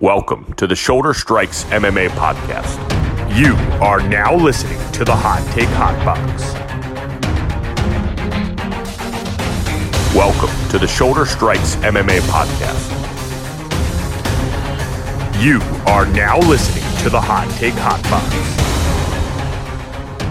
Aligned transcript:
Welcome 0.00 0.52
to 0.52 0.68
the 0.68 0.76
Shoulder 0.76 1.12
Strikes 1.12 1.64
MMA 1.64 2.10
podcast. 2.10 2.78
You 3.36 3.56
are 3.82 4.00
now 4.00 4.32
listening 4.32 4.78
to 4.92 5.04
the 5.04 5.12
Hot 5.12 5.44
Take 5.52 5.66
Hot 5.70 5.96
Box. 6.04 6.54
Welcome 10.14 10.50
to 10.70 10.78
the 10.78 10.86
Shoulder 10.86 11.26
Strikes 11.26 11.74
MMA 11.78 12.20
podcast. 12.28 12.94
You 15.42 15.60
are 15.90 16.06
now 16.06 16.38
listening 16.38 16.84
to 17.02 17.10
the 17.10 17.20
Hot 17.20 17.50
Take 17.58 17.74
Hot 17.78 18.00
Box. 18.04 18.32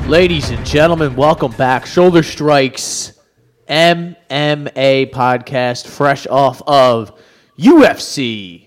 Ladies 0.07 0.49
and 0.49 0.65
gentlemen, 0.65 1.13
welcome 1.17 1.51
back. 1.51 1.85
Shoulder 1.85 2.23
Strikes 2.23 3.19
MMA 3.67 5.11
podcast, 5.11 5.87
fresh 5.87 6.25
off 6.27 6.61
of 6.65 7.11
UFC 7.59 8.66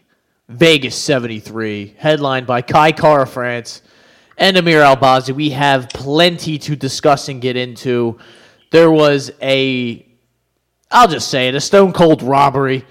Vegas 0.50 0.96
73, 0.96 1.94
headlined 1.96 2.44
by 2.44 2.60
Kai 2.60 2.90
Kara 2.90 3.24
France 3.24 3.82
and 4.36 4.56
Amir 4.56 4.80
Albazi. 4.80 5.32
We 5.32 5.50
have 5.50 5.88
plenty 5.90 6.58
to 6.58 6.74
discuss 6.74 7.28
and 7.28 7.40
get 7.40 7.56
into. 7.56 8.18
There 8.72 8.90
was 8.90 9.30
a, 9.40 10.04
I'll 10.90 11.06
just 11.06 11.28
say 11.28 11.46
it, 11.46 11.54
a 11.54 11.60
stone 11.60 11.92
cold 11.92 12.22
robbery 12.22 12.84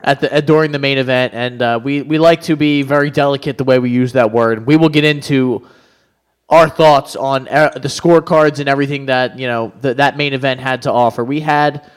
at 0.00 0.20
the 0.20 0.32
at, 0.32 0.46
during 0.46 0.72
the 0.72 0.78
main 0.78 0.96
event, 0.96 1.34
and 1.34 1.60
uh, 1.60 1.80
we 1.84 2.00
we 2.00 2.18
like 2.18 2.40
to 2.42 2.56
be 2.56 2.80
very 2.80 3.10
delicate 3.10 3.58
the 3.58 3.64
way 3.64 3.78
we 3.78 3.90
use 3.90 4.12
that 4.12 4.32
word. 4.32 4.66
We 4.66 4.76
will 4.76 4.88
get 4.88 5.04
into 5.04 5.68
our 6.48 6.66
thoughts 6.66 7.14
on 7.14 7.46
uh, 7.48 7.70
the 7.74 7.88
scorecards 7.88 8.58
and 8.58 8.70
everything 8.70 9.06
that 9.06 9.38
you 9.38 9.46
know 9.46 9.70
th- 9.82 9.98
that 9.98 10.16
main 10.16 10.32
event 10.32 10.60
had 10.60 10.80
to 10.82 10.92
offer. 10.92 11.22
We 11.22 11.40
had 11.40 11.90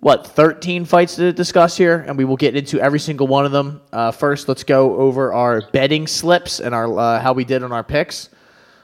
what 0.00 0.26
13 0.26 0.84
fights 0.84 1.16
to 1.16 1.32
discuss 1.32 1.76
here, 1.76 2.04
and 2.06 2.16
we 2.16 2.24
will 2.24 2.36
get 2.36 2.54
into 2.54 2.80
every 2.80 3.00
single 3.00 3.26
one 3.26 3.44
of 3.44 3.52
them. 3.52 3.80
Uh, 3.92 4.10
first, 4.10 4.48
let's 4.48 4.64
go 4.64 4.96
over 4.96 5.32
our 5.32 5.62
betting 5.72 6.06
slips 6.06 6.60
and 6.60 6.74
our 6.74 6.98
uh, 6.98 7.20
how 7.20 7.32
we 7.32 7.44
did 7.44 7.62
on 7.62 7.72
our 7.72 7.82
picks. 7.82 8.28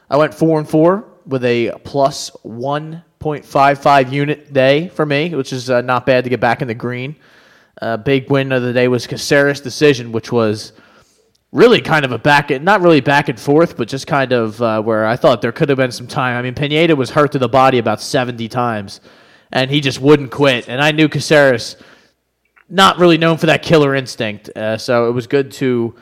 I 0.09 0.17
went 0.17 0.33
four 0.33 0.59
and 0.59 0.69
four 0.69 1.05
with 1.25 1.43
a 1.45 1.71
plus 1.83 2.31
1.55 2.45 4.11
unit 4.11 4.53
day 4.53 4.89
for 4.89 5.05
me, 5.05 5.33
which 5.33 5.51
is 5.53 5.69
uh, 5.69 5.81
not 5.81 6.05
bad 6.05 6.23
to 6.25 6.29
get 6.29 6.39
back 6.39 6.61
in 6.61 6.67
the 6.67 6.75
green. 6.75 7.15
Uh, 7.81 7.97
big 7.97 8.29
win 8.29 8.51
of 8.51 8.61
the 8.61 8.73
day 8.73 8.87
was 8.87 9.07
Caceres' 9.07 9.61
decision, 9.61 10.11
which 10.11 10.31
was 10.31 10.73
really 11.51 11.81
kind 11.81 12.05
of 12.05 12.11
a 12.11 12.17
back, 12.17 12.51
and 12.51 12.63
not 12.63 12.81
really 12.81 13.01
back 13.01 13.29
and 13.29 13.39
forth, 13.39 13.77
but 13.77 13.87
just 13.87 14.07
kind 14.07 14.31
of 14.31 14.61
uh, 14.61 14.81
where 14.81 15.05
I 15.05 15.15
thought 15.15 15.41
there 15.41 15.51
could 15.51 15.69
have 15.69 15.77
been 15.77 15.91
some 15.91 16.07
time. 16.07 16.37
I 16.37 16.41
mean, 16.41 16.53
Pineda 16.53 16.95
was 16.95 17.09
hurt 17.09 17.31
to 17.31 17.39
the 17.39 17.49
body 17.49 17.77
about 17.77 18.01
70 18.01 18.47
times, 18.49 19.01
and 19.55 19.71
he 19.71 19.79
just 19.79 19.99
wouldn't 20.01 20.31
quit. 20.31 20.67
And 20.67 20.81
I 20.81 20.91
knew 20.91 21.07
Caceres, 21.07 21.77
not 22.69 22.99
really 22.99 23.17
known 23.17 23.37
for 23.37 23.45
that 23.47 23.63
killer 23.63 23.95
instinct, 23.95 24.49
uh, 24.49 24.77
so 24.77 25.07
it 25.07 25.11
was 25.13 25.25
good 25.25 25.51
to 25.53 25.95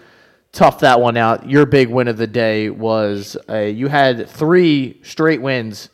tough 0.51 0.79
that 0.79 0.99
one 0.99 1.15
out. 1.15 1.49
Your 1.49 1.65
big 1.65 1.89
win 1.89 2.07
of 2.07 2.17
the 2.17 2.27
day 2.27 2.69
was 2.69 3.37
uh, 3.47 3.59
you 3.59 3.87
had 3.87 4.27
three 4.27 4.99
straight 5.03 5.41
wins 5.41 5.89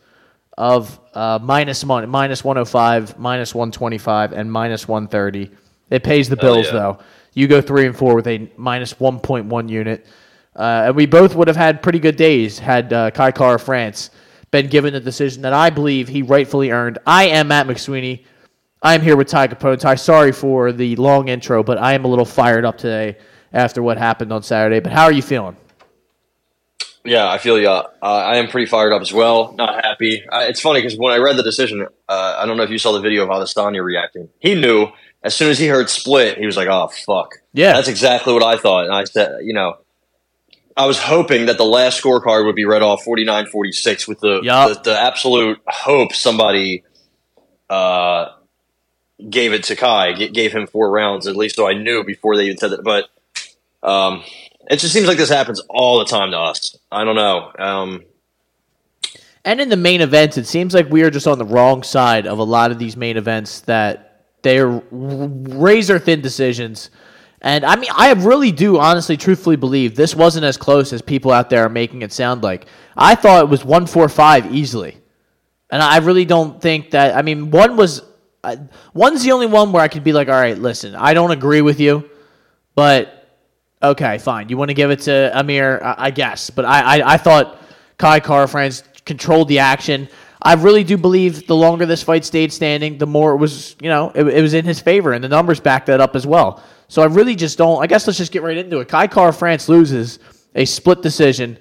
of 0.58 1.00
uh, 1.14 1.40
minus 1.42 1.84
one, 1.84 2.10
minus 2.10 2.44
105, 2.44 3.20
minus 3.20 3.54
125, 3.54 4.32
and 4.32 4.52
minus 4.52 4.88
130. 4.88 5.52
It 5.90 6.04
pays 6.04 6.30
the 6.30 6.38
bills 6.38 6.68
yeah. 6.68 6.72
though. 6.74 7.00
You 7.34 7.48
go 7.48 7.62
three 7.62 7.86
and 7.86 7.96
four 7.96 8.16
with 8.16 8.28
a 8.28 8.50
minus 8.58 8.94
1.1 8.96 9.70
unit. 9.70 10.06
Uh, 10.56 10.84
and 10.88 10.96
we 10.96 11.06
both 11.06 11.36
would 11.36 11.48
have 11.48 11.58
had 11.58 11.82
pretty 11.82 12.00
good 12.00 12.16
days 12.16 12.60
had 12.60 12.92
uh, 12.92 13.12
Kai 13.12 13.32
Kara 13.32 13.60
France 13.60 14.12
been 14.52 14.68
given 14.68 14.94
the 14.94 15.00
decision 15.00 15.44
that 15.44 15.54
I 15.54 15.70
believe 15.70 16.08
he 16.08 16.22
rightfully 16.22 16.72
earned. 16.72 17.00
I 17.06 17.26
am 17.28 17.50
Matt 17.50 17.68
McSweeney. 17.68 18.26
I 18.82 18.96
am 18.96 19.02
here 19.02 19.16
with 19.16 19.28
Ty 19.28 19.50
Capone. 19.50 19.80
Ty, 19.80 19.96
sorry 19.96 20.32
for 20.32 20.72
the 20.72 20.96
long 20.96 21.28
intro, 21.28 21.64
but 21.64 21.78
I 21.78 21.94
am 21.94 22.06
a 22.06 22.08
little 22.08 22.26
fired 22.26 22.66
up 22.66 22.78
today 22.78 23.18
after 23.52 23.84
what 23.84 23.98
happened 23.98 24.32
on 24.32 24.44
Saturday. 24.44 24.80
But 24.80 24.92
how 24.92 25.04
are 25.04 25.12
you 25.12 25.22
feeling? 25.22 25.58
Yeah, 27.06 27.30
I 27.30 27.38
feel 27.38 27.60
you. 27.60 27.70
Uh, 27.70 27.86
I 28.02 28.38
am 28.38 28.50
pretty 28.50 28.66
fired 28.68 28.94
up 28.94 29.02
as 29.02 29.14
well. 29.14 29.54
Not 29.54 29.84
happy. 29.84 30.24
Uh, 30.30 30.46
it's 30.50 30.60
funny 30.60 30.82
because 30.82 30.98
when 30.98 31.14
I 31.14 31.18
read 31.18 31.38
the 31.38 31.44
decision, 31.44 31.88
uh, 32.08 32.38
I 32.38 32.46
don't 32.46 32.58
know 32.58 32.64
if 32.64 32.70
you 32.70 32.78
saw 32.78 32.92
the 32.92 33.00
video 33.00 33.24
of 33.24 33.30
Adesanya 33.30 33.84
reacting. 33.84 34.30
He 34.40 34.56
knew 34.56 34.90
as 35.24 35.36
soon 35.36 35.50
as 35.50 35.60
he 35.60 35.68
heard 35.68 35.90
split, 35.90 36.38
he 36.38 36.46
was 36.46 36.58
like, 36.58 36.68
"Oh 36.68 36.88
fuck." 36.88 37.36
Yeah. 37.54 37.74
that's 37.74 37.88
exactly 37.88 38.34
what 38.34 38.44
I 38.44 38.58
thought. 38.58 38.86
And 38.86 38.94
I 38.94 39.06
said, 39.06 39.40
you 39.44 39.54
know, 39.54 39.78
I 40.80 40.86
was 40.86 40.98
hoping 40.98 41.48
that 41.48 41.58
the 41.58 41.66
last 41.66 42.02
scorecard 42.02 42.46
would 42.46 42.56
be 42.56 42.64
read 42.64 42.82
off 42.82 43.04
49-46 43.04 44.08
with 44.08 44.22
the 44.22 44.40
Yup. 44.42 44.84
the, 44.84 44.92
the 44.92 44.98
absolute 45.00 45.60
hope 45.68 46.14
somebody 46.14 46.86
uh, 47.70 48.28
gave 49.30 49.52
it 49.52 49.66
to 49.66 49.76
Kai, 49.76 50.14
g- 50.14 50.30
gave 50.30 50.54
him 50.54 50.68
four 50.68 50.90
rounds 50.90 51.28
at 51.28 51.36
least, 51.36 51.58
so 51.58 51.68
I 51.68 51.74
knew 51.74 52.06
before 52.06 52.38
they 52.38 52.46
even 52.46 52.58
said 52.58 52.72
that. 52.72 52.84
But 52.86 53.10
um, 53.84 54.24
it 54.70 54.78
just 54.78 54.94
seems 54.94 55.06
like 55.08 55.18
this 55.18 55.30
happens 55.30 55.62
all 55.70 56.00
the 56.00 56.06
time 56.06 56.32
to 56.32 56.38
us. 56.38 56.78
I 56.90 57.04
don't 57.04 57.16
know. 57.18 57.52
Um, 57.60 58.06
And 59.44 59.60
in 59.60 59.68
the 59.68 59.76
main 59.78 60.00
events, 60.00 60.38
it 60.38 60.48
seems 60.48 60.74
like 60.74 60.90
we 60.90 61.04
are 61.04 61.10
just 61.12 61.28
on 61.28 61.40
the 61.40 61.46
wrong 61.46 61.84
side 61.84 62.26
of 62.26 62.40
a 62.40 62.44
lot 62.44 62.72
of 62.72 62.80
these 62.80 62.96
main 62.96 63.18
events 63.18 63.60
that 63.62 64.28
they're 64.44 64.70
razor 64.92 66.00
thin 66.00 66.22
decisions. 66.22 66.90
And 67.42 67.66
I 67.66 67.76
mean, 67.78 67.90
I 67.96 68.12
really 68.14 68.52
do 68.52 68.78
honestly, 68.80 69.16
truthfully 69.16 69.56
believe 69.56 69.96
this 69.96 70.16
wasn't 70.16 70.46
as 70.46 70.58
close 70.58 70.92
as 70.92 71.02
people 71.02 71.32
out 71.32 71.50
there 71.50 71.66
are 71.66 71.70
making 71.70 72.02
it 72.02 72.12
sound 72.12 72.44
like. 72.44 72.66
I 72.98 73.16
thought 73.16 73.44
it 73.44 73.50
was 73.50 73.64
145 73.64 74.54
easily. 74.54 74.98
And 75.70 75.82
I 75.82 75.98
really 75.98 76.26
don't 76.26 76.62
think 76.62 76.92
that. 76.92 77.16
I 77.16 77.22
mean, 77.22 77.52
one 77.52 77.78
was. 77.78 78.02
Uh, 78.42 78.56
one's 78.94 79.22
the 79.22 79.34
only 79.34 79.48
one 79.48 79.74
where 79.74 79.84
I 79.84 79.90
could 79.90 80.04
be 80.06 80.14
like, 80.14 80.30
all 80.30 80.34
right, 80.34 80.58
listen, 80.58 80.96
I 80.96 81.14
don't 81.14 81.32
agree 81.32 81.60
with 81.60 81.82
you, 81.82 82.10
but 82.74 83.28
okay, 83.84 84.18
fine. 84.18 84.48
You 84.48 84.56
want 84.56 84.70
to 84.70 84.74
give 84.74 84.92
it 84.92 85.02
to 85.02 85.38
Amir, 85.38 85.82
I, 85.84 85.96
I 86.06 86.12
guess. 86.12 86.50
But 86.50 86.64
I, 86.64 87.00
I, 87.00 87.14
I 87.16 87.18
thought 87.18 87.62
Kai 87.98 88.22
France 88.22 88.84
controlled 89.06 89.50
the 89.50 89.60
action. 89.60 90.08
I 90.42 90.54
really 90.54 90.86
do 90.86 90.98
believe 90.98 91.48
the 91.48 91.56
longer 91.56 91.86
this 91.86 92.02
fight 92.02 92.24
stayed 92.24 92.54
standing, 92.54 92.98
the 92.98 93.06
more 93.06 93.34
it 93.34 93.38
was, 93.38 93.76
you 93.82 93.90
know, 93.90 94.10
it, 94.16 94.26
it 94.26 94.42
was 94.42 94.54
in 94.54 94.64
his 94.64 94.80
favor, 94.80 95.12
and 95.12 95.22
the 95.22 95.28
numbers 95.28 95.60
back 95.60 95.88
that 95.88 96.00
up 96.00 96.16
as 96.16 96.26
well. 96.26 96.64
So 96.90 97.04
I 97.04 97.06
really 97.06 97.36
just 97.36 97.58
don't. 97.58 97.82
I 97.82 97.88
guess 97.88 98.06
let's 98.08 98.18
just 98.18 98.32
get 98.32 98.42
right 98.42 98.58
into 98.58 98.80
it. 98.80 98.88
Kai 98.90 99.08
Kara 99.08 99.32
France 99.32 99.70
loses 99.70 100.20
a 100.56 100.66
split 100.66 101.02
decision 101.02 101.58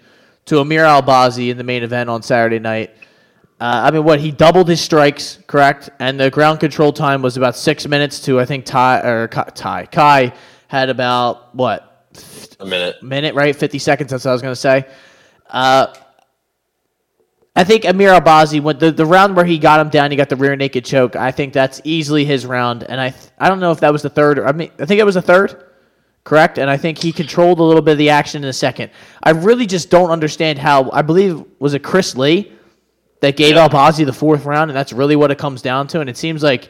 to 0.46 0.58
Amir 0.58 0.84
Albazi 0.84 1.50
in 1.50 1.58
the 1.58 1.64
main 1.64 1.82
event 1.82 2.08
on 2.08 2.22
Saturday 2.22 2.58
night. 2.58 2.90
Uh, 3.60 3.82
I 3.84 3.90
mean, 3.90 4.04
what 4.04 4.20
he 4.20 4.30
doubled 4.30 4.68
his 4.68 4.80
strikes, 4.80 5.38
correct? 5.46 5.90
And 5.98 6.18
the 6.18 6.30
ground 6.30 6.60
control 6.60 6.92
time 6.92 7.20
was 7.22 7.36
about 7.36 7.56
six 7.56 7.86
minutes 7.86 8.20
to 8.20 8.40
I 8.40 8.46
think 8.46 8.64
Ty 8.64 9.00
or 9.00 9.28
Kai, 9.28 9.50
Ty 9.54 9.86
Kai 9.86 10.32
had 10.68 10.88
about 10.88 11.54
what 11.54 12.06
a 12.60 12.64
minute. 12.64 13.02
minute, 13.02 13.34
right? 13.34 13.54
50 13.54 13.78
seconds, 13.78 14.10
that's 14.10 14.24
what 14.24 14.30
I 14.30 14.34
was 14.34 14.42
going 14.42 14.52
to 14.52 14.56
say. 14.56 14.86
Uh, 15.50 15.94
I 17.58 17.64
think 17.64 17.84
Amir 17.84 18.10
Albazi 18.10 18.60
went 18.60 18.78
the, 18.78 18.92
the 18.92 19.04
round 19.04 19.34
where 19.34 19.44
he 19.44 19.58
got 19.58 19.80
him 19.80 19.88
down, 19.88 20.12
he 20.12 20.16
got 20.16 20.28
the 20.28 20.36
rear 20.36 20.54
naked 20.54 20.84
choke. 20.84 21.16
I 21.16 21.32
think 21.32 21.52
that's 21.52 21.80
easily 21.82 22.24
his 22.24 22.46
round. 22.46 22.84
And 22.84 23.00
I 23.00 23.12
I 23.36 23.48
don't 23.48 23.58
know 23.58 23.72
if 23.72 23.80
that 23.80 23.92
was 23.92 24.02
the 24.02 24.10
third 24.10 24.38
or 24.38 24.46
I 24.46 24.52
mean 24.52 24.70
I 24.78 24.84
think 24.84 25.00
it 25.00 25.04
was 25.04 25.16
the 25.16 25.22
third, 25.22 25.64
correct? 26.22 26.58
And 26.58 26.70
I 26.70 26.76
think 26.76 26.98
he 26.98 27.10
controlled 27.10 27.58
a 27.58 27.64
little 27.64 27.82
bit 27.82 27.92
of 27.92 27.98
the 27.98 28.10
action 28.10 28.44
in 28.44 28.46
the 28.46 28.52
second. 28.52 28.92
I 29.24 29.30
really 29.30 29.66
just 29.66 29.90
don't 29.90 30.10
understand 30.10 30.60
how 30.60 30.88
I 30.92 31.02
believe 31.02 31.42
was 31.58 31.74
it 31.74 31.82
Chris 31.82 32.16
Lee 32.16 32.52
that 33.22 33.36
gave 33.36 33.56
Yeah. 33.56 33.66
Albazi 33.66 34.06
the 34.06 34.12
fourth 34.12 34.44
round, 34.44 34.70
and 34.70 34.76
that's 34.76 34.92
really 34.92 35.16
what 35.16 35.32
it 35.32 35.38
comes 35.38 35.60
down 35.60 35.88
to. 35.88 36.00
And 36.00 36.08
it 36.08 36.16
seems 36.16 36.44
like, 36.44 36.68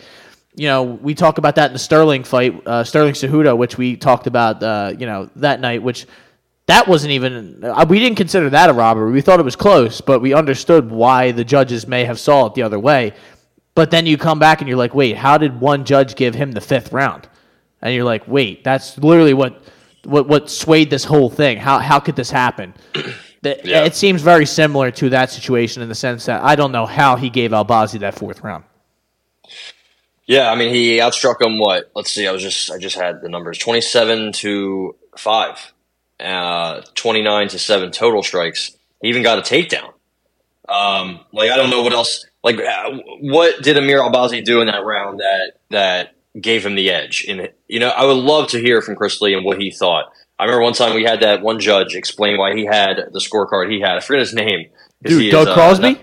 you 0.55 0.69
know, 0.69 0.83
we 0.83 1.15
talk 1.15 1.37
about 1.37 1.57
that 1.57 1.67
in 1.67 1.73
the 1.75 1.79
Sterling 1.79 2.25
fight, 2.25 2.67
uh, 2.67 2.83
Sterling 2.83 3.13
Cejudo, 3.13 3.59
which 3.59 3.77
we 3.77 3.95
talked 3.97 4.27
about, 4.27 4.63
uh, 4.63 4.95
you 4.99 5.05
know, 5.05 5.29
that 5.37 5.61
night, 5.61 5.83
which 5.83 6.07
that 6.69 6.87
wasn't 6.87 7.11
even 7.13 7.63
uh, 7.65 7.85
we 7.89 7.99
didn't 7.99 8.17
consider 8.17 8.49
that 8.51 8.71
a 8.71 8.73
robbery. 8.73 9.11
We 9.13 9.21
thought 9.21 9.41
it 9.41 9.45
was 9.45 9.57
close, 9.57 10.01
but 10.01 10.21
we 10.21 10.33
understood 10.33 10.91
why 10.91 11.33
the 11.33 11.45
judges 11.45 11.87
may 11.87 12.05
have 12.05 12.21
saw 12.21 12.47
it 12.47 12.55
the 12.55 12.63
other 12.63 12.79
way. 12.79 13.15
But 13.75 13.91
then 13.91 14.07
you 14.07 14.17
come 14.17 14.39
back 14.39 14.61
and 14.61 14.69
you're 14.69 14.79
like, 14.79 14.95
wait, 14.95 15.17
how 15.17 15.39
did 15.39 15.61
one 15.61 15.85
judge 15.85 16.15
give 16.15 16.35
him 16.35 16.53
the 16.53 16.61
fifth 16.61 16.93
round? 16.93 17.29
And 17.83 17.95
you're 17.95 18.05
like, 18.05 18.27
wait, 18.27 18.65
that's 18.65 18.97
literally 18.99 19.35
what 19.35 19.63
what 20.05 20.29
what 20.29 20.49
swayed 20.51 20.91
this 20.91 21.05
whole 21.05 21.29
thing. 21.31 21.59
How 21.59 21.79
how 21.79 21.99
could 22.01 22.17
this 22.17 22.31
happen? 22.31 22.75
The- 23.41 23.61
Yeah. 23.63 23.85
It 23.85 23.95
seems 23.95 24.21
very 24.21 24.47
similar 24.47 24.91
to 24.91 25.11
that 25.11 25.31
situation 25.31 25.81
in 25.81 25.89
the 25.89 25.95
sense 25.95 26.27
that 26.27 26.43
I 26.43 26.57
don't 26.57 26.73
know 26.73 26.87
how 26.87 27.15
he 27.15 27.31
gave 27.31 27.53
Albazi 27.53 28.01
that 28.01 28.17
fourth 28.17 28.41
round. 28.43 28.65
Yeah, 30.27 30.51
I 30.51 30.57
mean, 30.57 30.75
he 30.75 30.99
outstruck 30.99 31.41
him. 31.41 31.59
What? 31.59 31.91
Let's 31.95 32.11
see. 32.11 32.27
I 32.27 32.33
was 32.33 32.43
just 32.43 32.71
I 32.71 32.79
just 32.79 32.97
had 32.97 33.23
the 33.23 33.29
numbers: 33.29 33.57
twenty-seven 33.59 34.33
to 34.33 34.97
five, 35.17 35.73
uh, 36.21 36.83
twenty-nine 36.95 37.49
to 37.49 37.59
seven 37.59 37.91
total 37.91 38.23
strikes. 38.23 38.77
He 39.03 39.09
even 39.09 39.23
got 39.23 39.39
a 39.39 39.43
takedown. 39.43 39.93
Um, 40.69 41.21
like 41.33 41.51
I 41.51 41.57
don't 41.57 41.71
know 41.71 41.83
what 41.83 41.93
else. 41.93 42.27
Like, 42.43 42.59
uh, 42.61 42.99
what 43.21 43.63
did 43.63 43.77
Amir 43.77 44.01
Albazi 44.01 44.45
do 44.45 44.61
in 44.61 44.67
that 44.69 44.85
round 44.85 45.21
that 45.21 45.59
that 45.71 46.15
gave 46.41 46.65
him 46.65 46.75
the 46.75 46.91
edge? 46.91 47.25
And, 47.29 47.51
you 47.67 47.81
know, 47.81 47.89
I 47.89 48.05
would 48.05 48.17
love 48.17 48.49
to 48.51 48.61
hear 48.61 48.81
from 48.81 48.95
Chris 48.95 49.21
Lee 49.21 49.35
and 49.35 49.45
what 49.45 49.61
he 49.61 49.71
thought. 49.71 50.13
I 50.39 50.45
remember 50.45 50.63
one 50.63 50.73
time 50.73 50.95
we 50.95 51.05
had 51.05 51.21
that 51.23 51.43
one 51.43 51.59
judge 51.59 51.97
explain 51.97 52.39
why 52.39 52.55
he 52.55 52.65
had 52.65 52.97
the 53.13 53.19
scorecard 53.19 53.73
he 53.73 53.81
had. 53.81 53.97
I 53.97 54.01
forget 54.01 54.21
his 54.21 54.35
name. 54.35 54.69
Dude, 55.03 55.21
he 55.21 55.29
is, 55.29 55.33
Doug 55.33 55.49
uh, 55.49 55.55
Crosby? 55.55 55.93
not- 55.93 56.01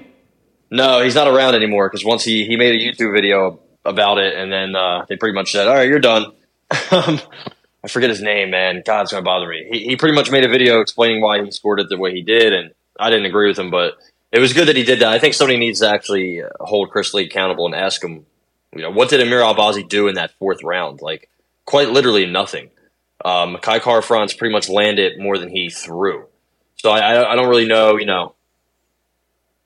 no, 0.71 1.01
he's 1.01 1.15
not 1.15 1.27
around 1.27 1.55
anymore 1.55 1.87
because 1.87 2.03
once 2.03 2.23
he, 2.23 2.45
he 2.45 2.57
made 2.57 2.75
a 2.75 2.83
YouTube 2.83 3.13
video 3.13 3.59
about 3.85 4.17
it, 4.17 4.35
and 4.35 4.51
then 4.51 4.75
uh, 4.75 5.05
they 5.07 5.15
pretty 5.15 5.35
much 5.35 5.51
said, 5.51 5.67
"All 5.67 5.75
right, 5.75 5.87
you're 5.87 5.99
done." 5.99 6.33
um, 6.91 7.19
I 7.85 7.87
forget 7.87 8.09
his 8.09 8.21
name, 8.21 8.49
man. 8.49 8.81
God, 8.83 9.03
it's 9.03 9.11
gonna 9.11 9.23
bother 9.23 9.47
me. 9.47 9.67
He, 9.71 9.85
he 9.85 9.95
pretty 9.95 10.15
much 10.15 10.31
made 10.31 10.43
a 10.43 10.49
video 10.49 10.81
explaining 10.81 11.21
why 11.21 11.43
he 11.43 11.51
scored 11.51 11.79
it 11.79 11.87
the 11.87 11.99
way 11.99 12.13
he 12.13 12.23
did, 12.23 12.51
and 12.51 12.71
I 12.99 13.11
didn't 13.11 13.27
agree 13.27 13.47
with 13.47 13.59
him, 13.59 13.69
but 13.69 13.93
it 14.31 14.39
was 14.39 14.53
good 14.53 14.67
that 14.69 14.75
he 14.75 14.83
did 14.83 15.01
that. 15.01 15.09
I 15.09 15.19
think 15.19 15.35
somebody 15.35 15.59
needs 15.59 15.81
to 15.81 15.89
actually 15.89 16.41
uh, 16.41 16.49
hold 16.59 16.89
Chris 16.89 17.13
Lee 17.13 17.25
accountable 17.25 17.67
and 17.67 17.75
ask 17.75 18.03
him, 18.03 18.25
you 18.75 18.81
know, 18.81 18.89
what 18.89 19.09
did 19.09 19.21
Amir 19.21 19.41
Albazi 19.41 19.87
do 19.87 20.07
in 20.07 20.15
that 20.15 20.31
fourth 20.39 20.63
round? 20.63 21.01
Like, 21.01 21.29
quite 21.65 21.89
literally 21.89 22.25
nothing. 22.25 22.71
Um, 23.23 23.57
Kai 23.61 23.77
Kara-France 23.77 24.33
pretty 24.33 24.51
much 24.51 24.67
landed 24.67 25.19
more 25.19 25.37
than 25.37 25.49
he 25.49 25.69
threw. 25.69 26.25
So 26.77 26.89
I, 26.89 27.13
I, 27.13 27.33
I 27.33 27.35
don't 27.35 27.49
really 27.49 27.67
know, 27.67 27.97
you 27.97 28.07
know. 28.07 28.33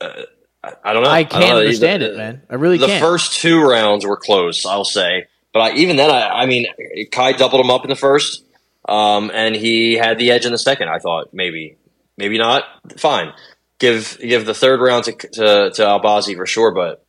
Uh, 0.01 0.24
I, 0.62 0.74
I 0.83 0.94
don't 0.94 1.04
know. 1.04 1.10
I 1.10 1.24
can't 1.24 1.56
know. 1.56 1.60
understand 1.60 2.04
it, 2.04 2.18
man. 2.18 2.42
I 2.50 2.56
really 2.56 2.77
the 2.77 2.88
can't. 2.88 3.01
first 3.01 3.39
two 3.39 3.62
rounds 3.63 4.06
were 4.06 4.18
close, 4.18 4.66
I'll 4.66 4.83
say. 4.83 5.27
But 5.54 5.60
I, 5.60 5.75
even 5.75 5.96
then, 5.96 6.12
I, 6.12 6.42
I 6.42 6.46
mean, 6.46 6.68
Kai 7.12 7.34
doubled 7.34 7.63
him 7.63 7.72
up 7.72 7.84
in 7.84 7.90
the 7.90 7.96
first, 7.96 8.46
um, 8.88 9.31
and 9.34 9.56
he 9.56 9.96
had 9.96 10.18
the 10.18 10.31
edge 10.31 10.46
in 10.46 10.51
the 10.51 10.57
second. 10.57 10.90
I 10.90 11.00
thought 11.00 11.34
maybe, 11.34 11.78
maybe 12.18 12.38
not. 12.38 12.63
Fine, 12.98 13.34
give 13.80 14.18
give 14.22 14.46
the 14.46 14.54
third 14.54 14.80
round 14.81 15.06
to 15.06 15.13
to, 15.13 15.72
to 15.72 15.81
Albazi 15.81 16.36
for 16.36 16.46
sure. 16.46 16.72
But 16.72 17.04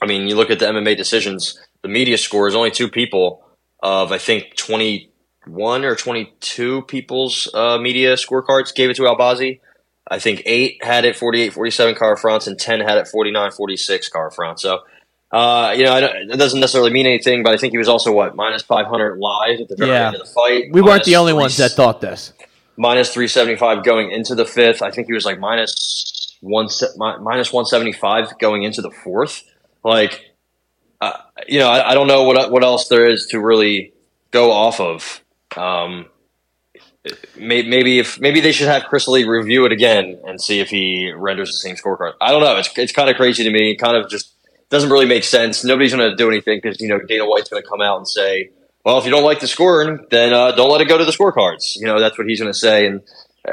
I 0.00 0.06
mean, 0.06 0.28
you 0.28 0.36
look 0.36 0.50
at 0.50 0.58
the 0.58 0.66
MMA 0.66 0.96
decisions. 0.96 1.60
The 1.82 1.88
media 1.88 2.18
scores 2.18 2.54
only 2.54 2.70
two 2.70 2.88
people 2.88 3.42
of 3.82 4.12
I 4.12 4.18
think 4.18 4.56
twenty 4.56 5.10
one 5.46 5.84
or 5.84 5.96
twenty 5.96 6.32
two 6.40 6.82
people's 6.82 7.52
uh, 7.52 7.78
media 7.78 8.14
scorecards 8.14 8.74
gave 8.74 8.90
it 8.90 8.96
to 8.96 9.02
Albazi. 9.02 9.60
I 10.10 10.18
think 10.18 10.42
eight 10.44 10.82
had 10.84 11.04
it 11.04 11.16
48 11.16 11.52
47 11.52 11.94
Car 11.94 12.16
France, 12.16 12.46
and 12.48 12.58
10 12.58 12.80
had 12.80 12.98
it 12.98 13.06
49 13.06 13.52
46 13.52 14.08
Car 14.08 14.30
France. 14.30 14.62
So, 14.62 14.80
uh, 15.32 15.74
you 15.76 15.84
know, 15.84 15.92
I 15.92 16.00
don't, 16.00 16.30
it 16.32 16.36
doesn't 16.36 16.60
necessarily 16.60 16.90
mean 16.92 17.06
anything, 17.06 17.42
but 17.42 17.52
I 17.52 17.56
think 17.56 17.72
he 17.72 17.78
was 17.78 17.88
also, 17.88 18.12
what, 18.12 18.34
minus 18.36 18.62
500 18.62 19.18
live 19.18 19.60
at 19.60 19.68
the 19.68 19.76
very 19.76 19.90
Yeah. 19.90 20.06
end 20.08 20.16
of 20.16 20.26
the 20.26 20.32
fight. 20.32 20.64
we 20.72 20.80
weren't 20.82 21.04
the 21.04 21.16
only 21.16 21.32
three- 21.32 21.40
ones 21.40 21.56
that 21.58 21.72
thought 21.72 22.00
this. 22.00 22.32
Minus 22.76 23.12
375 23.12 23.84
going 23.84 24.10
into 24.10 24.34
the 24.34 24.44
fifth. 24.46 24.80
I 24.82 24.90
think 24.90 25.06
he 25.06 25.12
was 25.12 25.24
like 25.26 25.38
minus, 25.38 26.36
one, 26.40 26.68
se- 26.68 26.94
mi- 26.96 27.18
minus 27.20 27.52
175 27.52 28.38
going 28.38 28.62
into 28.62 28.80
the 28.80 28.90
fourth. 28.90 29.42
Like, 29.84 30.30
uh, 31.00 31.12
you 31.46 31.58
know, 31.58 31.68
I, 31.68 31.90
I 31.90 31.94
don't 31.94 32.06
know 32.06 32.24
what 32.24 32.50
what 32.50 32.62
else 32.64 32.88
there 32.88 33.08
is 33.08 33.26
to 33.32 33.40
really 33.40 33.92
go 34.30 34.50
off 34.52 34.80
of. 34.80 35.22
Um, 35.56 36.06
maybe 37.36 37.98
if 37.98 38.20
maybe 38.20 38.40
they 38.40 38.52
should 38.52 38.68
have 38.68 38.84
Chris 38.84 39.08
Lee 39.08 39.24
review 39.24 39.64
it 39.64 39.72
again 39.72 40.18
and 40.26 40.40
see 40.40 40.60
if 40.60 40.68
he 40.68 41.12
renders 41.14 41.48
the 41.50 41.56
same 41.56 41.76
scorecard. 41.76 42.12
I 42.20 42.30
don't 42.32 42.42
know. 42.42 42.56
It's 42.56 42.70
it's 42.76 42.92
kind 42.92 43.08
of 43.10 43.16
crazy 43.16 43.44
to 43.44 43.50
me. 43.50 43.76
Kind 43.76 43.96
of 43.96 44.08
just 44.10 44.29
doesn't 44.70 44.90
really 44.90 45.06
make 45.06 45.24
sense. 45.24 45.64
Nobody's 45.64 45.94
going 45.94 46.10
to 46.10 46.16
do 46.16 46.28
anything 46.28 46.60
because 46.62 46.80
you 46.80 46.88
know 46.88 46.98
Dana 47.00 47.26
White's 47.26 47.48
going 47.48 47.62
to 47.62 47.68
come 47.68 47.80
out 47.80 47.98
and 47.98 48.08
say, 48.08 48.50
"Well, 48.84 48.98
if 48.98 49.04
you 49.04 49.10
don't 49.10 49.24
like 49.24 49.40
the 49.40 49.48
scoring, 49.48 50.06
then 50.10 50.32
uh, 50.32 50.52
don't 50.52 50.70
let 50.70 50.80
it 50.80 50.88
go 50.88 50.98
to 50.98 51.04
the 51.04 51.12
scorecards." 51.12 51.76
You 51.76 51.86
know 51.86 52.00
that's 52.00 52.16
what 52.16 52.26
he's 52.26 52.40
going 52.40 52.52
to 52.52 52.58
say, 52.58 52.86
and 52.86 53.02
uh, 53.46 53.52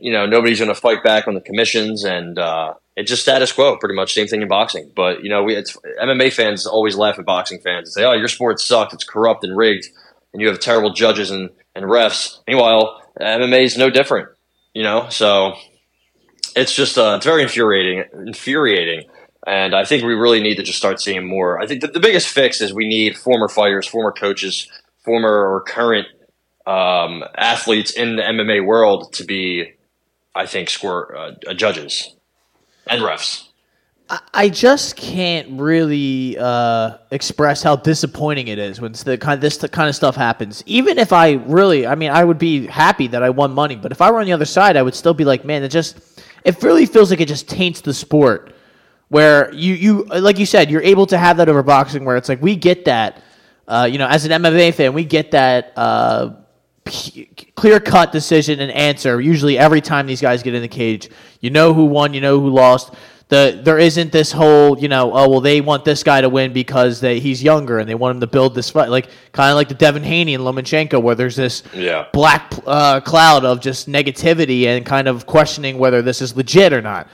you 0.00 0.12
know 0.12 0.26
nobody's 0.26 0.58
going 0.58 0.72
to 0.72 0.80
fight 0.80 1.02
back 1.02 1.26
on 1.26 1.34
the 1.34 1.40
commissions, 1.40 2.04
and 2.04 2.38
uh, 2.38 2.74
it's 2.96 3.08
just 3.10 3.22
status 3.22 3.50
quo. 3.52 3.76
Pretty 3.78 3.94
much 3.94 4.14
same 4.14 4.26
thing 4.26 4.42
in 4.42 4.48
boxing. 4.48 4.90
But 4.94 5.24
you 5.24 5.30
know, 5.30 5.42
we 5.42 5.56
it's 5.56 5.76
MMA 6.00 6.32
fans 6.32 6.66
always 6.66 6.96
laugh 6.96 7.18
at 7.18 7.24
boxing 7.24 7.60
fans 7.60 7.88
and 7.88 7.92
say, 7.92 8.04
"Oh, 8.04 8.12
your 8.12 8.28
sport 8.28 8.60
sucks. 8.60 8.94
It's 8.94 9.04
corrupt 9.04 9.44
and 9.44 9.56
rigged." 9.56 9.88
and 10.32 10.42
you 10.42 10.48
have 10.48 10.60
terrible 10.60 10.92
judges 10.92 11.30
and, 11.30 11.50
and 11.74 11.84
refs. 11.84 12.38
Meanwhile, 12.46 13.02
MMA 13.20 13.64
is 13.64 13.76
no 13.76 13.90
different, 13.90 14.28
you 14.74 14.82
know. 14.82 15.08
So 15.08 15.54
it's 16.54 16.74
just 16.74 16.98
uh, 16.98 17.14
it's 17.16 17.26
very 17.26 17.42
infuriating, 17.42 18.04
infuriating, 18.26 19.08
and 19.48 19.74
I 19.74 19.84
think 19.84 20.04
we 20.04 20.12
really 20.12 20.40
need 20.40 20.56
to 20.56 20.62
just 20.62 20.76
start 20.76 21.00
seeing 21.00 21.26
more. 21.26 21.58
I 21.58 21.66
think 21.66 21.80
the, 21.80 21.86
the 21.86 22.00
biggest 22.00 22.28
fix 22.28 22.60
is 22.60 22.74
we 22.74 22.86
need 22.86 23.16
former 23.16 23.48
fighters, 23.48 23.86
former 23.86 24.12
coaches, 24.12 24.70
former 25.04 25.30
or 25.30 25.62
current 25.62 26.06
um, 26.66 27.24
athletes 27.34 27.92
in 27.92 28.16
the 28.16 28.22
MMA 28.22 28.64
world 28.64 29.14
to 29.14 29.24
be, 29.24 29.72
I 30.34 30.44
think, 30.44 30.68
score 30.68 31.16
uh, 31.16 31.54
judges 31.54 32.14
and 32.86 33.00
refs. 33.00 33.44
I- 34.34 34.48
just 34.48 34.96
can't 34.96 35.60
really 35.60 36.36
uh, 36.38 36.96
express 37.10 37.62
how 37.62 37.76
disappointing 37.76 38.48
it 38.48 38.58
is 38.58 38.80
when 38.80 38.92
the 38.92 39.18
kind 39.18 39.34
of, 39.34 39.40
this 39.40 39.58
kind 39.58 39.88
of 39.88 39.94
stuff 39.94 40.16
happens. 40.16 40.62
Even 40.66 40.98
if 40.98 41.12
I 41.12 41.32
really, 41.32 41.86
I 41.86 41.94
mean, 41.94 42.10
I 42.10 42.24
would 42.24 42.38
be 42.38 42.66
happy 42.66 43.06
that 43.08 43.22
I 43.22 43.30
won 43.30 43.52
money, 43.52 43.76
but 43.76 43.92
if 43.92 44.00
I 44.00 44.10
were 44.10 44.20
on 44.20 44.26
the 44.26 44.32
other 44.32 44.46
side, 44.46 44.76
I 44.76 44.82
would 44.82 44.94
still 44.94 45.14
be 45.14 45.24
like, 45.24 45.44
man, 45.44 45.62
it 45.62 45.68
just, 45.68 45.98
it 46.44 46.62
really 46.62 46.86
feels 46.86 47.10
like 47.10 47.20
it 47.20 47.28
just 47.28 47.48
taints 47.48 47.82
the 47.82 47.92
sport. 47.92 48.54
Where 49.08 49.52
you 49.54 49.74
you 49.74 50.04
like 50.04 50.38
you 50.38 50.46
said, 50.46 50.70
you're 50.70 50.82
able 50.82 51.06
to 51.06 51.16
have 51.18 51.38
that 51.38 51.48
over 51.48 51.62
boxing, 51.62 52.04
where 52.04 52.16
it's 52.16 52.28
like 52.28 52.42
we 52.42 52.56
get 52.56 52.84
that, 52.84 53.22
uh, 53.66 53.88
you 53.90 53.96
know, 53.98 54.06
as 54.06 54.24
an 54.26 54.42
MMA 54.42 54.74
fan, 54.74 54.92
we 54.94 55.04
get 55.04 55.30
that. 55.30 55.72
Uh, 55.76 56.30
clear 57.54 57.80
cut 57.80 58.12
decision 58.12 58.60
and 58.60 58.70
answer 58.72 59.20
usually 59.20 59.58
every 59.58 59.80
time 59.80 60.06
these 60.06 60.20
guys 60.22 60.42
get 60.42 60.54
in 60.54 60.62
the 60.62 60.68
cage. 60.68 61.10
You 61.40 61.50
know 61.50 61.74
who 61.74 61.84
won, 61.84 62.14
you 62.14 62.20
know 62.22 62.40
who 62.40 62.48
lost. 62.48 62.94
The 63.28 63.60
there 63.62 63.78
isn't 63.78 64.10
this 64.10 64.32
whole, 64.32 64.78
you 64.78 64.88
know, 64.88 65.12
oh 65.12 65.28
well 65.28 65.40
they 65.42 65.60
want 65.60 65.84
this 65.84 66.02
guy 66.02 66.22
to 66.22 66.30
win 66.30 66.54
because 66.54 66.98
they 66.98 67.20
he's 67.20 67.42
younger 67.42 67.78
and 67.78 67.86
they 67.86 67.94
want 67.94 68.14
him 68.16 68.20
to 68.22 68.26
build 68.26 68.54
this 68.54 68.70
fight 68.70 68.88
like 68.88 69.10
kind 69.32 69.50
of 69.50 69.56
like 69.56 69.68
the 69.68 69.74
Devin 69.74 70.02
Haney 70.02 70.34
and 70.34 70.42
Lomachenko 70.42 71.02
where 71.02 71.14
there's 71.14 71.36
this 71.36 71.62
Yeah. 71.74 72.06
black 72.14 72.54
uh, 72.66 73.00
cloud 73.00 73.44
of 73.44 73.60
just 73.60 73.86
negativity 73.86 74.64
and 74.66 74.86
kind 74.86 75.08
of 75.08 75.26
questioning 75.26 75.76
whether 75.78 76.00
this 76.00 76.22
is 76.22 76.34
legit 76.36 76.72
or 76.72 76.80
not. 76.80 77.06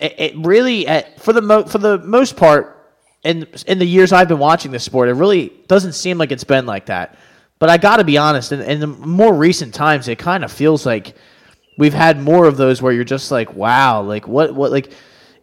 It, 0.00 0.14
it 0.18 0.36
really 0.36 0.86
at, 0.86 1.20
for 1.20 1.32
the 1.32 1.42
mo- 1.42 1.64
for 1.64 1.78
the 1.78 1.98
most 1.98 2.36
part 2.36 2.76
in 3.24 3.46
in 3.66 3.78
the 3.78 3.84
years 3.86 4.12
I've 4.12 4.28
been 4.28 4.38
watching 4.38 4.70
this 4.70 4.84
sport, 4.84 5.08
it 5.08 5.14
really 5.14 5.52
doesn't 5.66 5.92
seem 5.94 6.18
like 6.18 6.30
it's 6.32 6.44
been 6.44 6.66
like 6.66 6.86
that. 6.86 7.16
But 7.58 7.68
I 7.70 7.76
got 7.76 7.96
to 7.96 8.04
be 8.04 8.16
honest, 8.16 8.52
in, 8.52 8.60
in 8.60 8.78
the 8.78 8.86
more 8.86 9.34
recent 9.34 9.74
times, 9.74 10.06
it 10.06 10.18
kind 10.18 10.44
of 10.44 10.52
feels 10.52 10.86
like 10.86 11.16
we've 11.76 11.92
had 11.94 12.20
more 12.20 12.46
of 12.46 12.56
those 12.56 12.80
where 12.80 12.92
you're 12.92 13.02
just 13.04 13.32
like, 13.32 13.52
wow, 13.54 14.00
like 14.02 14.28
what, 14.28 14.54
what, 14.54 14.70
like 14.70 14.92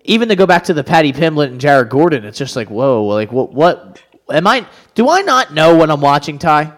even 0.06 0.30
to 0.30 0.36
go 0.38 0.46
back 0.46 0.64
to 0.66 0.74
the 0.74 0.84
Paddy 0.84 1.12
Pimblett 1.12 1.48
and 1.48 1.60
Jared 1.60 1.90
Gordon, 1.90 2.24
it's 2.24 2.38
just 2.38 2.56
like, 2.56 2.70
whoa, 2.70 3.04
like 3.04 3.34
what, 3.34 3.54
what 3.54 4.02
am 4.30 4.48
I? 4.48 4.66
Do 4.94 5.10
I 5.10 5.22
not 5.24 5.54
know 5.54 5.76
what 5.76 5.90
I'm 5.92 6.00
watching, 6.00 6.40
Ty? 6.40 6.72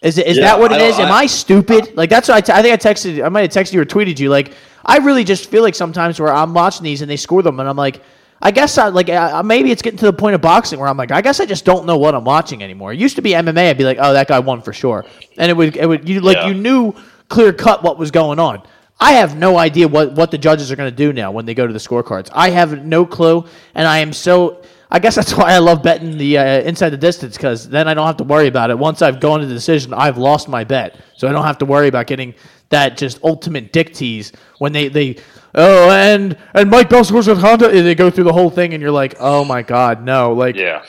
Is 0.00 0.16
it, 0.16 0.26
is 0.26 0.38
Yeah, 0.38 0.44
that 0.44 0.60
what 0.60 0.72
it 0.72 0.76
I 0.76 0.90
don't- 0.90 1.00
Am 1.00 1.12
I- 1.12 1.16
I 1.22 1.26
stupid? 1.26 1.94
Like 1.94 2.08
that's 2.08 2.28
what 2.28 2.36
I, 2.36 2.40
t- 2.40 2.52
I 2.52 2.62
think 2.62 2.72
I 2.72 2.90
texted. 2.90 3.22
I 3.22 3.28
might 3.28 3.42
have 3.52 3.64
texted 3.64 3.74
you 3.74 3.82
or 3.82 3.84
tweeted 3.84 4.18
you. 4.18 4.30
Like 4.30 4.52
I 4.88 4.96
really 4.96 5.22
just 5.22 5.50
feel 5.50 5.62
like 5.62 5.74
sometimes 5.76 6.18
where 6.18 6.32
I'm 6.32 6.54
watching 6.54 6.82
these 6.82 7.02
and 7.02 7.10
they 7.10 7.16
score 7.16 7.42
them, 7.42 7.60
and 7.60 7.68
I'm 7.68 7.76
like, 7.76 8.02
I 8.40 8.50
guess 8.50 8.78
I 8.78 8.88
like 8.88 9.08
maybe 9.44 9.70
it's 9.70 9.82
getting 9.82 9.98
to 9.98 10.06
the 10.06 10.12
point 10.12 10.34
of 10.34 10.40
boxing 10.40 10.80
where 10.80 10.88
I'm 10.88 10.96
like, 10.96 11.10
I 11.12 11.20
guess 11.20 11.38
I 11.40 11.44
just 11.46 11.64
don't 11.64 11.86
know 11.86 11.98
what 11.98 12.14
I'm 12.14 12.24
watching 12.24 12.62
anymore. 12.62 12.92
It 12.92 12.98
used 12.98 13.16
to 13.16 13.22
be 13.22 13.30
MMA. 13.32 13.70
I'd 13.70 13.78
be 13.78 13.84
like, 13.84 13.98
oh, 14.00 14.12
that 14.14 14.26
guy 14.28 14.38
won 14.38 14.62
for 14.62 14.72
sure, 14.72 15.04
and 15.36 15.50
it 15.50 15.54
would 15.54 15.76
it 15.76 15.86
would 15.86 16.08
you 16.08 16.20
like 16.20 16.38
Yeah. 16.38 16.48
you 16.48 16.54
knew 16.54 16.94
clear 17.28 17.52
cut 17.52 17.82
what 17.82 17.98
was 17.98 18.10
going 18.10 18.38
on. 18.38 18.62
I 19.00 19.12
have 19.12 19.36
no 19.36 19.56
idea 19.58 19.86
what, 19.86 20.12
what 20.14 20.32
the 20.32 20.38
judges 20.38 20.72
are 20.72 20.76
going 20.76 20.90
to 20.90 20.96
do 20.96 21.12
now 21.12 21.30
when 21.30 21.46
they 21.46 21.54
go 21.54 21.66
to 21.68 21.72
the 21.72 21.78
scorecards. 21.78 22.30
I 22.32 22.50
have 22.50 22.84
no 22.84 23.06
clue, 23.06 23.44
and 23.74 23.86
I 23.86 23.98
am 23.98 24.12
so. 24.12 24.62
I 24.90 24.98
guess 25.00 25.14
that's 25.14 25.34
why 25.36 25.52
I 25.52 25.58
love 25.58 25.82
betting 25.82 26.16
the 26.16 26.38
uh, 26.38 26.44
inside 26.62 26.90
the 26.90 26.96
distance 26.96 27.36
because 27.36 27.68
then 27.68 27.86
I 27.88 27.94
don't 27.94 28.06
have 28.06 28.16
to 28.16 28.24
worry 28.24 28.46
about 28.48 28.70
it. 28.70 28.78
Once 28.78 29.02
I've 29.02 29.20
gone 29.20 29.40
to 29.40 29.46
the 29.46 29.54
decision, 29.54 29.92
I've 29.92 30.16
lost 30.18 30.48
my 30.48 30.64
bet, 30.64 30.98
so 31.16 31.28
I 31.28 31.32
don't 31.32 31.44
have 31.44 31.58
to 31.58 31.66
worry 31.66 31.88
about 31.88 32.06
getting 32.06 32.34
that 32.70 32.96
just 32.96 33.18
ultimate 33.22 33.72
dick 33.72 33.94
tease 33.94 34.32
when 34.58 34.72
they 34.72 34.88
they 34.88 35.16
oh 35.54 35.90
and 35.90 36.36
and 36.54 36.70
Mike 36.70 36.88
Bell 36.90 37.04
scores 37.04 37.26
with 37.26 37.38
Honda. 37.40 37.68
and 37.70 37.86
They 37.86 37.94
go 37.94 38.10
through 38.10 38.24
the 38.24 38.32
whole 38.32 38.50
thing, 38.50 38.74
and 38.74 38.82
you're 38.82 38.90
like, 38.92 39.14
oh 39.20 39.44
my 39.44 39.62
god, 39.62 40.04
no! 40.04 40.32
Like 40.32 40.56
Yeah. 40.56 40.84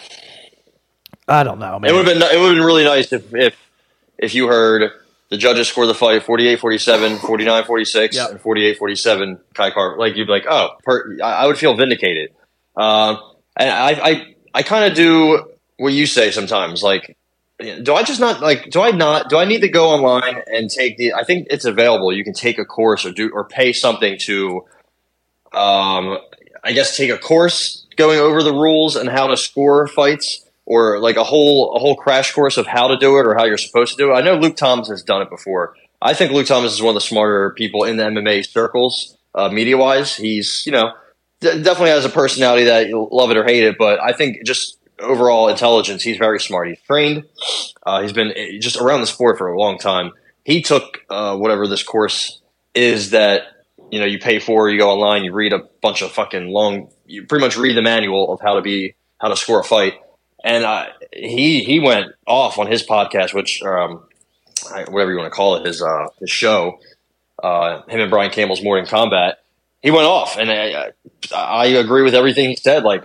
I 1.27 1.43
don't 1.43 1.59
know, 1.59 1.79
man. 1.79 1.91
It 1.91 1.93
would 1.93 2.07
have 2.07 2.17
been 2.19 2.23
it 2.23 2.39
would 2.39 2.47
have 2.47 2.55
been 2.55 2.65
really 2.65 2.83
nice 2.83 3.13
if 3.13 3.33
if 3.33 3.55
if 4.17 4.33
you 4.33 4.47
heard 4.47 4.91
the 5.29 5.37
judges 5.37 5.67
score 5.67 5.85
the 5.85 5.93
fight 5.93 6.23
48-47, 6.23 7.17
49-46, 7.17 8.13
Yep. 8.15 8.31
and 8.31 8.39
48-47 8.41 9.39
Kai 9.53 9.69
Car. 9.69 9.95
Like 9.99 10.15
you'd 10.15 10.25
be 10.25 10.31
like, 10.31 10.45
oh, 10.49 10.69
per, 10.83 11.17
I 11.23 11.43
I 11.43 11.45
would 11.45 11.57
feel 11.57 11.75
vindicated. 11.75 12.31
Um, 12.75 13.19
and 13.55 13.69
I 13.69 13.91
I 13.91 14.35
I 14.55 14.63
kind 14.63 14.85
of 14.91 14.97
do 14.97 15.51
what 15.77 15.93
you 15.93 16.07
say 16.07 16.31
sometimes. 16.31 16.81
Like, 16.81 17.15
do 17.59 17.93
I 17.93 18.03
just 18.03 18.19
not 18.19 18.41
like? 18.41 18.69
Do 18.69 18.81
I 18.81 18.91
not? 18.91 19.29
Do 19.29 19.37
I 19.37 19.45
need 19.45 19.61
to 19.61 19.69
go 19.69 19.89
online 19.89 20.41
and 20.47 20.69
take 20.69 20.97
the? 20.97 21.13
I 21.13 21.23
think 21.23 21.47
it's 21.49 21.65
available. 21.65 22.13
You 22.13 22.23
can 22.23 22.33
take 22.33 22.57
a 22.57 22.65
course 22.65 23.05
or 23.05 23.11
do 23.11 23.29
or 23.33 23.45
pay 23.45 23.73
something 23.73 24.17
to. 24.19 24.65
Um, 25.53 26.19
I 26.63 26.73
guess 26.73 26.95
take 26.95 27.09
a 27.09 27.17
course 27.17 27.85
going 27.95 28.19
over 28.19 28.43
the 28.43 28.53
rules 28.53 28.95
and 28.95 29.09
how 29.09 29.27
to 29.27 29.37
score 29.37 29.87
fights 29.87 30.45
or 30.65 30.99
like 30.99 31.17
a 31.17 31.23
whole 31.23 31.75
a 31.75 31.79
whole 31.79 31.95
crash 31.95 32.31
course 32.33 32.57
of 32.57 32.67
how 32.67 32.87
to 32.87 32.97
do 32.97 33.17
it 33.17 33.25
or 33.25 33.35
how 33.35 33.45
you're 33.45 33.57
supposed 33.57 33.97
to 33.97 33.97
do 33.97 34.11
it. 34.11 34.15
I 34.15 34.21
know 34.21 34.35
Luke 34.35 34.55
Thomas 34.55 34.87
has 34.87 35.03
done 35.03 35.21
it 35.21 35.29
before. 35.29 35.75
I 36.01 36.13
think 36.13 36.31
Luke 36.31 36.47
Thomas 36.47 36.71
is 36.71 36.81
one 36.81 36.91
of 36.91 36.95
the 36.95 37.01
smarter 37.01 37.51
people 37.51 37.83
in 37.83 37.97
the 37.97 38.03
MMA 38.03 38.47
circles, 38.47 39.17
uh, 39.35 39.49
media 39.49 39.75
wise. 39.75 40.15
He's 40.15 40.63
you 40.65 40.71
know 40.71 40.93
d- 41.41 41.61
definitely 41.61 41.89
has 41.89 42.05
a 42.05 42.09
personality 42.09 42.65
that 42.65 42.87
you'll 42.87 43.09
love 43.11 43.31
it 43.31 43.37
or 43.37 43.43
hate 43.43 43.63
it, 43.63 43.77
but 43.77 43.99
I 44.01 44.13
think 44.13 44.45
just 44.45 44.77
overall 44.99 45.47
intelligence, 45.49 46.03
he's 46.03 46.17
very 46.17 46.39
smart. 46.39 46.69
He's 46.69 46.81
trained. 46.81 47.25
Uh, 47.83 48.01
he's 48.01 48.13
been 48.13 48.31
eh, 48.35 48.59
just 48.59 48.77
around 48.77 49.01
the 49.01 49.07
sport 49.07 49.37
for 49.37 49.47
a 49.47 49.59
long 49.59 49.77
time. 49.77 50.11
He 50.43 50.61
took 50.61 50.99
uh, 51.09 51.35
whatever 51.37 51.67
this 51.67 51.83
course 51.83 52.41
is 52.73 53.11
that 53.11 53.43
you 53.91 53.99
know 53.99 54.05
you 54.05 54.19
pay 54.19 54.39
for. 54.39 54.69
You 54.69 54.77
go 54.77 54.89
online, 54.89 55.23
you 55.23 55.33
read 55.33 55.53
a 55.53 55.67
bunch 55.81 56.01
of 56.01 56.11
fucking 56.11 56.47
long. 56.47 56.89
You 57.05 57.25
pretty 57.25 57.45
much 57.45 57.57
read 57.57 57.75
the 57.75 57.81
manual 57.81 58.33
of 58.33 58.41
how 58.41 58.55
to 58.55 58.61
be 58.61 58.95
how 59.19 59.27
to 59.29 59.35
score 59.35 59.59
a 59.59 59.63
fight 59.63 59.93
and 60.43 60.63
uh, 60.63 60.87
he 61.11 61.63
he 61.63 61.79
went 61.79 62.13
off 62.25 62.57
on 62.57 62.67
his 62.67 62.85
podcast, 62.85 63.33
which 63.33 63.61
um, 63.63 64.03
whatever 64.87 65.11
you 65.11 65.17
want 65.17 65.31
to 65.31 65.35
call 65.35 65.55
it, 65.55 65.65
his 65.65 65.81
uh, 65.81 66.07
his 66.19 66.29
show, 66.29 66.79
uh, 67.43 67.81
him 67.83 67.99
and 67.99 68.09
Brian 68.09 68.31
Campbell's 68.31 68.63
Morning 68.63 68.85
Combat, 68.85 69.39
he 69.81 69.91
went 69.91 70.05
off, 70.05 70.37
and 70.37 70.49
I, 70.49 70.91
I 71.35 71.67
agree 71.67 72.03
with 72.03 72.15
everything 72.15 72.49
he 72.49 72.55
said. 72.55 72.83
Like 72.83 73.03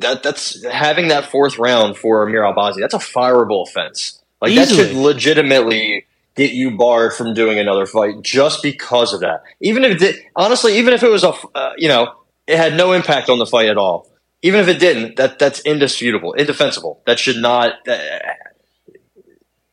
that, 0.00 0.22
that's 0.22 0.64
having 0.64 1.08
that 1.08 1.26
fourth 1.26 1.58
round 1.58 1.96
for 1.96 2.26
Amir 2.26 2.42
Albazi. 2.42 2.80
That's 2.80 2.94
a 2.94 2.98
fireable 2.98 3.66
offense. 3.68 4.22
Like 4.40 4.52
Easily. 4.52 4.82
that 4.82 4.88
should 4.88 4.96
legitimately 4.96 6.06
get 6.34 6.52
you 6.52 6.72
barred 6.72 7.12
from 7.12 7.34
doing 7.34 7.58
another 7.58 7.86
fight 7.86 8.22
just 8.22 8.62
because 8.62 9.14
of 9.14 9.20
that. 9.20 9.42
Even 9.60 9.84
if 9.84 9.92
it 9.92 9.98
did, 9.98 10.16
honestly, 10.34 10.78
even 10.78 10.92
if 10.94 11.02
it 11.02 11.08
was 11.08 11.24
a, 11.24 11.32
uh, 11.54 11.72
you 11.76 11.88
know, 11.88 12.12
it 12.46 12.56
had 12.56 12.76
no 12.76 12.92
impact 12.92 13.28
on 13.28 13.38
the 13.38 13.46
fight 13.46 13.68
at 13.68 13.78
all. 13.78 14.08
Even 14.42 14.60
if 14.60 14.68
it 14.68 14.78
didn't, 14.78 15.16
that 15.16 15.38
that's 15.38 15.60
indisputable, 15.60 16.34
indefensible. 16.34 17.00
That 17.06 17.18
should 17.18 17.38
not. 17.38 17.88
Uh, 17.88 18.18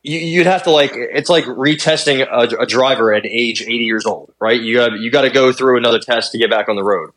you, 0.03 0.39
would 0.39 0.47
have 0.47 0.63
to 0.63 0.71
like 0.71 0.91
it's 0.95 1.29
like 1.29 1.43
retesting 1.43 2.25
a, 2.25 2.61
a, 2.61 2.65
driver 2.65 3.13
at 3.13 3.25
age 3.25 3.61
80 3.61 3.75
years 3.75 4.05
old, 4.05 4.33
right? 4.39 4.59
You 4.59 4.77
got 4.77 4.99
you 4.99 5.11
got 5.11 5.21
to 5.23 5.29
go 5.29 5.51
through 5.51 5.77
another 5.77 5.99
test 5.99 6.31
to 6.31 6.37
get 6.37 6.49
back 6.49 6.69
on 6.69 6.75
the 6.75 6.83
road. 6.83 7.11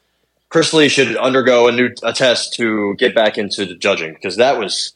Chris 0.55 0.73
Lee 0.73 0.89
should 0.89 1.17
undergo 1.17 1.67
a 1.67 1.73
new 1.73 1.91
a 2.05 2.13
test 2.13 2.55
to 2.55 2.95
get 2.95 3.13
back 3.13 3.39
into 3.39 3.67
the 3.67 3.75
judging 3.75 4.15
because 4.15 4.37
that 4.37 4.57
was 4.57 4.93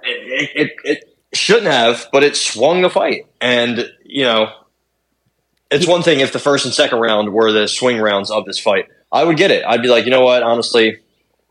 it, 0.00 0.50
it, 0.54 0.72
it 0.84 1.18
shouldn't 1.34 1.66
have, 1.66 2.06
but 2.12 2.22
it 2.22 2.36
swung 2.36 2.82
the 2.82 2.88
fight. 2.88 3.26
And 3.40 3.90
you 4.04 4.22
know, 4.22 4.52
it's 5.72 5.88
one 5.88 6.02
thing 6.02 6.20
if 6.20 6.32
the 6.32 6.38
first 6.38 6.66
and 6.66 6.72
second 6.72 7.00
round 7.00 7.32
were 7.32 7.50
the 7.50 7.66
swing 7.66 7.98
rounds 7.98 8.30
of 8.30 8.44
this 8.44 8.60
fight. 8.60 8.86
I 9.10 9.24
would 9.24 9.36
get 9.36 9.50
it. 9.50 9.64
I'd 9.66 9.82
be 9.82 9.88
like, 9.88 10.04
you 10.04 10.12
know 10.12 10.20
what, 10.20 10.44
honestly, 10.44 11.00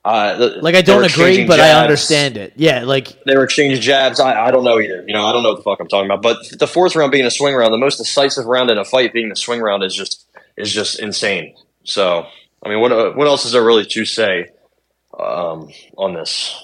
uh, 0.06 0.38
the, 0.38 0.48
like 0.62 0.76
I 0.76 0.82
don't 0.82 1.04
agree, 1.04 1.46
but 1.46 1.58
jabs. 1.58 1.76
I 1.76 1.82
understand 1.82 2.38
it. 2.38 2.54
Yeah, 2.56 2.86
like 2.86 3.22
they 3.26 3.36
were 3.36 3.44
exchanging 3.44 3.82
jabs. 3.82 4.22
I, 4.22 4.46
I 4.46 4.52
don't 4.52 4.64
know 4.64 4.80
either. 4.80 5.04
You 5.06 5.14
know, 5.14 5.26
I 5.26 5.34
don't 5.34 5.44
know 5.44 5.50
what 5.50 5.58
the 5.58 5.64
fuck 5.64 5.82
I'm 5.82 5.90
talking 5.90 6.10
about. 6.10 6.22
But 6.22 6.58
the 6.58 6.68
fourth 6.68 6.96
round 6.96 7.12
being 7.12 7.26
a 7.26 7.32
swing 7.32 7.54
round, 7.54 7.74
the 7.74 7.78
most 7.78 7.98
decisive 7.98 8.46
round 8.46 8.72
in 8.72 8.78
a 8.78 8.86
fight 8.86 9.12
being 9.12 9.28
the 9.28 9.36
swing 9.36 9.60
round 9.60 9.84
is 9.84 9.94
just 9.94 10.26
is 10.56 10.72
just 10.72 11.02
insane. 11.02 11.54
So, 11.84 12.28
I 12.64 12.70
mean, 12.70 12.80
what 12.80 12.92
uh, 12.92 13.12
what 13.12 13.28
else 13.28 13.46
is 13.46 13.54
there 13.54 13.64
really 13.64 13.86
to 13.86 14.06
say 14.06 14.50
um, 15.18 15.70
on 15.98 16.14
this? 16.14 16.62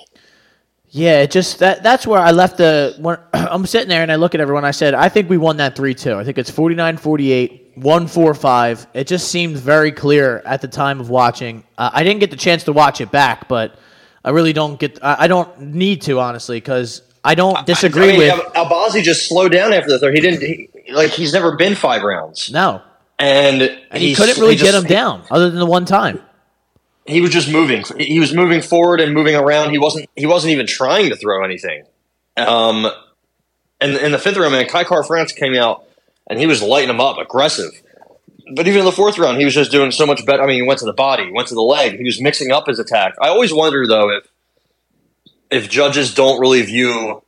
Yeah, 0.90 1.22
it 1.22 1.32
just 1.32 1.60
that 1.60 1.84
that's 1.84 2.08
where 2.08 2.20
I 2.20 2.32
left 2.32 2.58
the. 2.58 2.96
When, 3.00 3.18
I'm 3.34 3.66
sitting 3.66 3.90
there 3.90 4.02
and 4.02 4.12
I 4.12 4.16
look 4.16 4.36
at 4.36 4.42
everyone. 4.42 4.66
I 4.66 4.72
said, 4.72 4.94
I 4.94 5.10
think 5.10 5.30
we 5.30 5.38
won 5.38 5.58
that 5.58 5.76
three 5.76 5.94
two. 5.94 6.16
I 6.16 6.24
think 6.24 6.38
it's 6.38 6.52
49-48 6.52 7.78
one 7.78 8.08
four 8.08 8.34
five. 8.34 8.88
It 8.94 9.08
just 9.08 9.30
seemed 9.30 9.58
very 9.58 9.92
clear 9.92 10.42
at 10.46 10.62
the 10.62 10.68
time 10.68 11.00
of 11.00 11.10
watching. 11.10 11.64
Uh, 11.78 11.90
I 11.94 12.04
didn't 12.04 12.20
get 12.20 12.32
the 12.32 12.38
chance 12.38 12.64
to 12.66 12.74
watch 12.74 13.02
it 13.02 13.12
back, 13.12 13.48
but 13.48 13.78
I 14.24 14.32
really 14.32 14.54
don't 14.54 14.80
get. 14.80 15.04
I, 15.04 15.24
I 15.26 15.28
don't 15.28 15.60
need 15.60 16.04
to 16.04 16.20
honestly 16.20 16.58
because 16.58 17.02
I 17.24 17.36
don't 17.36 17.66
disagree 17.66 18.10
I, 18.10 18.34
I 18.34 18.36
mean, 18.36 18.46
with 18.46 18.54
Albazi. 18.54 19.04
Just 19.04 19.28
slowed 19.28 19.52
down 19.52 19.74
after 19.74 19.90
the 19.90 20.00
third. 20.00 20.16
He 20.16 20.22
didn't 20.22 20.42
he, 20.42 20.70
like. 20.92 21.12
He's 21.12 21.34
never 21.34 21.56
been 21.56 21.76
five 21.76 22.02
rounds. 22.04 22.52
No, 22.52 22.82
and, 23.20 23.62
and 23.62 24.02
he 24.02 24.16
couldn't 24.16 24.38
really 24.38 24.54
he 24.54 24.60
just, 24.60 24.72
get 24.72 24.84
him 24.84 24.88
down 24.88 25.24
other 25.32 25.50
than 25.50 25.60
the 25.60 25.66
one 25.66 25.86
time. 25.86 26.22
He 27.06 27.22
was 27.22 27.32
just 27.32 27.50
moving. 27.50 27.84
He 27.98 28.20
was 28.20 28.34
moving 28.34 28.62
forward 28.62 29.00
and 29.00 29.14
moving 29.14 29.36
around. 29.36 29.72
He 29.72 29.78
wasn't. 29.78 30.10
He 30.16 30.26
wasn't 30.26 30.52
even 30.52 30.68
trying 30.68 31.10
to 31.10 31.16
throw 31.16 31.44
anything. 31.44 31.84
Um, 32.36 32.86
and 33.80 33.96
in 33.96 34.12
the 34.12 34.20
fifth 34.20 34.38
round, 34.38 34.52
man, 34.52 34.68
Kai 34.68 34.84
Kara-France 34.84 35.32
came 35.32 35.56
out 35.56 35.88
and 36.30 36.40
he 36.40 36.46
was 36.46 36.62
lighting 36.62 36.90
him 36.90 37.00
up, 37.00 37.18
aggressive. 37.18 37.72
But 38.54 38.68
even 38.68 38.80
in 38.80 38.86
the 38.86 38.92
fourth 38.92 39.18
round, 39.18 39.38
he 39.38 39.46
was 39.46 39.54
just 39.54 39.72
doing 39.72 39.92
so 39.92 40.06
much 40.06 40.26
better. 40.26 40.44
I 40.44 40.48
mean, 40.48 40.56
he 40.56 40.62
went 40.62 40.80
to 40.80 40.86
the 40.86 40.94
body, 40.94 41.32
went 41.32 41.48
to 41.50 41.56
the 41.56 41.62
leg. 41.62 41.98
He 41.98 42.04
was 42.04 42.22
mixing 42.22 42.52
up 42.52 42.68
his 42.68 42.80
attack. 42.80 43.16
I 43.22 43.28
always 43.30 43.54
wonder 43.54 43.88
though 43.88 44.10
if 44.10 44.28
if 45.50 45.70
judges 45.70 46.14
don't 46.14 46.40
really 46.40 46.62
view, 46.62 47.24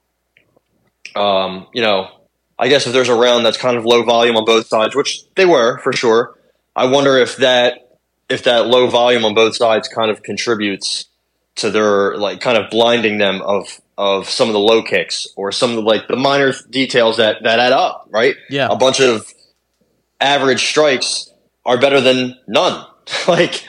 um, 1.15 1.67
you 1.74 1.81
know, 1.81 2.10
I 2.59 2.67
guess 2.67 2.85
if 2.85 2.91
there's 2.91 3.09
a 3.09 3.15
round 3.15 3.45
that's 3.45 3.57
kind 3.57 3.77
of 3.77 3.85
low 3.85 4.03
volume 4.03 4.35
on 4.35 4.43
both 4.43 4.67
sides, 4.67 4.95
which 4.95 5.23
they 5.35 5.45
were 5.45 5.79
for 5.79 5.93
sure. 5.93 6.37
I 6.75 6.85
wonder 6.85 7.17
if 7.17 7.37
that 7.37 7.97
if 8.29 8.43
that 8.43 8.67
low 8.67 8.87
volume 8.87 9.25
on 9.25 9.33
both 9.33 9.55
sides 9.55 9.87
kind 9.87 10.11
of 10.11 10.21
contributes 10.21 11.05
to 11.55 11.71
their 11.71 12.17
like 12.17 12.41
kind 12.41 12.57
of 12.57 12.69
blinding 12.69 13.17
them 13.17 13.41
of 13.41 13.79
of 13.97 14.29
some 14.29 14.47
of 14.49 14.53
the 14.53 14.59
low 14.59 14.83
kicks 14.83 15.27
or 15.35 15.51
some 15.51 15.71
of 15.71 15.75
the 15.77 15.81
like 15.81 16.07
the 16.07 16.15
minor 16.17 16.53
details 16.69 17.17
that 17.17 17.43
that 17.43 17.59
add 17.59 17.71
up, 17.71 18.07
right? 18.11 18.35
Yeah, 18.49 18.67
a 18.69 18.75
bunch 18.75 18.99
of 18.99 19.25
average 20.19 20.65
strikes 20.65 21.31
are 21.65 21.79
better 21.79 22.01
than 22.01 22.37
none. 22.45 22.85
like 23.27 23.63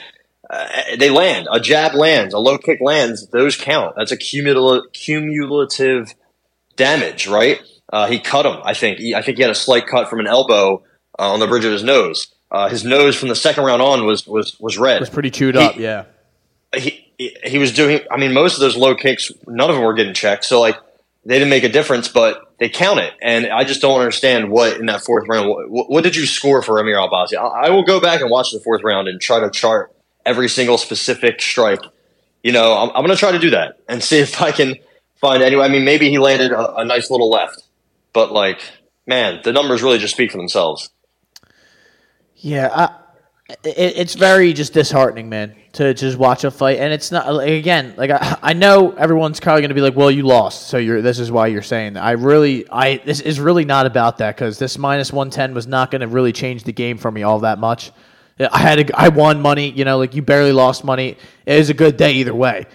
uh, 0.49 0.67
they 0.99 1.09
land, 1.09 1.47
a 1.49 1.61
jab 1.61 1.95
lands, 1.95 2.33
a 2.33 2.39
low 2.39 2.57
kick 2.57 2.79
lands. 2.81 3.27
Those 3.27 3.55
count. 3.55 3.95
That's 3.97 4.11
a 4.11 4.17
cumulative 4.17 4.91
cumulative 4.91 6.13
damage, 6.75 7.27
right? 7.27 7.61
Uh, 7.91 8.07
he 8.07 8.19
cut 8.19 8.45
him. 8.45 8.61
I 8.63 8.73
think. 8.73 8.99
He, 8.99 9.15
I 9.15 9.21
think 9.21 9.37
he 9.37 9.43
had 9.43 9.51
a 9.51 9.55
slight 9.55 9.87
cut 9.87 10.09
from 10.09 10.19
an 10.19 10.27
elbow 10.27 10.83
uh, 11.19 11.33
on 11.33 11.39
the 11.39 11.47
bridge 11.47 11.65
of 11.65 11.71
his 11.71 11.83
nose. 11.83 12.27
Uh, 12.49 12.67
his 12.67 12.83
nose 12.83 13.15
from 13.15 13.29
the 13.29 13.35
second 13.35 13.63
round 13.63 13.81
on 13.81 14.05
was 14.05 14.27
was 14.27 14.57
was 14.59 14.77
red. 14.77 14.97
It 14.97 15.01
was 15.01 15.09
pretty 15.09 15.31
chewed 15.31 15.55
he, 15.55 15.61
up. 15.61 15.75
Yeah. 15.77 16.05
He 16.75 17.11
he 17.17 17.57
was 17.57 17.73
doing. 17.73 18.01
I 18.09 18.17
mean, 18.17 18.33
most 18.33 18.55
of 18.55 18.61
those 18.61 18.75
low 18.75 18.95
kicks, 18.95 19.31
none 19.47 19.69
of 19.69 19.75
them 19.75 19.85
were 19.85 19.93
getting 19.93 20.13
checked. 20.13 20.45
So 20.45 20.59
like, 20.59 20.77
they 21.25 21.35
didn't 21.35 21.49
make 21.49 21.63
a 21.63 21.69
difference, 21.69 22.07
but 22.07 22.51
they 22.59 22.69
count 22.69 22.99
it. 22.99 23.13
And 23.21 23.47
I 23.47 23.63
just 23.63 23.81
don't 23.81 23.99
understand 23.99 24.49
what 24.49 24.77
in 24.77 24.87
that 24.87 25.01
fourth 25.01 25.27
round. 25.27 25.49
What, 25.49 25.89
what 25.89 26.03
did 26.03 26.15
you 26.15 26.25
score 26.25 26.61
for 26.61 26.79
Amir 26.79 26.97
Albazi? 26.97 27.35
I, 27.35 27.67
I, 27.67 27.69
will 27.69 27.83
go 27.83 27.99
back 27.99 28.21
and 28.21 28.29
watch 28.29 28.51
the 28.51 28.59
fourth 28.59 28.83
round 28.83 29.07
and 29.07 29.21
try 29.21 29.39
to 29.39 29.49
chart 29.49 29.93
every 30.25 30.49
single 30.49 30.77
specific 30.77 31.41
strike. 31.41 31.81
You 32.43 32.51
know, 32.51 32.73
I'm, 32.73 32.89
I'm 32.89 33.05
going 33.05 33.09
to 33.09 33.15
try 33.15 33.31
to 33.31 33.39
do 33.39 33.51
that 33.51 33.79
and 33.87 34.03
see 34.03 34.19
if 34.19 34.41
I 34.41 34.51
can 34.51 34.75
find 35.19 35.43
any. 35.43 35.55
I 35.55 35.67
mean, 35.67 35.85
maybe 35.85 36.09
he 36.09 36.17
landed 36.17 36.51
a, 36.51 36.77
a 36.77 36.85
nice 36.85 37.11
little 37.11 37.29
left, 37.29 37.63
but 38.13 38.31
like, 38.31 38.61
man, 39.05 39.41
the 39.43 39.53
numbers 39.53 39.81
really 39.81 39.99
just 39.99 40.13
speak 40.13 40.31
for 40.31 40.37
themselves. 40.37 40.89
Yeah, 42.35 42.69
I, 42.73 43.01
it, 43.63 43.97
it's 43.97 44.15
very 44.15 44.53
just 44.53 44.73
disheartening, 44.73 45.29
man, 45.29 45.55
to 45.73 45.93
just 45.93 46.17
watch 46.17 46.43
a 46.43 46.51
fight. 46.51 46.79
And 46.79 46.93
it's 46.93 47.11
not 47.11 47.31
like, 47.33 47.49
again 47.49 47.93
like 47.97 48.09
I, 48.09 48.37
I 48.41 48.53
know 48.53 48.91
everyone's 48.91 49.39
probably 49.39 49.61
going 49.61 49.69
to 49.69 49.75
be 49.75 49.81
like, 49.81 49.95
"Well, 49.95 50.11
you 50.11 50.23
lost, 50.23 50.67
so 50.67 50.77
you're 50.77 51.01
this 51.01 51.19
is 51.19 51.31
why 51.31 51.47
you're 51.47 51.61
saying 51.61 51.93
that." 51.93 52.03
I 52.03 52.11
really, 52.11 52.69
I 52.69 52.97
this 52.97 53.19
is 53.19 53.39
really 53.39 53.65
not 53.65 53.85
about 53.85 54.17
that 54.19 54.35
because 54.35 54.57
this 54.57 54.77
minus 54.77 55.11
one 55.13 55.29
ten 55.29 55.53
was 55.53 55.67
not 55.67 55.91
going 55.91 56.01
to 56.01 56.07
really 56.07 56.31
change 56.31 56.63
the 56.63 56.73
game 56.73 56.97
for 56.97 57.11
me 57.11 57.23
all 57.23 57.39
that 57.39 57.59
much. 57.59 57.91
I 58.39 58.57
had 58.57 58.89
a, 58.89 58.99
I 58.99 59.09
won 59.09 59.39
money, 59.39 59.69
you 59.69 59.85
know, 59.85 59.99
like 59.99 60.15
you 60.15 60.23
barely 60.23 60.51
lost 60.51 60.83
money. 60.83 61.17
It 61.45 61.57
was 61.57 61.69
a 61.69 61.75
good 61.75 61.95
day 61.95 62.13
either 62.13 62.33
way, 62.33 62.65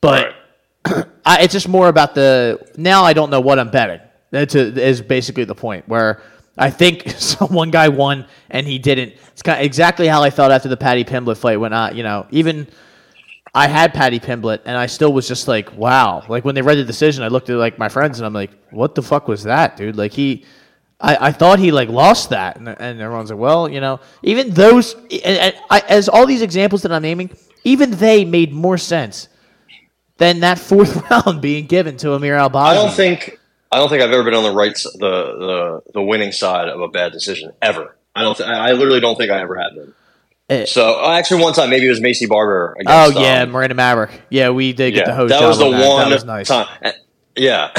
but 0.00 0.34
I, 0.84 1.42
it's 1.42 1.52
just 1.52 1.68
more 1.68 1.88
about 1.88 2.14
the 2.14 2.72
now. 2.76 3.04
I 3.04 3.12
don't 3.12 3.30
know 3.30 3.40
what 3.40 3.58
I'm 3.58 3.70
betting. 3.70 4.00
That's 4.30 4.54
a, 4.54 4.60
is 4.80 5.00
basically 5.00 5.44
the 5.44 5.54
point 5.54 5.88
where 5.88 6.22
I 6.58 6.70
think 6.70 7.08
some 7.18 7.52
one 7.52 7.70
guy 7.70 7.88
won 7.88 8.26
and 8.50 8.66
he 8.66 8.78
didn't. 8.78 9.14
It's 9.32 9.42
kind 9.42 9.60
of 9.60 9.64
exactly 9.64 10.08
how 10.08 10.22
I 10.22 10.30
felt 10.30 10.52
after 10.52 10.68
the 10.68 10.76
Paddy 10.76 11.04
Pimblett 11.04 11.38
fight 11.38 11.58
when 11.58 11.72
I, 11.72 11.90
you 11.92 12.02
know, 12.02 12.26
even 12.30 12.66
I 13.54 13.68
had 13.68 13.94
Paddy 13.94 14.20
Pimblett 14.20 14.60
and 14.64 14.76
I 14.76 14.86
still 14.86 15.12
was 15.12 15.26
just 15.28 15.48
like, 15.48 15.72
wow. 15.76 16.22
Like 16.28 16.44
when 16.44 16.54
they 16.54 16.62
read 16.62 16.78
the 16.78 16.84
decision, 16.84 17.22
I 17.22 17.28
looked 17.28 17.48
at 17.50 17.56
like 17.56 17.78
my 17.78 17.88
friends 17.88 18.18
and 18.18 18.26
I'm 18.26 18.34
like, 18.34 18.50
what 18.70 18.94
the 18.94 19.02
fuck 19.02 19.28
was 19.28 19.44
that, 19.44 19.76
dude? 19.76 19.96
Like 19.96 20.12
he, 20.12 20.44
I, 21.00 21.28
I 21.28 21.32
thought 21.32 21.58
he 21.58 21.72
like 21.72 21.88
lost 21.88 22.30
that, 22.30 22.56
and, 22.56 22.68
and 22.68 23.00
everyone's 23.00 23.30
like, 23.30 23.38
well, 23.38 23.68
you 23.68 23.80
know, 23.80 24.00
even 24.22 24.50
those, 24.50 24.94
and, 24.94 25.12
and 25.24 25.54
I, 25.70 25.80
as 25.88 26.08
all 26.08 26.26
these 26.26 26.40
examples 26.42 26.82
that 26.82 26.92
I'm 26.92 27.02
naming, 27.02 27.30
even 27.64 27.90
they 27.90 28.24
made 28.24 28.52
more 28.52 28.78
sense 28.78 29.28
than 30.16 30.40
that 30.40 30.58
fourth 30.58 31.10
round 31.10 31.42
being 31.42 31.66
given 31.66 31.96
to 31.98 32.14
Amir 32.14 32.36
Albazi. 32.36 32.56
I 32.56 32.74
don't 32.74 32.94
think 32.94 33.38
I 33.76 33.78
don't 33.78 33.90
think 33.90 34.02
I've 34.02 34.10
ever 34.10 34.24
been 34.24 34.32
on 34.32 34.42
the 34.42 34.52
right 34.52 34.74
the 34.74 34.98
the 34.98 35.82
the 35.92 36.02
winning 36.02 36.32
side 36.32 36.70
of 36.70 36.80
a 36.80 36.88
bad 36.88 37.12
decision 37.12 37.52
ever. 37.60 37.94
I 38.14 38.22
don't. 38.22 38.34
Th- 38.34 38.48
I 38.48 38.72
literally 38.72 39.00
don't 39.00 39.16
think 39.16 39.30
I 39.30 39.42
ever 39.42 39.54
have 39.56 39.74
been. 39.74 39.94
It, 40.48 40.54
eh. 40.54 40.64
so 40.64 41.04
uh, 41.04 41.10
actually, 41.10 41.42
one 41.42 41.52
time 41.52 41.68
maybe 41.68 41.84
it 41.84 41.90
was 41.90 42.00
Maycee 42.00 42.26
Barber. 42.26 42.74
Against, 42.80 43.18
oh 43.18 43.20
yeah, 43.20 43.42
um, 43.42 43.50
Miranda 43.50 43.74
Maverick. 43.74 44.22
Yeah, 44.30 44.48
we 44.48 44.72
did 44.72 44.92
get 44.92 45.00
yeah, 45.00 45.10
the 45.10 45.14
host. 45.14 45.28
That 45.28 45.46
was 45.46 45.58
the 45.58 45.70
that. 45.70 45.86
one 45.86 46.08
that 46.08 46.14
was 46.14 46.24
nice. 46.24 46.48
time. 46.48 46.68
Yeah, 47.36 47.70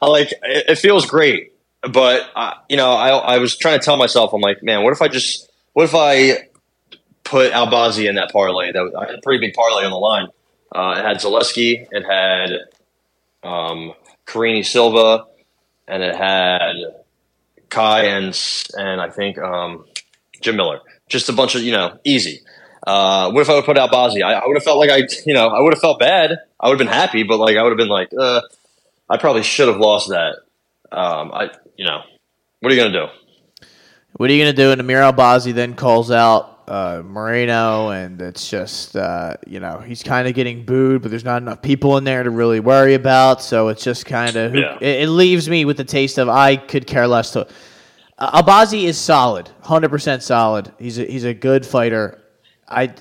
I 0.00 0.06
like 0.06 0.30
it, 0.30 0.66
it. 0.68 0.78
Feels 0.78 1.04
great, 1.06 1.52
but 1.82 2.30
uh, 2.36 2.54
you 2.68 2.76
know, 2.76 2.92
I 2.92 3.08
I 3.08 3.38
was 3.38 3.56
trying 3.56 3.80
to 3.80 3.84
tell 3.84 3.96
myself, 3.96 4.32
I'm 4.34 4.40
like, 4.40 4.62
man, 4.62 4.84
what 4.84 4.92
if 4.92 5.02
I 5.02 5.08
just, 5.08 5.50
what 5.72 5.82
if 5.82 5.96
I 5.96 6.46
put 7.24 7.50
Albazi 7.50 8.08
in 8.08 8.14
that 8.14 8.30
parlay? 8.30 8.70
That 8.70 8.84
was, 8.84 8.94
I 8.94 9.06
had 9.06 9.16
a 9.16 9.20
pretty 9.20 9.44
big 9.44 9.54
parlay 9.54 9.84
on 9.84 9.90
the 9.90 9.96
line. 9.96 10.28
Uh, 10.72 10.94
it 10.96 11.04
had 11.04 11.16
Zaleski. 11.16 11.88
It 11.90 12.04
had 12.04 12.50
um, 13.42 13.94
Karine 14.26 14.64
Silva, 14.64 15.26
and 15.86 16.02
it 16.02 16.14
had 16.14 16.74
Kai 17.70 18.04
and 18.04 18.38
and 18.76 19.00
I 19.00 19.10
think 19.10 19.38
um, 19.38 19.84
Jim 20.40 20.56
Miller. 20.56 20.80
Just 21.08 21.28
a 21.28 21.32
bunch 21.32 21.54
of 21.54 21.62
you 21.62 21.72
know 21.72 21.98
easy. 22.04 22.40
Uh, 22.86 23.30
what 23.32 23.40
if 23.40 23.50
I 23.50 23.54
would 23.54 23.64
put 23.64 23.76
Albazi? 23.76 24.22
I, 24.22 24.34
I 24.34 24.46
would 24.46 24.56
have 24.56 24.64
felt 24.64 24.78
like 24.78 24.90
I 24.90 25.06
you 25.26 25.34
know 25.34 25.48
I 25.48 25.60
would 25.60 25.74
have 25.74 25.80
felt 25.80 25.98
bad. 25.98 26.38
I 26.60 26.68
would 26.68 26.78
have 26.78 26.86
been 26.86 26.94
happy, 26.94 27.22
but 27.22 27.38
like 27.38 27.56
I 27.56 27.62
would 27.62 27.70
have 27.70 27.78
been 27.78 27.88
like, 27.88 28.10
uh, 28.18 28.40
I 29.08 29.16
probably 29.16 29.42
should 29.42 29.68
have 29.68 29.78
lost 29.78 30.08
that. 30.10 30.36
Um, 30.92 31.32
I 31.32 31.50
you 31.76 31.84
know, 31.84 32.02
what 32.60 32.72
are 32.72 32.74
you 32.74 32.80
gonna 32.80 32.92
do? 32.92 33.66
What 34.16 34.30
are 34.30 34.32
you 34.32 34.42
gonna 34.42 34.56
do? 34.56 34.70
And 34.70 34.80
Amir 34.80 35.00
Albazi 35.00 35.52
then 35.52 35.74
calls 35.74 36.10
out 36.10 36.53
uh, 36.68 37.02
Moreno, 37.04 37.90
and 37.90 38.20
it's 38.22 38.48
just 38.48 38.96
uh, 38.96 39.34
you 39.46 39.60
know 39.60 39.78
he's 39.78 40.02
kind 40.02 40.26
of 40.28 40.34
getting 40.34 40.64
booed, 40.64 41.02
but 41.02 41.10
there's 41.10 41.24
not 41.24 41.42
enough 41.42 41.60
people 41.62 41.96
in 41.98 42.04
there 42.04 42.22
to 42.22 42.30
really 42.30 42.60
worry 42.60 42.94
about. 42.94 43.42
So 43.42 43.68
it's 43.68 43.82
just 43.84 44.06
kind 44.06 44.36
of 44.36 44.54
Yeah. 44.54 44.76
it, 44.80 45.02
it 45.02 45.08
leaves 45.08 45.48
me 45.48 45.64
with 45.64 45.76
the 45.76 45.84
taste 45.84 46.18
of 46.18 46.28
I 46.28 46.56
could 46.56 46.86
care 46.86 47.06
less. 47.06 47.30
To 47.32 47.46
uh, 48.18 48.42
Abazi 48.42 48.84
is 48.84 48.96
solid, 48.98 49.50
hundred 49.62 49.90
percent 49.90 50.22
solid. 50.22 50.72
He's 50.78 50.98
a, 50.98 51.04
he's 51.04 51.24
a 51.24 51.34
good 51.34 51.66
fighter. 51.66 52.22
I 52.68 52.94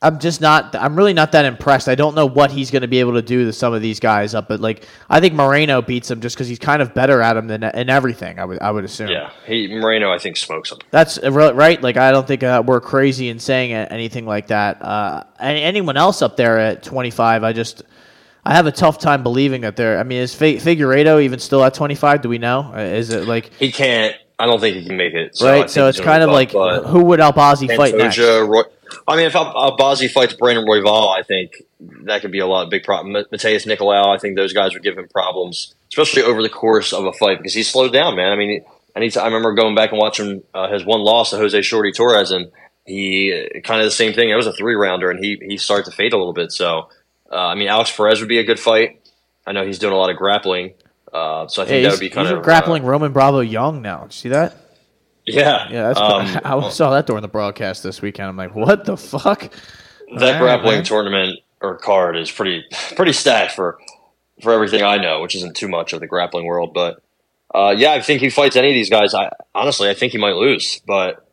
I'm 0.00 0.20
just 0.20 0.40
not. 0.40 0.76
I'm 0.76 0.94
really 0.94 1.12
not 1.12 1.32
that 1.32 1.44
impressed. 1.44 1.88
I 1.88 1.96
don't 1.96 2.14
know 2.14 2.26
what 2.26 2.52
he's 2.52 2.70
going 2.70 2.82
to 2.82 2.88
be 2.88 3.00
able 3.00 3.14
to 3.14 3.22
do 3.22 3.46
to 3.46 3.52
some 3.52 3.74
of 3.74 3.82
these 3.82 3.98
guys 3.98 4.32
up, 4.32 4.46
but 4.48 4.60
like 4.60 4.86
I 5.10 5.18
think 5.18 5.34
Moreno 5.34 5.82
beats 5.82 6.08
him 6.08 6.20
just 6.20 6.36
because 6.36 6.46
he's 6.46 6.60
kind 6.60 6.80
of 6.80 6.94
better 6.94 7.20
at 7.20 7.36
him 7.36 7.48
than 7.48 7.64
in 7.64 7.90
everything. 7.90 8.38
I 8.38 8.44
would 8.44 8.60
I 8.60 8.70
would 8.70 8.84
assume. 8.84 9.08
Yeah, 9.08 9.32
he 9.44 9.66
Moreno, 9.66 10.12
I 10.12 10.18
think 10.18 10.36
smokes 10.36 10.70
him. 10.70 10.78
That's 10.92 11.18
uh, 11.18 11.32
right. 11.32 11.82
Like 11.82 11.96
I 11.96 12.12
don't 12.12 12.28
think 12.28 12.44
uh, 12.44 12.62
we're 12.64 12.80
crazy 12.80 13.28
in 13.28 13.40
saying 13.40 13.72
anything 13.72 14.24
like 14.24 14.46
that. 14.48 14.80
Uh, 14.80 15.24
any- 15.40 15.62
anyone 15.62 15.96
else 15.96 16.22
up 16.22 16.36
there 16.36 16.58
at 16.58 16.84
25, 16.84 17.42
I 17.42 17.52
just 17.52 17.82
I 18.44 18.54
have 18.54 18.66
a 18.66 18.72
tough 18.72 18.98
time 18.98 19.24
believing 19.24 19.62
that 19.62 19.74
they're. 19.74 19.98
I 19.98 20.04
mean, 20.04 20.18
is 20.22 20.32
Fi- 20.32 20.58
Figueiredo 20.58 21.20
even 21.22 21.40
still 21.40 21.64
at 21.64 21.74
25? 21.74 22.22
Do 22.22 22.28
we 22.28 22.38
know? 22.38 22.72
Uh, 22.72 22.78
Is 22.78 23.10
it 23.10 23.26
like 23.26 23.52
He 23.54 23.72
can't. 23.72 24.14
I 24.38 24.46
don't 24.46 24.60
think 24.60 24.76
he 24.76 24.84
can 24.84 24.96
make 24.96 25.14
it. 25.14 25.36
So 25.36 25.50
right? 25.50 25.68
So 25.68 25.88
it's 25.88 25.98
kind 25.98 26.22
of 26.22 26.28
move 26.28 26.54
like 26.54 26.84
who 26.86 27.04
would 27.06 27.18
Albazi 27.18 27.74
fight 27.76 27.96
next? 27.96 28.16
Roy, 28.18 28.62
I 29.06 29.16
mean, 29.16 29.26
if 29.26 29.32
Albazi 29.34 30.10
fights 30.10 30.34
Brandon 30.34 30.64
Royval, 30.64 31.08
I 31.16 31.22
think 31.22 31.62
that 32.04 32.20
could 32.22 32.32
be 32.32 32.38
a 32.38 32.46
lot 32.46 32.64
of 32.64 32.70
big 32.70 32.84
problem. 32.84 33.12
Ma- 33.12 33.22
Matheus 33.32 33.66
Nicolau, 33.66 34.14
I 34.14 34.18
think 34.18 34.36
those 34.36 34.52
guys 34.52 34.72
would 34.74 34.82
give 34.82 34.96
him 34.96 35.08
problems, 35.08 35.74
especially 35.90 36.22
over 36.22 36.42
the 36.42 36.48
course 36.48 36.92
of 36.92 37.04
a 37.04 37.12
fight 37.12 37.38
because 37.38 37.54
he's 37.54 37.70
slowed 37.70 37.92
down, 37.92 38.16
man. 38.16 38.32
I 38.32 38.36
mean, 38.36 38.64
I 38.96 39.00
need 39.00 39.10
to, 39.12 39.22
I 39.22 39.26
remember 39.26 39.54
going 39.54 39.74
back 39.74 39.90
and 39.92 39.98
watching 40.00 40.42
uh, 40.54 40.70
his 40.72 40.84
one 40.84 41.00
loss 41.00 41.30
to 41.30 41.36
Jose 41.36 41.60
Shorty 41.62 41.92
Torres, 41.92 42.30
and 42.30 42.50
he 42.86 43.48
kind 43.64 43.80
of 43.80 43.86
the 43.86 43.90
same 43.90 44.12
thing. 44.14 44.30
It 44.30 44.34
was 44.34 44.46
a 44.46 44.52
three 44.52 44.74
rounder, 44.74 45.10
and 45.10 45.22
he 45.22 45.38
he 45.40 45.56
started 45.58 45.84
to 45.90 45.96
fade 45.96 46.12
a 46.12 46.16
little 46.16 46.32
bit. 46.32 46.50
So, 46.52 46.88
uh, 47.30 47.36
I 47.36 47.54
mean, 47.54 47.68
Alex 47.68 47.94
Perez 47.94 48.20
would 48.20 48.28
be 48.28 48.38
a 48.38 48.44
good 48.44 48.58
fight. 48.58 49.00
I 49.46 49.52
know 49.52 49.64
he's 49.64 49.78
doing 49.78 49.92
a 49.92 49.96
lot 49.96 50.10
of 50.10 50.16
grappling, 50.16 50.74
uh, 51.12 51.46
so 51.48 51.62
I 51.62 51.66
think 51.66 51.82
Yeah, 51.82 51.88
that 51.88 51.94
would 51.94 52.00
be 52.00 52.10
kind 52.10 52.26
he's 52.28 52.36
of 52.36 52.42
grappling 52.42 52.84
Uh, 52.84 52.88
Roman 52.88 53.12
Bravo 53.12 53.40
Young 53.40 53.82
now. 53.82 54.00
Did 54.02 54.12
you 54.14 54.18
see 54.18 54.28
that? 54.30 54.54
Yeah, 55.34 55.68
Yeah, 55.70 55.92
that's. 55.92 56.00
um, 56.00 56.40
I 56.64 56.68
saw 56.70 56.90
that 56.90 57.06
during 57.06 57.22
the 57.22 57.28
broadcast 57.28 57.82
this 57.82 58.02
weekend. 58.02 58.28
I'm 58.28 58.36
like, 58.36 58.54
what 58.54 58.84
the 58.84 58.96
fuck? 58.96 59.52
that 60.16 60.22
Alright, 60.22 60.40
grappling 60.40 60.76
man. 60.76 60.84
tournament 60.84 61.38
or 61.60 61.76
card 61.76 62.16
is 62.16 62.30
pretty 62.30 62.64
pretty 62.96 63.12
stacked 63.12 63.52
for 63.52 63.78
for 64.42 64.52
everything 64.52 64.82
I 64.82 64.96
know, 64.96 65.20
which 65.20 65.34
isn't 65.34 65.56
too 65.56 65.68
much 65.68 65.92
of 65.92 66.00
the 66.00 66.06
grappling 66.06 66.46
world. 66.46 66.72
But 66.72 67.02
uh, 67.54 67.74
yeah, 67.76 67.92
I 67.92 68.00
think 68.00 68.20
he 68.20 68.30
fights 68.30 68.56
any 68.56 68.68
of 68.68 68.74
these 68.74 68.90
guys. 68.90 69.14
I 69.14 69.30
honestly, 69.54 69.88
I 69.88 69.94
think 69.94 70.12
he 70.12 70.18
might 70.18 70.36
lose, 70.36 70.80
but 70.86 71.26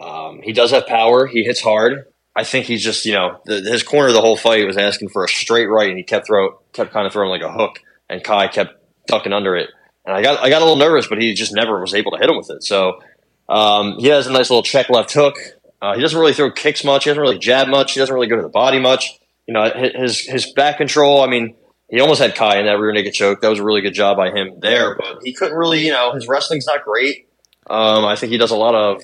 um, 0.00 0.40
he 0.42 0.52
does 0.52 0.70
have 0.70 0.86
power. 0.86 1.26
He 1.26 1.44
hits 1.44 1.60
hard. 1.60 2.06
I 2.36 2.42
think 2.44 2.66
he's 2.66 2.82
just 2.82 3.04
you 3.06 3.12
know 3.12 3.40
the, 3.44 3.60
his 3.60 3.82
corner 3.82 4.12
the 4.12 4.20
whole 4.20 4.36
fight 4.36 4.66
was 4.66 4.76
asking 4.76 5.10
for 5.10 5.24
a 5.24 5.28
straight 5.28 5.66
right, 5.66 5.88
and 5.88 5.98
he 5.98 6.04
kept 6.04 6.26
throw 6.26 6.58
kept 6.72 6.92
kind 6.92 7.06
of 7.06 7.12
throwing 7.12 7.30
like 7.30 7.42
a 7.42 7.52
hook, 7.52 7.80
and 8.08 8.22
Kai 8.24 8.48
kept 8.48 8.74
ducking 9.06 9.32
under 9.32 9.56
it. 9.56 9.70
And 10.06 10.14
I 10.14 10.22
got 10.22 10.40
I 10.42 10.50
got 10.50 10.60
a 10.60 10.64
little 10.64 10.78
nervous, 10.78 11.06
but 11.06 11.20
he 11.20 11.32
just 11.34 11.54
never 11.54 11.80
was 11.80 11.94
able 11.94 12.12
to 12.12 12.18
hit 12.18 12.28
him 12.28 12.36
with 12.36 12.50
it. 12.50 12.62
So 12.62 13.00
um, 13.48 13.98
he 13.98 14.08
has 14.08 14.26
a 14.26 14.32
nice 14.32 14.50
little 14.50 14.62
check 14.62 14.90
left 14.90 15.12
hook. 15.12 15.36
Uh, 15.80 15.94
he 15.94 16.00
doesn't 16.00 16.18
really 16.18 16.32
throw 16.32 16.50
kicks 16.50 16.84
much. 16.84 17.04
He 17.04 17.10
doesn't 17.10 17.20
really 17.20 17.38
jab 17.38 17.68
much. 17.68 17.92
He 17.92 18.00
doesn't 18.00 18.14
really 18.14 18.26
go 18.26 18.36
to 18.36 18.42
the 18.42 18.48
body 18.48 18.78
much. 18.78 19.18
You 19.46 19.54
know, 19.54 19.70
his 19.70 20.20
his 20.20 20.52
back 20.52 20.78
control. 20.78 21.22
I 21.22 21.26
mean, 21.28 21.54
he 21.90 22.00
almost 22.00 22.20
had 22.20 22.34
Kai 22.34 22.58
in 22.58 22.66
that 22.66 22.78
rear 22.78 22.92
naked 22.92 23.12
choke. 23.14 23.40
That 23.40 23.48
was 23.48 23.58
a 23.58 23.64
really 23.64 23.80
good 23.82 23.94
job 23.94 24.16
by 24.16 24.30
him 24.30 24.60
there, 24.60 24.94
but 24.96 25.18
he 25.22 25.32
couldn't 25.32 25.56
really. 25.56 25.84
You 25.84 25.92
know, 25.92 26.12
his 26.12 26.26
wrestling's 26.28 26.66
not 26.66 26.84
great. 26.84 27.28
Um, 27.68 28.04
I 28.04 28.16
think 28.16 28.30
he 28.32 28.38
does 28.38 28.50
a 28.50 28.56
lot 28.56 28.74
of 28.74 29.02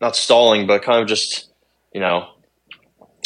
not 0.00 0.16
stalling, 0.16 0.66
but 0.66 0.82
kind 0.82 1.00
of 1.00 1.08
just 1.08 1.50
you 1.92 2.00
know. 2.00 2.28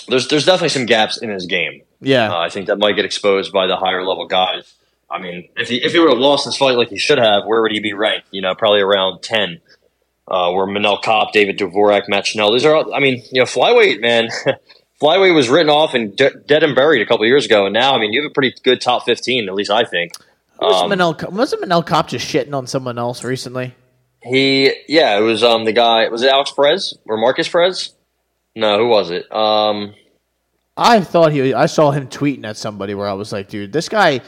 There's 0.09 0.27
there's 0.29 0.45
definitely 0.45 0.71
some 0.71 0.87
gaps 0.87 1.19
in 1.19 1.31
his 1.31 1.47
game. 1.47 1.83
Yeah, 2.01 2.33
Uh, 2.33 2.39
I 2.39 2.49
think 2.49 2.67
that 2.67 2.79
might 2.79 2.97
get 2.97 3.05
exposed 3.05 3.53
by 3.53 3.67
the 3.67 3.77
higher 3.77 4.05
level 4.05 4.27
guys. 4.27 4.75
I 5.11 5.21
mean, 5.21 5.49
if 5.57 5.69
he 5.69 5.83
if 5.83 5.93
he 5.93 5.99
would 5.99 6.11
have 6.11 6.19
lost 6.19 6.45
this 6.45 6.57
fight 6.57 6.77
like 6.77 6.89
he 6.89 6.99
should 6.99 7.19
have, 7.19 7.45
where 7.47 7.61
would 7.63 7.73
he 7.73 7.81
be 7.81 7.93
ranked? 7.93 8.29
You 8.31 8.43
know, 8.43 8.55
probably 8.55 8.81
around 8.81 9.23
ten. 9.23 9.61
Uh, 10.29 10.53
where 10.53 10.65
Manel 10.65 11.03
Kape, 11.03 11.33
David 11.33 11.59
Dvorak, 11.59 12.03
Matt 12.09 12.25
Schnell. 12.25 12.53
These 12.53 12.65
are, 12.65 12.73
all, 12.73 12.95
I 12.95 13.01
mean, 13.01 13.21
you 13.33 13.41
know, 13.41 13.47
flyweight 13.47 14.01
man. 14.01 14.29
flyweight 15.03 15.35
was 15.35 15.49
written 15.49 15.69
off 15.71 15.93
and 15.95 16.15
de- 16.15 16.39
dead 16.47 16.63
and 16.63 16.77
buried 16.77 17.03
a 17.03 17.07
couple 17.07 17.27
years 17.27 17.47
ago, 17.47 17.67
and 17.67 17.73
now, 17.75 17.97
I 17.97 17.99
mean, 17.99 18.13
you 18.13 18.23
have 18.23 18.31
a 18.31 18.33
pretty 18.33 18.55
good 18.63 18.81
top 18.81 19.05
fifteen, 19.05 19.49
at 19.49 19.55
least 19.57 19.73
I 19.73 19.83
think. 19.85 20.13
was 20.61 20.83
Um, 20.83 20.91
Manel? 20.91 21.33
Wasn't 21.33 21.61
Manel 21.63 21.85
Kape 21.85 22.07
just 22.07 22.33
shitting 22.33 22.55
on 22.55 22.69
someone 22.69 22.97
else 22.99 23.25
recently? 23.25 23.75
he, 24.23 24.73
yeah, 24.87 25.19
it 25.19 25.23
was 25.23 25.43
um 25.43 25.65
the 25.65 25.73
guy. 25.73 26.07
Was 26.09 26.23
it 26.23 26.31
Alex 26.31 26.53
Perez 26.53 26.97
or 27.07 27.17
Marcus 27.17 27.49
Perez? 27.49 27.93
No, 28.55 28.79
who 28.79 28.87
was 28.87 29.11
it? 29.11 29.31
Um, 29.33 29.95
I 30.77 31.01
thought 31.01 31.33
he. 31.33 31.55
I 31.55 31.67
saw 31.67 31.91
him 31.91 32.07
tweeting 32.07 32.47
at 32.47 32.57
somebody 32.57 32.95
where 32.95 33.09
I 33.09 33.15
was 33.15 33.33
like, 33.33 33.49
dude, 33.49 33.73
this 33.73 33.89
guy. 33.89 34.21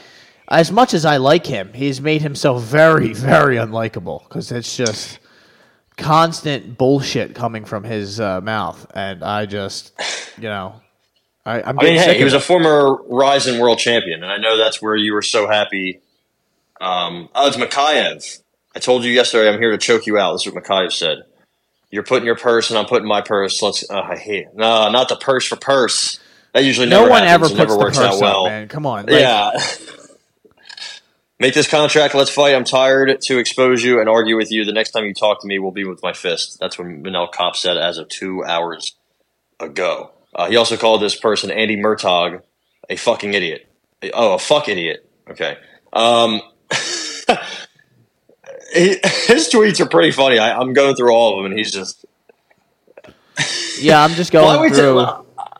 As 0.47 0.71
much 0.71 0.93
as 0.93 1.05
I 1.05 1.17
like 1.17 1.45
him, 1.45 1.71
he's 1.73 2.01
made 2.01 2.21
himself 2.21 2.63
very, 2.63 3.13
very 3.13 3.55
unlikable 3.55 4.23
because 4.27 4.51
it's 4.51 4.75
just 4.75 5.19
constant 5.97 6.77
bullshit 6.77 7.35
coming 7.35 7.65
from 7.65 7.83
his 7.83 8.19
uh, 8.19 8.41
mouth, 8.41 8.85
and 8.93 9.23
I 9.23 9.45
just, 9.45 9.93
you 10.37 10.43
know, 10.43 10.81
I, 11.45 11.61
I'm. 11.61 11.79
I 11.79 11.83
mean, 11.83 11.95
getting 11.95 12.13
hey, 12.13 12.17
he 12.17 12.23
was 12.23 12.33
it. 12.33 12.37
a 12.37 12.39
former 12.41 12.97
Rizin 13.07 13.59
world 13.59 13.79
champion, 13.79 14.23
and 14.23 14.31
I 14.31 14.37
know 14.37 14.57
that's 14.57 14.81
where 14.81 14.95
you 14.95 15.13
were 15.13 15.21
so 15.21 15.47
happy. 15.47 16.01
Um, 16.79 17.29
oh, 17.35 17.47
it's 17.47 17.57
Mokaev. 17.57 18.41
I 18.75 18.79
told 18.79 19.03
you 19.03 19.11
yesterday 19.11 19.49
I'm 19.49 19.59
here 19.59 19.71
to 19.71 19.77
choke 19.77 20.07
you 20.07 20.17
out. 20.17 20.33
This 20.33 20.47
is 20.47 20.53
what 20.53 20.63
Mokaev 20.63 20.91
said. 20.91 21.23
You're 21.91 22.03
putting 22.03 22.25
your 22.25 22.35
purse, 22.35 22.69
and 22.69 22.79
I'm 22.79 22.85
putting 22.85 23.07
my 23.07 23.21
purse. 23.21 23.61
Let's. 23.61 23.89
Uh, 23.89 24.01
I 24.01 24.17
hate. 24.17 24.47
No, 24.53 24.89
not 24.89 25.09
the 25.09 25.15
purse 25.15 25.45
for 25.45 25.57
purse. 25.57 26.19
That 26.53 26.63
usually 26.63 26.87
no 26.87 27.01
never 27.01 27.09
one 27.09 27.23
ever 27.23 27.29
happens. 27.29 27.51
It 27.51 27.57
puts 27.57 27.57
never 27.57 27.73
the 27.73 27.79
works 27.79 27.97
purse 27.97 28.15
out 28.15 28.21
well. 28.21 28.45
up, 28.45 28.51
man. 28.51 28.67
Come 28.67 28.85
on, 28.85 29.05
like, 29.05 29.19
yeah. 29.19 29.51
Make 31.39 31.53
this 31.53 31.67
contract. 31.67 32.15
Let's 32.15 32.29
fight. 32.29 32.55
I'm 32.55 32.63
tired 32.63 33.21
to 33.21 33.37
expose 33.37 33.83
you 33.83 33.99
and 33.99 34.07
argue 34.07 34.37
with 34.37 34.51
you. 34.51 34.65
The 34.65 34.71
next 34.71 34.91
time 34.91 35.05
you 35.05 35.13
talk 35.13 35.41
to 35.41 35.47
me 35.47 35.59
will 35.59 35.71
be 35.71 35.83
with 35.83 36.01
my 36.03 36.13
fist. 36.13 36.57
That's 36.59 36.77
what 36.77 36.87
Manel 36.87 37.31
Kape 37.31 37.55
said 37.55 37.77
as 37.77 37.97
of 37.97 38.07
two 38.07 38.43
hours 38.45 38.95
ago. 39.59 40.11
Uh, 40.33 40.49
he 40.49 40.55
also 40.55 40.77
called 40.77 41.01
this 41.01 41.15
person 41.15 41.51
Andy 41.51 41.75
Murtaugh 41.75 42.41
a 42.89 42.95
fucking 42.95 43.33
idiot. 43.33 43.67
Oh, 44.13 44.33
a 44.33 44.39
fuck 44.39 44.67
idiot. 44.67 45.09
Okay. 45.29 45.57
Um, 45.93 46.41
he, 48.73 48.97
his 49.27 49.49
tweets 49.49 49.79
are 49.79 49.87
pretty 49.87 50.11
funny. 50.11 50.39
I, 50.39 50.57
I'm 50.57 50.73
going 50.73 50.95
through 50.95 51.11
all 51.13 51.31
of 51.31 51.37
them, 51.37 51.51
and 51.51 51.57
he's 51.57 51.71
just 51.71 52.05
Yeah, 53.79 54.03
I'm 54.03 54.11
just 54.11 54.31
going 54.33 54.73
through. 54.73 55.05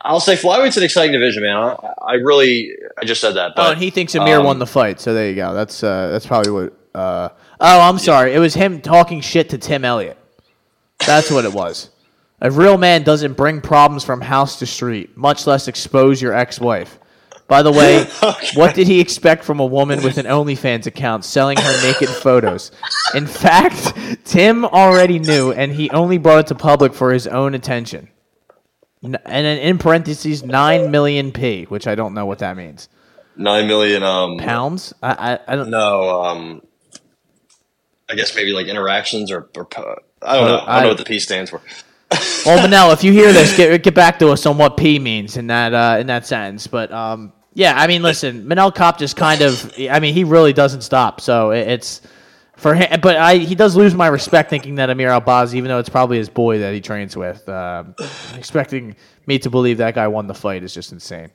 I'll 0.02 0.20
say 0.20 0.36
flyweight's 0.36 0.76
an 0.76 0.82
exciting 0.82 1.12
division, 1.12 1.42
man. 1.42 1.56
I, 1.56 1.74
I 2.02 2.12
really, 2.14 2.72
I 3.00 3.04
just 3.04 3.20
said 3.20 3.32
that, 3.32 3.52
Oh, 3.52 3.54
but 3.56 3.72
and 3.72 3.82
he 3.82 3.90
thinks 3.90 4.14
Amir 4.14 4.38
um, 4.38 4.44
won 4.44 4.58
the 4.58 4.66
fight, 4.66 5.00
so 5.00 5.14
there 5.14 5.28
you 5.28 5.34
go. 5.36 5.54
That's 5.54 5.82
uh, 5.82 6.08
that's 6.10 6.26
probably 6.26 6.52
what. 6.52 6.78
Uh, 6.94 7.28
oh, 7.60 7.80
I'm 7.80 7.98
sorry. 7.98 8.34
It 8.34 8.38
was 8.38 8.54
him 8.54 8.80
talking 8.80 9.20
shit 9.20 9.48
to 9.50 9.58
Tim 9.58 9.84
Elliott. 9.84 10.18
That's 11.06 11.30
what 11.30 11.44
it 11.44 11.52
was. 11.52 11.90
A 12.40 12.50
real 12.50 12.76
man 12.78 13.02
doesn't 13.02 13.36
bring 13.36 13.60
problems 13.60 14.04
from 14.04 14.20
house 14.20 14.58
to 14.58 14.66
street, 14.66 15.16
much 15.16 15.46
less 15.46 15.66
expose 15.66 16.20
your 16.20 16.34
ex-wife. 16.34 16.98
By 17.46 17.62
the 17.62 17.72
way, 17.72 18.04
what 18.54 18.74
did 18.74 18.86
he 18.86 19.00
expect 19.00 19.44
from 19.44 19.60
a 19.60 19.66
woman 19.66 20.02
with 20.02 20.18
an 20.18 20.26
OnlyFans 20.26 20.86
account 20.86 21.24
selling 21.24 21.58
her 21.58 21.82
naked 21.82 22.08
photos? 22.08 22.70
In 23.14 23.26
fact, 23.26 23.94
Tim 24.24 24.64
already 24.64 25.18
knew, 25.18 25.52
and 25.52 25.72
he 25.72 25.90
only 25.90 26.18
brought 26.18 26.40
it 26.40 26.46
to 26.48 26.54
public 26.54 26.94
for 26.94 27.12
his 27.12 27.26
own 27.26 27.54
attention. 27.54 28.08
And 29.04 29.46
then 29.46 29.58
in 29.58 29.78
parentheses, 29.78 30.42
nine 30.42 30.90
million 30.90 31.30
p, 31.32 31.64
which 31.64 31.86
I 31.86 31.94
don't 31.94 32.14
know 32.14 32.26
what 32.26 32.38
that 32.40 32.56
means. 32.56 32.88
nine 33.36 33.66
million. 33.66 34.02
Um, 34.02 34.38
Pounds? 34.38 34.92
I 35.02 35.32
I, 35.34 35.38
I 35.52 35.56
don't 35.56 35.70
know. 35.70 36.22
um, 36.22 36.62
I 38.08 38.14
guess 38.14 38.34
maybe 38.34 38.52
like 38.52 38.66
interactions 38.66 39.30
or, 39.30 39.48
or 39.56 39.68
I 40.22 40.36
don't 40.36 40.46
know. 40.48 40.62
I 40.66 40.74
don't 40.74 40.82
know 40.84 40.88
what 40.90 40.98
the 40.98 41.04
P 41.04 41.18
stands 41.18 41.50
for. 41.50 41.60
Well, 42.46 42.58
Manel, 42.64 42.92
if 42.92 43.02
you 43.02 43.10
hear 43.12 43.32
this, 43.32 43.56
get 43.56 43.82
get 43.82 43.94
back 43.94 44.18
to 44.20 44.28
us 44.28 44.44
on 44.46 44.58
what 44.58 44.76
P 44.76 44.98
means 44.98 45.36
in 45.38 45.46
that 45.48 45.72
uh, 45.72 45.96
in 45.98 46.06
that 46.08 46.26
sentence. 46.26 46.66
But 46.66 46.92
um, 46.92 47.32
yeah, 47.54 47.74
I 47.76 47.86
mean, 47.86 48.02
listen, 48.02 48.44
Manel 48.46 48.72
Kape 48.72 48.98
just 48.98 49.16
kind 49.16 49.40
of, 49.40 49.72
I 49.90 49.98
mean, 49.98 50.12
he 50.14 50.22
really 50.24 50.52
doesn't 50.52 50.82
stop. 50.82 51.20
So 51.22 51.50
it, 51.52 51.66
it's 51.66 52.02
for 52.56 52.74
him, 52.74 53.00
but 53.00 53.16
I 53.16 53.36
he 53.36 53.54
does 53.54 53.76
lose 53.76 53.94
my 53.94 54.06
respect 54.06 54.50
thinking 54.50 54.76
that 54.76 54.90
Amir 54.90 55.10
Albazi, 55.10 55.54
even 55.54 55.68
though 55.68 55.78
it's 55.78 55.88
probably 55.88 56.18
his 56.18 56.28
boy 56.28 56.58
that 56.60 56.72
he 56.74 56.80
trains 56.80 57.16
with, 57.16 57.48
um, 57.48 57.94
expecting 58.34 58.96
me 59.26 59.38
to 59.40 59.50
believe 59.50 59.78
that 59.78 59.94
guy 59.94 60.06
won 60.08 60.26
the 60.26 60.34
fight 60.34 60.62
is 60.62 60.72
just 60.74 60.92
insane. 60.92 61.30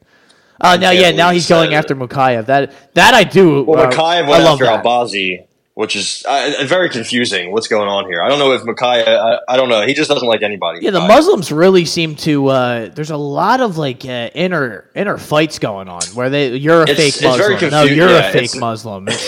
Uh, 0.61 0.75
now, 0.75 0.91
yeah, 0.91 1.11
now 1.11 1.31
he's 1.31 1.47
going 1.47 1.73
after 1.73 1.95
Mokaev. 1.95 2.45
That 2.47 2.73
that 2.93 3.13
I 3.13 3.23
do. 3.23 3.63
Well, 3.63 3.79
uh, 3.79 3.89
Mokaev 3.91 4.23
I 4.25 4.29
went 4.29 4.43
after 4.43 4.65
that. 4.65 4.83
Albazi, 4.83 5.45
which 5.73 5.95
is 5.95 6.25
uh, 6.27 6.65
very 6.65 6.89
confusing. 6.89 7.53
What's 7.53 7.69
going 7.69 7.87
on 7.87 8.07
here? 8.07 8.21
I 8.21 8.27
don't 8.27 8.39
know 8.39 8.51
if 8.51 8.63
Mokaev. 8.63 9.07
I, 9.07 9.39
I 9.47 9.55
don't 9.55 9.69
know. 9.69 9.85
He 9.85 9.93
just 9.93 10.09
doesn't 10.09 10.27
like 10.27 10.41
anybody. 10.41 10.79
Yeah, 10.81 10.91
the 10.91 10.99
Muslims 10.99 11.51
really 11.51 11.85
seem 11.85 12.15
to. 12.17 12.47
Uh, 12.47 12.89
there's 12.89 13.11
a 13.11 13.15
lot 13.17 13.61
of 13.61 13.77
like 13.77 14.03
uh, 14.03 14.29
inner 14.33 14.89
inner 14.95 15.17
fights 15.17 15.59
going 15.59 15.87
on 15.87 16.01
where 16.13 16.29
they 16.29 16.55
you're 16.57 16.81
a 16.81 16.89
It's- 16.89 17.17
fake 17.19 17.23
Muslim. 17.23 17.71
no, 17.71 17.83
you're 17.83 18.09
yeah, 18.09 18.27
a 18.27 18.31
fake 18.33 18.57
Muslim. 18.57 19.07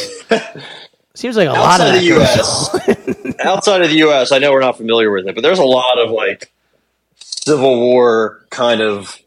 Seems 1.13 1.35
like 1.35 1.47
a 1.47 1.51
lot 1.51 1.81
of 1.81 1.87
outside 1.87 1.95
of 1.95 2.01
the 2.01 2.07
U.S. 2.07 3.39
outside 3.45 3.81
of 3.81 3.89
the 3.89 3.97
U.S., 3.97 4.31
I 4.31 4.37
know 4.39 4.51
we're 4.51 4.61
not 4.61 4.77
familiar 4.77 5.11
with 5.11 5.27
it, 5.27 5.35
but 5.35 5.41
there's 5.41 5.59
a 5.59 5.63
lot 5.65 5.97
of 5.99 6.09
like 6.11 6.51
civil 7.15 7.79
war 7.79 8.45
kind 8.49 8.81
of. 8.81 9.19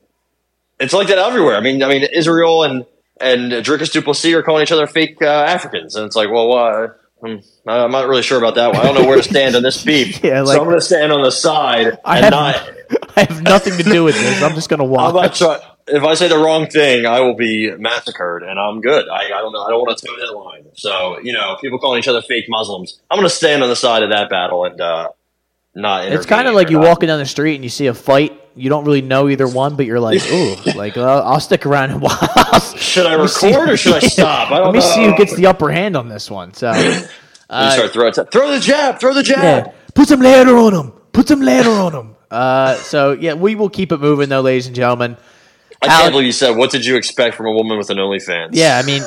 It's 0.81 0.93
like 0.95 1.09
that 1.09 1.19
everywhere. 1.19 1.57
I 1.57 1.61
mean, 1.61 1.83
I 1.83 1.89
mean, 1.89 2.03
Israel 2.03 2.65
and 2.65 2.87
and 3.21 3.53
Dricus 3.53 3.93
du 3.93 4.03
Plessis 4.03 4.33
are 4.35 4.43
calling 4.43 4.63
each 4.63 4.73
other 4.73 4.87
fake 4.87 5.19
uh, 5.23 5.27
Africans, 5.27 5.95
and 5.95 6.07
it's 6.07 6.17
like, 6.17 6.31
well, 6.31 6.53
uh, 6.53 6.89
I'm, 7.23 7.43
I'm 7.67 7.91
not 7.91 8.09
really 8.09 8.23
sure 8.23 8.39
about 8.39 8.57
that 8.57 8.73
one. 8.73 8.81
I 8.81 8.85
don't 8.85 9.01
know 9.03 9.07
where 9.07 9.17
to 9.17 9.23
stand 9.23 9.55
on 9.55 9.63
this 9.63 9.85
beef, 9.85 10.21
Yeah, 10.25 10.43
like- 10.43 10.57
so 10.57 10.61
I'm 10.61 10.67
going 10.69 10.79
to 10.81 10.85
stand 10.85 11.13
on 11.13 11.23
the 11.23 11.31
side 11.31 11.99
I 12.05 12.17
and 12.19 12.25
have, 12.25 12.31
not. 12.33 12.71
I 13.17 13.21
have 13.25 13.43
nothing 13.43 13.77
to 13.77 13.83
do 13.83 14.05
with 14.05 14.15
this. 14.17 14.43
I'm 14.43 14.55
just 14.55 14.69
gonna 14.69 14.85
I'm 14.85 15.15
not 15.15 15.35
try- 15.35 15.61
if 15.87 16.03
I 16.03 16.15
say 16.15 16.29
the 16.29 16.39
wrong 16.39 16.67
thing, 16.69 17.07
I 17.07 17.21
will 17.21 17.35
be 17.35 17.71
massacred, 17.77 18.43
and 18.43 18.59
I'm 18.59 18.81
good. 18.81 19.07
I, 19.09 19.27
I 19.27 19.41
don't 19.41 19.53
know. 19.53 19.63
I 19.65 19.71
don't 19.71 19.81
want 19.81 19.99
to 19.99 20.07
toe 20.07 20.17
that 20.17 20.37
line. 20.37 20.65
So 20.75 21.19
you 21.23 21.33
know, 21.33 21.57
people 21.61 21.79
calling 21.79 21.99
each 21.99 22.09
other 22.09 22.23
fake 22.23 22.47
Muslims. 22.49 23.01
I'm 23.11 23.19
going 23.19 23.29
to 23.29 23.35
stand 23.35 23.63
on 23.63 23.69
the 23.69 23.77
side 23.77 24.03
of 24.03 24.11
that 24.11 24.31
battle 24.31 24.65
and 24.65 24.81
uh, 24.81 25.09
not. 25.75 26.07
It's 26.09 26.27
kind 26.27 26.49
of 26.49 26.55
like 26.55 26.71
you 26.71 26.79
not- 26.79 26.87
walking 26.89 27.07
down 27.09 27.19
the 27.19 27.27
street 27.27 27.57
and 27.57 27.65
you 27.65 27.71
see 27.71 27.87
a 27.87 27.95
fight. 27.95 28.41
You 28.57 28.71
don't 28.71 28.85
really 28.85 29.03
know 29.03 29.29
either 29.29 29.49
one, 29.49 29.75
but 29.77 29.85
you're 29.85 29.99
like, 30.01 30.25
ooh, 30.33 30.55
like 30.77 30.97
uh, 30.97 31.23
I'll 31.25 31.41
stick 31.41 31.67
around 31.67 31.91
and 31.91 32.01
watch. 32.01 32.79
Should 32.79 33.07
I 33.07 33.27
see- 33.27 33.49
record 33.51 33.71
or 33.71 33.77
should 33.77 33.95
I 33.95 33.99
stop? 34.07 34.51
I 34.53 34.59
don't 34.59 34.67
Let 34.73 34.75
me 34.77 34.81
see 34.81 35.05
who 35.05 35.17
gets 35.17 35.35
the 35.35 35.47
upper 35.47 35.71
hand 35.71 35.97
on 35.97 36.09
this 36.09 36.31
one. 36.31 36.55
So, 36.55 36.73
You 37.51 37.57
uh, 37.61 37.71
start 37.73 37.93
throwing, 37.93 38.13
throw 38.15 38.51
the 38.53 38.61
jab, 38.61 38.99
throw 38.99 39.13
the 39.13 39.23
jab. 39.23 39.43
yeah, 39.67 39.73
put 39.95 40.09
some 40.09 40.21
ladder 40.21 40.57
on 40.57 40.73
him. 40.73 40.93
Put 41.13 41.29
some 41.29 41.43
ladder 41.43 41.71
on 41.71 41.93
him. 41.93 42.17
Uh, 42.31 42.75
so 42.77 43.13
yeah, 43.13 43.35
we 43.35 43.55
will 43.55 43.69
keep 43.69 43.93
it 43.93 44.01
moving 44.01 44.29
though, 44.31 44.41
ladies 44.41 44.67
and 44.67 44.75
gentlemen. 44.75 45.17
I 45.83 45.87
Alex- 45.87 46.01
can't 46.03 46.13
believe 46.13 46.27
you 46.27 46.33
said. 46.33 46.57
What 46.57 46.71
did 46.71 46.85
you 46.87 46.97
expect 46.97 47.35
from 47.37 47.47
a 47.47 47.53
woman 47.53 47.77
with 47.79 47.91
an 47.91 47.99
OnlyFans? 47.99 48.51
Yeah, 48.53 48.81
I 48.83 48.87
mean, 48.87 49.03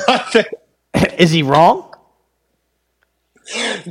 is 1.18 1.30
he 1.30 1.42
wrong? 1.42 1.84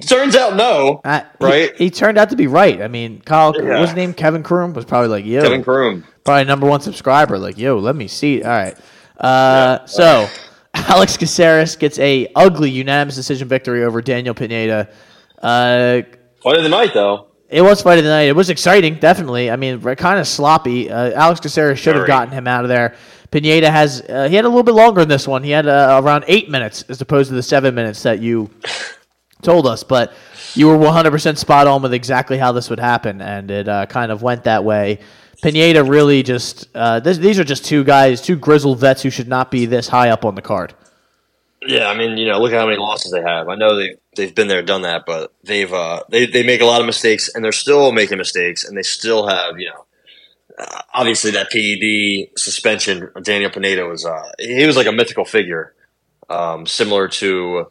Turns 0.08 0.36
out 0.36 0.56
no. 0.56 1.02
Uh, 1.04 1.22
Right. 1.40 1.76
He, 1.78 1.90
turned 1.90 2.18
out 2.20 2.30
to 2.30 2.36
be 2.36 2.46
right. 2.48 2.80
I 2.82 2.88
mean, 2.88 3.22
Kyle, 3.22 3.52
what 3.54 3.64
Yeah. 3.64 3.80
was 3.82 3.90
his 3.90 3.96
name? 3.96 4.14
Kevin 4.14 4.44
Kroom 4.44 4.74
was 4.74 4.86
probably 4.86 5.08
like, 5.10 5.26
yo, 5.26 5.42
Kevin 5.42 5.64
Kroom. 5.64 6.04
probably 6.24 6.44
number 6.46 6.68
one 6.68 6.80
subscriber. 6.82 7.40
Like, 7.40 7.58
yo, 7.58 7.78
let 7.80 7.96
me 7.96 8.08
see. 8.08 8.44
All 8.44 8.52
right. 8.52 8.78
Uh, 9.20 9.84
so 9.88 10.30
Alex 10.76 11.18
Caceres 11.18 11.76
gets 11.76 11.98
a 11.98 12.28
ugly 12.36 12.70
unanimous 12.70 13.16
decision 13.16 13.48
victory 13.48 13.84
over 13.84 14.00
Daniel 14.02 14.36
Pineda. 14.36 14.90
Uh, 15.42 16.02
Fight 16.44 16.58
of 16.58 16.64
the 16.64 16.70
night, 16.70 16.94
though. 16.94 17.28
It 17.50 17.62
was 17.62 17.82
fight 17.82 17.98
of 17.98 18.04
the 18.04 18.10
night. 18.10 18.24
It 18.24 18.36
was 18.36 18.50
exciting, 18.50 18.96
definitely. 18.96 19.50
I 19.50 19.56
mean, 19.56 19.80
kind 19.96 20.20
of 20.20 20.28
sloppy. 20.28 20.90
Uh, 20.90 21.12
Alex 21.12 21.40
Caceres 21.40 21.80
should 21.80 21.96
have 21.96 22.08
gotten 22.08 22.34
him 22.34 22.48
out 22.48 22.66
of 22.66 22.70
there. 22.70 22.96
Pineda 23.32 23.70
has 23.70 24.02
uh, 24.02 24.28
he 24.30 24.36
had 24.36 24.46
a 24.46 24.50
little 24.50 24.64
bit 24.64 24.74
longer 24.74 25.02
in 25.02 25.08
this 25.08 25.28
one. 25.28 25.44
He 25.44 25.52
had 25.52 25.68
uh, 25.68 26.02
around 26.04 26.26
eight 26.28 26.50
minutes 26.50 26.84
as 26.90 27.02
opposed 27.02 27.30
to 27.30 27.36
the 27.36 27.44
seven 27.44 27.76
minutes 27.76 28.04
that 28.04 28.20
you 28.20 28.50
told 29.42 29.68
us. 29.68 29.84
But 29.84 30.14
you 30.56 30.68
were 30.68 30.78
100% 30.78 31.38
spot 31.38 31.68
on 31.68 31.82
with 31.82 31.94
exactly 31.94 32.38
how 32.38 32.52
this 32.52 32.70
would 32.70 32.80
happen, 32.80 33.22
and 33.22 33.52
it 33.52 33.68
uh, 33.68 33.86
kind 33.86 34.12
of 34.12 34.22
went 34.22 34.44
that 34.46 34.64
way. 34.64 35.00
Pineda 35.42 35.84
really 35.84 36.24
just 36.24 36.68
uh, 36.74 37.00
this, 37.00 37.18
these 37.18 37.38
are 37.38 37.44
just 37.44 37.64
two 37.64 37.84
guys, 37.84 38.22
two 38.22 38.36
grizzled 38.36 38.80
vets 38.80 39.04
who 39.04 39.10
should 39.10 39.28
not 39.28 39.52
be 39.52 39.66
this 39.66 39.88
high 39.88 40.10
up 40.10 40.26
on 40.26 40.36
the 40.36 40.42
card. 40.42 40.74
Yeah, 41.66 41.90
I 41.90 41.98
mean, 41.98 42.18
you 42.18 42.28
know, 42.28 42.40
look 42.40 42.54
at 42.54 42.60
how 42.60 42.66
many 42.66 42.78
losses 42.78 43.12
they 43.12 43.22
have. 43.22 43.50
I 43.50 43.56
know 43.56 43.76
they 43.76 43.96
they've 44.18 44.36
been 44.36 44.50
there, 44.50 44.62
done 44.62 44.82
that, 44.82 45.06
but 45.06 45.34
they've 45.44 45.72
uh, 45.72 46.04
they 46.10 46.26
they 46.26 46.44
make 46.44 46.60
a 46.60 46.66
lot 46.66 46.82
of 46.82 46.86
mistakes, 46.86 47.30
and 47.34 47.44
they're 47.44 47.54
still 47.54 47.94
making 47.94 48.18
mistakes, 48.18 48.66
and 48.66 48.78
they 48.78 48.84
still 48.84 49.28
have, 49.28 49.58
you 49.58 49.70
know, 49.70 49.86
uh, 50.60 50.82
obviously 50.94 51.32
that 51.32 51.50
PED 51.50 52.38
suspension. 52.38 53.10
Daniel 53.22 53.50
Pineda 53.50 53.86
was 53.86 54.06
uh, 54.06 54.32
he 54.40 54.66
was 54.66 54.76
like 54.76 54.88
a 54.88 54.92
mythical 54.92 55.24
figure, 55.24 55.74
um, 56.30 56.66
similar 56.66 57.08
to 57.08 57.68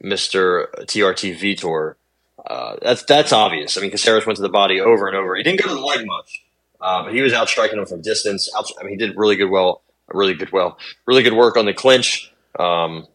Mister 0.00 0.68
TRT 0.80 1.36
Vitor. 1.38 1.94
Uh, 2.44 2.76
that's 2.82 3.04
that's 3.04 3.32
obvious. 3.32 3.78
I 3.78 3.82
mean, 3.82 3.92
Caceres 3.92 4.26
went 4.26 4.36
to 4.36 4.42
the 4.42 4.48
body 4.48 4.80
over 4.80 5.06
and 5.06 5.16
over. 5.16 5.36
He 5.36 5.44
didn't 5.44 5.62
go 5.62 5.68
to 5.68 5.74
the 5.74 5.80
leg 5.80 6.04
much, 6.04 6.42
uh, 6.80 7.04
but 7.04 7.14
he 7.14 7.20
was 7.20 7.32
out 7.32 7.48
striking 7.48 7.78
him 7.78 7.86
from 7.86 8.02
distance. 8.02 8.50
Out, 8.56 8.66
I 8.80 8.82
mean, 8.82 8.98
he 8.98 9.06
did 9.06 9.16
really 9.16 9.36
good. 9.36 9.50
Well, 9.50 9.82
really 10.08 10.34
good. 10.34 10.50
Well, 10.50 10.78
really 11.06 11.22
good 11.22 11.34
work 11.34 11.56
on 11.56 11.66
the 11.66 11.74
clinch. 11.74 12.32
Um, 12.58 13.06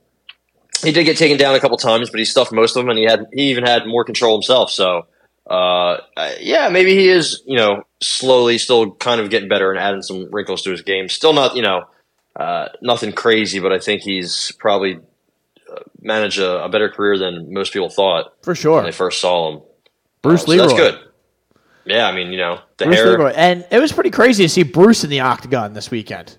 he 0.83 0.91
did 0.91 1.03
get 1.05 1.17
taken 1.17 1.37
down 1.37 1.55
a 1.55 1.59
couple 1.59 1.77
times, 1.77 2.09
but 2.09 2.19
he 2.19 2.25
stuffed 2.25 2.51
most 2.51 2.75
of 2.75 2.81
them, 2.83 2.89
and 2.89 2.97
he 2.99 3.05
had 3.05 3.25
he 3.33 3.49
even 3.51 3.63
had 3.65 3.85
more 3.87 4.03
control 4.03 4.35
himself. 4.35 4.71
So, 4.71 5.05
uh, 5.49 5.97
yeah, 6.39 6.69
maybe 6.69 6.91
he 6.95 7.07
is 7.09 7.41
you 7.45 7.55
know 7.57 7.83
slowly 8.01 8.57
still 8.57 8.91
kind 8.91 9.21
of 9.21 9.29
getting 9.29 9.49
better 9.49 9.71
and 9.71 9.79
adding 9.79 10.01
some 10.01 10.27
wrinkles 10.31 10.61
to 10.63 10.71
his 10.71 10.81
game. 10.81 11.09
Still 11.09 11.33
not 11.33 11.55
you 11.55 11.61
know 11.61 11.85
uh, 12.35 12.69
nothing 12.81 13.11
crazy, 13.13 13.59
but 13.59 13.71
I 13.71 13.79
think 13.79 14.01
he's 14.01 14.51
probably 14.59 14.99
uh, 15.71 15.79
managed 16.01 16.39
a, 16.39 16.63
a 16.65 16.69
better 16.69 16.89
career 16.89 17.17
than 17.17 17.53
most 17.53 17.73
people 17.73 17.89
thought 17.89 18.33
For 18.43 18.51
when 18.51 18.55
sure. 18.55 18.83
they 18.83 18.91
first 18.91 19.19
saw 19.21 19.51
him. 19.53 19.61
Bruce 20.21 20.43
So 20.43 20.51
Leroy. 20.51 20.67
that's 20.67 20.79
good. 20.79 20.99
Yeah, 21.85 22.07
I 22.07 22.13
mean 22.13 22.31
you 22.31 22.37
know 22.37 22.59
the 22.77 22.85
Bruce 22.85 22.97
hair. 22.97 23.07
Leroy. 23.11 23.29
And 23.31 23.65
it 23.71 23.79
was 23.79 23.91
pretty 23.93 24.11
crazy 24.11 24.43
to 24.43 24.49
see 24.49 24.63
Bruce 24.63 25.03
in 25.05 25.09
the 25.09 25.21
octagon 25.21 25.73
this 25.73 25.89
weekend. 25.89 26.37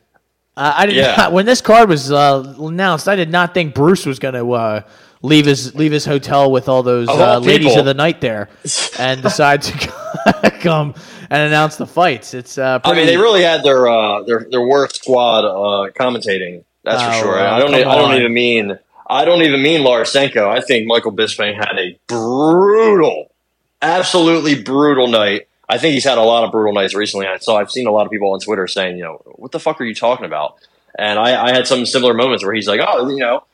Uh, 0.59 0.75
I 0.77 0.87
did 0.87 0.97
Yeah. 0.97 1.15
not, 1.17 1.33
when 1.37 1.47
this 1.47 1.61
card 1.61 1.89
was 1.89 2.11
uh, 2.11 2.55
announced. 2.59 3.09
I 3.09 3.15
did 3.17 3.31
not 3.31 3.55
think 3.55 3.75
Bruce 3.75 4.05
was 4.05 4.19
going 4.19 4.35
to 4.35 4.53
uh, 4.53 4.81
leave 5.23 5.47
his 5.47 5.75
leave 5.75 5.93
his 5.93 6.05
hotel 6.05 6.51
with 6.51 6.69
all 6.69 6.83
those 6.83 7.09
uh, 7.09 7.13
all 7.35 7.41
ladies 7.41 7.77
of 7.77 7.85
the 7.85 7.95
night 7.95 8.21
there, 8.21 8.49
and 8.99 9.23
decide 9.23 9.63
to 9.63 10.53
come 10.61 10.95
and 11.31 11.43
announce 11.43 11.77
the 11.77 11.87
fights. 11.87 12.35
It's 12.35 12.59
uh, 12.59 12.81
I 12.83 12.95
mean, 12.95 13.07
they 13.07 13.17
really 13.17 13.43
had 13.43 13.63
their 13.63 13.87
uh, 13.89 14.23
their 14.25 14.47
their 14.51 14.63
worst 14.67 14.97
squad 14.97 15.45
uh, 15.45 15.91
commentating. 15.93 16.65
That's 16.85 17.03
for 17.03 17.13
sure. 17.25 17.37
well, 17.37 17.55
I 17.55 17.59
don't. 17.61 17.75
I 17.75 17.83
don't 17.97 18.11
on. 18.11 18.17
even 18.17 18.35
mean. 18.35 18.79
I 19.11 19.25
don't 19.25 19.43
even 19.43 19.63
mean 19.63 19.85
Laura 19.85 20.05
Sanko. 20.05 20.51
I 20.51 20.61
think 20.61 20.87
Michael 20.87 21.13
Bisping 21.13 21.55
had 21.55 21.79
a 21.79 21.99
brutal, 22.09 23.33
absolutely 23.81 24.63
brutal 24.63 25.07
night. 25.09 25.48
I 25.69 25.79
think 25.79 25.95
he's 25.95 26.05
had 26.05 26.19
a 26.19 26.23
lot 26.23 26.45
of 26.45 26.51
brutal 26.53 26.73
nights 26.73 26.95
recently. 26.95 27.27
I 27.27 27.37
saw. 27.39 27.59
I've 27.59 27.71
seen 27.71 27.87
a 27.87 27.91
lot 27.93 28.07
of 28.07 28.11
people 28.13 28.33
on 28.33 28.41
Twitter 28.41 28.67
saying, 28.67 28.97
you 28.97 29.03
know, 29.05 29.21
what 29.37 29.53
the 29.53 29.61
fuck 29.61 29.81
are 29.81 29.85
you 29.85 29.95
talking 29.95 30.25
about? 30.27 30.57
And 30.99 31.19
I, 31.19 31.49
I 31.49 31.53
had 31.53 31.67
some 31.67 31.85
similar 31.87 32.15
moments 32.15 32.43
where 32.45 32.55
he's 32.55 32.67
like, 32.67 32.81
oh, 32.87 33.09
you 33.11 33.19
know, 33.19 33.45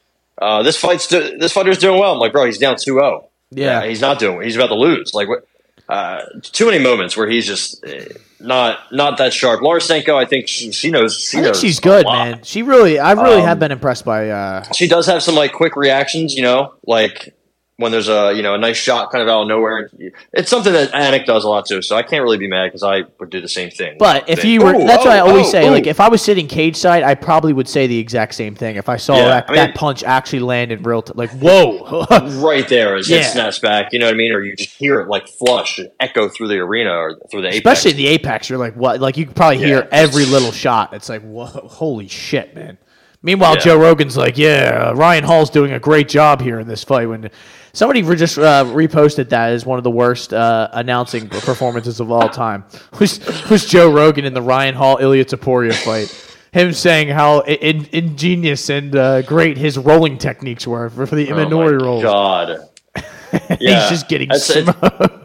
uh, 0.41 0.63
this 0.63 0.77
fight's 0.77 1.09
do- 1.09 1.37
this 1.39 1.53
fighter's 1.53 1.79
doing 1.79 1.99
well. 1.99 2.13
I'm 2.13 2.19
like, 2.19 2.33
bro, 2.33 2.45
he's 2.47 2.59
down 2.59 2.77
2-0. 2.77 3.27
Yeah. 3.51 3.85
he's 3.87 4.01
not 4.01 4.19
doing. 4.19 4.43
He's 4.43 4.57
about 4.57 4.69
to 4.69 4.75
lose. 4.77 5.13
Like 5.15 5.29
what? 5.29 5.47
Uh, 5.89 6.23
too 6.41 6.65
many 6.67 6.79
moments 6.83 7.15
where 7.15 7.29
he's 7.29 7.47
just 7.47 7.85
uh, 7.85 8.05
not 8.41 8.79
not 8.91 9.19
that 9.19 9.35
sharp. 9.35 9.61
Laura 9.61 9.83
Sanko, 9.83 10.17
I 10.17 10.25
think 10.25 10.49
she, 10.49 10.73
she 10.73 10.91
knows. 10.91 11.19
She 11.21 11.37
I 11.37 11.43
think 11.43 11.53
knows 11.53 11.61
she's 11.61 11.79
good, 11.79 12.07
lot. 12.07 12.27
man. 12.31 12.43
She 12.43 12.63
really, 12.63 12.99
I 12.99 13.13
really 13.13 13.41
Um, 13.43 13.47
have 13.47 13.59
been 13.59 13.71
impressed 13.71 14.05
by. 14.07 14.31
Uh, 14.31 14.63
She 14.73 14.89
does 14.89 15.05
have 15.07 15.23
some 15.23 15.35
like 15.35 15.53
quick 15.53 15.77
reactions, 15.77 16.35
you 16.35 16.43
know, 16.43 16.73
like 16.87 17.35
when 17.77 17.91
there's 17.91 18.09
a 18.09 18.33
you 18.35 18.43
know 18.43 18.55
a 18.55 18.59
nice 18.59 18.77
shot 18.77 19.11
kind 19.11 19.21
of 19.23 19.29
out 19.29 19.43
of 19.43 19.49
nowhere. 19.49 19.91
It's 20.33 20.49
something 20.49 20.73
that 20.73 20.93
Anik 20.93 21.27
does 21.27 21.43
a 21.45 21.49
lot 21.49 21.67
too. 21.67 21.83
So 21.83 21.97
I 21.97 22.03
can't 22.03 22.23
really 22.23 22.39
be 22.39 22.47
mad 22.47 22.67
because 22.69 22.85
I 22.85 23.03
would 23.19 23.31
do 23.31 23.41
the 23.41 23.49
same 23.49 23.71
thing. 23.71 23.97
but 23.99 24.29
if 24.29 24.41
Think, 24.43 24.53
you 24.53 24.61
were, 24.63 24.75
"Ooh, 24.75 24.87
that's 24.87 25.05
what 25.05 25.13
I 25.13 25.21
oh, 25.21 25.29
always 25.31 25.47
oh, 25.47 25.51
say. 25.51 25.67
ooh." 25.67 25.71
Like 25.73 25.87
if 25.89 25.99
I 25.99 26.09
was 26.09 26.23
sitting 26.23 26.47
cage 26.47 26.77
side, 26.77 27.03
I 27.03 27.15
probably 27.17 27.53
would 27.53 27.69
say 27.69 27.89
the 27.89 27.99
exact 27.99 28.35
same 28.37 28.55
thing. 28.55 28.77
If 28.77 28.89
I 28.89 28.97
saw 28.97 29.17
Yeah, 29.17 29.25
that, 29.27 29.45
I 29.49 29.53
mean- 29.53 29.57
that 29.57 29.75
punch 29.75 30.05
actually 30.05 30.41
landed 30.41 30.87
real, 30.87 31.03
t- 31.03 31.15
like 31.17 31.31
whoa. 31.31 32.07
right 32.41 32.69
there 32.69 32.95
as 32.95 33.11
Yeah. 33.11 33.19
it 33.19 33.25
snaps 33.25 33.59
back, 33.59 33.93
you 33.93 33.99
know 33.99 34.07
what 34.07 34.15
I 34.15 34.19
mean, 34.19 34.33
or 34.33 34.41
you 34.43 34.55
just 34.55 34.71
hear 34.77 35.01
it 35.01 35.09
like 35.09 35.27
flush 35.27 35.79
and 35.79 35.91
echo 35.99 36.29
through 36.29 36.49
the 36.49 36.59
arena 36.59 36.91
or 36.93 37.17
through 37.31 37.43
the 37.43 37.49
apex. 37.49 37.59
Especially 37.59 37.93
the 37.93 38.07
apex, 38.07 38.49
you're 38.49 38.59
like, 38.61 38.75
what? 38.77 39.01
Like 39.01 39.17
you 39.17 39.27
could 39.27 39.35
probably 39.35 39.59
hear 39.59 39.79
Yeah. 39.79 39.89
every 39.91 40.27
little 40.27 40.53
shot. 40.53 40.95
It's 40.95 41.09
like, 41.09 41.23
whoa, 41.23 41.47
holy 41.47 42.07
shit, 42.07 42.55
man. 42.55 42.79
Meanwhile, 43.25 43.55
Yeah. 43.55 43.61
Joe 43.63 43.79
Rogan's 43.79 44.17
like, 44.17 44.37
yeah, 44.39 44.89
uh, 44.91 44.95
Ryan 44.95 45.25
Hall's 45.25 45.49
doing 45.51 45.73
a 45.73 45.81
great 45.81 46.09
job 46.09 46.41
here 46.43 46.61
in 46.61 46.69
this 46.69 46.85
fight. 46.85 47.09
When 47.09 47.31
somebody 47.73 48.03
re- 48.03 48.17
just 48.17 48.37
uh, 48.39 48.65
reposted 48.67 49.31
that 49.31 49.51
as 49.53 49.65
one 49.65 49.79
of 49.79 49.83
the 49.85 49.91
worst 49.91 50.35
uh, 50.35 50.69
announcing 50.73 51.29
performances 51.31 52.01
of 52.01 52.11
all 52.13 52.29
time, 52.29 52.65
was 53.01 53.67
Joe 53.67 53.91
Rogan 53.91 54.27
in 54.27 54.35
the 54.35 54.43
Ryan 54.43 54.75
Hall 54.75 54.99
Ilia 55.01 55.25
Topuria 55.25 55.73
fight. 55.75 56.15
Him 56.53 56.73
saying 56.75 57.09
how 57.09 57.41
in, 57.41 57.89
ingenious 57.93 58.69
and 58.71 58.95
uh, 58.95 59.23
great 59.23 59.57
his 59.57 59.77
rolling 59.79 60.19
techniques 60.19 60.67
were 60.67 60.89
for, 60.91 61.07
for 61.07 61.17
the 61.17 61.33
Oh 61.33 61.35
Imanari 61.35 61.81
rolls. 61.81 62.03
God. 62.03 62.59
He's 63.49 63.59
Yeah. 63.61 63.89
just 63.89 64.07
getting 64.07 64.29
That's- 64.29 64.51
it's- 64.51 64.77
smoked. 64.77 65.21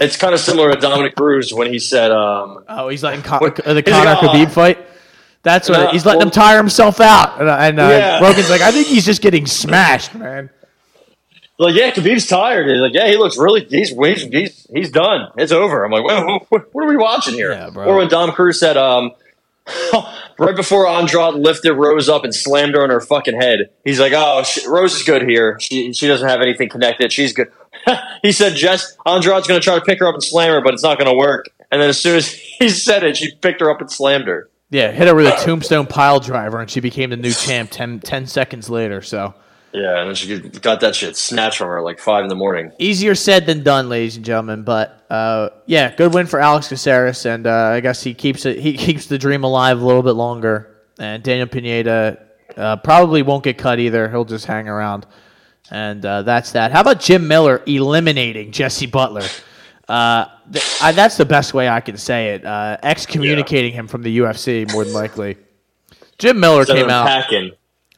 It's 0.00 0.16
kind 0.16 0.32
of 0.32 0.38
similar 0.38 0.72
to 0.72 0.78
Dominick 0.78 1.16
Cruz 1.16 1.52
when 1.52 1.72
he 1.72 1.80
said, 1.80 2.12
um, 2.12 2.62
Oh, 2.68 2.88
he's 2.88 3.02
letting 3.02 3.22
Con- 3.22 3.40
What- 3.40 3.58
uh, 3.66 3.74
the 3.74 3.80
he's 3.84 3.92
Conor 3.92 4.10
like. 4.12 4.18
Khabib 4.20 4.50
fight. 4.52 4.78
That's 5.42 5.68
what 5.68 5.78
No, 5.78 5.88
he's 5.90 6.04
letting 6.04 6.18
well- 6.18 6.26
him 6.26 6.30
tire 6.32 6.56
himself 6.58 7.00
out, 7.00 7.40
and, 7.40 7.48
uh, 7.48 7.56
and 7.60 7.78
uh, 7.80 7.82
Yeah. 7.88 8.20
Rogan's 8.20 8.50
like, 8.50 8.60
I 8.60 8.70
think 8.72 8.86
he's 8.86 9.04
just 9.04 9.22
getting 9.22 9.46
smashed, 9.46 10.14
man. 10.14 10.50
like, 11.58 11.74
yeah, 11.74 11.90
Khabib's 11.90 12.26
tired. 12.26 12.68
He's 12.68 12.78
like, 12.78 12.92
yeah, 12.94 13.08
he 13.08 13.16
looks 13.16 13.38
really, 13.38 13.64
he's, 13.64 13.90
he's, 13.90 14.22
he's, 14.22 14.66
he's 14.72 14.90
done. 14.90 15.28
It's 15.36 15.52
over. 15.52 15.84
I'm 15.84 15.90
like, 15.92 16.04
well, 16.04 16.46
what, 16.48 16.72
what 16.74 16.84
are 16.84 16.88
we 16.88 16.96
watching 16.96 17.34
here? 17.34 17.52
Yeah, 17.52 17.70
bro. 17.70 17.86
Or 17.86 17.96
when 17.98 18.08
Dom 18.08 18.32
Cruz 18.32 18.58
said, 18.60 18.76
um, 18.76 19.12
right 20.38 20.56
before 20.56 20.86
Andrade 20.86 21.34
lifted 21.34 21.72
Rose 21.74 22.08
up 22.08 22.24
and 22.24 22.34
slammed 22.34 22.74
her 22.74 22.82
on 22.82 22.90
her 22.90 23.00
fucking 23.00 23.40
head, 23.40 23.70
he's 23.84 24.00
like, 24.00 24.12
oh, 24.14 24.42
sh 24.42 24.66
Rose 24.66 24.94
is 24.94 25.02
good 25.02 25.22
here. 25.22 25.58
She, 25.60 25.92
she 25.92 26.06
doesn't 26.06 26.28
have 26.28 26.40
anything 26.40 26.68
connected. 26.68 27.12
She's 27.12 27.32
good. 27.32 27.48
he 28.22 28.32
said, 28.32 28.54
Jess, 28.54 28.96
Andrade's 29.06 29.46
going 29.46 29.60
to 29.60 29.64
try 29.64 29.74
to 29.76 29.84
pick 29.84 29.98
her 30.00 30.06
up 30.08 30.14
and 30.14 30.22
slam 30.24 30.52
her, 30.52 30.60
but 30.62 30.74
it's 30.74 30.82
not 30.82 30.98
going 30.98 31.10
to 31.10 31.16
work. 31.16 31.46
And 31.70 31.80
then 31.82 31.88
as 31.90 32.00
soon 32.00 32.16
as 32.16 32.32
he 32.58 32.68
said 32.68 33.04
it, 33.04 33.16
she 33.16 33.34
picked 33.34 33.60
her 33.60 33.70
up 33.70 33.80
and 33.80 33.90
slammed 33.90 34.26
her. 34.28 34.48
Yeah, 34.70 34.90
hit 34.92 35.08
her 35.08 35.14
with 35.14 35.26
a 35.26 35.44
tombstone 35.44 35.86
pile 35.86 36.20
driver, 36.20 36.60
and 36.60 36.70
she 36.70 36.80
became 36.80 37.10
the 37.10 37.16
new 37.16 37.32
champ 37.32 37.70
10, 37.70 38.00
10 38.00 38.26
seconds 38.26 38.68
later. 38.68 39.00
So 39.00 39.34
Yeah, 39.72 40.00
and 40.00 40.08
then 40.08 40.14
she 40.14 40.38
got 40.40 40.80
that 40.80 40.94
shit 40.94 41.16
snatched 41.16 41.56
from 41.58 41.68
her 41.68 41.80
like 41.80 41.98
five 41.98 42.22
in 42.22 42.28
the 42.28 42.34
morning. 42.34 42.72
Easier 42.78 43.14
said 43.14 43.46
than 43.46 43.62
done, 43.62 43.88
ladies 43.88 44.16
and 44.16 44.26
gentlemen. 44.26 44.64
But 44.64 45.06
uh, 45.08 45.50
yeah, 45.64 45.94
good 45.94 46.12
win 46.12 46.26
for 46.26 46.38
Alex 46.38 46.68
Caceres, 46.68 47.24
and 47.24 47.46
uh, 47.46 47.70
I 47.72 47.80
guess 47.80 48.02
he 48.02 48.12
keeps 48.12 48.44
it. 48.44 48.58
He 48.58 48.76
keeps 48.76 49.06
the 49.06 49.16
dream 49.16 49.42
alive 49.42 49.80
a 49.80 49.86
little 49.86 50.02
bit 50.02 50.12
longer. 50.12 50.74
And 50.98 51.22
Daniel 51.22 51.46
Pineda 51.46 52.18
uh, 52.56 52.76
probably 52.76 53.22
won't 53.22 53.44
get 53.44 53.56
cut 53.56 53.78
either. 53.78 54.10
He'll 54.10 54.24
just 54.24 54.46
hang 54.46 54.68
around, 54.68 55.06
and 55.70 56.04
uh, 56.04 56.22
that's 56.22 56.52
that. 56.52 56.72
How 56.72 56.80
about 56.80 57.00
Jim 57.00 57.26
Miller 57.26 57.62
eliminating 57.66 58.52
Jesse 58.52 58.86
Butler? 58.86 59.22
Uh, 59.88 60.26
th- 60.52 60.64
I, 60.82 60.92
that's 60.92 61.16
the 61.16 61.24
best 61.24 61.54
way 61.54 61.68
I 61.68 61.80
can 61.80 61.96
say 61.96 62.30
it. 62.34 62.44
Uh, 62.44 62.76
excommunicating 62.82 63.72
him 63.72 63.88
from 63.88 64.02
the 64.02 64.18
UFC, 64.18 64.70
more 64.72 64.84
than 64.84 64.92
likely. 64.92 65.36
Jim 66.18 66.38
Miller 66.40 66.60
Instead 66.60 66.76
came 66.76 66.90
out. 66.90 67.06
packing. 67.06 67.52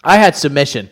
I 0.04 0.16
had 0.16 0.36
submission, 0.36 0.88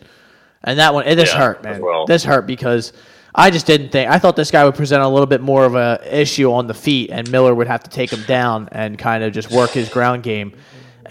and 0.63 0.77
that 0.79 0.93
one 0.93 1.05
it 1.07 1.15
this 1.15 1.31
Yeah, 1.31 1.39
hurt, 1.39 1.63
man. 1.63 1.81
well. 1.81 2.05
This 2.05 2.23
hurt 2.23 2.45
because 2.47 2.91
I 3.33 3.49
just 3.49 3.65
didn't 3.65 3.89
think 3.89 4.09
I 4.09 4.19
thought 4.19 4.35
this 4.35 4.51
guy 4.51 4.65
would 4.65 4.75
present 4.75 5.01
a 5.01 5.07
little 5.07 5.25
bit 5.27 5.41
more 5.41 5.63
of 5.65 5.75
a 5.75 5.99
issue 6.11 6.51
on 6.51 6.67
the 6.67 6.73
feet, 6.73 7.09
and 7.11 7.29
Miller 7.31 7.55
would 7.55 7.67
have 7.67 7.83
to 7.83 7.89
take 7.89 8.11
him 8.11 8.23
down 8.23 8.67
and 8.71 8.97
kind 8.97 9.23
of 9.23 9.31
just 9.31 9.51
work 9.51 9.69
his 9.71 9.89
ground 9.89 10.23
game. 10.23 10.53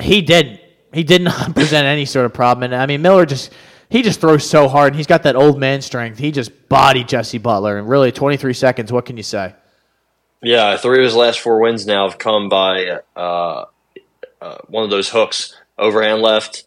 He 0.01 0.20
didn't. 0.22 0.61
He 0.92 1.03
did 1.03 1.22
not 1.31 1.55
present 1.55 1.87
any 1.87 2.05
sort 2.05 2.27
of 2.27 2.35
problem, 2.35 2.64
and 2.64 2.74
I 2.74 2.87
mean 2.87 3.01
Miller 3.03 3.24
just 3.27 3.53
he 3.88 4.03
just 4.03 4.20
throws 4.20 4.48
so 4.48 4.68
hard. 4.68 4.88
and 4.92 4.96
He's 4.96 5.07
got 5.07 5.22
that 5.22 5.35
old 5.35 5.59
man 5.59 5.81
strength. 5.81 6.18
He 6.18 6.31
just 6.31 6.68
bodied 6.68 7.09
Jesse 7.09 7.38
Butler, 7.38 7.79
and 7.79 7.88
really 7.88 8.12
23 8.12 8.53
seconds. 8.53 8.92
What 8.92 9.07
can 9.07 9.16
you 9.16 9.22
say? 9.22 9.55
Yeah, 10.42 10.77
three 10.77 10.98
of 10.98 11.05
his 11.05 11.14
last 11.16 11.40
four 11.40 11.61
wins 11.61 11.87
now 11.87 12.09
have 12.09 12.18
come 12.18 12.48
by 12.48 13.01
uh, 13.16 13.64
uh, 14.40 14.59
one 14.68 14.85
of 14.85 14.90
those 14.90 15.09
hooks, 15.11 15.57
overhand 15.77 16.22
left 16.22 16.64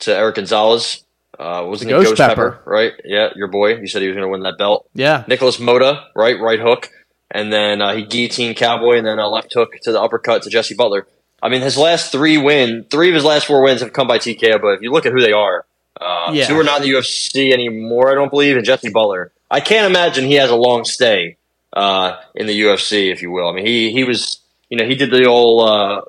to 0.00 0.14
Erick 0.14 0.36
Gonzalez. 0.36 1.02
Uh, 1.38 1.64
wasn't 1.66 1.90
it 1.90 1.94
Ghost 1.94 2.10
Ghost 2.10 2.18
Pepper. 2.20 2.50
Pepper. 2.52 2.62
right? 2.70 2.92
Yeah, 3.04 3.30
your 3.34 3.48
boy. 3.48 3.76
You 3.76 3.86
said 3.88 4.02
he 4.02 4.08
was 4.08 4.14
going 4.14 4.26
to 4.26 4.30
win 4.30 4.42
that 4.42 4.58
belt. 4.58 4.88
Yeah, 4.94 5.24
Nikolas 5.26 5.56
Motta, 5.56 6.04
right, 6.14 6.38
right 6.40 6.60
hook, 6.60 6.90
and 7.30 7.52
then 7.52 7.80
uh, 7.82 7.94
he 7.94 8.04
guillotined 8.04 8.56
Cowboy, 8.56 8.98
and 8.98 9.06
then 9.06 9.18
a 9.18 9.26
left 9.28 9.52
hook 9.54 9.72
to 9.82 9.92
the 9.92 10.00
uppercut 10.00 10.42
to 10.42 10.50
Jesse 10.50 10.74
Butler. 10.74 11.06
I 11.42 11.48
mean, 11.48 11.62
his 11.62 11.76
last 11.76 12.12
three 12.12 12.38
win, 12.38 12.86
three 12.90 13.08
of 13.08 13.14
his 13.14 13.24
last 13.24 13.46
four 13.46 13.62
wins 13.62 13.80
have 13.80 13.92
come 13.92 14.06
by 14.06 14.18
TKO. 14.18 14.60
But 14.60 14.68
if 14.74 14.82
you 14.82 14.92
look 14.92 15.06
at 15.06 15.12
who 15.12 15.20
they 15.20 15.32
are, 15.32 15.64
uh, 16.00 16.30
Yeah. 16.32 16.46
two 16.46 16.58
are 16.58 16.64
not 16.64 16.82
in 16.82 16.88
the 16.88 16.94
UFC 16.98 17.52
anymore. 17.52 18.10
I 18.10 18.14
don't 18.14 18.30
believe, 18.30 18.56
and 18.56 18.64
Jesse 18.64 18.90
Butler. 18.90 19.32
I 19.50 19.60
can't 19.60 19.86
imagine 19.90 20.24
he 20.26 20.34
has 20.34 20.50
a 20.50 20.56
long 20.56 20.84
stay 20.84 21.36
uh, 21.74 22.16
in 22.34 22.46
the 22.46 22.58
UFC, 22.62 23.12
if 23.12 23.20
you 23.22 23.30
will. 23.30 23.48
I 23.48 23.52
mean, 23.54 23.66
he 23.66 23.92
he 23.92 24.04
was, 24.04 24.40
you 24.70 24.78
know, 24.78 24.86
he 24.86 24.94
did 24.94 25.10
the 25.10 25.24
old 25.26 25.68
uh, 25.68 26.02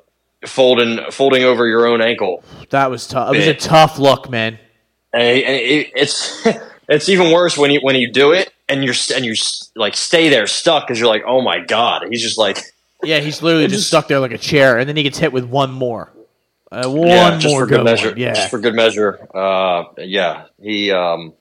folding 0.46 1.00
folding 1.10 1.42
over 1.44 1.66
your 1.66 1.86
own 1.86 2.00
ankle 2.00 2.42
that 2.70 2.90
was 2.90 3.06
tough. 3.06 3.34
It 3.34 3.38
was 3.38 3.46
a 3.48 3.54
tough 3.54 3.98
look, 3.98 4.30
man. 4.30 4.58
and, 5.12 5.22
and 5.22 5.56
it, 5.56 5.90
it's 5.94 6.46
it's 6.88 7.08
even 7.08 7.32
worse 7.32 7.58
when 7.58 7.70
you 7.70 7.80
when 7.80 7.96
you 7.96 8.10
do 8.10 8.32
it 8.32 8.52
and 8.68 8.84
you're 8.84 8.94
and 9.14 9.24
you 9.24 9.34
like 9.74 9.96
stay 9.96 10.28
there 10.28 10.46
stuck 10.46 10.86
because 10.86 10.98
you're 10.98 11.08
like, 11.08 11.24
oh 11.26 11.42
my 11.42 11.60
god, 11.60 12.06
he's 12.10 12.22
just 12.22 12.38
like 12.38 12.58
Yeah, 13.02 13.20
he's 13.20 13.42
literally 13.42 13.66
just 13.68 13.74
just- 13.80 13.88
stuck 13.88 14.08
there 14.08 14.20
like 14.20 14.32
a 14.32 14.38
chair, 14.38 14.78
and 14.78 14.88
then 14.88 14.96
he 14.96 15.02
gets 15.02 15.18
hit 15.18 15.32
with 15.32 15.44
one 15.44 15.70
more. 15.72 16.12
Uh, 16.72 16.88
one 16.88 17.06
yeah, 17.06 17.38
just 17.38 17.46
more 17.54 17.60
for 17.62 17.66
good 17.66 17.76
good 17.76 17.84
measure, 17.84 18.08
one. 18.08 18.18
Yeah, 18.18 18.34
just 18.34 18.50
for 18.50 18.58
good 18.58 18.74
measure. 18.74 19.28
Uh, 19.32 19.84
yeah, 19.98 20.46
he 20.60 20.90
um, 20.90 21.32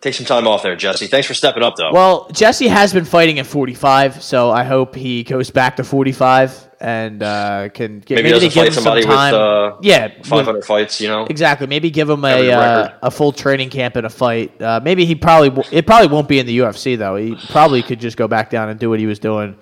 take 0.00 0.14
some 0.14 0.26
time 0.26 0.46
off 0.46 0.62
there, 0.62 0.76
Jesse. 0.76 1.06
Thanks 1.06 1.26
for 1.26 1.34
stepping 1.34 1.62
up 1.62 1.76
though. 1.76 1.92
Well, 1.92 2.28
Jesse 2.32 2.68
has 2.68 2.92
been 2.92 3.04
fighting 3.04 3.38
at 3.38 3.46
45, 3.46 4.22
so 4.22 4.50
I 4.50 4.64
hope 4.64 4.94
he 4.94 5.22
goes 5.24 5.50
back 5.50 5.76
to 5.76 5.84
45 5.84 6.68
and 6.82 7.22
uh, 7.22 7.68
can 7.68 8.00
get, 8.00 8.14
maybe, 8.14 8.22
maybe, 8.22 8.30
doesn't 8.30 8.48
give 8.48 8.54
fight 8.54 8.66
him 8.68 8.72
some 8.72 8.82
somebody 8.84 9.06
with 9.06 9.14
time. 9.14 9.34
uh, 9.34 9.76
yeah, 9.82 10.08
with- 10.18 10.26
500 10.26 10.64
fights. 10.64 11.00
You 11.00 11.08
know, 11.08 11.26
exactly. 11.26 11.66
Maybe 11.66 11.90
give 11.90 12.08
him 12.08 12.24
a 12.24 12.50
uh, 12.50 12.94
a 13.02 13.10
full 13.10 13.32
training 13.32 13.68
camp 13.70 13.96
and 13.96 14.06
a 14.06 14.10
fight. 14.10 14.60
Uh, 14.60 14.80
maybe 14.82 15.04
he 15.04 15.14
probably 15.14 15.50
w- 15.50 15.68
it 15.70 15.86
probably 15.86 16.08
won't 16.08 16.28
be 16.28 16.38
in 16.38 16.46
the 16.46 16.58
UFC 16.58 16.96
though. 16.96 17.16
He 17.16 17.36
probably 17.50 17.82
could 17.82 18.00
just 18.00 18.16
go 18.16 18.26
back 18.28 18.48
down 18.50 18.70
and 18.70 18.80
do 18.80 18.88
what 18.88 18.98
he 18.98 19.04
was 19.06 19.18
doing, 19.18 19.58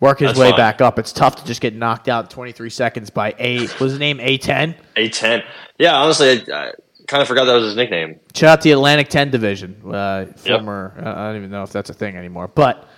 work 0.00 0.20
his 0.20 0.28
That's 0.30 0.38
way 0.38 0.48
fine. 0.50 0.56
back 0.56 0.80
up. 0.80 0.98
It's 0.98 1.12
tough 1.12 1.36
to 1.36 1.44
just 1.44 1.60
get 1.60 1.74
knocked 1.74 2.08
out 2.08 2.24
in 2.24 2.30
23 2.30 2.70
seconds 2.70 3.10
by 3.10 3.34
a 3.38 3.60
was 3.78 3.92
his 3.92 3.98
name 3.98 4.16
A10. 4.16 4.74
a 4.96 5.08
ten. 5.10 5.42
Yeah, 5.78 5.94
honestly, 5.96 6.42
I, 6.50 6.54
I 6.68 6.72
kind 7.06 7.20
of 7.22 7.28
forgot 7.28 7.44
that 7.46 7.54
was 7.54 7.64
his 7.64 7.76
nickname. 7.76 8.18
Shout 8.34 8.58
out 8.58 8.62
the 8.62 8.72
Atlantic 8.72 9.08
10 9.08 9.30
division. 9.30 9.76
Uh, 9.84 10.26
former, 10.36 10.94
uh, 10.98 11.08
I 11.08 11.26
don't 11.28 11.36
even 11.36 11.50
know 11.50 11.62
if 11.62 11.70
that's 11.72 11.90
a 11.90 11.94
thing 11.94 12.16
anymore, 12.16 12.48
but 12.48 12.88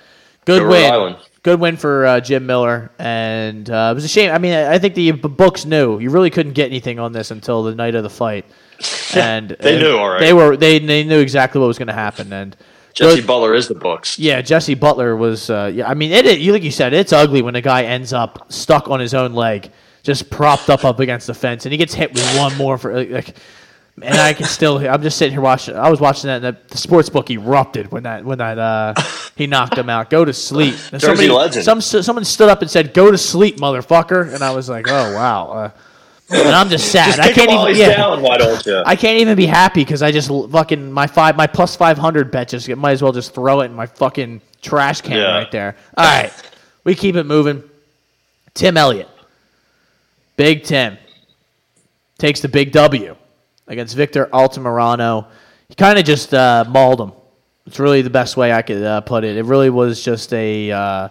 good 0.44 0.60
Go 0.62 0.68
win. 0.68 0.92
Island. 0.92 1.16
Good 1.42 1.60
win 1.60 1.76
for 1.76 2.06
uh, 2.06 2.20
Jim 2.20 2.46
Miller, 2.46 2.90
and 2.98 3.68
uh, 3.68 3.88
it 3.90 3.94
was 3.94 4.04
a 4.04 4.08
shame. 4.08 4.30
I 4.32 4.38
mean, 4.38 4.54
I 4.54 4.78
think 4.78 4.94
the 4.94 5.12
books 5.12 5.66
knew 5.66 5.98
you 5.98 6.08
really 6.08 6.30
couldn't 6.30 6.54
get 6.54 6.66
anything 6.70 6.98
on 6.98 7.12
this 7.12 7.30
until 7.30 7.62
the 7.64 7.74
night 7.74 7.94
of 7.94 8.02
the 8.02 8.08
fight, 8.08 8.46
and 9.14 9.50
They 9.60 9.78
knew, 9.78 9.96
all 9.96 10.08
right. 10.08 10.20
They 10.20 10.32
were 10.32 10.56
they 10.56 10.78
they 10.78 11.04
knew 11.04 11.20
exactly 11.20 11.60
what 11.60 11.66
was 11.66 11.76
going 11.76 11.88
to 11.88 11.92
happen, 11.94 12.32
and 12.32 12.56
Jesse 12.94 13.16
good- 13.16 13.26
Butler 13.26 13.52
is 13.54 13.68
the 13.68 13.74
books. 13.74 14.18
yeah, 14.18 14.40
Jesse 14.40 14.72
Butler 14.74 15.16
was. 15.16 15.50
Uh, 15.50 15.70
yeah, 15.74 15.86
I 15.86 15.92
mean, 15.92 16.12
it, 16.12 16.24
it. 16.24 16.38
You 16.38 16.52
like 16.52 16.62
you 16.62 16.70
said, 16.70 16.94
it's 16.94 17.12
ugly 17.12 17.42
when 17.42 17.56
a 17.56 17.60
guy 17.60 17.82
ends 17.84 18.14
up 18.14 18.50
stuck 18.50 18.88
on 18.88 18.98
his 19.00 19.12
own 19.12 19.34
leg, 19.34 19.70
just 20.02 20.30
propped 20.30 20.70
up 20.70 20.82
up 20.86 20.98
against 20.98 21.26
the 21.26 21.34
fence, 21.34 21.66
and 21.66 21.72
he 21.72 21.76
gets 21.76 21.92
hit 21.92 22.14
with 22.14 22.36
one 22.38 22.56
more 22.56 22.78
for 22.78 23.04
like. 23.04 23.36
And 24.02 24.14
I 24.14 24.32
can 24.32 24.46
still. 24.46 24.78
I'm 24.78 25.02
just 25.02 25.16
sitting 25.18 25.32
here 25.32 25.40
watching. 25.40 25.76
I 25.76 25.88
was 25.88 26.00
watching 26.00 26.28
that, 26.28 26.42
and 26.44 26.56
the, 26.56 26.60
the 26.68 26.78
sports 26.78 27.08
book 27.08 27.30
erupted 27.30 27.92
when 27.92 28.02
that 28.02 28.24
when 28.24 28.38
that 28.38 28.58
uh, 28.58 28.94
he 29.36 29.46
knocked 29.46 29.78
him 29.78 29.88
out. 29.88 30.10
Go 30.10 30.24
to 30.24 30.32
sleep. 30.32 30.74
And 30.92 31.00
Jersey 31.00 31.28
legend. 31.28 31.64
Some 31.64 31.80
someone 31.80 32.24
stood 32.24 32.48
up 32.48 32.60
and 32.62 32.70
said, 32.70 32.92
"Go 32.92 33.10
to 33.10 33.18
sleep, 33.18 33.58
motherfucker," 33.58 34.34
and 34.34 34.42
I 34.42 34.50
was 34.50 34.68
like, 34.68 34.86
"Oh 34.88 35.14
wow." 35.14 35.50
Uh, 35.50 35.70
and 36.30 36.48
I'm 36.48 36.68
just 36.70 36.90
sad. 36.90 37.16
Just 37.16 37.20
I 37.20 37.32
can't 37.32 37.50
even. 37.50 37.76
Yeah, 37.76 37.96
down. 37.96 38.22
Why 38.22 38.36
don't 38.38 38.64
you? 38.66 38.82
I 38.84 38.96
can't 38.96 39.20
even 39.20 39.36
be 39.36 39.46
happy 39.46 39.84
because 39.84 40.02
I 40.02 40.10
just 40.10 40.28
fucking 40.50 40.90
my 40.90 41.06
five 41.06 41.36
my 41.36 41.46
plus 41.46 41.76
five 41.76 41.96
hundred 41.98 42.30
bet 42.30 42.48
just 42.48 42.68
might 42.68 42.92
as 42.92 43.02
well 43.02 43.12
just 43.12 43.34
throw 43.34 43.60
it 43.60 43.66
in 43.66 43.74
my 43.74 43.86
fucking 43.86 44.40
trash 44.60 45.02
can 45.02 45.18
Yeah. 45.18 45.36
right 45.36 45.50
there. 45.52 45.76
All 45.96 46.04
right, 46.04 46.32
we 46.82 46.94
keep 46.94 47.14
it 47.14 47.24
moving. 47.24 47.62
Tim 48.54 48.76
Elliott, 48.76 49.08
Big 50.36 50.64
Tim, 50.64 50.96
takes 52.18 52.40
the 52.40 52.48
big 52.48 52.72
W 52.72 53.16
against 53.66 53.96
Victor 53.96 54.26
Altamirano. 54.26 55.26
He 55.68 55.74
kind 55.74 55.98
of 55.98 56.04
just 56.04 56.34
uh, 56.34 56.64
mauled 56.68 57.00
him. 57.00 57.12
It's 57.66 57.78
really 57.78 58.02
the 58.02 58.10
best 58.10 58.36
way 58.36 58.52
I 58.52 58.62
could 58.62 58.82
uh, 58.82 59.00
put 59.00 59.24
it. 59.24 59.36
It 59.36 59.44
really 59.44 59.70
was 59.70 60.02
just 60.02 60.32
a 60.34 60.70
uh, 60.70 61.08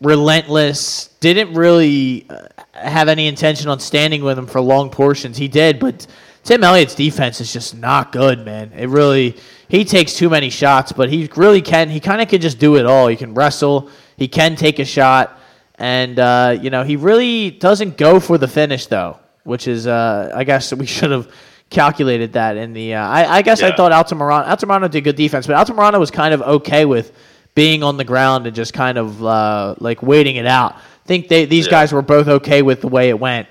relentless. 0.00 1.08
Didn't 1.20 1.54
really 1.54 2.26
uh, 2.28 2.48
have 2.72 3.08
any 3.08 3.26
intention 3.26 3.68
on 3.68 3.78
standing 3.78 4.22
with 4.24 4.38
him 4.38 4.46
for 4.46 4.60
long 4.60 4.90
portions. 4.90 5.36
He 5.36 5.48
did, 5.48 5.78
but 5.78 6.06
Tim 6.44 6.64
Elliott's 6.64 6.94
defense 6.94 7.40
is 7.40 7.52
just 7.52 7.76
not 7.76 8.12
good, 8.12 8.44
man. 8.44 8.72
It 8.72 8.88
really 8.88 9.36
he 9.68 9.84
takes 9.84 10.14
too 10.14 10.28
many 10.28 10.50
shots, 10.50 10.92
but 10.92 11.08
he 11.08 11.30
really 11.36 11.62
can. 11.62 11.88
He 11.88 12.00
kind 12.00 12.20
of 12.20 12.28
can 12.28 12.40
just 12.40 12.58
do 12.58 12.76
it 12.76 12.84
all. 12.84 13.06
He 13.06 13.16
can 13.16 13.32
wrestle. 13.32 13.88
He 14.16 14.28
can 14.28 14.56
take 14.56 14.78
a 14.78 14.84
shot, 14.84 15.38
and 15.76 16.18
uh, 16.18 16.58
you 16.60 16.70
know 16.70 16.82
he 16.82 16.96
really 16.96 17.50
doesn't 17.50 17.96
go 17.96 18.20
for 18.20 18.38
the 18.38 18.48
finish 18.48 18.86
though, 18.86 19.18
which 19.44 19.66
is 19.68 19.86
uh, 19.86 20.30
I 20.34 20.44
guess 20.44 20.72
we 20.72 20.86
should 20.96 21.10
have 21.10 21.32
calculated 21.70 22.34
that 22.34 22.56
in 22.56 22.72
the. 22.72 22.94
Uh, 22.94 23.06
I, 23.06 23.36
I 23.38 23.42
guess 23.42 23.62
I 23.62 23.74
thought 23.74 23.92
Altamirano 23.92 24.46
Altamirano 24.46 24.90
did 24.90 25.02
good 25.04 25.16
defense, 25.16 25.46
but 25.46 25.56
Altamirano 25.56 25.98
was 25.98 26.10
kind 26.10 26.34
of 26.34 26.42
okay 26.42 26.84
with 26.84 27.12
being 27.54 27.82
on 27.82 27.96
the 27.96 28.04
ground 28.04 28.46
and 28.46 28.56
just 28.56 28.72
kind 28.74 28.98
of 28.98 29.24
uh, 29.24 29.74
like 29.78 30.02
waiting 30.02 30.36
it 30.36 30.46
out. 30.46 30.74
I 30.74 31.06
think 31.06 31.28
they 31.28 31.44
these 31.44 31.66
Yeah. 31.66 31.70
guys 31.72 31.92
were 31.92 32.02
both 32.02 32.28
okay 32.28 32.62
with 32.62 32.80
the 32.80 32.88
way 32.88 33.08
it 33.08 33.18
went, 33.18 33.48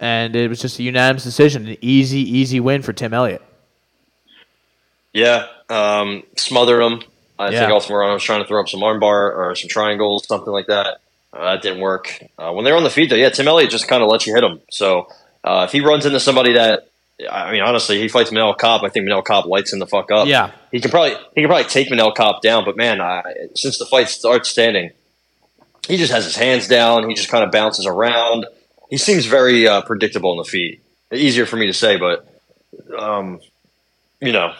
and 0.00 0.34
it 0.34 0.48
was 0.48 0.60
just 0.60 0.78
a 0.78 0.82
unanimous 0.82 1.24
decision, 1.24 1.66
an 1.68 1.76
easy 1.80 2.18
easy 2.20 2.60
win 2.60 2.82
for 2.82 2.92
Tim 2.92 3.12
Elliott. 3.14 3.42
Yeah, 5.12 5.46
um, 5.68 6.22
smothered 6.36 6.82
him. 6.82 7.02
I 7.38 7.50
Yeah. 7.50 7.60
think 7.68 7.72
Altamirano 7.72 8.14
was 8.14 8.22
trying 8.22 8.42
to 8.42 8.48
throw 8.48 8.60
up 8.60 8.68
some 8.68 8.80
armbar 8.80 9.34
or 9.36 9.54
some 9.56 9.68
triangles, 9.68 10.26
something 10.26 10.52
like 10.52 10.66
that. 10.66 10.98
Uh, 11.32 11.52
that 11.52 11.62
didn't 11.62 11.80
work. 11.80 12.22
Uh, 12.38 12.50
when 12.52 12.64
they're 12.64 12.76
on 12.76 12.82
the 12.84 12.90
feet, 12.90 13.10
though, 13.10 13.16
yeah, 13.16 13.28
Tim 13.28 13.46
Elliott 13.48 13.70
just 13.70 13.88
kind 13.88 14.02
of 14.02 14.08
lets 14.08 14.26
you 14.26 14.34
hit 14.34 14.42
him. 14.44 14.60
So 14.70 15.08
uh, 15.46 15.64
if 15.66 15.72
he 15.72 15.80
runs 15.80 16.04
into 16.04 16.20
somebody 16.20 16.52
that, 16.54 16.88
I 17.30 17.52
mean, 17.52 17.62
honestly, 17.62 17.98
he 17.98 18.08
fights 18.08 18.30
Manel 18.30 18.58
Kape. 18.58 18.82
I 18.82 18.88
think 18.90 19.08
Manel 19.08 19.24
Kape 19.24 19.46
lights 19.46 19.72
him 19.72 19.78
the 19.78 19.86
fuck 19.86 20.10
up. 20.10 20.26
Yeah. 20.26 20.50
he 20.70 20.80
can 20.80 20.90
probably 20.90 21.14
he 21.34 21.40
can 21.42 21.46
probably 21.48 21.64
take 21.64 21.88
Manel 21.88 22.14
Kape 22.14 22.42
down. 22.42 22.64
But 22.64 22.76
man, 22.76 23.00
I, 23.00 23.22
since 23.54 23.78
the 23.78 23.86
fight 23.86 24.08
starts 24.08 24.50
standing, 24.50 24.90
he 25.88 25.96
just 25.96 26.12
has 26.12 26.24
his 26.24 26.36
hands 26.36 26.68
down. 26.68 27.08
He 27.08 27.14
just 27.14 27.30
kind 27.30 27.42
of 27.44 27.50
bounces 27.52 27.86
around. 27.86 28.44
He 28.90 28.98
seems 28.98 29.24
very 29.24 29.66
uh, 29.66 29.80
predictable 29.82 30.32
in 30.32 30.38
the 30.38 30.44
feet. 30.44 30.82
Easier 31.12 31.46
for 31.46 31.56
me 31.56 31.66
to 31.66 31.72
say, 31.72 31.96
but 31.96 32.28
um, 32.98 33.40
you 34.20 34.32
know, 34.32 34.52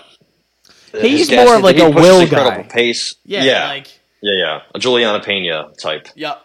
He's 0.99 1.31
more 1.31 1.57
of 1.57 1.63
like 1.63 1.77
he 1.77 1.83
a 1.83 1.91
will 1.91 2.21
incredible 2.21 2.63
guy. 2.63 2.69
Pace. 2.69 3.17
Yeah, 3.25 3.43
yeah, 3.45 3.69
like 3.69 3.89
yeah, 4.23 4.63
A 4.75 4.79
Juliana 4.79 5.23
Pena 5.23 5.71
type. 5.79 6.09
yep. 6.15 6.41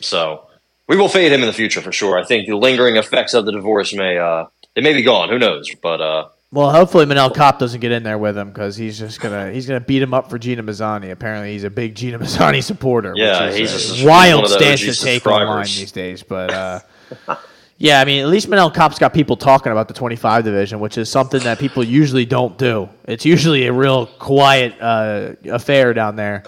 So 0.00 0.46
we 0.92 0.98
will 0.98 1.08
fade 1.08 1.32
him 1.32 1.40
in 1.40 1.46
the 1.46 1.54
future 1.54 1.80
for 1.80 1.90
sure. 1.90 2.18
I 2.18 2.24
think 2.24 2.46
the 2.46 2.54
lingering 2.54 2.96
effects 2.96 3.32
of 3.32 3.46
the 3.46 3.52
divorce 3.52 3.94
may 3.94 4.18
uh, 4.18 4.44
it 4.76 4.84
may 4.84 4.92
be 4.92 5.02
gone. 5.02 5.30
Who 5.30 5.38
knows? 5.38 5.70
But 5.82 6.02
uh, 6.02 6.28
Well, 6.52 6.70
hopefully 6.70 7.06
Manel 7.06 7.34
Kape 7.34 7.58
doesn't 7.58 7.80
get 7.80 7.92
in 7.92 8.02
there 8.02 8.18
with 8.18 8.36
him 8.36 8.48
because 8.48 8.76
he's 8.76 8.98
just 8.98 9.18
gonna 9.18 9.50
he's 9.50 9.66
gonna 9.66 9.80
beat 9.80 10.02
him 10.02 10.12
up 10.12 10.28
for 10.28 10.38
Gina 10.38 10.62
Mazzani. 10.62 11.10
Apparently, 11.10 11.52
he's 11.52 11.64
a 11.64 11.70
big 11.70 11.94
Gina 11.94 12.18
Mazzani 12.18 12.62
supporter. 12.62 13.14
Yeah, 13.16 13.46
which 13.46 13.60
is 13.60 13.90
he's 13.90 14.04
a 14.04 14.06
wild 14.06 14.42
one 14.42 14.52
of 14.52 14.58
the 14.58 14.76
stance 14.76 14.98
to 14.98 15.04
take 15.04 15.26
online 15.26 15.64
these 15.64 15.92
days. 15.92 16.22
But 16.22 16.52
uh, 16.52 16.80
Yeah, 17.82 18.00
I 18.00 18.04
mean, 18.04 18.22
at 18.22 18.28
least 18.28 18.48
Manel 18.48 18.72
Kape's 18.72 19.00
got 19.00 19.12
people 19.12 19.36
talking 19.36 19.72
about 19.72 19.88
the 19.88 19.94
25 19.94 20.44
division, 20.44 20.78
which 20.78 20.96
is 20.96 21.10
something 21.10 21.40
that 21.40 21.58
people 21.58 21.82
usually 21.82 22.24
don't 22.24 22.56
do. 22.56 22.88
It's 23.08 23.24
usually 23.24 23.66
a 23.66 23.72
real 23.72 24.06
quiet 24.06 24.80
uh, 24.80 25.32
affair 25.50 25.92
down 25.92 26.14
there, 26.14 26.44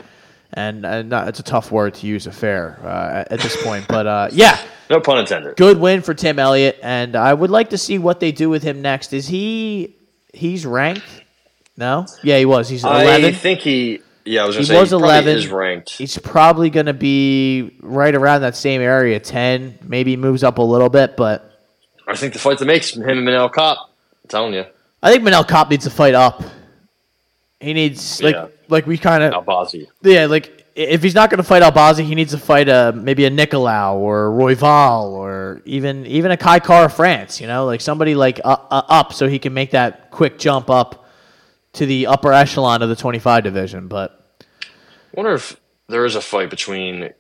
and, 0.55 0.85
and 0.87 1.11
not, 1.11 1.29
it's 1.29 1.41
a 1.41 1.43
tough 1.45 1.71
word 1.71 1.95
to 1.95 2.07
use, 2.07 2.27
affair, 2.27 2.79
uh, 2.83 3.25
at 3.31 3.41
this 3.41 3.63
point. 3.63 3.87
But 3.89 4.07
uh, 4.07 4.29
yeah, 4.33 4.59
No 4.91 5.01
pun 5.01 5.19
intended. 5.19 5.57
good 5.57 5.79
win 5.79 6.03
for 6.03 6.15
Tim 6.15 6.39
Elliott, 6.39 6.79
and 6.83 7.17
I 7.17 7.33
would 7.35 7.51
like 7.51 7.71
to 7.71 7.79
see 7.79 7.99
what 7.99 8.21
they 8.21 8.33
do 8.33 8.49
with 8.51 8.63
him 8.63 8.83
next. 8.83 9.13
Is 9.13 9.27
he 9.27 9.97
he's 10.33 10.65
ranked? 10.67 11.03
No, 11.77 12.07
yeah, 12.23 12.39
he 12.39 12.45
was. 12.45 12.69
He's 12.69 12.85
eleven. 12.85 13.25
I 13.25 13.33
think 13.33 13.61
he. 13.61 14.01
Yeah, 14.27 14.45
I 14.45 14.47
was 14.47 14.57
He 14.57 14.65
say 14.65 14.81
was 14.81 14.89
he 14.91 14.97
11. 14.97 15.37
is 15.37 15.49
ranked. 15.49 15.91
He's 15.91 16.17
probably 16.17 16.71
going 16.71 16.87
to 16.87 16.95
be 16.95 17.77
right 17.83 18.15
around 18.15 18.41
that 18.41 18.57
same 18.57 18.81
area, 18.81 19.21
10, 19.21 19.81
maybe 19.83 20.17
moves 20.17 20.43
up 20.43 20.57
a 20.57 20.63
little 20.63 20.89
bit, 20.89 21.15
but 21.15 21.61
I 22.09 22.17
think 22.17 22.33
the 22.33 22.39
fight 22.39 22.57
that 22.59 22.65
makes 22.65 22.97
him 22.97 23.03
and 23.07 23.19
Manel 23.21 23.53
Kape. 23.53 23.77
I'm 23.77 24.29
telling 24.29 24.55
you, 24.55 24.65
I 25.03 25.11
think 25.13 25.25
Manel 25.25 25.47
Kape 25.47 25.69
needs 25.69 25.85
to 25.85 25.91
fight 25.91 26.15
up. 26.15 26.43
He 27.61 27.75
needs 27.75 28.23
like 28.23 28.35
Yeah. 28.35 28.47
Like 28.69 28.87
we 28.87 28.99
kind 28.99 29.23
of 29.23 29.45
Albazi. 29.45 29.87
yeah 30.03 30.27
like 30.27 30.65
if 30.75 31.03
he's 31.03 31.15
not 31.15 31.31
going 31.31 31.39
to 31.39 31.45
fight 31.45 31.63
Albazi, 31.63 32.05
he 32.05 32.15
needs 32.15 32.33
to 32.33 32.39
fight 32.39 32.69
a 32.69 32.93
maybe 32.95 33.25
a 33.25 33.31
Nicolau 33.31 33.95
or 33.95 34.27
a 34.27 34.31
Royval 34.31 35.05
or 35.13 35.63
even 35.65 36.05
even 36.07 36.31
a 36.31 36.37
Kai 36.37 36.59
Kara-France. 36.59 37.41
You 37.41 37.47
know, 37.47 37.65
like 37.67 37.81
somebody 37.81 38.15
like 38.15 38.41
uh, 38.45 38.57
uh, 38.71 38.83
up 38.89 39.13
so 39.13 39.29
he 39.29 39.39
can 39.39 39.55
make 39.55 39.71
that 39.71 40.11
quick 40.11 40.39
jump 40.39 40.71
up 40.71 41.07
to 41.75 41.87
the 41.87 42.07
upper 42.07 42.33
echelon 42.33 42.83
of 42.83 42.89
the 42.89 42.97
twenty 42.97 43.19
five 43.19 43.45
division. 43.45 43.89
But 43.89 44.21
I 44.63 44.67
wonder 45.15 45.35
if 45.35 45.61
there 45.89 46.05
is 46.05 46.17
a 46.17 46.21
fight 46.21 46.51
between 46.51 47.11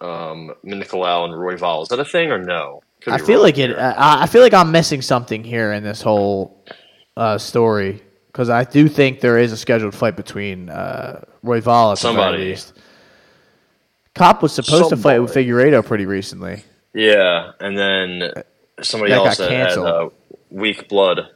um, 0.00 0.54
Nicolau 0.64 1.24
and 1.24 1.34
Royval. 1.34 1.82
Is 1.82 1.88
that 1.88 2.00
a 2.00 2.04
thing 2.04 2.30
or 2.30 2.38
no? 2.38 2.82
Could 3.02 3.12
I 3.14 3.18
feel 3.18 3.42
like 3.42 3.58
it. 3.58 3.76
I 3.76 4.22
I 4.22 4.26
feel 4.26 4.42
like 4.42 4.54
I'm 4.54 4.72
missing 4.72 5.02
something 5.02 5.44
here 5.44 5.72
in 5.72 5.82
this 5.82 6.00
whole 6.00 6.64
uh, 7.16 7.36
story 7.36 8.02
because 8.32 8.48
I 8.48 8.64
do 8.64 8.88
think 8.88 9.20
there 9.20 9.38
is 9.38 9.52
a 9.52 9.56
scheduled 9.56 9.94
fight 9.94 10.16
between 10.16 10.68
uh, 10.70 11.22
Royval 11.44 11.92
at 11.92 11.94
the 11.94 11.96
Somebody. 11.96 12.36
very 12.38 12.50
least. 12.50 12.72
Cop 14.14 14.42
was 14.42 14.52
supposed 14.52 14.90
to 14.90 14.96
fight 14.96 15.18
with 15.20 15.32
Somebody. 15.32 15.50
Figueiredo 15.50 15.84
pretty 15.84 16.06
recently. 16.06 16.64
Yeah, 16.92 17.52
and 17.60 17.78
then 17.78 18.32
somebody 18.82 19.12
That 19.12 19.18
else 19.26 19.38
got 19.38 19.50
had 19.50 19.78
uh, 19.78 20.08
weak 20.50 20.88
blood, 20.88 21.28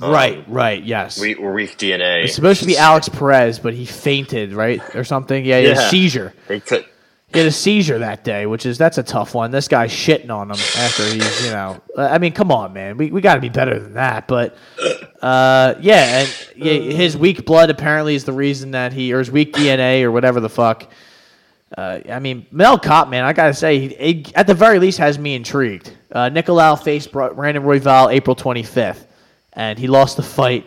right, 0.00 0.42
right, 0.48 0.82
yes. 0.82 1.20
weak 1.20 1.38
or 1.38 1.52
weak 1.52 1.76
DNA. 1.76 2.24
it's 2.24 2.34
supposed 2.34 2.60
to 2.60 2.66
be 2.66 2.76
Alex 2.78 3.08
Perez, 3.10 3.58
but 3.58 3.74
he 3.74 3.84
fainted, 3.84 4.52
right, 4.54 4.80
or 4.94 5.04
something. 5.04 5.44
Yeah, 5.44 5.60
he 5.60 5.66
had 5.66 5.76
a 5.76 5.80
Yeah. 5.80 5.88
seizure. 5.90 6.34
They 6.48 6.60
could. 6.60 6.86
He 7.32 7.40
had 7.40 7.48
a 7.48 7.52
seizure 7.52 7.98
that 7.98 8.22
day, 8.22 8.46
which 8.46 8.64
is 8.66 8.78
that's 8.78 8.98
a 8.98 9.02
tough 9.02 9.34
one. 9.34 9.50
This 9.50 9.66
guy's 9.68 9.90
shitting 9.90 10.30
on 10.30 10.48
him 10.50 10.56
after 10.78 11.02
he's, 11.04 11.44
you 11.44 11.50
know, 11.50 11.80
I 11.96 12.18
mean, 12.18 12.32
come 12.32 12.52
on, 12.52 12.72
man, 12.72 12.96
we 12.96 13.10
we 13.10 13.20
got 13.20 13.34
to 13.34 13.40
be 13.40 13.48
better 13.48 13.78
than 13.80 13.94
that. 13.94 14.28
But 14.28 14.56
uh, 15.20 15.74
yeah, 15.80 16.20
and 16.20 16.48
yeah, 16.56 16.72
his 16.72 17.16
weak 17.16 17.44
blood 17.44 17.68
apparently 17.68 18.14
is 18.14 18.24
the 18.24 18.32
reason 18.32 18.70
that 18.70 18.92
he 18.92 19.12
or 19.12 19.18
his 19.18 19.30
weak 19.30 19.52
DNA 19.52 20.02
or 20.02 20.12
whatever 20.12 20.38
the 20.40 20.48
fuck. 20.48 20.86
Uh, 21.76 21.98
I 22.08 22.20
mean, 22.20 22.46
Manel 22.52 22.80
Kape, 22.80 23.08
man, 23.08 23.24
I 23.24 23.32
gotta 23.32 23.52
say, 23.52 23.80
he, 23.80 23.88
he 23.88 24.34
at 24.36 24.46
the 24.46 24.54
very 24.54 24.78
least 24.78 24.98
has 24.98 25.18
me 25.18 25.34
intrigued. 25.34 25.92
Uh, 26.12 26.30
Nicolau 26.30 26.80
faced 26.80 27.10
Bra- 27.10 27.34
Brandon 27.34 27.64
Royval 27.64 28.12
April 28.12 28.36
25th, 28.36 29.04
and 29.52 29.78
he 29.78 29.88
lost 29.88 30.16
the 30.16 30.22
fight 30.22 30.64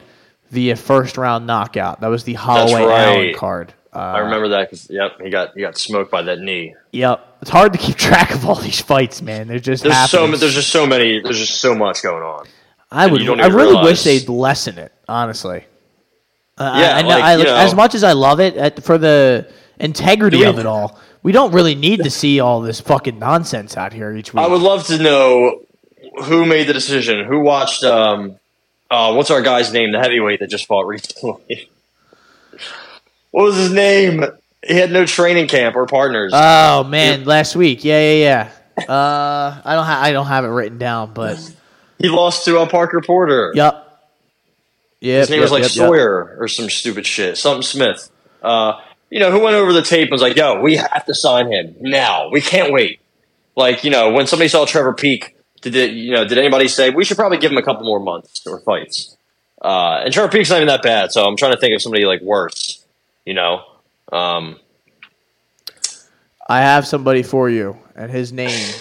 via 0.49 0.75
first 0.75 1.17
round 1.17 1.47
knockout. 1.47 2.01
That 2.01 2.07
was 2.07 2.25
the 2.25 2.33
Holloway 2.33 2.81
Allen 2.83 3.33
card. 3.35 3.73
Uh, 3.93 3.97
I 3.97 4.19
remember 4.19 4.49
that 4.49 4.69
because 4.69 4.89
yep, 4.89 5.19
he 5.21 5.29
got 5.29 5.53
he 5.55 5.61
got 5.61 5.77
smoked 5.77 6.11
by 6.11 6.21
that 6.21 6.39
knee. 6.39 6.75
Yep, 6.91 7.37
it's 7.41 7.49
hard 7.49 7.73
to 7.73 7.79
keep 7.79 7.95
track 8.09 8.31
of 8.35 8.45
all 8.45 8.55
these 8.55 8.79
fights, 8.81 9.21
man. 9.21 9.47
They're 9.47 9.59
just 9.59 9.83
There's 9.83 9.95
so 10.09 10.19
happening. 10.21 10.39
there's 10.39 10.53
just 10.53 10.69
so 10.69 10.85
many. 10.85 11.19
There's 11.19 11.39
just 11.39 11.59
so 11.59 11.73
much 11.73 12.03
going 12.03 12.23
on. 12.23 12.45
I 12.91 13.07
would. 13.07 13.21
I 13.21 13.47
really 13.47 13.67
realize. 13.67 13.85
wish 13.85 14.03
they'd 14.03 14.29
lessen 14.29 14.77
it. 14.77 14.91
Honestly. 15.07 15.63
Uh, 16.57 16.75
Yeah, 16.77 16.95
I, 16.95 16.99
I 16.99 17.01
know, 17.01 17.07
like, 17.07 17.23
I, 17.23 17.35
know- 17.37 17.55
as 17.55 17.73
much 17.73 17.95
as 17.95 18.03
I 18.03 18.13
love 18.13 18.39
it 18.39 18.57
at, 18.57 18.83
for 18.83 18.97
the 18.97 19.49
integrity 19.79 20.43
of 20.43 20.59
it 20.59 20.65
all, 20.65 20.99
we 21.23 21.31
don't 21.31 21.51
really 21.53 21.75
need 21.75 22.03
to 22.03 22.09
see 22.09 22.39
all 22.39 22.61
this 22.61 22.81
fucking 22.81 23.17
nonsense 23.17 23.77
out 23.77 23.93
here 23.93 24.13
each 24.15 24.33
week. 24.33 24.43
I 24.43 24.47
would 24.47 24.61
love 24.61 24.85
to 24.87 24.97
know 24.97 25.61
who 26.23 26.45
made 26.45 26.67
the 26.67 26.73
decision. 26.73 27.25
Who 27.25 27.39
watched? 27.39 27.83
Um, 27.83 28.35
uh, 28.91 29.13
what's 29.13 29.31
our 29.31 29.41
guy's 29.41 29.71
name? 29.71 29.91
The 29.91 29.99
heavyweight 29.99 30.39
that 30.41 30.49
just 30.49 30.65
fought 30.65 30.85
recently. 30.85 31.69
what 33.31 33.43
was 33.43 33.55
his 33.57 33.71
name? 33.71 34.23
He 34.65 34.75
had 34.75 34.91
no 34.91 35.05
training 35.05 35.47
camp 35.47 35.75
or 35.75 35.85
partners. 35.85 36.31
oh 36.35 36.83
man, 36.83 37.23
last 37.25 37.55
week, 37.55 37.83
yeah, 37.83 38.11
yeah, 38.13 38.51
yeah. 38.77 38.83
Uh, 38.93 39.61
I 39.63 39.75
don't. 39.75 39.85
Ha- 39.85 40.01
I 40.01 40.11
don't 40.11 40.27
have 40.27 40.45
it 40.45 40.49
written 40.49 40.77
down, 40.77 41.13
but 41.13 41.37
he 41.97 42.09
lost 42.09 42.45
to 42.45 42.59
uh, 42.59 42.65
Parker 42.67 43.01
Porter. 43.01 43.51
yep. 43.55 43.85
Yeah, 45.01 45.19
His 45.19 45.29
name 45.29 45.37
yep, 45.37 45.43
was 45.43 45.51
like 45.51 45.63
yep, 45.63 45.71
yep. 45.75 45.87
Sawyer 45.87 46.37
or 46.39 46.47
some 46.49 46.69
stupid 46.69 47.05
shit. 47.05 47.37
Something 47.37 47.61
Smith. 47.61 48.11
Uh, 48.41 48.81
you 49.09 49.19
know, 49.19 49.31
who 49.31 49.39
went 49.39 49.55
over 49.55 49.71
the 49.71 49.81
tape 49.81 50.03
and 50.03 50.11
was 50.11 50.21
like, 50.21 50.35
yo, 50.35 50.59
we 50.61 50.75
have 50.75 51.05
to 51.05 51.15
sign 51.15 51.49
him 51.51 51.75
now. 51.79 52.29
We 52.29 52.41
can't 52.41 52.73
wait. 52.73 52.99
Like, 53.55 53.85
you 53.85 53.91
know, 53.91 54.11
when 54.11 54.27
somebody 54.27 54.49
saw 54.49 54.65
Trevor 54.65 54.93
Peek, 54.93 55.37
did 55.61 55.75
it, 55.75 55.91
you 55.91 56.11
know, 56.13 56.25
did 56.25 56.37
anybody 56.37 56.67
say 56.67 56.89
we 56.89 57.05
should 57.05 57.17
probably 57.17 57.37
give 57.37 57.51
him 57.51 57.57
a 57.57 57.63
couple 57.63 57.85
more 57.85 57.99
months 58.01 58.45
or 58.45 58.59
fights? 58.59 59.15
Uh, 59.61 60.01
and 60.03 60.13
Trevor 60.13 60.29
Peek's 60.29 60.49
not 60.49 60.57
even 60.57 60.67
that 60.67 60.83
bad, 60.83 61.11
so 61.13 61.23
I'm 61.25 61.37
trying 61.37 61.53
to 61.53 61.57
think 61.57 61.73
of 61.75 61.81
somebody 61.81 62.05
like 62.05 62.21
worse, 62.21 62.78
you 63.29 63.35
know. 63.35 63.63
Um, 64.11 64.59
I 66.49 66.61
have 66.61 66.87
somebody 66.87 67.21
for 67.21 67.47
you, 67.47 67.77
and 67.95 68.09
his 68.11 68.33
name. 68.33 68.73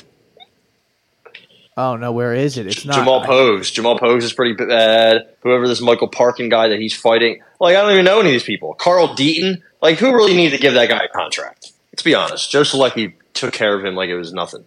Oh 1.77 1.97
no, 1.97 2.13
where 2.13 2.33
is 2.33 2.57
it? 2.57 2.67
It's 2.67 2.87
not 2.87 2.97
Jamal 2.97 3.23
Pogues. 3.25 3.71
Jamal 3.71 3.99
Pogues 3.99 4.23
is 4.23 4.33
pretty 4.33 4.55
bad. 4.55 5.29
Whoever 5.43 5.69
this 5.69 5.83
Michael 5.83 6.09
Parkin 6.09 6.49
guy 6.49 6.69
that 6.69 6.81
he's 6.81 6.97
fighting. 6.97 7.43
Like, 7.61 7.77
I 7.77 7.83
don't 7.83 7.93
even 7.93 8.07
know 8.07 8.21
any 8.21 8.31
of 8.31 8.33
these 8.33 8.43
people. 8.43 8.73
Carl 8.73 9.09
Deaton. 9.09 9.61
Like, 9.83 9.99
who 9.99 10.13
really 10.13 10.35
needed 10.35 10.57
to 10.57 10.63
give 10.63 10.75
that 10.75 10.89
guy 10.89 11.05
a 11.05 11.09
contract? 11.09 11.73
Let's 11.93 12.03
be 12.03 12.15
honest. 12.15 12.51
Joe 12.51 12.63
Solecki 12.63 13.13
took 13.35 13.53
care 13.53 13.79
of 13.79 13.85
him 13.85 13.95
like 13.95 14.09
it 14.09 14.17
was 14.17 14.33
nothing. 14.33 14.65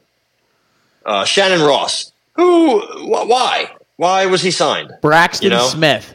Uh, 1.03 1.25
Shannon 1.25 1.61
Ross. 1.61 2.11
Who? 2.33 2.79
Wh- 2.79 3.27
why? 3.27 3.71
Why 3.97 4.27
was 4.27 4.43
he 4.43 4.51
signed? 4.51 4.93
Braxton 5.01 5.45
you 5.45 5.49
know? 5.49 5.65
Smith. 5.65 6.13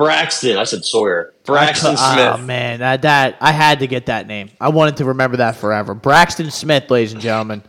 Braxton. 0.00 0.56
I 0.56 0.64
said 0.64 0.84
Sawyer. 0.84 1.34
Braxton 1.44 1.94
I 1.98 2.16
cou- 2.16 2.40
Oh 2.40 2.44
man, 2.44 2.80
that, 2.80 3.02
that 3.02 3.36
I 3.40 3.52
had 3.52 3.80
to 3.80 3.86
get 3.86 4.06
that 4.06 4.26
name. 4.26 4.50
I 4.58 4.70
wanted 4.70 4.96
to 4.98 5.04
remember 5.06 5.36
that 5.38 5.56
forever. 5.56 5.92
Braxton 5.94 6.50
Smith, 6.50 6.90
ladies 6.90 7.12
and 7.12 7.20
gentlemen. 7.20 7.62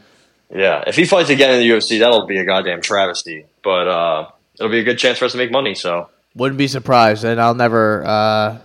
Yeah. 0.49 0.83
If 0.87 0.95
he 0.95 1.03
fights 1.05 1.29
again 1.29 1.53
in 1.53 1.59
the 1.59 1.69
UFC, 1.69 1.99
that'll 1.99 2.27
be 2.27 2.37
a 2.37 2.45
goddamn 2.45 2.81
travesty. 2.81 3.45
But 3.63 3.87
uh, 3.87 4.29
it'll 4.55 4.71
be 4.71 4.79
a 4.79 4.83
good 4.83 4.97
chance 4.97 5.17
for 5.17 5.25
us 5.25 5.33
to 5.33 5.37
make 5.37 5.51
money. 5.51 5.75
So 5.75 6.09
Wouldn't 6.35 6.57
be 6.57 6.67
surprised, 6.67 7.25
and 7.25 7.39
I'll 7.41 7.53
never, 7.55 8.03
uh, 8.05 8.59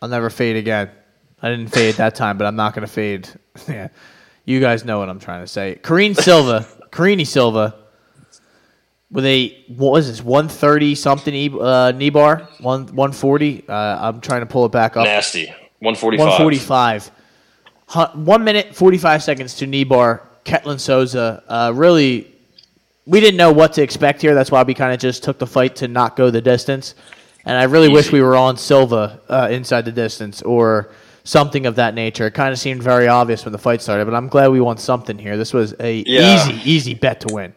I'll 0.00 0.08
never 0.08 0.28
fade 0.28 0.56
again. 0.56 0.90
I 1.40 1.48
didn't 1.50 1.68
fade 1.68 1.94
that 1.96 2.14
time, 2.16 2.38
but 2.38 2.46
I'm 2.46 2.56
not 2.56 2.74
going 2.74 2.86
to 2.86 2.92
fade. 2.92 3.28
yeah, 3.68 3.88
you 4.44 4.58
guys 4.60 4.84
know 4.84 4.98
what 4.98 5.08
I'm 5.08 5.20
trying 5.20 5.42
to 5.42 5.48
say. 5.48 5.78
Karine 5.82 6.14
Silva, 6.16 6.66
Karine 6.90 7.24
Silva, 7.24 7.81
with 9.12 9.24
a 9.26 9.64
what 9.68 9.92
was 9.92 10.08
this 10.08 10.22
130 10.24 10.94
something 10.96 11.34
e- 11.34 11.50
uh, 11.60 11.92
knee 11.92 12.10
bar, 12.10 12.48
one 12.60 12.86
140. 12.86 13.64
Uh, 13.68 13.72
I'm 13.74 14.20
trying 14.20 14.40
to 14.40 14.46
pull 14.46 14.64
it 14.66 14.72
back 14.72 14.96
up. 14.96 15.04
nasty. 15.04 15.46
145. 15.80 16.18
145. 16.18 17.10
Hu- 17.88 18.20
One 18.24 18.42
minute, 18.44 18.74
45 18.74 19.22
seconds 19.22 19.54
to 19.56 19.66
knee 19.66 19.84
bar. 19.84 20.28
Ketlin 20.44 20.80
Souza. 20.80 21.42
Uh, 21.46 21.72
really, 21.74 22.28
we 23.06 23.20
didn't 23.20 23.36
know 23.36 23.52
what 23.52 23.74
to 23.74 23.82
expect 23.82 24.22
here. 24.22 24.34
That's 24.34 24.50
why 24.50 24.62
we 24.62 24.74
kind 24.74 24.92
of 24.94 24.98
just 25.00 25.22
took 25.22 25.38
the 25.38 25.46
fight 25.46 25.76
to 25.76 25.88
not 25.88 26.16
go 26.16 26.30
the 26.30 26.40
distance. 26.40 26.94
And 27.44 27.58
I 27.58 27.64
really 27.64 27.88
wish 27.88 28.10
we 28.12 28.22
were 28.22 28.36
on 28.36 28.56
Silva 28.56 29.20
uh, 29.28 29.48
inside 29.50 29.84
the 29.84 29.92
distance 29.92 30.40
or 30.42 30.90
something 31.24 31.66
of 31.66 31.74
that 31.76 31.94
nature. 31.94 32.26
It 32.26 32.34
kind 32.34 32.52
of 32.52 32.58
seemed 32.58 32.82
very 32.82 33.08
obvious 33.08 33.44
when 33.44 33.52
the 33.52 33.58
fight 33.58 33.82
started, 33.82 34.04
but 34.04 34.14
I'm 34.14 34.28
glad 34.28 34.48
we 34.48 34.60
won 34.60 34.78
something 34.78 35.18
here. 35.18 35.36
This 35.36 35.52
was 35.52 35.74
a 35.80 36.02
Yeah. 36.06 36.34
easy, 36.48 36.70
easy 36.70 36.94
bet 36.94 37.20
to 37.20 37.34
win. 37.34 37.52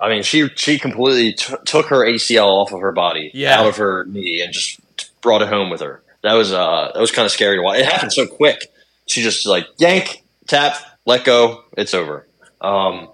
I 0.00 0.08
mean, 0.08 0.22
she 0.22 0.48
she 0.56 0.78
completely 0.78 1.34
t- 1.34 1.54
took 1.66 1.86
her 1.86 2.04
ACL 2.06 2.46
off 2.46 2.72
of 2.72 2.80
her 2.80 2.92
body, 2.92 3.30
Yeah. 3.34 3.60
out 3.60 3.66
of 3.66 3.76
her 3.76 4.04
knee, 4.06 4.40
and 4.42 4.52
just 4.52 4.80
brought 5.20 5.42
it 5.42 5.48
home 5.48 5.70
with 5.70 5.80
her. 5.80 6.02
That 6.22 6.34
was 6.34 6.52
uh 6.52 6.90
that 6.94 7.00
was 7.00 7.10
kind 7.10 7.26
of 7.26 7.32
scary 7.32 7.56
to 7.56 7.62
watch. 7.62 7.78
It 7.78 7.86
happened 7.86 8.12
so 8.12 8.26
quick. 8.26 8.66
She 9.06 9.22
just 9.22 9.46
like 9.46 9.66
yank, 9.78 10.22
tap, 10.46 10.74
let 11.06 11.24
go. 11.24 11.64
It's 11.76 11.94
over. 11.94 12.26
Um, 12.60 13.08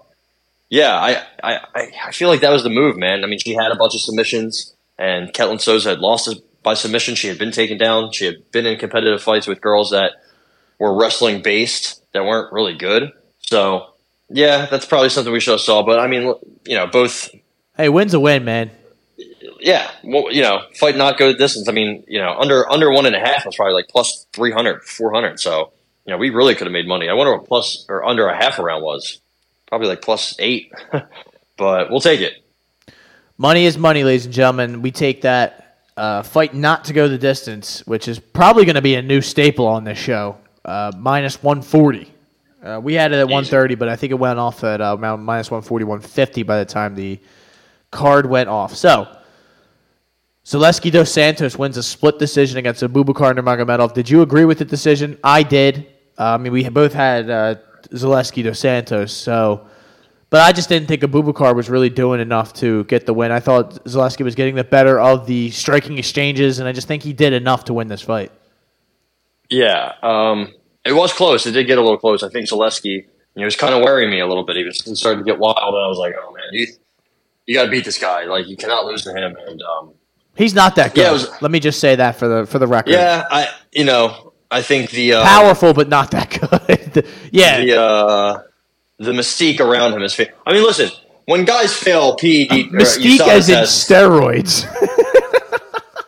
yeah, 0.69 0.93
I, 0.95 1.23
I 1.43 1.59
I 2.07 2.11
feel 2.11 2.29
like 2.29 2.41
that 2.41 2.51
was 2.51 2.63
the 2.63 2.69
move, 2.69 2.97
man. 2.97 3.23
I 3.23 3.27
mean, 3.27 3.39
she 3.39 3.53
had 3.53 3.71
a 3.71 3.75
bunch 3.75 3.95
of 3.95 4.01
submissions, 4.01 4.73
and 4.97 5.31
Ketlin 5.33 5.61
Souza 5.61 5.89
had 5.89 5.99
lost 5.99 6.29
by 6.63 6.73
submission. 6.73 7.15
She 7.15 7.27
had 7.29 7.37
been 7.37 7.51
taken 7.51 7.77
down. 7.77 8.11
She 8.11 8.25
had 8.25 8.51
been 8.51 8.65
in 8.65 8.77
competitive 8.77 9.21
fights 9.23 9.47
with 9.47 9.61
girls 9.61 9.91
that 9.91 10.11
were 10.79 10.93
wrestling 10.93 11.41
based 11.41 12.01
that 12.11 12.25
weren't 12.25 12.51
really 12.51 12.75
good. 12.75 13.11
So 13.39 13.93
yeah, 14.29 14.65
that's 14.65 14.85
probably 14.85 15.09
something 15.09 15.31
we 15.31 15.39
should 15.39 15.51
have 15.51 15.61
saw. 15.61 15.83
But 15.83 15.99
I 15.99 16.07
mean, 16.07 16.33
you 16.65 16.75
know, 16.75 16.87
both 16.87 17.29
Hey, 17.75 17.89
win's 17.89 18.13
a 18.13 18.19
win, 18.19 18.43
man. 18.43 18.71
yeah, 19.59 19.89
well, 20.03 20.31
you 20.31 20.41
know, 20.41 20.61
fight 20.79 20.95
not 20.97 21.17
go 21.17 21.31
the 21.31 21.37
distance. 21.37 21.67
I 21.69 21.71
mean, 21.71 22.03
you 22.07 22.19
know, 22.19 22.35
under 22.39 22.69
under 22.71 22.91
one 22.91 23.05
and 23.05 23.15
a 23.15 23.19
half 23.19 23.45
was 23.45 23.55
probably 23.55 23.73
like 23.73 23.87
plus 23.87 24.25
300, 24.33 24.83
400. 24.83 25.39
So, 25.39 25.71
you 26.05 26.11
know, 26.11 26.17
we 26.17 26.29
really 26.29 26.55
could 26.55 26.67
have 26.67 26.71
made 26.73 26.87
money. 26.87 27.07
I 27.09 27.13
wonder 27.13 27.35
what 27.37 27.47
plus 27.47 27.85
or 27.89 28.03
under 28.05 28.27
a 28.27 28.35
half 28.35 28.59
a 28.59 28.63
round 28.63 28.83
was. 28.83 29.21
Probably 29.67 29.87
like 29.87 30.01
plus 30.01 30.35
eight. 30.39 30.71
but 31.57 31.89
we'll 31.91 31.99
take 32.01 32.21
it. 32.21 32.33
Money 33.37 33.65
is 33.65 33.77
money, 33.77 34.03
ladies 34.03 34.25
and 34.25 34.33
gentlemen. 34.33 34.81
We 34.81 34.91
take 34.91 35.21
that 35.21 35.77
uh, 35.95 36.23
fight 36.23 36.53
not 36.55 36.85
to 36.85 36.93
go 36.93 37.07
the 37.07 37.17
distance, 37.17 37.85
which 37.85 38.07
is 38.07 38.17
probably 38.19 38.65
going 38.65 38.75
to 38.75 38.81
be 38.81 38.95
a 38.95 39.01
new 39.01 39.21
staple 39.21 39.67
on 39.67 39.83
this 39.83 39.97
show. 39.97 40.37
Uh, 40.65 40.91
minus 40.97 41.43
140. 41.43 42.11
Uh, 42.67 42.79
we 42.81 42.95
had 42.95 43.13
it 43.13 43.15
at 43.15 43.27
130, 43.27 43.75
but 43.75 43.87
I 43.87 43.95
think 43.95 44.11
it 44.11 44.19
went 44.19 44.39
off 44.39 44.63
at 44.63 44.81
uh, 44.81 44.97
minus 44.97 45.49
140, 45.49 45.85
150 45.85 46.43
by 46.43 46.59
the 46.59 46.65
time 46.65 46.95
the 46.95 47.17
card 47.91 48.25
went 48.25 48.49
off. 48.49 48.75
So, 48.75 49.07
Zaleski 50.43 50.91
dos 50.91 51.09
Santos 51.09 51.57
wins 51.57 51.77
a 51.77 51.83
split 51.83 52.19
decision 52.19 52.57
against 52.57 52.83
Abubakar 52.83 53.37
Nurmagomedov. 53.37 53.93
Did 53.93 54.09
you 54.09 54.21
agree 54.21 54.43
with 54.43 54.57
the 54.57 54.65
decision? 54.65 55.17
I 55.23 55.43
did. 55.43 55.87
Uh, 56.17 56.33
I 56.33 56.37
mean, 56.37 56.51
we 56.51 56.67
both 56.67 56.93
had 56.93 57.29
uh, 57.29 57.55
Zaleski 57.91 58.43
dos 58.43 58.59
Santos, 58.59 59.13
so. 59.13 59.67
But 60.29 60.41
I 60.41 60.51
just 60.51 60.67
didn't 60.67 60.89
think 60.89 61.03
Abubakar 61.03 61.55
was 61.55 61.69
really 61.69 61.89
doing 61.89 62.19
enough 62.19 62.51
to 62.55 62.83
get 62.85 63.05
the 63.05 63.13
win. 63.13 63.31
I 63.31 63.39
thought 63.39 63.85
Zaleski 63.85 64.25
was 64.25 64.35
getting 64.35 64.55
the 64.55 64.65
better 64.65 64.99
of 64.99 65.25
the 65.25 65.51
striking 65.51 65.97
exchanges, 65.97 66.59
and 66.59 66.67
I 66.67 66.73
just 66.73 66.85
think 66.85 67.01
he 67.01 67.13
did 67.13 67.31
enough 67.31 67.63
to 67.65 67.73
win 67.73 67.87
this 67.87 68.01
fight. 68.01 68.33
Yeah, 69.49 69.93
um, 70.03 70.53
it 70.87 70.93
was 70.93 71.13
close. 71.13 71.45
It 71.45 71.51
did 71.51 71.67
get 71.67 71.77
a 71.77 71.81
little 71.81 71.97
close. 71.97 72.23
I 72.23 72.29
think 72.29 72.47
Zaleski, 72.49 73.05
he 73.35 73.43
was 73.43 73.55
kind 73.55 73.73
of 73.73 73.83
worrying 73.83 74.09
me 74.09 74.19
a 74.19 74.27
little 74.27 74.43
bit. 74.45 74.55
He 74.55 74.63
was 74.63 74.77
starting 74.99 75.23
to 75.23 75.29
get 75.29 75.39
wild, 75.39 75.57
and 75.57 75.83
I 75.83 75.87
was 75.87 75.97
like, 75.97 76.15
"Oh 76.19 76.31
man, 76.33 76.43
you, 76.51 76.67
you 77.45 77.53
got 77.55 77.65
to 77.65 77.71
beat 77.71 77.85
this 77.85 77.99
guy. 77.99 78.23
Like 78.25 78.47
you 78.47 78.57
cannot 78.57 78.85
lose 78.85 79.03
to 79.03 79.13
him." 79.13 79.35
And 79.47 79.61
um, 79.61 79.93
He's 80.35 80.53
not 80.53 80.75
that 80.75 80.93
good. 80.93 81.01
Yeah, 81.01 81.11
was- 81.11 81.29
Let 81.41 81.51
me 81.51 81.59
just 81.59 81.79
say 81.79 81.95
that 81.95 82.17
for 82.17 82.27
the 82.27 82.45
for 82.45 82.59
the 82.59 82.67
record. 82.67 82.91
yeah, 82.91 83.25
I 83.29 83.49
you 83.71 83.85
know 83.85 84.33
I 84.49 84.61
think 84.61 84.91
the 84.91 85.13
uh, 85.13 85.23
powerful, 85.23 85.73
but 85.73 85.89
not 85.89 86.11
that 86.11 86.29
good. 86.29 87.05
yeah, 87.31 87.59
the 87.59 87.81
uh, 87.81 88.41
the 88.97 89.11
mystique 89.11 89.59
around 89.59 89.93
him 89.93 90.01
is. 90.03 90.13
Fa- 90.13 90.29
I 90.45 90.53
mean, 90.53 90.63
listen, 90.63 90.89
when 91.25 91.43
guys 91.45 91.73
fail 91.75 92.15
PED, 92.15 92.51
or 92.51 92.55
mystique 92.77 93.19
as 93.27 93.49
in 93.49 93.63
steroids. 93.63 94.65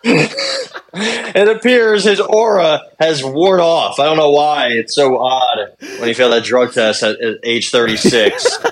it 1.01 1.47
appears 1.47 2.03
his 2.03 2.19
aura 2.19 2.81
has 2.99 3.23
worn 3.23 3.59
off. 3.59 3.99
I 3.99 4.05
don't 4.05 4.17
know 4.17 4.31
why. 4.31 4.69
It's 4.69 4.95
so 4.95 5.17
odd 5.17 5.75
when 5.79 6.07
he 6.07 6.13
failed 6.13 6.33
that 6.33 6.43
drug 6.43 6.73
test 6.73 7.03
at, 7.03 7.19
at 7.21 7.37
age 7.43 7.69
36. 7.69 8.59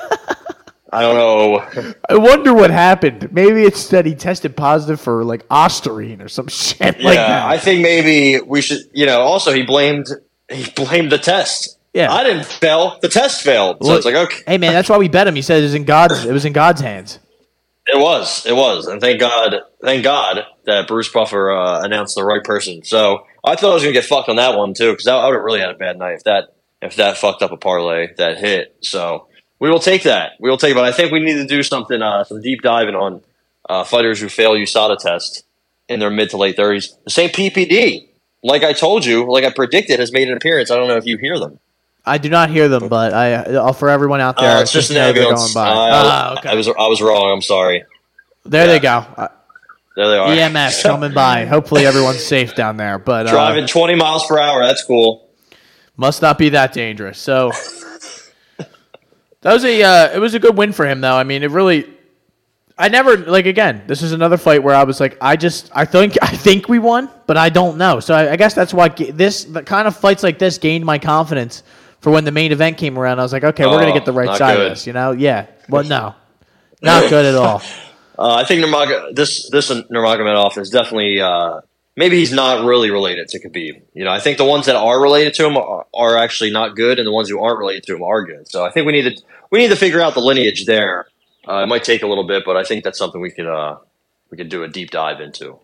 I 0.91 1.01
don't 1.01 1.15
know. 1.15 1.93
I 2.09 2.15
wonder 2.15 2.53
what 2.53 2.71
happened. 2.71 3.32
Maybe 3.34 3.63
it's 3.63 3.89
that 3.89 4.05
he 4.05 4.15
tested 4.15 4.55
positive 4.55 5.01
for 5.01 5.23
like 5.23 5.47
ostarine 5.49 6.23
or 6.23 6.30
some 6.30 6.47
shit 6.47 6.99
like 7.01 7.15
yeah, 7.15 7.28
that. 7.28 7.45
I 7.45 7.57
think 7.57 7.82
maybe 7.82 8.41
we 8.41 8.61
should. 8.61 8.84
You 8.93 9.05
know, 9.05 9.21
also 9.21 9.53
he 9.53 9.63
blamed 9.63 10.07
he 10.49 10.69
blamed 10.71 11.11
the 11.11 11.17
test. 11.17 11.78
Yeah. 11.93 12.11
I 12.11 12.23
didn't 12.23 12.45
fail. 12.45 12.99
The 13.01 13.09
test 13.09 13.43
failed. 13.43 13.78
So 13.82 13.88
Well, 13.89 13.97
it's 13.97 14.05
like 14.05 14.15
okay, 14.15 14.43
Hey 14.47 14.57
man, 14.57 14.73
that's 14.73 14.89
why 14.89 14.97
we 14.97 15.09
bet 15.09 15.28
him. 15.28 15.36
He 15.36 15.41
said 15.41 15.59
it 15.59 15.63
was 15.63 15.73
in 15.75 15.84
God's. 15.84 16.25
It 16.25 16.32
was 16.32 16.45
in 16.45 16.53
God's 16.53 16.82
hands. 16.82 17.19
It 17.88 17.99
was, 17.99 18.45
it 18.45 18.55
was, 18.55 18.88
and 18.88 18.99
thank 18.99 19.19
God, 19.19 19.55
thank 19.81 20.03
God 20.03 20.45
that 20.65 20.88
Bruce 20.88 21.09
Buffer 21.09 21.51
uh, 21.51 21.83
announced 21.83 22.15
the 22.15 22.23
right 22.23 22.43
person. 22.43 22.83
So 22.83 23.25
I 23.43 23.55
thought 23.55 23.71
I 23.71 23.73
was 23.73 23.83
gonna 23.83 23.93
get 23.93 24.05
fucked 24.05 24.29
on 24.29 24.35
that 24.35 24.57
one 24.57 24.73
too 24.73 24.91
because 24.91 25.07
I, 25.07 25.17
I 25.17 25.27
would 25.27 25.35
have 25.35 25.43
really 25.43 25.61
had 25.61 25.69
a 25.69 25.77
bad 25.77 25.97
night 25.97 26.15
if 26.15 26.23
that 26.23 26.55
if 26.81 26.95
that 26.97 27.17
fucked 27.17 27.41
up 27.41 27.51
a 27.51 27.57
parlay 27.57 28.13
that 28.17 28.38
hit. 28.38 28.75
So 28.81 29.27
we 29.59 29.69
will 29.69 29.79
take 29.79 30.03
that. 30.03 30.33
We 30.39 30.49
will 30.49 30.57
take. 30.57 30.75
But 30.75 30.83
I 30.83 30.91
think 30.91 31.11
we 31.11 31.19
need 31.19 31.35
to 31.35 31.45
do 31.45 31.63
something, 31.63 32.01
uh, 32.01 32.23
some 32.23 32.41
deep 32.41 32.61
diving 32.61 32.95
on 32.95 33.21
uh, 33.69 33.83
fighters 33.83 34.19
who 34.19 34.29
fail 34.29 34.53
USADA 34.53 34.99
test 34.99 35.43
in 35.88 35.99
their 35.99 36.11
mid 36.11 36.29
to 36.31 36.38
late 36.38 36.55
thirties. 36.55 36.97
The 37.05 37.11
same 37.11 37.29
PPD, 37.29 38.09
like 38.43 38.63
I 38.63 38.73
told 38.73 39.05
you, 39.05 39.31
like 39.31 39.43
I 39.43 39.51
predicted, 39.51 39.99
has 39.99 40.11
made 40.11 40.27
an 40.27 40.38
appearance. 40.38 40.69
I 40.69 40.75
don't 40.75 40.88
know 40.88 40.97
if 40.97 41.05
you 41.05 41.17
hear 41.17 41.39
them. 41.39 41.59
I 42.08 42.18
do 42.18 42.30
not 42.30 42.49
hear 42.49 42.68
them, 42.70 42.88
but 42.89 43.14
I 43.14 43.34
uh, 43.36 43.74
for 43.74 43.89
everyone 43.89 44.22
out 44.22 44.38
there, 44.38 44.58
Uh, 44.58 44.62
it's 44.62 44.72
just 44.72 44.89
an 44.89 44.95
know 44.95 45.14
they're 45.14 45.24
ambulance. 45.24 45.53
going 45.53 45.66
by. 45.66 45.72
Uh, 45.72 45.89
Ah, 46.03 46.38
okay. 46.39 46.49
I 46.49 46.55
was 46.55 46.68
I 46.68 46.88
was 46.88 47.01
wrong. 47.01 47.32
I'm 47.32 47.41
sorry. 47.41 47.84
there 48.45 48.66
yeah. 48.66 48.72
they 48.74 48.80
go. 48.80 49.05
Uh, 49.18 49.28
There 49.95 50.08
they 50.10 50.18
are. 50.18 50.32
EMS 50.32 50.82
coming 50.91 51.14
by. 51.14 51.45
Hopefully 51.45 51.86
everyone's 51.86 52.24
safe 52.24 52.55
down 52.55 52.78
there. 52.78 52.97
But 52.99 53.28
uh, 53.28 53.32
Driving 53.32 53.68
20 53.68 53.95
miles 53.95 54.26
per 54.28 54.38
hour. 54.39 54.64
That's 54.64 54.84
cool. 54.84 55.28
must 55.97 56.22
not 56.22 56.38
be 56.38 56.49
that 56.49 56.72
dangerous. 56.74 57.20
So 57.20 57.51
that 59.41 59.53
was 59.53 59.64
a 59.66 59.84
uh, 59.84 60.16
it 60.16 60.20
was 60.20 60.34
a 60.34 60.39
good 60.39 60.58
win 60.58 60.72
for 60.74 60.86
him 60.86 61.01
though. 61.01 61.16
I 61.16 61.24
mean, 61.24 61.43
it 61.43 61.51
really 61.51 61.93
I 62.78 62.89
never 62.89 63.18
like 63.18 63.45
again. 63.45 63.84
This 63.88 64.01
is 64.01 64.12
another 64.12 64.38
fight 64.38 64.62
where 64.64 64.76
I 64.76 64.84
was 64.84 64.99
like, 64.99 65.18
I 65.22 65.36
just 65.36 65.72
I 65.74 65.86
think 65.86 66.18
I 66.22 66.28
think 66.28 66.70
we 66.70 66.80
won, 66.80 67.10
but 67.26 67.38
I 67.38 67.49
don't 67.49 67.78
know. 67.78 67.99
So 67.99 68.14
I, 68.14 68.34
I 68.34 68.36
guess 68.36 68.53
that's 68.53 68.74
why 68.74 68.89
ga- 68.89 69.12
this 69.12 69.45
the 69.45 69.64
kind 69.64 69.88
of 69.88 69.95
fights 69.95 70.24
like 70.24 70.38
this 70.39 70.58
gained 70.58 70.86
my 70.86 70.99
confidence 70.99 71.64
for 72.01 72.11
when 72.11 72.23
the 72.25 72.31
main 72.31 72.51
event 72.51 72.77
came 72.77 72.97
around. 72.97 73.19
I 73.19 73.23
was 73.23 73.33
like, 73.33 73.43
okay, 73.43 73.65
we're 73.65 73.79
gonna 73.79 73.91
Oh, 73.91 73.93
get 73.93 74.05
the 74.05 74.13
right 74.13 74.25
not 74.27 74.37
side 74.37 74.55
good. 74.57 74.65
of 74.67 74.71
this. 74.71 74.87
You 74.87 74.93
know? 74.93 75.11
Yeah. 75.11 75.47
Well, 75.69 75.83
no, 75.83 76.15
not 76.81 77.09
good 77.09 77.25
at 77.25 77.35
all. 77.35 77.61
Uh, 78.19 78.33
I 78.33 78.45
think 78.45 78.65
Nurmag- 78.65 79.15
this 79.15 79.47
this 79.51 79.69
Nurmagomedov 79.69 80.57
is 80.57 80.71
definitely 80.71 81.21
uh, 81.21 81.61
maybe 81.95 82.17
he's 82.17 82.33
not 82.33 82.65
really 82.65 82.89
related 82.89 83.27
to 83.27 83.39
Khabib. 83.39 83.83
You 83.93 84.05
know, 84.05 84.09
I 84.09 84.19
think 84.19 84.39
the 84.39 84.43
ones 84.43 84.65
that 84.65 84.75
are 84.75 84.99
related 84.99 85.35
to 85.35 85.45
him 85.45 85.55
are, 85.55 85.85
are 85.93 86.17
actually 86.17 86.49
not 86.49 86.75
good, 86.75 86.97
and 86.97 87.05
the 87.05 87.11
ones 87.11 87.29
who 87.29 87.39
aren't 87.43 87.59
related 87.59 87.83
to 87.83 87.95
him 87.95 88.01
are 88.01 88.25
good. 88.25 88.47
So 88.49 88.65
I 88.65 88.71
think 88.71 88.87
we 88.87 88.93
need 88.93 89.03
to 89.17 89.23
we 89.51 89.59
need 89.59 89.67
to 89.67 89.75
figure 89.75 90.01
out 90.01 90.15
the 90.15 90.19
lineage 90.21 90.65
there. 90.65 91.05
Uh, 91.47 91.57
it 91.61 91.67
might 91.67 91.83
take 91.83 92.01
a 92.01 92.07
little 92.07 92.25
bit, 92.25 92.41
but 92.43 92.57
I 92.57 92.63
think 92.63 92.83
that's 92.83 92.97
something 92.97 93.21
we 93.21 93.29
could 93.29 93.45
uh, 93.45 93.77
we 94.31 94.37
could 94.37 94.49
do 94.49 94.63
a 94.63 94.67
deep 94.67 94.89
dive 94.89 95.21
into. 95.21 95.59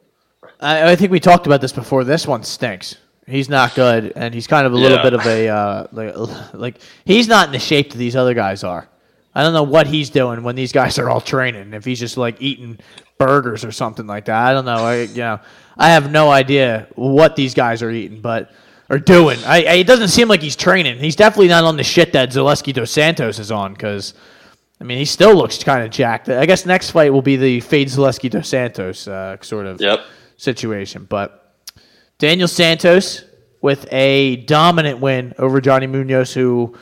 I, 0.59 0.91
I 0.91 0.95
think 0.95 1.11
we 1.11 1.19
talked 1.19 1.47
about 1.47 1.59
this 1.59 1.71
before. 1.71 2.03
This 2.03 2.27
one 2.27 2.43
stinks. 2.43 2.97
He's 3.27 3.47
not 3.49 3.73
good, 3.75 4.11
and 4.15 4.33
he's 4.33 4.47
kind 4.47 4.65
of 4.67 4.73
a 4.73 4.75
little 4.75 4.97
Yeah. 4.97 5.03
bit 5.03 5.13
of 5.13 5.25
a 5.25 5.47
uh, 5.47 5.87
like, 5.93 6.13
like 6.53 6.75
he's 7.05 7.27
not 7.27 7.47
in 7.47 7.53
the 7.53 7.59
shape 7.59 7.91
that 7.91 7.97
these 7.97 8.15
other 8.15 8.33
guys 8.33 8.63
are. 8.63 8.87
I 9.35 9.41
don't 9.43 9.53
know 9.53 9.63
what 9.63 9.87
he's 9.87 10.09
doing 10.09 10.43
when 10.43 10.55
these 10.55 10.71
guys 10.71 10.99
are 10.99 11.09
all 11.09 11.21
training. 11.21 11.73
If 11.73 11.85
he's 11.85 11.99
just 11.99 12.17
like 12.17 12.41
eating 12.41 12.79
burgers 13.17 13.63
or 13.63 13.71
something 13.71 14.05
like 14.05 14.25
that, 14.25 14.35
I 14.47 14.53
don't 14.53 14.65
know. 14.65 14.83
I 14.85 15.01
you 15.03 15.17
know 15.17 15.39
I 15.77 15.89
have 15.89 16.11
no 16.11 16.29
idea 16.29 16.87
what 16.95 17.35
these 17.35 17.53
guys 17.53 17.81
are 17.81 17.89
eating, 17.89 18.19
but 18.21 18.51
are 18.89 18.99
doing. 18.99 19.39
I, 19.45 19.63
I 19.63 19.73
it 19.75 19.87
doesn't 19.87 20.09
seem 20.09 20.27
like 20.27 20.41
he's 20.41 20.55
training. 20.57 20.99
He's 20.99 21.15
definitely 21.15 21.47
not 21.47 21.63
on 21.63 21.77
the 21.77 21.83
shit 21.83 22.11
that 22.13 22.29
Zaleski 22.29 22.73
dos 22.73 22.91
Santos 22.91 23.39
is 23.39 23.51
on 23.51 23.73
because. 23.73 24.13
I 24.81 24.85
mean, 24.85 24.97
he 24.97 25.05
still 25.05 25.33
looks 25.33 25.63
kind 25.63 25.81
of 25.81 25.91
jacked. 25.91 26.27
I 26.27 26.45
guess 26.45 26.65
next 26.65 26.89
fight 26.89 27.13
will 27.13 27.21
be 27.21 27.37
the 27.37 27.61
Fade 27.61 27.87
Zaleski 27.87 28.29
dos 28.29 28.49
Santos 28.49 29.07
uh, 29.07 29.37
sort 29.39 29.65
of 29.65 29.79
Yep. 29.79 30.01
situation. 30.35 31.05
But 31.07 31.42
Daniel 32.19 32.47
Santos 32.47 33.23
with 33.61 33.87
a 33.91 34.37
dominant 34.37 34.99
win 34.99 35.33
over 35.37 35.61
Johnny 35.61 35.87
Munoz, 35.87 36.33
who 36.33 36.75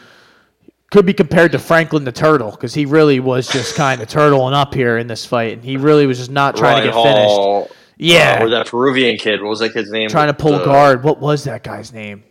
could 0.92 1.06
be 1.06 1.14
compared 1.14 1.52
to 1.54 1.60
Franklin 1.60 2.04
the 2.04 2.12
Turtle 2.12 2.52
because 2.52 2.74
he 2.74 2.86
really 2.86 3.20
was 3.20 3.48
just 3.48 3.76
kind 3.76 4.02
of 4.02 4.08
turtling 4.10 4.54
up 4.54 4.74
here 4.74 4.98
in 4.98 5.08
this 5.08 5.26
fight, 5.26 5.54
and 5.54 5.64
he 5.64 5.78
really 5.78 6.06
was 6.06 6.18
just 6.18 6.32
not 6.32 6.56
trying 6.58 6.84
Ryan 6.84 6.88
to 6.88 6.94
get 6.94 7.04
finished. 7.04 7.76
Yeah, 7.98 8.38
uh, 8.42 8.46
or 8.46 8.50
that 8.50 8.68
Peruvian 8.68 9.18
kid. 9.18 9.42
What 9.42 9.50
was 9.50 9.60
that 9.60 9.74
kid's 9.74 9.92
name? 9.92 10.10
trying 10.10 10.28
to 10.28 10.34
pull 10.34 10.58
The- 10.58 10.66
guard. 10.66 11.04
What 11.04 11.20
was 11.20 11.44
that 11.44 11.64
guy's 11.64 11.94
name? 11.94 12.24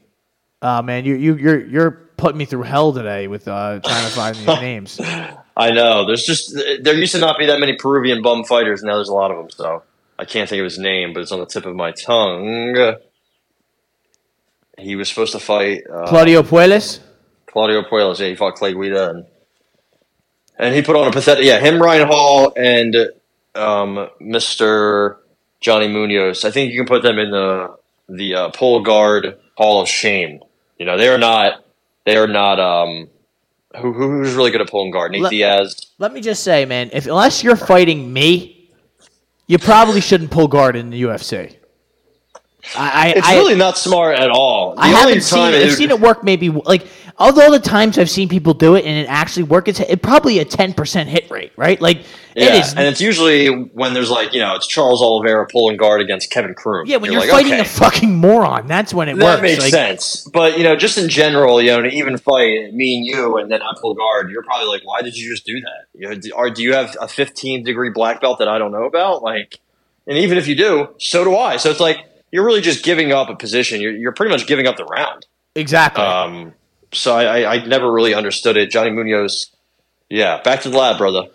Oh 0.63 0.83
man, 0.83 1.05
you 1.05 1.15
you 1.15 1.37
you're 1.37 1.65
you're 1.67 1.91
putting 2.17 2.37
me 2.39 2.45
through 2.45 2.65
hell 2.65 2.93
today 2.93 3.29
with 3.29 3.49
uh, 3.49 3.81
trying 3.81 4.05
to 4.05 4.11
find 4.11 4.37
these 4.37 4.47
names. 4.61 5.01
I 5.57 5.71
know. 5.71 6.05
There's 6.07 6.25
just 6.25 6.55
there 6.83 6.95
used 6.95 7.15
to 7.15 7.21
not 7.21 7.39
be 7.39 7.47
that 7.47 7.61
many 7.61 7.77
Peruvian 7.77 8.21
bum 8.21 8.45
fighters. 8.45 8.83
Now 8.83 8.97
there's 8.97 9.09
a 9.09 9.15
lot 9.15 9.31
of 9.31 9.39
them. 9.39 9.49
So 9.51 9.83
I 10.21 10.27
can't 10.27 10.51
think 10.51 10.61
of 10.61 10.65
his 10.65 10.79
name, 10.79 11.15
but 11.15 11.21
it's 11.21 11.33
on 11.33 11.41
the 11.41 11.47
tip 11.47 11.65
of 11.65 11.75
my 11.75 11.93
tongue. 11.93 12.97
He 14.77 14.95
was 14.95 15.09
supposed 15.09 15.33
to 15.33 15.39
fight 15.39 15.83
uh, 15.91 16.07
Claudio 16.09 16.43
Puelles. 16.43 17.01
Claudio 17.47 17.83
Puelles. 17.83 18.21
Yeah, 18.21 18.29
he 18.29 18.35
fought 18.35 18.55
Clay 18.55 18.75
Guida, 18.75 19.11
and 19.11 19.27
and 20.59 20.75
he 20.75 20.83
put 20.83 20.95
on 20.95 21.09
a 21.09 21.11
pathetic. 21.11 21.45
Yeah, 21.45 21.59
him, 21.59 21.81
Ryan 21.81 22.07
Hall, 22.07 22.53
and 22.55 22.95
um, 23.55 24.11
Mister 24.21 25.21
Johnny 25.61 25.89
Munoz. 25.89 26.45
I 26.45 26.51
think 26.51 26.71
you 26.73 26.79
can 26.79 26.87
put 26.87 27.03
them 27.03 27.19
in 27.19 27.31
the 27.31 27.77
the 28.11 28.35
uh, 28.35 28.49
pull 28.51 28.83
guard 28.83 29.39
Hall 29.57 29.81
of 29.81 29.89
Shame. 29.89 30.41
You 30.79 30.85
know, 30.85 30.99
they 30.99 31.09
are 31.09 31.19
not. 31.19 31.65
They 32.05 32.19
are 32.19 32.29
not. 32.29 32.61
Um, 32.61 33.09
who 33.79 33.93
who's 33.95 34.35
really 34.35 34.51
good 34.51 34.61
at 34.61 34.69
pulling 34.69 34.91
guard? 34.91 35.13
Nate 35.13 35.23
Let- 35.23 35.31
Diaz. 35.31 35.87
Let 35.99 36.13
me 36.13 36.21
just 36.21 36.43
say, 36.43 36.67
man, 36.67 36.91
if 36.93 37.07
unless 37.07 37.43
you're 37.43 37.57
fighting 37.57 38.13
me, 38.13 38.60
you 39.51 39.59
probably 39.59 40.01
shouldn't 40.01 40.31
pull 40.31 40.47
guard 40.47 40.77
in 40.77 40.91
the 40.91 41.03
UFC. 41.03 41.57
I, 42.77 43.09
I, 43.09 43.09
It's 43.17 43.27
I, 43.27 43.35
really 43.35 43.57
not 43.57 43.77
smart 43.77 44.17
at 44.17 44.31
all. 44.31 44.77
The 44.77 44.83
I 44.83 44.89
haven't 44.89 45.23
seen 45.23 45.53
it. 45.53 45.67
I've 45.67 45.73
seen 45.73 45.91
it 45.91 45.99
work 45.99 46.23
maybe 46.23 46.51
like 46.51 46.87
although 47.21 47.51
the 47.51 47.61
times 47.61 47.99
I've 47.99 48.11
seen 48.11 48.29
people 48.29 48.55
do 48.55 48.75
it 48.75 48.85
and 48.85 48.99
it 48.99 49.07
actually 49.09 49.45
work, 49.45 49.69
it's 49.69 49.79
it 49.79 50.03
probably 50.03 50.39
a 50.41 50.45
ten 50.45 50.73
percent 50.75 51.09
hit 51.09 51.31
rate, 51.31 51.53
right? 51.57 51.81
Like 51.81 51.99
yeah, 52.35 52.57
it 52.57 52.65
is. 52.65 52.71
and 52.73 52.81
it's 52.87 53.01
usually 53.01 53.47
when 53.49 53.93
there's 53.95 54.11
like 54.11 54.33
you 54.33 54.41
know 54.41 54.55
it's 54.57 54.67
Charles 54.67 55.03
Oliveira 55.03 55.47
pulling 55.47 55.77
guard 55.77 56.01
against 56.01 56.31
Kevin 56.31 56.55
Croom. 56.55 56.87
yeah, 56.87 56.97
when 56.97 57.13
you're, 57.13 57.21
like, 57.21 57.31
fighting 57.31 57.53
okay, 57.53 57.61
a 57.61 57.65
fucking 57.65 58.17
moron, 58.17 58.67
that's 58.67 58.93
when 58.95 59.09
it 59.09 59.17
that 59.19 59.25
works. 59.25 59.43
makes 59.43 59.61
Like, 59.61 59.71
sense. 59.71 60.29
But 60.33 60.57
you 60.59 60.65
know, 60.65 60.75
just 60.75 60.97
in 60.99 61.09
general, 61.09 61.61
you 61.61 61.69
know, 61.71 61.83
to 61.83 61.89
even 61.89 62.17
fight 62.19 62.73
me 62.73 62.97
and 62.97 63.07
you, 63.07 63.37
and 63.37 63.51
then 63.51 63.63
I 63.63 63.73
pull 63.81 63.95
guard, 63.95 64.31
you're 64.31 64.43
probably 64.43 64.69
like, 64.69 64.83
why 64.85 65.03
did 65.03 65.17
you 65.17 65.31
just 65.31 65.45
do 65.45 65.61
that? 65.61 65.87
You 65.95 66.09
know, 66.09 66.15
do- 66.17 66.33
or 66.35 66.51
do 66.51 66.63
you 66.63 66.75
have 66.75 66.97
a 67.01 67.07
15 67.09 67.63
degree 67.65 67.91
black 67.91 68.21
belt 68.21 68.39
that 68.39 68.49
I 68.49 68.59
don't 68.59 68.73
know 68.73 68.85
about? 68.85 69.23
Like, 69.23 69.61
and 70.07 70.17
even 70.17 70.39
if 70.39 70.49
you 70.49 70.55
do, 70.57 70.89
so 70.99 71.23
do 71.25 71.37
I. 71.37 71.57
So 71.59 71.71
it's 71.71 71.81
like 71.81 71.99
you're 72.33 72.45
really 72.45 72.61
just 72.63 72.85
giving 72.85 73.13
up 73.13 73.29
a 73.29 73.37
position. 73.37 73.81
You're 73.81 73.93
you're 73.93 74.13
pretty 74.13 74.31
much 74.31 74.47
giving 74.47 74.67
up 74.67 74.77
the 74.77 74.85
round. 74.85 75.27
Exactly. 75.57 76.05
Um, 76.05 76.55
so 76.93 77.15
I, 77.15 77.43
I, 77.43 77.55
I 77.55 77.67
never 77.67 77.91
really 77.91 78.15
understood 78.15 78.57
it. 78.57 78.71
Johnny 78.71 78.91
Munoz, 78.91 79.55
yeah, 80.09 80.43
back 80.43 80.63
to 80.63 80.71
the 80.71 80.79
lab, 80.79 80.99
brother. 80.99 81.29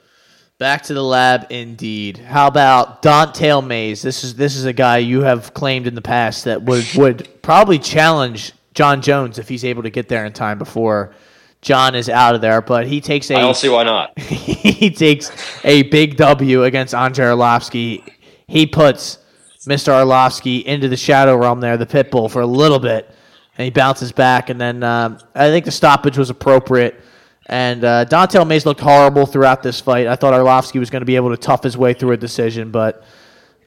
Back 0.57 0.83
to 0.83 0.93
the 0.93 1.03
lab, 1.03 1.47
indeed. 1.49 2.17
How 2.17 2.47
about 2.47 3.01
Don'Tale 3.01 3.61
Mayes? 3.61 4.01
This 4.01 4.23
is 4.23 4.35
this 4.35 4.55
is 4.55 4.63
a 4.63 4.71
guy 4.71 4.99
you 4.99 5.21
have 5.21 5.53
claimed 5.53 5.85
in 5.85 5.95
the 5.95 6.01
past 6.01 6.45
that 6.45 6.63
would 6.63 6.85
would 6.95 7.41
probably 7.41 7.77
challenge 7.77 8.53
Jon 8.73 9.01
Jones 9.01 9.37
if 9.37 9.49
he's 9.49 9.65
able 9.65 9.83
to 9.83 9.89
get 9.89 10.07
there 10.07 10.25
in 10.25 10.33
time 10.33 10.57
before 10.57 11.13
John 11.61 11.95
is 11.95 12.09
out 12.09 12.35
of 12.35 12.41
there. 12.41 12.61
But 12.61 12.87
he 12.87 13.01
takes 13.01 13.29
a 13.31 13.35
I 13.35 13.41
don't 13.41 13.55
see 13.55 13.69
why 13.69 13.83
not. 13.83 14.17
he 14.19 14.91
takes 14.91 15.31
a 15.65 15.83
big 15.83 16.15
W 16.17 16.63
against 16.63 16.93
Andre 16.93 17.25
Arlovsky. 17.25 18.07
He 18.47 18.65
puts 18.65 19.17
Mr. 19.65 19.89
Arlovsky 19.89 20.63
into 20.63 20.87
the 20.87 20.97
shadow 20.97 21.35
realm 21.35 21.59
there, 21.59 21.77
the 21.77 21.85
pit 21.85 22.11
bull, 22.11 22.29
for 22.29 22.41
a 22.41 22.47
little 22.47 22.79
bit, 22.79 23.13
and 23.57 23.65
he 23.65 23.71
bounces 23.71 24.11
back. 24.11 24.49
And 24.49 24.59
then 24.59 24.83
um, 24.83 25.19
I 25.33 25.49
think 25.49 25.65
the 25.65 25.71
stoppage 25.71 26.17
was 26.17 26.29
appropriate. 26.29 27.01
And 27.47 27.83
uh, 27.83 28.05
Don'Tale 28.05 28.45
Mayes 28.45 28.65
looked 28.65 28.81
horrible 28.81 29.25
throughout 29.25 29.61
this 29.61 29.79
fight. 29.79 30.07
I 30.07 30.15
thought 30.15 30.33
Arlovsky 30.33 30.79
was 30.79 30.89
going 30.89 31.01
to 31.01 31.05
be 31.05 31.15
able 31.15 31.29
to 31.29 31.37
tough 31.37 31.63
his 31.63 31.77
way 31.77 31.93
through 31.93 32.11
a 32.11 32.17
decision, 32.17 32.71
but 32.71 33.03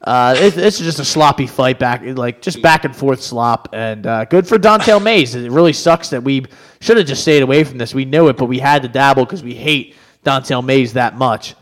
uh, 0.01 0.35
it, 0.37 0.53
this 0.53 0.79
is 0.79 0.85
just 0.85 0.99
a 0.99 1.05
sloppy 1.05 1.47
fight 1.47 1.79
back, 1.79 2.01
like 2.03 2.41
just 2.41 2.61
back 2.61 2.83
and 2.83 2.95
forth 2.95 3.21
slop. 3.21 3.69
And 3.73 4.05
uh, 4.05 4.25
good 4.25 4.47
for 4.47 4.57
Don'Tale 4.57 4.99
Mayes. 4.99 5.35
It 5.35 5.51
really 5.51 5.73
sucks 5.73 6.09
that 6.09 6.23
we 6.23 6.45
should 6.81 6.97
have 6.97 7.05
just 7.05 7.21
stayed 7.21 7.41
away 7.41 7.63
from 7.63 7.77
this. 7.77 7.93
We 7.93 8.05
knew 8.05 8.27
it, 8.27 8.37
but 8.37 8.45
we 8.45 8.59
had 8.59 8.81
to 8.83 8.87
dabble 8.89 9.25
because 9.25 9.43
we 9.43 9.55
hate 9.55 9.95
Don'Tale 10.23 10.61
Mayes 10.61 10.93
that 10.93 11.17
much. 11.17 11.55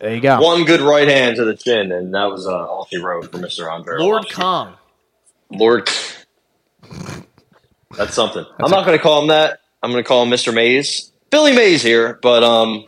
There 0.00 0.14
you 0.14 0.20
go. 0.20 0.40
One 0.40 0.64
good 0.64 0.80
right 0.80 1.08
hand 1.08 1.36
to 1.36 1.44
the 1.44 1.56
chin, 1.56 1.92
and 1.92 2.12
that 2.14 2.26
was 2.26 2.46
uh, 2.46 2.66
all 2.66 2.86
he 2.90 2.98
wrote 2.98 3.30
for 3.30 3.38
Mr. 3.38 3.72
Andre. 3.72 3.98
Lord 3.98 4.30
Kong. 4.30 4.74
Lord. 5.50 5.88
That's 7.96 8.14
something. 8.14 8.44
I'm 8.58 8.70
not 8.70 8.86
going 8.86 8.96
to 8.96 9.02
call 9.02 9.20
him 9.22 9.28
that. 9.28 9.60
I'm 9.82 9.90
going 9.90 10.02
to 10.02 10.06
call 10.08 10.22
him 10.22 10.30
Mr. 10.30 10.54
Mays. 10.54 11.12
Billy 11.30 11.52
Mays 11.52 11.82
here, 11.82 12.18
but 12.22 12.42
um, 12.42 12.86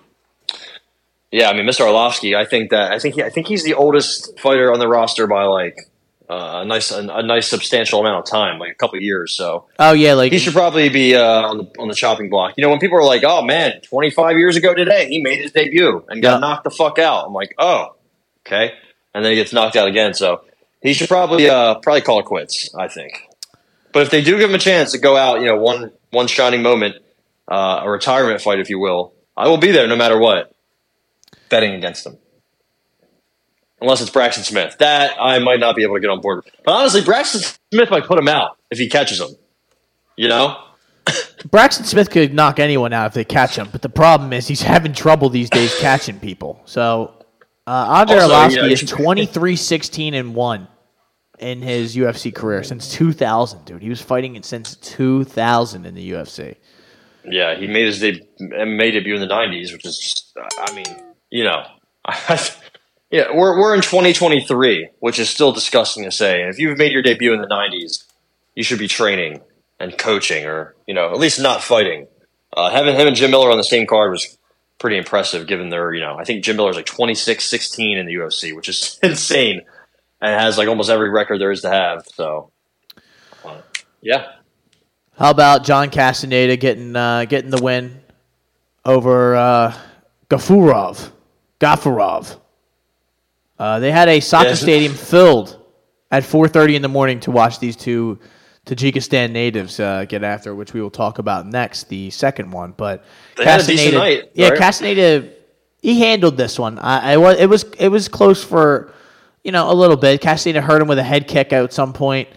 yeah, 1.31 1.49
I 1.51 1.55
mean, 1.55 1.67
Mr. 1.67 1.81
Arlovsky. 1.81 2.37
I 2.37 2.45
think 2.45 2.71
that 2.71 2.93
I 2.93 2.99
think 2.99 3.15
he, 3.17 3.23
I 3.23 3.31
think 3.31 3.47
he's 3.49 3.65
the 3.65 3.75
oldest 3.75 4.39
fighter 4.39 4.73
on 4.73 4.79
the 4.79 4.87
roster 4.89 5.27
by 5.27 5.45
like 5.45 5.77
uh, 6.29 6.61
a 6.63 6.65
nice 6.65 6.91
a, 6.93 7.01
a 7.09 7.23
nice 7.23 7.49
substantial 7.49 8.01
amount 8.01 8.19
of 8.27 8.31
time, 8.31 8.59
like 8.59 8.73
a 8.73 8.75
couple 8.75 8.97
of 8.99 9.03
years. 9.03 9.35
So 9.35 9.67
Oh 9.79 9.93
yeah, 9.93 10.13
like 10.15 10.31
he 10.31 10.39
should 10.39 10.53
probably 10.53 10.89
be 10.91 11.15
uh, 11.17 11.23
on 11.23 11.59
the 11.59 11.65
on 11.79 11.89
the 11.89 11.95
chopping 11.95 12.29
block. 12.31 12.55
You 12.57 12.63
know, 12.63 12.71
when 12.71 12.79
people 12.81 12.99
are 12.99 13.05
like, 13.05 13.25
"Oh 13.25 13.43
man, 13.43 13.81
25 13.81 14.37
years 14.37 14.57
ago 14.57 14.75
today, 14.75 15.09
he 15.09 15.23
made 15.23 15.41
his 15.41 15.53
debut 15.53 16.05
and 16.09 16.23
got 16.23 16.35
Yeah. 16.35 16.39
knocked 16.41 16.65
the 16.65 16.71
fuck 16.71 16.99
out," 16.99 17.27
I'm 17.27 17.33
like, 17.33 17.55
"Oh, 17.59 17.97
okay," 18.47 18.73
and 19.15 19.25
then 19.25 19.33
he 19.33 19.37
gets 19.37 19.53
knocked 19.55 19.77
out 19.77 19.89
again. 19.89 20.13
So 20.15 20.45
he 20.83 20.93
should 20.93 21.09
probably 21.09 21.49
uh, 21.49 21.77
probably 21.77 22.03
call 22.03 22.21
it 22.21 22.27
quits. 22.27 22.75
I 22.79 22.89
think. 22.89 23.13
But 23.95 24.03
if 24.03 24.11
they 24.11 24.23
do 24.23 24.39
give 24.39 24.51
him 24.51 24.55
a 24.57 24.59
chance 24.59 24.93
to 24.93 24.99
go 24.99 25.17
out, 25.17 25.41
you 25.41 25.47
know, 25.47 25.57
one 25.57 25.93
one 26.11 26.27
shining 26.27 26.63
moment, 26.63 26.97
uh, 27.51 27.81
a 27.85 27.91
retirement 27.91 28.41
fight, 28.43 28.59
if 28.59 28.69
you 28.69 28.79
will, 28.79 29.15
I 29.37 29.49
will 29.49 29.57
be 29.57 29.71
there 29.71 29.87
no 29.87 29.97
matter 29.97 30.19
what. 30.19 30.53
Betting 31.49 31.75
against 31.75 32.05
him. 32.05 32.19
Unless 33.81 34.01
it's 34.01 34.11
Braxton 34.11 34.45
Smith. 34.45 34.77
That 34.79 35.17
I 35.21 35.39
might 35.39 35.61
not 35.61 35.77
be 35.77 35.83
able 35.85 35.95
to 35.95 36.01
get 36.01 36.11
on 36.11 36.21
board. 36.21 36.45
with. 36.45 36.55
But 36.65 36.73
honestly, 36.73 37.03
Braxton 37.03 37.43
Smith 37.73 37.91
might 37.91 38.05
put 38.05 38.19
him 38.19 38.29
out 38.29 38.57
if 38.71 38.79
he 38.79 38.89
catches 38.89 39.21
him. 39.21 39.29
You 40.17 40.29
know? 40.29 40.59
Braxton 41.51 41.85
Smith 41.85 42.11
could 42.11 42.33
knock 42.35 42.59
anyone 42.59 42.93
out 42.93 43.09
if 43.09 43.15
they 43.15 43.25
catch 43.25 43.57
him, 43.57 43.69
but 43.71 43.83
the 43.83 43.89
problem 43.91 44.33
is 44.33 44.49
he's 44.49 44.63
having 44.63 44.93
trouble 44.95 45.29
these 45.29 45.51
days 45.51 45.75
catching 45.79 46.19
people. 46.19 46.63
So 46.65 47.13
uh, 47.67 47.71
Andre 47.71 48.17
Also, 48.19 48.35
Arlovsky 48.35 48.67
you 48.67 48.73
is 48.73 48.83
you- 48.83 48.89
23 48.97 49.55
16 49.57 50.15
and 50.15 50.35
1 50.35 50.69
in 51.39 51.63
his 51.63 51.97
UFC 51.97 52.35
career 52.35 52.63
since 52.63 52.93
2000, 52.93 53.65
dude. 53.65 53.83
He 53.83 53.89
was 53.89 54.01
fighting 54.01 54.37
it 54.37 54.45
since 54.45 54.77
2000 54.77 55.87
in 55.87 55.95
the 55.95 56.13
UFC. 56.13 56.57
Yeah, 57.25 57.57
he 57.57 57.67
made 57.67 57.87
his 57.87 58.01
de- 58.01 58.27
made 58.39 58.93
debut 58.93 59.15
in 59.15 59.21
the 59.21 59.27
'90s, 59.27 59.73
which 59.73 59.87
is, 59.87 60.33
I 60.59 60.75
mean, 60.75 60.85
you 61.31 61.45
know, 61.45 61.65
yeah, 63.11 63.29
we're 63.35 63.59
we're 63.59 63.75
in 63.75 63.81
2023, 63.81 64.91
which 65.01 65.19
is 65.19 65.31
still 65.31 65.51
disgusting 65.51 66.05
to 66.05 66.11
say. 66.11 66.43
If 66.43 66.59
you've 66.59 66.77
made 66.77 66.93
your 66.93 67.01
debut 67.01 67.33
in 67.33 67.41
the 67.41 67.47
'90s, 67.47 68.05
you 68.55 68.63
should 68.63 68.79
be 68.79 68.89
training 68.89 69.41
and 69.81 69.97
coaching, 69.97 70.45
or 70.45 70.75
you 70.87 70.95
know, 70.95 71.13
at 71.13 71.19
least 71.19 71.41
not 71.41 71.63
fighting. 71.63 72.09
Uh, 72.55 72.71
having 72.71 72.95
him 72.95 73.07
and 73.07 73.17
Jim 73.17 73.31
Miller 73.31 73.51
on 73.51 73.57
the 73.57 73.65
same 73.65 73.87
card 73.87 74.11
was 74.11 74.37
pretty 74.79 74.97
impressive, 74.97 75.47
given 75.47 75.71
their, 75.71 75.93
you 75.95 76.01
know, 76.01 76.17
I 76.17 76.25
think 76.25 76.45
Jim 76.45 76.57
Miller's 76.57 76.77
like 76.77 76.87
26-16 76.87 77.99
in 77.99 78.07
the 78.07 78.15
UFC, 78.15 78.55
which 78.55 78.69
is 78.69 78.99
insane, 79.03 79.63
and 80.25 80.41
has 80.41 80.57
like 80.57 80.69
almost 80.69 80.89
every 80.89 81.11
record 81.11 81.39
there 81.39 81.53
is 81.53 81.61
to 81.61 81.69
have. 81.71 82.07
So, 82.15 82.51
uh, 83.45 83.61
yeah, 84.01 84.33
How 85.19 85.31
about 85.31 85.65
John 85.65 85.91
Castaneda 85.91 86.57
getting 86.57 86.97
uh, 86.97 87.27
getting 87.27 87.51
the 87.51 87.63
win 87.63 88.01
over 88.85 89.37
uh, 89.37 89.75
Gafurov? 90.31 91.11
Gafurov. 91.61 92.41
Uh, 93.59 93.79
they 93.81 93.93
had 93.93 94.09
a 94.09 94.21
soccer 94.21 94.49
Yes. 94.49 94.63
stadium 94.63 94.95
filled 94.95 95.63
at 96.11 96.23
4:30 96.25 96.77
in 96.77 96.83
the 96.83 96.89
morning 96.89 97.21
to 97.21 97.31
watch 97.31 97.59
these 97.59 97.77
two 97.77 98.19
Tajikistan 98.65 99.31
natives 99.31 99.79
uh, 99.79 100.07
get 100.09 100.25
after, 100.25 100.55
which 100.55 100.73
we 100.73 100.81
will 100.81 100.91
talk 100.91 101.19
about 101.19 101.47
next, 101.47 101.91
the 101.91 102.09
second 102.09 102.51
one. 102.51 102.73
But 102.75 103.05
They 103.37 103.45
night, 103.45 104.31
yeah, 104.33 104.49
right? 104.49 104.59
Castaneda, 104.59 105.29
he 105.83 106.01
handled 106.01 106.39
this 106.39 106.59
one. 106.59 106.79
I, 106.79 107.13
I 107.13 107.17
was 107.19 107.37
it 107.39 107.47
was 107.47 107.65
it 107.79 107.89
was 107.89 108.09
close 108.09 108.43
for 108.43 108.95
you 109.45 109.53
know 109.53 109.71
a 109.71 109.75
little 109.75 109.97
bit. 109.97 110.21
Castaneda 110.21 110.61
hurt 110.61 110.83
him 110.83 110.89
with 110.89 110.99
a 110.99 111.03
head 111.05 111.29
kick 111.29 111.53
at 111.53 111.73
some 111.73 111.93
point. 111.93 112.29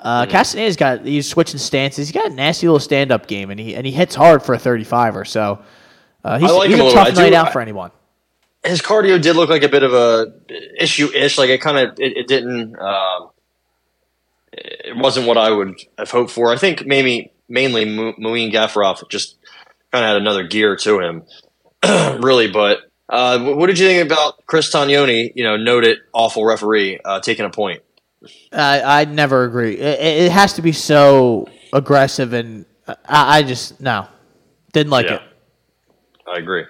Uh, 0.00 0.26
Castaneda's 0.26 0.76
got 0.76 1.04
he's 1.04 1.28
switching 1.28 1.58
stances. 1.58 2.08
He's 2.08 2.14
got 2.14 2.30
a 2.30 2.34
nasty 2.34 2.66
little 2.66 2.80
stand 2.80 3.12
up 3.12 3.26
game, 3.26 3.50
and 3.50 3.60
he 3.60 3.74
and 3.76 3.86
he 3.86 3.92
hits 3.92 4.14
hard 4.14 4.42
for 4.42 4.54
a 4.54 4.58
thirty 4.58 4.84
five 4.84 5.16
or 5.16 5.24
so. 5.24 5.62
Uh, 6.24 6.38
he's 6.38 6.50
like 6.50 6.70
he's 6.70 6.78
a 6.80 6.86
a 6.86 6.92
tough 6.92 7.08
do- 7.08 7.14
night 7.20 7.32
out 7.34 7.52
for 7.52 7.60
anyone. 7.60 7.90
his 8.64 8.80
cardio 8.82 9.20
did 9.20 9.36
look 9.36 9.50
like 9.50 9.62
a 9.62 9.68
bit 9.68 9.82
of 9.82 9.92
a 9.94 10.32
issue 10.78 11.08
ish. 11.14 11.38
Like 11.38 11.50
it 11.50 11.60
kind 11.60 11.78
of 11.78 11.98
it, 12.00 12.16
it 12.16 12.26
didn't. 12.28 12.78
Um, 12.78 13.30
it 14.52 14.96
wasn't 14.96 15.26
what 15.26 15.36
I 15.36 15.50
would 15.50 15.74
have 15.98 16.10
hoped 16.10 16.30
for. 16.30 16.52
I 16.52 16.56
think 16.56 16.86
maybe 16.86 17.32
mainly 17.48 17.84
Mu- 17.84 18.14
Muin 18.18 18.52
Gafurov 18.52 19.08
just 19.08 19.36
kind 19.92 20.04
of 20.04 20.08
had 20.08 20.16
another 20.16 20.44
gear 20.44 20.76
to 20.76 21.00
him, 21.00 21.22
really. 22.22 22.50
But 22.50 22.78
uh, 23.08 23.38
what 23.54 23.66
did 23.66 23.78
you 23.78 23.86
think 23.86 24.10
about 24.10 24.46
Chris 24.46 24.72
Tognoni? 24.72 25.32
You 25.34 25.44
know, 25.44 25.56
noted 25.56 25.98
awful 26.12 26.44
referee 26.44 27.00
uh, 27.04 27.20
taking 27.20 27.44
a 27.44 27.50
point. 27.50 27.82
I 28.52 29.02
I 29.02 29.04
never 29.04 29.44
agree. 29.44 29.74
It, 29.74 30.24
it 30.26 30.32
has 30.32 30.54
to 30.54 30.62
be 30.62 30.72
so 30.72 31.46
aggressive, 31.72 32.32
and 32.32 32.64
I, 32.88 33.38
I 33.38 33.42
just 33.42 33.80
no, 33.80 34.06
didn't 34.72 34.90
like 34.90 35.06
Yeah. 35.06 35.16
it. 35.16 35.22
I 36.26 36.38
agree. 36.38 36.64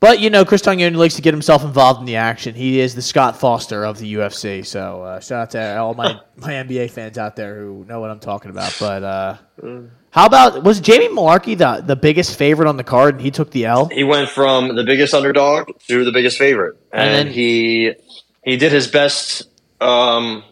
But 0.00 0.20
you 0.20 0.28
know, 0.28 0.44
Chris 0.44 0.60
Tognoni 0.60 0.96
likes 0.96 1.14
to 1.14 1.22
get 1.22 1.32
himself 1.32 1.64
involved 1.64 2.00
in 2.00 2.06
the 2.06 2.16
action. 2.16 2.54
He 2.54 2.78
is 2.80 2.94
the 2.94 3.00
Scott 3.00 3.38
Foster 3.38 3.84
of 3.86 3.98
the 3.98 4.14
UFC. 4.14 4.66
So 4.66 5.02
uh, 5.02 5.20
shout 5.20 5.40
out 5.42 5.50
to 5.52 5.78
all 5.78 5.94
my, 5.94 6.20
my 6.36 6.50
NBA 6.52 6.90
fans 6.90 7.16
out 7.16 7.36
there 7.36 7.60
who 7.60 7.86
know 7.88 8.00
what 8.00 8.10
I'm 8.10 8.18
talking 8.20 8.50
about. 8.50 8.76
But 8.78 9.02
uh, 9.02 9.36
how 10.14 10.26
about 10.26 10.62
was 10.62 10.78
Jamie 10.78 11.08
Mullarkey 11.08 11.58
the 11.58 11.82
the 11.84 11.96
biggest 11.96 12.38
favorite 12.38 12.68
on 12.68 12.76
the 12.76 12.84
card, 12.84 13.16
and 13.16 13.22
he 13.22 13.32
took 13.32 13.50
the 13.50 13.64
L? 13.64 13.86
He 13.86 14.04
went 14.04 14.28
from 14.30 14.76
the 14.76 14.84
biggest 14.84 15.12
underdog 15.12 15.70
to 15.88 16.04
the 16.04 16.12
biggest 16.12 16.38
favorite, 16.38 16.76
and, 16.92 17.02
And 17.02 17.28
then- 17.28 17.34
he 17.34 17.94
he 18.44 18.56
did 18.56 18.70
his 18.70 18.86
best. 18.86 19.42
Um, 19.80 20.44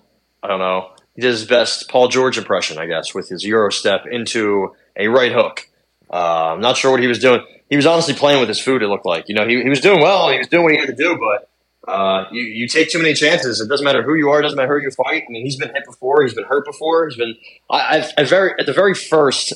I 0.43 0.49
don't 0.49 0.59
know. 0.59 0.91
He 1.15 1.23
did 1.23 1.31
his 1.31 1.45
best 1.45 1.89
Paul 1.89 2.09
George 2.09 2.39
impression, 2.39 2.77
I 2.79 2.87
guess, 2.87 3.15
with 3.15 3.29
his 3.29 3.45
Euro 3.45 3.71
step 3.71 4.05
into 4.11 4.75
a 4.97 5.07
right 5.07 5.31
hook. 5.31 5.69
Uh, 6.13 6.55
I'm 6.55 6.61
not 6.61 6.77
sure 6.77 6.91
what 6.91 7.01
he 7.01 7.07
was 7.07 7.21
doing. 7.21 7.45
He 7.71 7.77
was 7.77 7.87
honestly 7.87 8.15
playing 8.15 8.41
with 8.41 8.49
his 8.49 8.59
food. 8.61 8.83
It 8.83 8.89
looked 8.89 9.07
like 9.07 9.29
you 9.29 9.37
know 9.37 9.47
he, 9.47 9.63
he 9.63 9.69
was 9.69 9.81
doing 9.81 10.01
well. 10.01 10.29
He 10.31 10.39
was 10.39 10.49
doing 10.49 10.65
what 10.65 10.73
he 10.73 10.79
had 10.79 10.89
to 10.89 10.97
do, 10.97 11.17
but 11.17 11.49
uh, 11.89 12.25
you 12.31 12.43
you 12.43 12.69
take 12.69 12.91
too 12.91 12.99
many 12.99 13.15
chances. 13.15 13.61
It 13.61 13.69
doesn't 13.69 13.85
matter 13.85 14.03
who 14.03 14.15
you 14.15 14.29
are. 14.31 14.39
It 14.41 14.43
doesn't 14.43 14.57
matter 14.57 14.79
who 14.79 14.85
you 14.85 14.91
fight. 14.91 15.25
I 15.29 15.31
mean, 15.33 15.45
he's 15.45 15.57
been 15.57 15.71
hit 15.75 15.85
before. 15.85 16.23
He's 16.23 16.35
been 16.35 16.45
hurt 16.45 16.65
before. 16.65 17.09
He's 17.09 17.17
been. 17.17 17.37
I, 17.71 17.99
I've, 17.99 18.11
at 18.17 18.29
very 18.29 18.53
at 18.59 18.67
the 18.67 18.73
very 18.73 18.95
first 18.95 19.53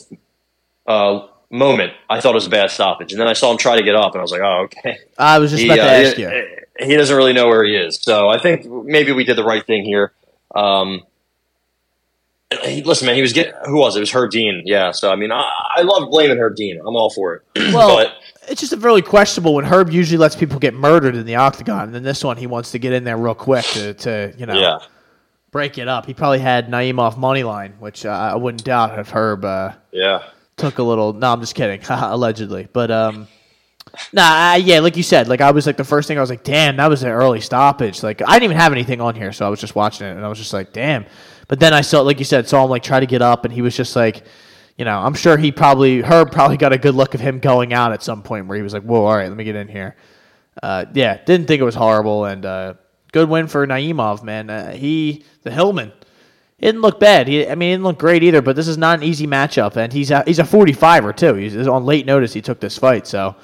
uh, 0.86 1.26
moment, 1.50 1.92
I 2.10 2.20
thought 2.20 2.30
it 2.32 2.34
was 2.34 2.46
a 2.46 2.50
bad 2.50 2.70
stoppage, 2.70 3.12
and 3.12 3.20
then 3.20 3.28
I 3.28 3.32
saw 3.32 3.50
him 3.52 3.58
try 3.58 3.76
to 3.76 3.82
get 3.82 3.94
up, 3.94 4.12
and 4.12 4.18
I 4.20 4.22
was 4.22 4.32
like, 4.32 4.42
oh 4.42 4.64
okay. 4.64 4.98
I 5.18 5.38
was 5.38 5.50
just 5.52 5.62
He, 5.62 5.68
about 5.68 5.76
to 5.76 5.82
uh, 5.82 5.86
ask 5.86 6.16
he, 6.16 6.22
you. 6.22 6.46
he 6.80 6.96
doesn't 6.96 7.16
really 7.16 7.32
know 7.32 7.46
where 7.46 7.64
he 7.64 7.76
is, 7.76 7.98
so 8.02 8.28
I 8.28 8.38
think 8.40 8.66
maybe 8.66 9.12
we 9.12 9.24
did 9.24 9.36
the 9.36 9.44
right 9.44 9.64
thing 9.64 9.84
here. 9.84 10.12
Um, 10.54 11.02
he- 12.64 12.82
listen, 12.82 13.06
man, 13.06 13.14
he 13.16 13.22
was 13.22 13.32
getting 13.32 13.52
who 13.66 13.78
was 13.78 13.96
it? 13.96 14.00
It 14.00 14.02
was 14.02 14.10
Herb 14.12 14.30
Dean, 14.30 14.62
yeah. 14.64 14.90
So 14.92 15.10
I 15.10 15.16
mean, 15.16 15.32
I, 15.32 15.48
I 15.76 15.82
love 15.82 16.08
blaming 16.10 16.38
Herb 16.38 16.56
Dean. 16.56 16.80
I'm 16.80 16.96
all 16.96 17.10
for 17.10 17.34
it. 17.34 17.42
Well, 17.74 17.96
but 17.96 18.12
it's 18.48 18.60
just 18.60 18.72
a 18.72 18.76
really 18.76 19.02
questionable 19.02 19.54
when 19.54 19.64
Herb 19.64 19.90
usually 19.90 20.18
lets 20.18 20.36
people 20.36 20.58
get 20.58 20.74
murdered 20.74 21.16
in 21.16 21.26
the 21.26 21.36
octagon, 21.36 21.84
and 21.84 21.94
then 21.94 22.02
this 22.02 22.22
one 22.22 22.36
he 22.36 22.46
wants 22.46 22.72
to 22.72 22.78
get 22.78 22.92
in 22.92 23.04
there 23.04 23.16
real 23.16 23.34
quick 23.34 23.64
to, 23.66 23.94
to 23.94 24.34
you 24.38 24.46
know 24.46 24.54
yeah, 24.54 24.78
break 25.50 25.78
it 25.78 25.88
up. 25.88 26.06
He 26.06 26.14
probably 26.14 26.38
had 26.38 26.68
Naimov 26.68 27.16
money 27.16 27.42
line, 27.42 27.74
which 27.78 28.06
uh, 28.06 28.10
I 28.10 28.36
wouldn't 28.36 28.64
doubt 28.64 28.98
if 28.98 29.10
Herb 29.10 29.44
uh, 29.44 29.72
yeah, 29.92 30.24
took 30.56 30.78
a 30.78 30.82
little. 30.82 31.12
No, 31.12 31.32
I'm 31.32 31.40
just 31.40 31.54
kidding, 31.54 31.80
allegedly. 31.88 32.68
But 32.72 32.90
um, 32.90 33.28
nah, 34.12 34.22
I, 34.22 34.56
yeah, 34.56 34.80
like 34.80 34.96
you 34.96 35.02
said, 35.02 35.28
like 35.28 35.40
I 35.40 35.50
was 35.50 35.66
like 35.66 35.76
the 35.76 35.84
first 35.84 36.08
thing 36.08 36.18
I 36.18 36.20
was 36.20 36.30
like, 36.30 36.44
damn, 36.44 36.76
that 36.76 36.88
was 36.88 37.02
an 37.02 37.10
early 37.10 37.40
stoppage. 37.40 38.02
Like 38.02 38.22
I 38.22 38.34
didn't 38.34 38.44
even 38.44 38.56
have 38.56 38.72
anything 38.72 39.00
on 39.00 39.14
here, 39.14 39.32
so 39.32 39.46
I 39.46 39.48
was 39.48 39.60
just 39.60 39.74
watching 39.74 40.06
it, 40.06 40.10
and 40.10 40.24
I 40.24 40.28
was 40.28 40.38
just 40.38 40.52
like, 40.52 40.72
damn. 40.72 41.06
But 41.48 41.60
then 41.60 41.72
I 41.72 41.80
saw, 41.80 42.00
like 42.00 42.18
you 42.18 42.24
said, 42.24 42.48
saw 42.48 42.64
him 42.64 42.70
like 42.70 42.82
try 42.82 43.00
to 43.00 43.06
get 43.06 43.22
up, 43.22 43.44
and 43.44 43.54
he 43.54 43.62
was 43.62 43.76
just 43.76 43.94
like, 43.94 44.24
you 44.76 44.84
know, 44.84 44.98
I'm 44.98 45.14
sure 45.14 45.36
he 45.36 45.52
probably 45.52 46.02
Herb 46.02 46.30
probably 46.32 46.56
got 46.56 46.72
a 46.72 46.78
good 46.78 46.94
look 46.94 47.14
of 47.14 47.20
him 47.20 47.38
going 47.38 47.72
out 47.72 47.92
at 47.92 48.02
some 48.02 48.22
point 48.22 48.46
where 48.46 48.56
he 48.56 48.62
was 48.62 48.74
like, 48.74 48.82
"Whoa, 48.82 49.04
all 49.04 49.16
right, 49.16 49.28
let 49.28 49.36
me 49.36 49.44
get 49.44 49.56
in 49.56 49.68
here." 49.68 49.96
Uh, 50.62 50.84
yeah, 50.92 51.22
didn't 51.24 51.46
think 51.46 51.60
it 51.60 51.64
was 51.64 51.74
horrible, 51.74 52.26
and 52.26 52.44
uh, 52.44 52.74
good 53.12 53.28
win 53.28 53.46
for 53.46 53.66
Naimov, 53.66 54.22
man. 54.22 54.50
Uh, 54.50 54.72
he 54.72 55.24
the 55.42 55.50
Hillman. 55.50 55.92
He 56.58 56.66
didn't 56.66 56.80
look 56.80 57.00
bad. 57.00 57.28
He, 57.28 57.46
I 57.46 57.54
mean, 57.54 57.68
he 57.68 57.74
didn't 57.74 57.84
look 57.84 57.98
great 57.98 58.22
either. 58.22 58.42
But 58.42 58.56
this 58.56 58.68
is 58.68 58.78
not 58.78 58.98
an 58.98 59.04
easy 59.04 59.26
matchup, 59.26 59.76
and 59.76 59.92
he's 59.92 60.10
a, 60.10 60.22
he's 60.26 60.38
a 60.38 60.42
45er 60.42 61.16
too. 61.16 61.34
He's 61.34 61.68
on 61.68 61.84
late 61.84 62.06
notice. 62.06 62.32
He 62.32 62.42
took 62.42 62.60
this 62.60 62.76
fight, 62.78 63.06
so 63.06 63.36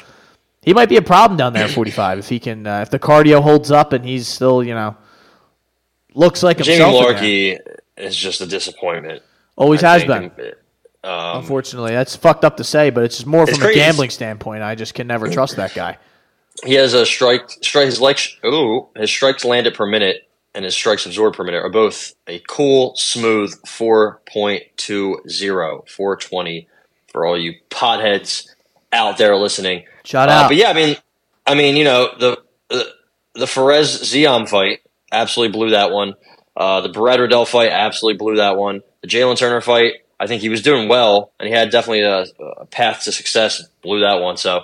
he 0.63 0.75
might 0.75 0.89
be 0.89 0.97
a 0.97 1.03
problem 1.03 1.37
down 1.39 1.53
there 1.53 1.65
at 1.65 1.71
45 1.71 2.19
if 2.19 2.29
he 2.29 2.39
can 2.39 2.67
if 2.67 2.91
the 2.91 2.99
cardio 2.99 3.43
holds 3.43 3.71
up 3.71 3.93
and 3.93 4.05
he's 4.05 4.29
still 4.29 4.63
you 4.63 4.75
know 4.75 4.97
looks 6.15 6.43
like 6.43 6.59
Jamie 6.59 6.85
himself. 6.85 7.05
there. 7.05 7.13
Larkey 7.13 7.59
is 7.97 8.17
just 8.17 8.41
a 8.41 8.47
disappointment. 8.47 9.23
Always 9.57 9.83
I 9.83 9.99
has 9.99 10.05
been. 10.05 10.31
Um, 11.05 11.39
Unfortunately, 11.39 11.93
that's 11.93 12.15
fucked 12.15 12.45
up 12.45 12.59
to 12.59 12.65
say, 12.65 12.91
but 12.91 13.03
it's 13.05 13.17
just 13.17 13.27
more 13.27 13.43
It's 13.49 13.59
from 13.59 13.69
a 13.69 13.75
gambling 13.75 14.11
standpoint. 14.11 14.63
I 14.63 14.77
just 14.77 14.95
can 14.95 15.07
never 15.09 15.29
trust 15.29 15.57
that 15.57 15.75
guy. 15.75 15.99
he 16.65 16.75
has 16.75 16.95
a 16.95 17.05
strike. 17.05 17.51
Strike 17.63 17.87
his 17.87 18.01
like. 18.01 18.21
Ooh, 18.45 18.87
his 18.97 19.11
strikes 19.11 19.45
landed 19.45 19.75
per 19.75 19.87
minute 19.87 20.29
and 20.55 20.65
his 20.65 20.75
strikes 20.75 21.07
absorbed 21.07 21.37
per 21.37 21.43
minute 21.45 21.65
are 21.65 21.71
both 21.71 22.15
a 22.29 22.39
cool, 22.47 22.95
smooth 22.97 23.53
4.20, 23.67 25.89
420 25.89 26.69
for 27.11 27.27
all 27.27 27.39
you 27.39 27.55
potheads 27.71 28.49
out 28.93 29.19
there 29.19 29.37
listening. 29.37 29.85
Shout 30.05 30.29
Uh, 30.29 30.33
out. 30.33 30.49
but 30.49 30.57
yeah, 30.57 30.71
I 30.71 30.73
mean, 30.73 30.97
I 31.47 31.55
mean, 31.55 31.77
you 31.77 31.85
know, 31.85 32.09
the 32.19 32.39
the, 32.69 32.87
the 33.35 33.47
Fares 33.47 34.03
Ziam 34.03 34.49
fight 34.49 34.81
absolutely 35.11 35.53
blew 35.59 35.71
that 35.71 35.91
one. 35.91 36.15
Uh, 36.57 36.81
the 36.83 36.89
Brad 36.91 37.21
Riddell 37.21 37.45
fight 37.47 37.71
absolutely 37.71 38.19
blew 38.19 38.37
that 38.37 38.57
one. 38.57 38.83
The 39.03 39.09
Jalen 39.09 39.37
Turner 39.39 39.61
fight, 39.61 39.95
I 40.23 40.29
think 40.29 40.41
he 40.41 40.49
was 40.49 40.63
doing 40.63 40.89
well, 40.89 41.33
and 41.41 41.49
he 41.49 41.53
had 41.53 41.71
definitely 41.71 42.03
a, 42.03 42.27
a 42.61 42.67
path 42.67 43.03
to 43.05 43.13
success. 43.13 43.61
Blew 43.83 43.99
that 44.01 44.21
one. 44.21 44.37
So, 44.37 44.59
uh, 44.59 44.63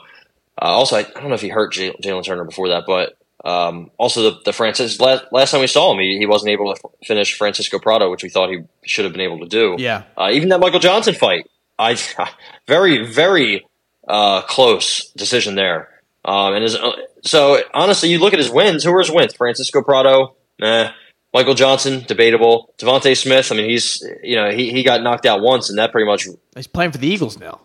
also, 0.67 0.95
I, 0.95 1.01
I 1.01 1.21
don't 1.21 1.31
know 1.31 1.35
if 1.35 1.41
he 1.41 1.49
hurt 1.49 1.73
J- 1.73 1.97
Jalen 2.01 2.25
Turner 2.25 2.45
before 2.45 2.69
that, 2.69 2.85
but 2.87 3.19
um, 3.45 3.91
also 3.99 4.31
the 4.31 4.39
the 4.45 4.53
Francis 4.53 5.01
last, 5.01 5.25
last 5.33 5.51
time 5.51 5.61
we 5.61 5.67
saw 5.67 5.93
him, 5.93 5.99
he, 5.99 6.17
he 6.17 6.27
wasn't 6.27 6.51
able 6.51 6.73
to 6.73 6.81
f- 6.81 6.93
finish 7.05 7.37
Francisco 7.37 7.81
Prado, 7.81 8.09
which 8.09 8.23
we 8.23 8.29
thought 8.29 8.51
he 8.51 8.61
should 8.85 9.05
have 9.05 9.13
been 9.13 9.21
able 9.23 9.41
to 9.41 9.49
do. 9.49 9.75
Yeah. 9.79 10.05
Uh, 10.17 10.31
even 10.33 10.51
that 10.51 10.61
Michael 10.61 10.79
Johnson 10.79 11.15
fight, 11.15 11.51
I 11.77 11.99
very 12.69 13.05
very 13.05 13.67
uh, 14.07 14.43
close 14.43 15.11
decision 15.17 15.57
there. 15.57 15.89
Um, 16.25 16.55
and 16.55 16.63
his, 16.63 16.77
uh, 16.77 16.93
so 17.25 17.59
honestly, 17.75 18.11
you 18.11 18.21
look 18.21 18.33
at 18.33 18.39
his 18.39 18.51
wins. 18.51 18.85
Who 18.85 18.93
were 18.93 19.01
his 19.01 19.11
wins? 19.11 19.35
Francisco 19.35 19.83
Prado, 19.83 20.37
nah. 20.61 20.93
Michael 21.35 21.55
Johnson, 21.55 22.05
debatable. 22.07 22.73
Devontae 22.79 23.17
Smith. 23.17 23.53
I 23.53 23.57
mean, 23.57 23.69
he's 23.69 24.03
you 24.23 24.37
know 24.37 24.51
he, 24.51 24.71
he 24.73 24.83
got 24.83 25.03
knocked 25.03 25.27
out 25.27 25.41
once, 25.43 25.69
and 25.71 25.79
that 25.79 25.93
pretty 25.93 26.07
much 26.07 26.27
He's 26.57 26.67
playing 26.67 26.93
for 26.93 26.99
the 26.99 27.07
Eagles 27.09 27.39
now. 27.39 27.61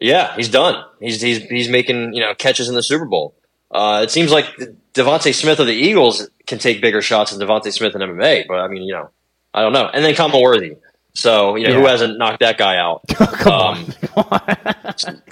yeah 0.00 0.34
he's 0.36 0.48
done. 0.48 0.82
He's 1.00 1.20
he's 1.20 1.42
he's 1.44 1.68
making 1.68 2.14
you 2.14 2.20
know 2.20 2.34
catches 2.34 2.68
in 2.68 2.74
the 2.74 2.82
Super 2.82 3.04
Bowl. 3.06 3.34
Uh, 3.70 4.00
it 4.04 4.10
seems 4.10 4.30
like 4.32 4.46
Devontae 4.94 5.34
Smith 5.34 5.58
of 5.60 5.66
the 5.66 5.74
Eagles 5.74 6.28
can 6.46 6.58
take 6.58 6.80
bigger 6.80 7.02
shots 7.02 7.32
than 7.36 7.46
Devontae 7.46 7.72
Smith 7.72 7.94
in 7.94 8.00
MMA, 8.00 8.44
but 8.48 8.58
I 8.58 8.68
mean 8.68 8.82
you 8.82 8.92
know 8.94 9.10
I 9.52 9.62
don't 9.62 9.72
know. 9.72 9.88
And 9.92 10.04
then 10.04 10.14
Khama 10.14 10.40
Worthy. 10.40 10.76
So 11.14 11.56
you 11.56 11.66
know 11.66 11.74
who 11.80 11.86
hasn't 11.86 12.18
knocked 12.18 12.40
that 12.40 12.58
guy 12.58 12.76
out? 12.76 13.02
Come 13.14 13.52
Um, 13.52 13.94
on. 14.16 14.56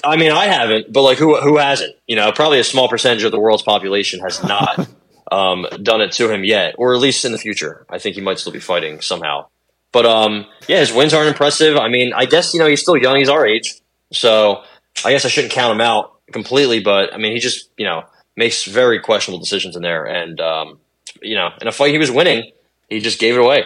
I 0.03 0.17
mean, 0.17 0.33
I 0.33 0.47
haven't, 0.47 0.93
but 0.93 1.03
like, 1.03 1.19
who 1.19 1.37
who 1.41 1.59
hasn't? 1.59 1.95
You 2.07 2.17
know, 2.17 2.33
probably 2.33 2.59
a 2.59 2.65
small 2.65 2.89
percentage 2.89 3.23
of 3.25 3.33
the 3.33 3.39
world's 3.41 3.63
population 3.63 4.21
has 4.21 4.43
not 4.43 4.89
um, 5.31 5.67
done 5.83 6.01
it 6.01 6.13
to 6.13 6.31
him 6.31 6.45
yet, 6.45 6.75
or 6.79 6.95
at 6.95 7.01
least 7.01 7.25
in 7.25 7.33
the 7.33 7.39
future. 7.39 7.87
I 7.89 7.99
think 7.99 8.15
he 8.15 8.21
might 8.21 8.39
still 8.39 8.53
be 8.53 8.61
fighting 8.61 9.01
somehow. 9.01 9.47
But 9.93 10.07
um, 10.07 10.47
yeah, 10.69 10.81
his 10.81 10.93
wins 10.93 11.15
aren't 11.15 11.29
impressive. 11.29 11.77
I 11.77 11.89
mean, 11.89 12.13
I 12.13 12.27
guess 12.27 12.53
you 12.53 12.61
know 12.61 12.67
he's 12.67 12.81
still 12.81 12.97
young; 12.97 13.17
he's 13.17 13.29
our 13.29 13.47
age, 13.47 13.75
so 14.13 14.63
I 15.05 15.13
guess 15.13 15.25
I 15.25 15.29
shouldn't 15.29 15.53
count 15.53 15.73
him 15.73 15.81
out 15.81 16.13
completely. 16.33 16.81
But 16.81 17.15
I 17.15 17.19
mean, 17.19 17.33
he 17.33 17.39
just 17.39 17.71
you 17.77 17.87
know 17.87 18.03
makes 18.37 18.65
very 18.65 18.99
questionable 19.01 19.39
decisions 19.39 19.77
in 19.77 19.83
there, 19.83 20.05
and 20.05 20.41
um, 20.41 20.81
you 21.23 21.37
know, 21.37 21.51
in 21.61 21.69
a 21.69 21.73
fight 21.73 21.93
he 21.93 21.99
was 21.99 22.11
winning, 22.11 22.51
he 22.89 23.01
just 23.01 23.19
gave 23.19 23.35
it 23.35 23.41
away. 23.41 23.65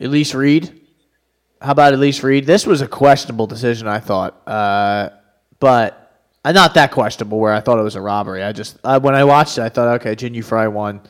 Elise 0.00 0.34
Reed. 0.34 0.80
How 1.60 1.72
about 1.72 1.94
Elise 1.94 2.22
Reed? 2.22 2.44
This 2.44 2.66
was 2.66 2.82
a 2.82 2.88
questionable 2.88 3.46
decision, 3.46 3.88
I 3.88 3.98
thought, 3.98 4.46
uh, 4.46 5.10
but 5.60 6.03
not 6.52 6.74
that 6.74 6.92
questionable 6.92 7.38
where 7.38 7.52
I 7.52 7.60
thought 7.60 7.78
it 7.78 7.82
was 7.82 7.96
a 7.96 8.00
robbery. 8.00 8.42
I 8.42 8.52
just 8.52 8.78
uh, 8.84 9.00
when 9.00 9.14
I 9.14 9.24
watched 9.24 9.58
it, 9.58 9.62
I 9.62 9.68
thought, 9.68 10.00
okay, 10.00 10.14
Jinh 10.14 10.34
Yu 10.34 10.42
Frey 10.42 10.68
won. 10.68 11.00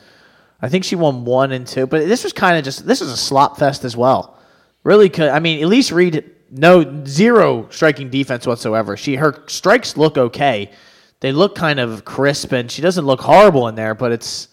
I 0.61 0.69
think 0.69 0.83
she 0.85 0.95
won 0.95 1.25
one 1.25 1.51
and 1.51 1.67
two, 1.67 1.85
but 1.85 2.07
this 2.07 2.23
was 2.23 2.31
kind 2.31 2.57
of 2.57 2.63
just 2.63 2.85
this 2.85 3.01
was 3.01 3.11
a 3.11 3.17
slop 3.17 3.57
fest 3.57 3.83
as 3.83 3.97
well. 3.97 4.37
Really, 4.83 5.09
could 5.09 5.29
I 5.29 5.39
mean 5.39 5.63
Elise 5.63 5.91
Reed? 5.91 6.31
No 6.51 7.03
zero 7.05 7.67
striking 7.71 8.09
defense 8.09 8.47
whatsoever. 8.47 8.95
She 8.95 9.15
her 9.15 9.43
strikes 9.47 9.97
look 9.97 10.17
okay. 10.17 10.71
They 11.19 11.31
look 11.31 11.55
kind 11.55 11.79
of 11.79 12.05
crisp, 12.05 12.51
and 12.51 12.71
she 12.71 12.81
doesn't 12.81 13.05
look 13.05 13.19
horrible 13.19 13.67
in 13.67 13.75
there. 13.75 13.95
But 13.95 14.11
it's 14.11 14.47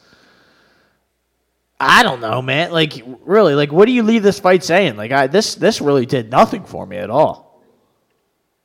I 1.78 2.04
don't 2.04 2.20
know, 2.20 2.40
man. 2.40 2.70
Like, 2.70 3.02
really, 3.22 3.56
like, 3.56 3.72
what 3.72 3.86
do 3.86 3.92
you 3.92 4.04
leave 4.04 4.22
this 4.22 4.38
fight 4.38 4.62
saying? 4.62 4.96
Like, 4.96 5.10
I 5.10 5.26
this 5.26 5.56
this 5.56 5.80
really 5.80 6.06
did 6.06 6.30
nothing 6.30 6.64
for 6.64 6.86
me 6.86 6.96
at 6.96 7.10
all. 7.10 7.51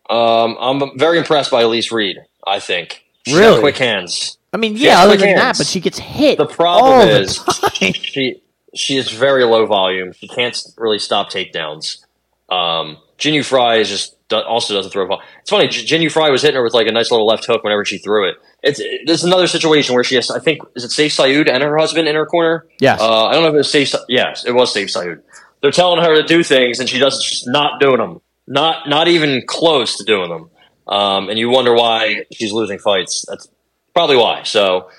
Um, 0.09 0.57
I'm 0.59 0.97
very 0.97 1.17
impressed 1.17 1.51
by 1.51 1.61
Elise 1.63 1.91
Reed. 1.91 2.17
I 2.45 2.59
think 2.59 3.03
She's 3.25 3.35
Really? 3.35 3.59
quick 3.59 3.77
hands. 3.77 4.37
I 4.53 4.57
mean, 4.57 4.77
yeah, 4.77 5.01
other 5.01 5.17
than 5.17 5.35
that, 5.35 5.57
but 5.57 5.67
she 5.67 5.79
gets 5.81 5.99
hit. 5.99 6.37
The 6.37 6.45
problem 6.45 7.07
the 7.09 7.19
is 7.21 7.37
time. 7.43 7.93
she 7.93 8.41
she 8.73 8.97
is 8.97 9.11
very 9.11 9.43
low 9.43 9.65
volume. 9.65 10.13
She 10.13 10.27
can't 10.27 10.57
really 10.77 10.99
stop 10.99 11.29
takedowns. 11.29 12.05
Um, 12.49 12.97
Jinh 13.19 13.33
Yu 13.33 13.43
Frey 13.43 13.81
is 13.81 13.89
just 13.89 14.15
also 14.31 14.73
doesn't 14.73 14.91
throw. 14.91 15.05
Vol- 15.05 15.21
it's 15.41 15.49
funny. 15.49 15.67
J- 15.67 15.83
Jinh 15.97 16.01
Yu 16.01 16.09
Frey 16.09 16.31
was 16.31 16.41
hitting 16.41 16.55
her 16.55 16.63
with 16.63 16.73
like 16.73 16.87
a 16.87 16.91
nice 16.91 17.11
little 17.11 17.27
left 17.27 17.45
hook 17.45 17.63
whenever 17.63 17.83
she 17.83 17.97
threw 17.97 18.29
it. 18.29 18.37
It's 18.63 18.81
there's 19.05 19.25
another 19.25 19.47
situation 19.47 19.93
where 19.93 20.03
she 20.05 20.15
has. 20.15 20.31
I 20.31 20.39
think 20.39 20.61
is 20.75 20.85
it 20.85 20.91
Saif 20.91 21.07
Sayud 21.07 21.49
and 21.49 21.61
her 21.61 21.77
husband 21.77 22.07
in 22.07 22.15
her 22.15 22.25
corner. 22.25 22.65
Yes. 22.79 23.01
Uh, 23.01 23.25
I 23.25 23.33
don't 23.33 23.43
know 23.43 23.49
if 23.49 23.53
it 23.55 23.57
was 23.57 23.69
Safe. 23.71 23.93
Yes, 24.07 24.45
it 24.45 24.51
was 24.53 24.73
Saif 24.73 24.85
Sayud. 24.85 25.21
They're 25.61 25.71
telling 25.71 26.01
her 26.03 26.15
to 26.15 26.23
do 26.23 26.41
things 26.43 26.79
and 26.79 26.87
she 26.87 26.99
doesn't. 26.99 27.21
She's 27.21 27.45
not 27.45 27.81
doing 27.81 27.97
them. 27.97 28.21
Not 28.47 28.87
not 28.87 29.07
even 29.07 29.43
close 29.45 29.97
to 29.97 30.03
doing 30.03 30.29
them. 30.29 30.49
Um, 30.87 31.29
and 31.29 31.37
you 31.37 31.49
wonder 31.49 31.73
why 31.73 32.25
she's 32.31 32.53
losing 32.53 32.79
fights. 32.79 33.25
That's 33.27 33.49
probably 33.93 34.15
why. 34.15 34.43
So 34.43 34.89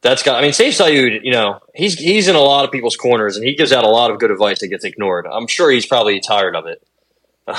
that's 0.00 0.22
got. 0.22 0.38
I 0.38 0.42
mean, 0.42 0.52
Saif 0.52 0.80
Sayud, 0.80 1.20
you 1.22 1.32
know, 1.32 1.60
he's 1.74 1.98
he's 1.98 2.28
in 2.28 2.36
a 2.36 2.40
lot 2.40 2.64
of 2.64 2.70
people's 2.70 2.96
corners, 2.96 3.36
and 3.36 3.46
he 3.46 3.54
gives 3.54 3.72
out 3.72 3.84
a 3.84 3.88
lot 3.88 4.10
of 4.10 4.18
good 4.18 4.30
advice 4.30 4.60
that 4.60 4.68
gets 4.68 4.84
ignored. 4.84 5.26
I'm 5.30 5.46
sure 5.46 5.70
he's 5.70 5.86
probably 5.86 6.20
tired 6.20 6.56
of 6.56 6.66
it. 6.66 6.82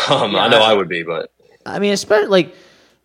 Um, 0.08 0.36
I 0.36 0.48
know 0.50 0.62
I 0.62 0.74
would 0.74 0.88
be, 0.88 1.02
but 1.02 1.32
I 1.66 1.80
mean, 1.80 1.94
especially 1.94 2.28
like 2.28 2.56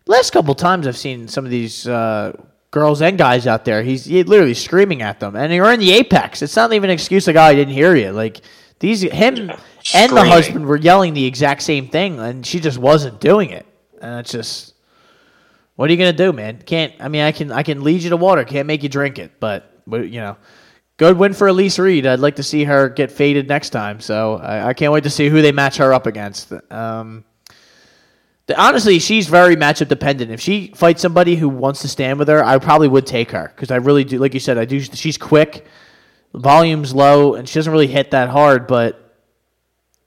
last 0.05 0.31
couple 0.31 0.53
times 0.53 0.85
I've 0.85 0.95
seen 0.95 1.27
some 1.27 1.43
of 1.43 1.49
these 1.49 1.87
uh, 1.87 2.39
girls 2.69 3.01
and 3.01 3.17
guys 3.17 3.47
out 3.47 3.65
there. 3.65 3.81
He's 3.81 4.05
he 4.05 4.21
literally 4.21 4.53
screaming 4.53 5.01
at 5.01 5.19
them, 5.19 5.35
and 5.35 5.51
you're 5.51 5.71
in 5.71 5.79
the 5.79 5.93
apex. 5.93 6.43
It's 6.43 6.55
not 6.55 6.71
even 6.73 6.91
an 6.91 6.93
excuse 6.93 7.25
like, 7.25 7.37
"Oh, 7.37 7.41
I 7.41 7.55
didn't 7.55 7.73
hear 7.73 7.95
you." 7.95 8.11
Like 8.11 8.41
these, 8.79 9.01
him 9.01 9.51
and 9.93 10.11
the 10.11 10.23
husband 10.25 10.65
were 10.65 10.77
yelling 10.77 11.13
the 11.13 11.25
exact 11.25 11.61
same 11.61 11.87
thing, 11.87 12.19
and 12.19 12.45
she 12.45 12.59
just 12.59 12.77
wasn't 12.77 13.19
doing 13.21 13.51
it. 13.51 13.65
And 14.01 14.19
it's 14.19 14.31
just, 14.31 14.73
what 15.75 15.89
are 15.89 15.93
you 15.93 15.97
gonna 15.97 16.13
do, 16.13 16.33
man? 16.33 16.61
Can't. 16.65 16.93
I 16.99 17.07
mean, 17.07 17.21
I 17.21 17.31
can 17.31 17.51
I 17.51 17.63
can 17.63 17.83
lead 17.83 18.01
you 18.01 18.09
to 18.09 18.17
water, 18.17 18.43
can't 18.43 18.67
make 18.67 18.83
you 18.83 18.89
drink 18.89 19.19
it, 19.19 19.39
but 19.39 19.81
but, 19.85 20.09
you 20.09 20.19
know. 20.19 20.37
Good 20.97 21.17
win 21.17 21.33
for 21.33 21.49
Elise 21.49 21.77
Reed. 21.77 22.07
I'd 22.07 22.21
like 22.21 22.37
to 22.37 22.43
see 22.43 22.63
her 22.63 22.87
get 22.87 23.11
faded 23.11 23.49
next 23.49 23.71
time. 23.71 23.99
So 23.99 24.35
I, 24.35 24.69
I 24.69 24.73
can't 24.73 24.93
wait 24.93 25.03
to 25.03 25.09
see 25.09 25.27
who 25.27 25.41
they 25.41 25.51
match 25.51 25.75
her 25.75 25.93
up 25.93 26.07
against. 26.07 26.53
Um, 26.71 27.25
the- 28.47 28.57
honestly, 28.57 28.99
she's 28.99 29.27
very 29.27 29.57
matchup 29.57 29.89
dependent. 29.89 30.31
If 30.31 30.39
she 30.39 30.71
fights 30.73 31.01
somebody 31.01 31.35
who 31.35 31.49
wants 31.49 31.81
to 31.81 31.89
stand 31.89 32.17
with 32.17 32.29
her, 32.29 32.41
I 32.41 32.59
probably 32.59 32.87
would 32.87 33.05
take 33.05 33.31
her 33.31 33.51
because 33.53 33.71
I 33.71 33.75
really 33.75 34.05
do. 34.05 34.19
Like 34.19 34.33
you 34.33 34.39
said, 34.39 34.57
I 34.57 34.63
do. 34.63 34.79
She's 34.79 35.17
quick, 35.17 35.65
volume's 36.33 36.95
low, 36.95 37.33
and 37.33 37.47
she 37.47 37.59
doesn't 37.59 37.73
really 37.73 37.87
hit 37.87 38.11
that 38.11 38.29
hard. 38.29 38.65
But 38.65 39.04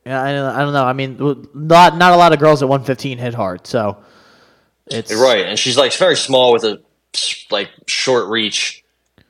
yeah, 0.07 0.23
I, 0.23 0.33
don't- 0.33 0.55
I 0.57 0.59
don't 0.61 0.73
know. 0.73 0.85
I 0.85 0.93
mean, 0.93 1.49
not 1.55 1.97
not 1.97 2.13
a 2.13 2.17
lot 2.17 2.33
of 2.33 2.39
girls 2.39 2.63
at 2.63 2.69
115 2.69 3.19
hit 3.19 3.35
hard. 3.35 3.67
So 3.67 3.99
it's 4.87 5.15
right. 5.15 5.47
And 5.47 5.59
she's 5.59 5.77
like 5.77 5.93
very 5.95 6.17
small 6.17 6.53
with 6.53 6.65
a 6.65 6.81
like 7.51 7.71
short 7.87 8.29
reach. 8.29 8.85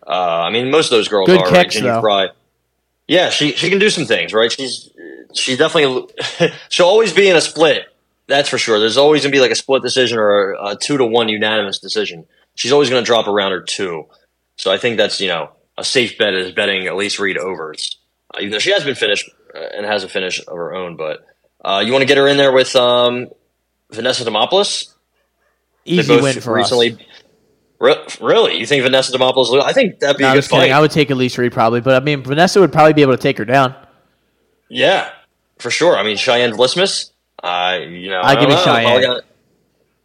Uh, 0.07 0.11
I 0.11 0.51
mean, 0.51 0.71
most 0.71 0.87
of 0.87 0.91
those 0.93 1.09
girls 1.09 1.27
Good 1.27 1.41
are 1.43 1.51
kicks, 1.51 1.77
right? 1.77 1.85
though. 1.85 2.01
Frey. 2.01 2.29
Yeah, 3.07 3.31
she 3.31 3.53
she 3.53 3.71
can 3.71 3.79
do 3.79 3.91
some 3.91 4.05
things, 4.07 4.33
right? 4.33 4.51
She's 4.53 4.91
she 5.35 5.57
definitely 5.57 6.09
she'll 6.69 6.87
always 6.87 7.13
be 7.13 7.29
in 7.29 7.37
a 7.37 7.41
split. 7.41 7.87
That's 8.27 8.49
for 8.49 8.59
sure. 8.59 8.79
There's 8.79 8.97
always 8.99 9.23
gonna 9.23 9.33
be 9.33 9.41
like 9.41 9.51
a 9.51 9.55
split 9.57 9.83
decision 9.83 10.19
or 10.19 10.53
a, 10.53 10.67
a 10.69 10.77
two 10.77 10.99
to 10.99 11.05
one 11.05 11.29
unanimous 11.29 11.79
decision. 11.79 12.27
She's 12.55 12.73
always 12.73 12.91
gonna 12.91 13.03
drop 13.03 13.27
around 13.27 13.53
her 13.53 13.63
two. 13.63 14.07
So 14.57 14.71
I 14.73 14.77
think 14.79 14.97
that's 14.99 15.21
you 15.21 15.29
know 15.29 15.51
a 15.79 15.85
safe 15.85 16.19
bet 16.19 16.35
is 16.35 16.53
betting 16.53 16.87
at 16.87 16.97
least 16.97 17.19
Reed 17.19 17.39
overs. 17.39 17.97
Uh, 18.35 18.39
even 18.41 18.51
though 18.51 18.59
she 18.59 18.73
has 18.73 18.85
been 18.85 18.95
finished 18.95 19.31
and 19.75 19.85
has 19.87 20.05
a 20.05 20.09
finish 20.09 20.41
of 20.41 20.55
her 20.57 20.75
own, 20.75 20.97
but 20.97 21.25
uh, 21.65 21.83
you 21.85 21.93
want 21.93 22.03
to 22.03 22.07
get 22.07 22.17
her 22.19 22.27
in 22.29 22.37
there 22.37 22.53
with 22.53 22.75
um, 22.77 23.29
Vanessa 23.91 24.25
Demopoulos. 24.25 24.93
Easy 25.85 26.21
win 26.21 26.41
for 26.41 26.53
recently. 26.55 26.93
us. 26.93 26.99
Re- 27.81 28.05
really, 28.21 28.59
you 28.59 28.67
think 28.67 28.83
Vanessa 28.83 29.17
Demopoulos? 29.17 29.63
I 29.63 29.73
think 29.73 30.01
that'd 30.01 30.17
be 30.17 30.23
No, 30.25 30.29
a 30.29 30.33
I 30.33 30.35
good 30.35 30.45
kidding. 30.45 30.59
fight. 30.59 30.71
I 30.73 30.81
would 30.81 30.91
take 30.91 31.11
Elise 31.11 31.39
Reed 31.39 31.53
probably, 31.53 31.81
but 31.81 31.95
I 32.01 32.05
mean 32.05 32.23
Vanessa 32.23 32.61
would 32.61 32.73
probably 32.73 32.93
be 32.93 33.03
able 33.03 33.13
to 33.17 33.23
take 33.23 33.39
her 33.39 33.45
down. 33.45 33.75
yeah, 34.69 35.11
for 35.59 35.71
sure. 35.71 35.97
I 35.97 36.03
mean 36.03 36.17
Cheyenne 36.17 36.53
Vlismas. 36.53 37.11
I 37.43 37.79
you 37.79 38.11
know 38.11 38.21
I 38.23 38.35
give 38.35 38.49
don't 38.49 38.51
you 38.51 38.57
know. 38.57 38.65
Cheyenne. 38.65 39.03
Polyana- 39.03 39.21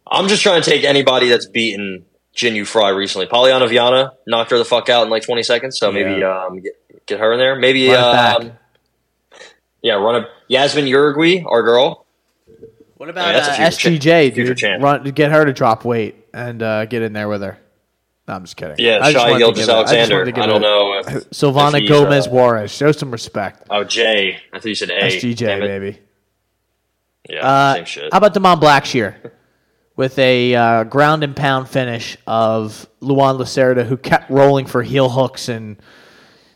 I'm 0.06 0.28
just 0.28 0.42
trying 0.42 0.62
to 0.62 0.70
take 0.70 0.84
anybody 0.84 1.28
that's 1.28 1.46
beaten 1.46 2.04
Jinh 2.36 2.54
Yu 2.54 2.64
Frey 2.64 2.92
recently. 2.92 3.26
Polyana 3.26 3.68
Viana 3.68 4.12
knocked 4.26 4.50
her 4.52 4.58
the 4.58 4.64
fuck 4.64 4.88
out 4.88 5.02
in 5.04 5.10
like 5.10 5.22
20 5.24 5.42
seconds, 5.42 5.78
so 5.78 5.90
maybe 5.90 6.20
Yeah. 6.20 6.44
um, 6.46 6.60
get, 6.60 7.06
get 7.06 7.20
her 7.20 7.32
in 7.32 7.38
there. 7.38 7.56
Maybe 7.56 7.88
Run 7.88 7.94
it 7.98 8.12
back. 8.12 8.36
um, 8.40 8.52
yeah, 9.84 9.94
run 9.94 10.24
a 10.24 10.28
Yazmin 10.52 10.88
Jauregui, 10.90 11.44
our 11.46 11.62
girl. 11.62 12.04
What 12.96 13.08
I 13.08 13.10
about 13.12 13.26
mean, 13.26 13.34
that's 13.34 13.58
a 13.58 13.88
uh, 13.88 13.92
SGJ, 13.98 14.30
cha- 14.30 14.34
dude? 14.34 14.56
champ. 14.58 14.82
Run, 14.82 15.02
get 15.10 15.30
her 15.30 15.44
to 15.44 15.52
drop 15.52 15.84
weight 15.84 16.26
and 16.32 16.62
uh, 16.62 16.86
get 16.86 17.02
in 17.02 17.12
there 17.12 17.28
with 17.28 17.42
her. 17.42 17.58
No, 18.26 18.34
I'm 18.34 18.44
just 18.44 18.56
kidding. 18.56 18.76
Yeah, 18.78 19.00
I 19.02 19.12
just 19.12 19.24
Shai 19.24 19.30
wanted 19.32 19.32
to 19.32 19.38
Gilgeous 19.38 19.66
give 19.66 19.68
it- 19.68 19.72
I 19.72 19.76
Alexander. 19.76 20.22
I, 20.22 20.46
don't 20.46 20.56
it- 20.56 20.60
know. 20.60 20.98
If, 21.00 21.30
Silvana 21.30 21.82
if 21.82 21.88
Gomez 21.88 22.26
uh, 22.26 22.30
Juarez. 22.30 22.72
Show 22.74 22.92
some 22.92 23.10
respect. 23.10 23.66
oh, 23.70 23.84
Jay. 23.84 24.38
I 24.52 24.58
thought 24.58 24.64
you 24.68 24.74
said 24.74 24.90
A. 24.90 25.02
SGJ, 25.02 25.36
Damn 25.36 25.62
it. 25.62 25.66
baby. 25.66 25.98
Yeah, 27.28 27.46
Uh, 27.46 27.74
same 27.74 27.84
shit. 27.84 28.12
How 28.12 28.18
about 28.18 28.32
Damon 28.34 28.58
Blackshear 28.60 29.16
with 29.96 30.18
a 30.18 30.54
uh, 30.54 30.84
ground 30.84 31.22
and 31.24 31.36
pound 31.36 31.68
finish 31.68 32.16
of 32.26 32.88
Luan 33.00 33.36
Lacerda, 33.38 33.84
who 33.86 33.96
kept 33.96 34.30
rolling 34.30 34.66
for 34.66 34.82
heel 34.82 35.08
hooks 35.10 35.48
and 35.48 35.76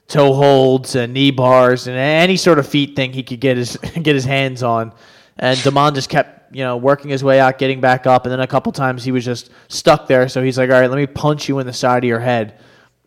toe 0.08 0.32
holds 0.32 0.96
and 0.96 1.12
knee 1.12 1.30
bars 1.30 1.86
and 1.86 1.96
any 1.96 2.36
sort 2.36 2.58
of 2.58 2.66
feet 2.66 2.96
thing 2.96 3.12
he 3.12 3.22
could 3.22 3.40
get 3.40 3.56
his 3.56 3.76
get 4.02 4.14
his 4.14 4.24
hands 4.24 4.62
on. 4.62 4.92
And 5.38 5.62
Damon 5.62 5.94
just 5.94 6.08
kept 6.08 6.54
you 6.54 6.64
know 6.64 6.76
working 6.76 7.10
his 7.10 7.22
way 7.22 7.38
out, 7.38 7.58
getting 7.58 7.80
back 7.80 8.06
up, 8.06 8.24
and 8.24 8.32
then 8.32 8.40
a 8.40 8.46
couple 8.46 8.72
times 8.72 9.04
he 9.04 9.12
was 9.12 9.24
just 9.24 9.50
stuck 9.68 10.08
there. 10.08 10.28
So 10.28 10.42
he's 10.42 10.58
like, 10.58 10.70
"All 10.70 10.80
right, 10.80 10.90
let 10.90 10.96
me 10.96 11.06
punch 11.06 11.48
you 11.48 11.58
in 11.60 11.66
the 11.66 11.72
side 11.72 12.02
of 12.02 12.08
your 12.08 12.20
head." 12.20 12.58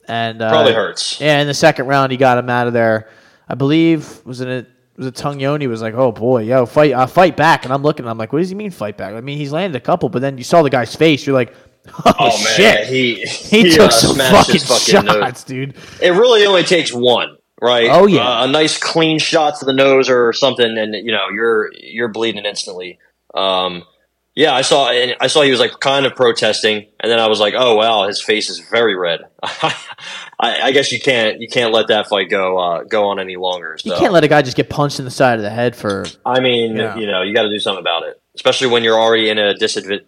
And 0.07 0.41
uh, 0.41 0.49
Probably 0.49 0.73
hurts. 0.73 1.19
Yeah, 1.19 1.41
in 1.41 1.47
the 1.47 1.53
second 1.53 1.87
round, 1.87 2.11
he 2.11 2.17
got 2.17 2.37
him 2.37 2.49
out 2.49 2.67
of 2.67 2.73
there. 2.73 3.09
I 3.47 3.55
believe 3.55 4.25
was 4.25 4.39
it 4.41 4.67
was 4.95 5.07
it 5.07 5.15
Tognoni 5.15 5.67
was 5.67 5.81
like, 5.81 5.93
"Oh 5.93 6.11
boy, 6.11 6.43
yo, 6.43 6.65
fight, 6.65 6.93
uh, 6.93 7.07
fight 7.07 7.35
back!" 7.35 7.65
And 7.65 7.73
I'm 7.73 7.83
looking, 7.83 8.07
I'm 8.07 8.17
like, 8.17 8.31
"What 8.31 8.39
does 8.39 8.49
he 8.49 8.55
mean 8.55 8.71
fight 8.71 8.97
back?" 8.97 9.13
I 9.13 9.21
mean, 9.21 9.37
he's 9.37 9.51
landed 9.51 9.75
a 9.75 9.83
couple, 9.83 10.07
but 10.09 10.21
then 10.21 10.37
you 10.37 10.43
saw 10.43 10.61
the 10.61 10.69
guy's 10.69 10.95
face, 10.95 11.25
you're 11.25 11.35
like, 11.35 11.53
"Oh, 12.05 12.13
Oh 12.19 12.43
man, 12.43 12.55
shit!" 12.55 12.87
he 12.87 13.15
he, 13.23 13.63
he, 13.63 13.69
took 13.71 13.87
uh, 13.87 13.91
some 13.91 14.15
smashed 14.15 14.33
fucking, 14.47 14.53
his 14.53 14.67
fucking 14.67 15.05
nose. 15.05 15.15
shots, 15.15 15.43
dude. 15.43 15.75
It 16.01 16.11
really 16.11 16.45
only 16.45 16.63
takes 16.63 16.93
one, 16.93 17.37
right? 17.61 17.87
Oh, 17.89 18.07
yeah. 18.07 18.27
Uh, 18.27 18.45
a 18.45 18.47
nice 18.51 18.77
clean 18.77 19.19
shot 19.19 19.59
to 19.59 19.65
the 19.65 19.73
nose 19.73 20.09
or 20.09 20.33
something, 20.33 20.77
and 20.77 20.93
you 20.93 21.11
know 21.11 21.29
you're 21.33 21.71
you're 21.73 22.09
bleeding 22.09 22.45
instantly. 22.45 22.99
Um, 23.33 23.83
yeah, 24.33 24.53
I 24.53 24.61
saw 24.61 24.89
and 24.89 25.15
I 25.19 25.27
saw 25.27 25.41
he 25.41 25.51
was 25.51 25.59
like 25.59 25.79
kind 25.81 26.05
of 26.05 26.15
protesting, 26.15 26.85
and 26.99 27.11
then 27.11 27.19
I 27.19 27.27
was 27.27 27.39
like, 27.39 27.53
oh 27.57 27.75
wow, 27.75 28.07
his 28.07 28.21
face 28.21 28.49
is 28.49 28.59
very 28.71 28.95
red. 28.95 29.21
I, 29.43 29.73
I 30.39 30.71
guess 30.71 30.91
you 30.91 30.99
can't 31.01 31.41
you 31.41 31.47
can't 31.49 31.73
let 31.73 31.89
that 31.89 32.07
fight 32.07 32.29
go 32.29 32.57
uh, 32.57 32.83
go 32.83 33.07
on 33.09 33.19
any 33.19 33.35
longer. 33.35 33.77
So. 33.77 33.91
You 33.93 33.99
can't 33.99 34.13
let 34.13 34.23
a 34.23 34.27
guy 34.29 34.41
just 34.41 34.55
get 34.57 34.69
punched 34.69 34.99
in 34.99 35.05
the 35.05 35.11
side 35.11 35.37
of 35.37 35.43
the 35.43 35.49
head 35.49 35.75
for. 35.75 36.05
I 36.25 36.39
mean, 36.39 36.77
Yeah. 36.77 36.95
you 36.97 37.07
know, 37.07 37.21
you 37.23 37.33
got 37.33 37.43
to 37.43 37.49
do 37.49 37.59
something 37.59 37.81
about 37.81 38.03
it, 38.03 38.21
especially 38.35 38.67
when 38.67 38.83
you're 38.83 38.99
already 38.99 39.29
in 39.29 39.37
a 39.37 39.53
disadva- 39.53 40.05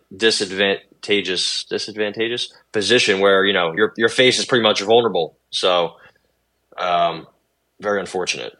disadvantageous 1.03 1.65
disadvantageous 1.65 2.53
position 2.71 3.19
where 3.19 3.45
you 3.45 3.53
know 3.53 3.73
your 3.75 3.93
your 3.97 4.09
face 4.09 4.39
is 4.39 4.45
pretty 4.45 4.63
much 4.63 4.81
vulnerable. 4.81 5.37
So, 5.49 5.97
um, 6.77 7.27
very 7.79 7.99
unfortunate. 7.99 8.57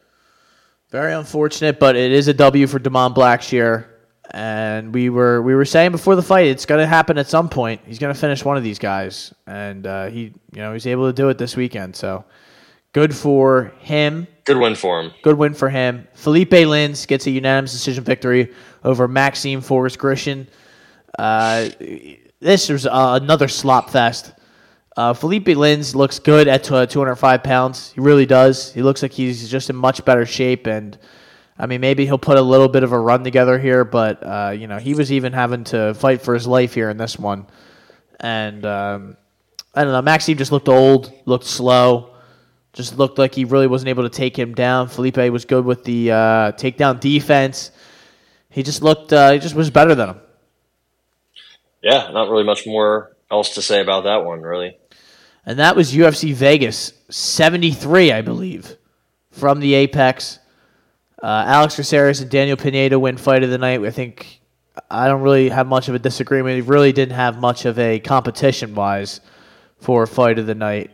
Very 0.90 1.14
unfortunate, 1.14 1.80
but 1.80 1.96
it 1.96 2.12
is 2.12 2.28
a 2.28 2.34
W 2.34 2.68
for 2.68 2.80
Damon 2.80 3.14
Blackshear. 3.14 3.88
And 4.32 4.94
we 4.94 5.10
were 5.10 5.42
we 5.42 5.54
were 5.54 5.66
saying 5.66 5.92
before 5.92 6.16
the 6.16 6.22
fight, 6.22 6.48
it's 6.48 6.66
going 6.66 6.80
to 6.80 6.88
happen 6.88 7.18
at 7.18 7.28
some 7.28 7.50
point. 7.50 7.82
He's 7.86 8.00
going 8.00 8.14
to 8.14 8.20
finish 8.20 8.44
one 8.46 8.58
of 8.58 8.64
these 8.64 8.80
guys, 8.80 9.34
and 9.46 9.86
uh, 9.86 10.08
he 10.08 10.34
you 10.54 10.62
know 10.62 10.74
he's 10.74 10.88
able 10.88 11.08
to 11.08 11.14
do 11.14 11.30
it 11.30 11.38
this 11.38 11.58
weekend. 11.58 11.96
So 11.96 12.24
good 12.94 13.14
for 13.14 13.74
him. 13.80 14.28
Good 14.46 14.58
win 14.58 14.76
for 14.76 15.02
him. 15.02 15.12
Good 15.24 15.38
win 15.38 15.54
for 15.54 15.70
him. 15.70 16.08
Felipe 16.14 16.52
Lins 16.52 17.06
gets 17.06 17.28
a 17.28 17.32
unanimous 17.32 17.74
decision 17.74 18.04
victory 18.04 18.54
over 18.84 19.08
Maxime 19.08 19.62
Forrest 19.62 20.00
Grishin. 20.00 20.48
Uh, 21.20 21.70
this 22.44 22.70
was 22.70 22.86
uh, 22.86 23.20
another 23.22 23.48
slop 23.48 23.90
fest. 23.90 24.34
Uh, 24.96 25.14
Felipe 25.14 25.48
Lins 25.48 25.96
looks 25.96 26.20
good 26.20 26.48
at 26.48 26.72
uh, 26.72 26.86
205 26.86 27.44
pounds. 27.44 27.92
He 27.94 28.02
really 28.02 28.26
does. 28.28 28.72
He 28.74 28.84
looks 28.84 29.02
like 29.02 29.12
he's 29.12 29.50
just 29.50 29.70
in 29.70 29.76
much 29.76 30.06
better 30.06 30.26
shape. 30.26 30.68
And, 30.68 30.98
I 31.58 31.66
mean, 31.66 31.82
maybe 31.82 32.06
he'll 32.06 32.20
put 32.20 32.38
a 32.38 32.42
little 32.42 32.68
bit 32.68 32.84
of 32.84 32.92
a 32.92 33.00
run 33.00 33.24
together 33.24 33.58
here, 33.58 33.84
but, 33.84 34.22
uh, 34.22 34.52
you 34.52 34.68
know, 34.68 34.78
he 34.78 34.94
was 34.94 35.12
even 35.12 35.34
having 35.34 35.64
to 35.66 35.96
fight 35.96 36.22
for 36.22 36.36
his 36.36 36.46
life 36.46 36.76
here 36.76 36.90
in 36.92 36.98
this 36.98 37.18
one. 37.18 37.48
And, 38.20 38.66
um, 38.66 39.18
I 39.74 39.84
don't 39.84 39.94
know. 39.94 40.02
Maxime 40.04 40.38
just 40.38 40.52
looked 40.52 40.70
old, 40.70 41.12
looked 41.26 41.46
slow, 41.46 42.14
just 42.74 42.98
looked 43.00 43.18
like 43.18 43.34
he 43.34 43.46
really 43.46 43.68
wasn't 43.68 43.90
able 43.90 44.04
to 44.04 44.10
take 44.10 44.38
him 44.38 44.54
down. 44.54 44.90
Felipe 44.90 45.18
was 45.18 45.46
good 45.46 45.66
with 45.66 45.84
the 45.84 46.12
uh, 46.12 46.52
takedown 46.52 47.00
defense. 47.00 47.72
He 48.52 48.62
just 48.62 48.84
looked, 48.84 49.12
uh, 49.12 49.32
he 49.32 49.40
just 49.40 49.56
was 49.56 49.72
better 49.72 49.96
than 49.96 50.10
him. 50.10 50.22
Yeah, 51.84 52.10
not 52.12 52.30
really 52.30 52.44
much 52.46 52.66
more 52.66 53.16
else 53.30 53.56
to 53.56 53.62
say 53.62 53.82
about 53.82 54.06
that 54.06 54.24
one, 54.26 54.42
really. 54.42 54.78
And 55.46 55.60
that 55.60 55.76
was 55.76 55.94
UFC 55.94 56.34
Vegas 56.34 56.94
73, 57.10 58.12
I 58.14 58.22
believe, 58.22 58.78
from 59.32 59.60
the 59.60 59.74
Apex. 59.74 60.40
Uh, 61.22 61.44
Alex 61.46 61.76
Caceres 61.76 62.22
and 62.22 62.30
Daniel 62.32 62.58
Pineda 62.58 62.98
win 62.98 63.18
fight 63.18 63.44
of 63.44 63.50
the 63.50 63.58
night. 63.58 63.82
I 63.82 63.92
think 63.92 64.40
I 64.90 65.08
don't 65.08 65.22
really 65.22 65.50
have 65.50 65.68
much 65.68 65.90
of 65.90 65.96
a 65.96 66.00
disagreement. 66.00 66.56
He 66.56 66.62
really 66.62 66.92
didn't 66.94 67.16
have 67.16 67.40
much 67.40 67.66
of 67.66 67.78
a 67.78 68.00
competition 68.00 68.74
wise 68.76 69.20
for 69.80 70.08
fight 70.08 70.40
of 70.40 70.46
the 70.48 70.56
night. 70.56 70.92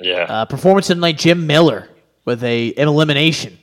Yeah, 0.00 0.24
Uh, 0.28 0.44
performance 0.46 0.90
of 0.90 0.96
the 0.96 1.00
night, 1.02 1.18
Jim 1.18 1.46
Miller 1.46 1.88
with 2.24 2.42
a 2.42 2.72
an 2.74 2.88
elimination 2.88 3.58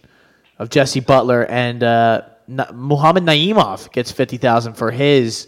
of 0.57 0.69
Jesse 0.69 0.99
Butler 0.99 1.45
and 1.45 1.83
uh, 1.83 2.21
Muhammad 2.73 3.23
Naimov 3.23 3.91
gets 3.91 4.11
fifty 4.11 4.37
thousand 4.37 4.73
for 4.73 4.91
his 4.91 5.47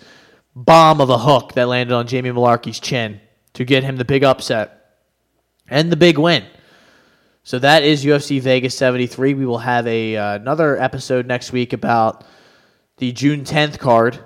bomb 0.55 1.01
of 1.01 1.09
a 1.09 1.17
hook 1.17 1.53
that 1.53 1.67
landed 1.67 1.93
on 1.93 2.07
Jamie 2.07 2.31
Mullarkey's 2.31 2.79
chin 2.79 3.19
to 3.53 3.65
get 3.65 3.83
him 3.83 3.97
the 3.97 4.05
big 4.05 4.23
upset 4.23 4.97
and 5.69 5.91
the 5.91 5.95
big 5.95 6.17
win. 6.17 6.45
So 7.43 7.57
that 7.59 7.83
is 7.83 8.05
UFC 8.05 8.39
Vegas 8.39 8.75
73. 8.77 9.33
We 9.33 9.45
will 9.45 9.57
have 9.57 9.87
a 9.87 10.15
uh, 10.15 10.35
another 10.35 10.79
episode 10.79 11.25
next 11.25 11.51
week 11.51 11.73
about 11.73 12.23
the 12.97 13.11
June 13.11 13.43
10th 13.43 13.79
card. 13.79 14.19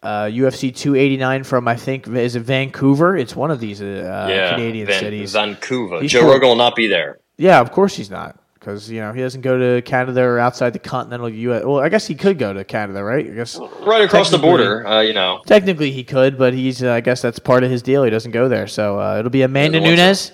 Uh, 0.00 0.26
UFC 0.26 0.74
289 0.74 1.42
from 1.42 1.66
I 1.66 1.74
think 1.74 2.06
is 2.06 2.36
it 2.36 2.40
Vancouver? 2.40 3.16
It's 3.16 3.34
one 3.34 3.50
of 3.50 3.58
these 3.58 3.82
uh, 3.82 4.28
yeah. 4.30 4.50
Canadian 4.50 4.86
Van- 4.86 5.00
cities. 5.00 5.32
Vancouver. 5.32 6.00
He's 6.00 6.12
Joe. 6.12 6.30
Rogan 6.30 6.50
will 6.50 6.56
not 6.56 6.76
be 6.76 6.86
there. 6.86 7.18
Yeah, 7.36 7.60
of 7.60 7.72
course 7.72 7.96
he's 7.96 8.10
not, 8.10 8.38
because 8.68 8.90
you 8.90 9.00
know 9.00 9.12
he 9.12 9.20
doesn't 9.22 9.40
go 9.40 9.56
to 9.56 9.82
Canada 9.82 10.22
or 10.22 10.38
outside 10.38 10.74
the 10.74 10.78
continental 10.78 11.28
U.S. 11.28 11.64
Well, 11.64 11.80
I 11.80 11.88
guess 11.88 12.06
he 12.06 12.14
could 12.14 12.38
go 12.38 12.52
to 12.52 12.64
Canada, 12.64 13.02
right? 13.02 13.26
I 13.26 13.30
guess 13.30 13.58
Right 13.80 14.02
across 14.02 14.30
the 14.30 14.36
border, 14.36 14.86
uh, 14.86 15.00
you 15.00 15.14
know. 15.14 15.40
technically 15.46 15.90
he 15.90 16.04
could, 16.04 16.36
but 16.36 16.52
he's 16.52 16.82
uh, 16.82 16.92
I 16.92 17.00
guess 17.00 17.22
that's 17.22 17.38
part 17.38 17.64
of 17.64 17.70
his 17.70 17.80
deal. 17.80 18.04
He 18.04 18.10
doesn't 18.10 18.32
go 18.32 18.48
there, 18.48 18.66
so 18.66 19.00
uh, 19.00 19.18
it'll 19.18 19.30
be 19.30 19.42
Amanda 19.42 19.78
Doesn't 19.78 19.88
want 19.90 19.98
to. 19.98 20.04
Nunes, 20.04 20.32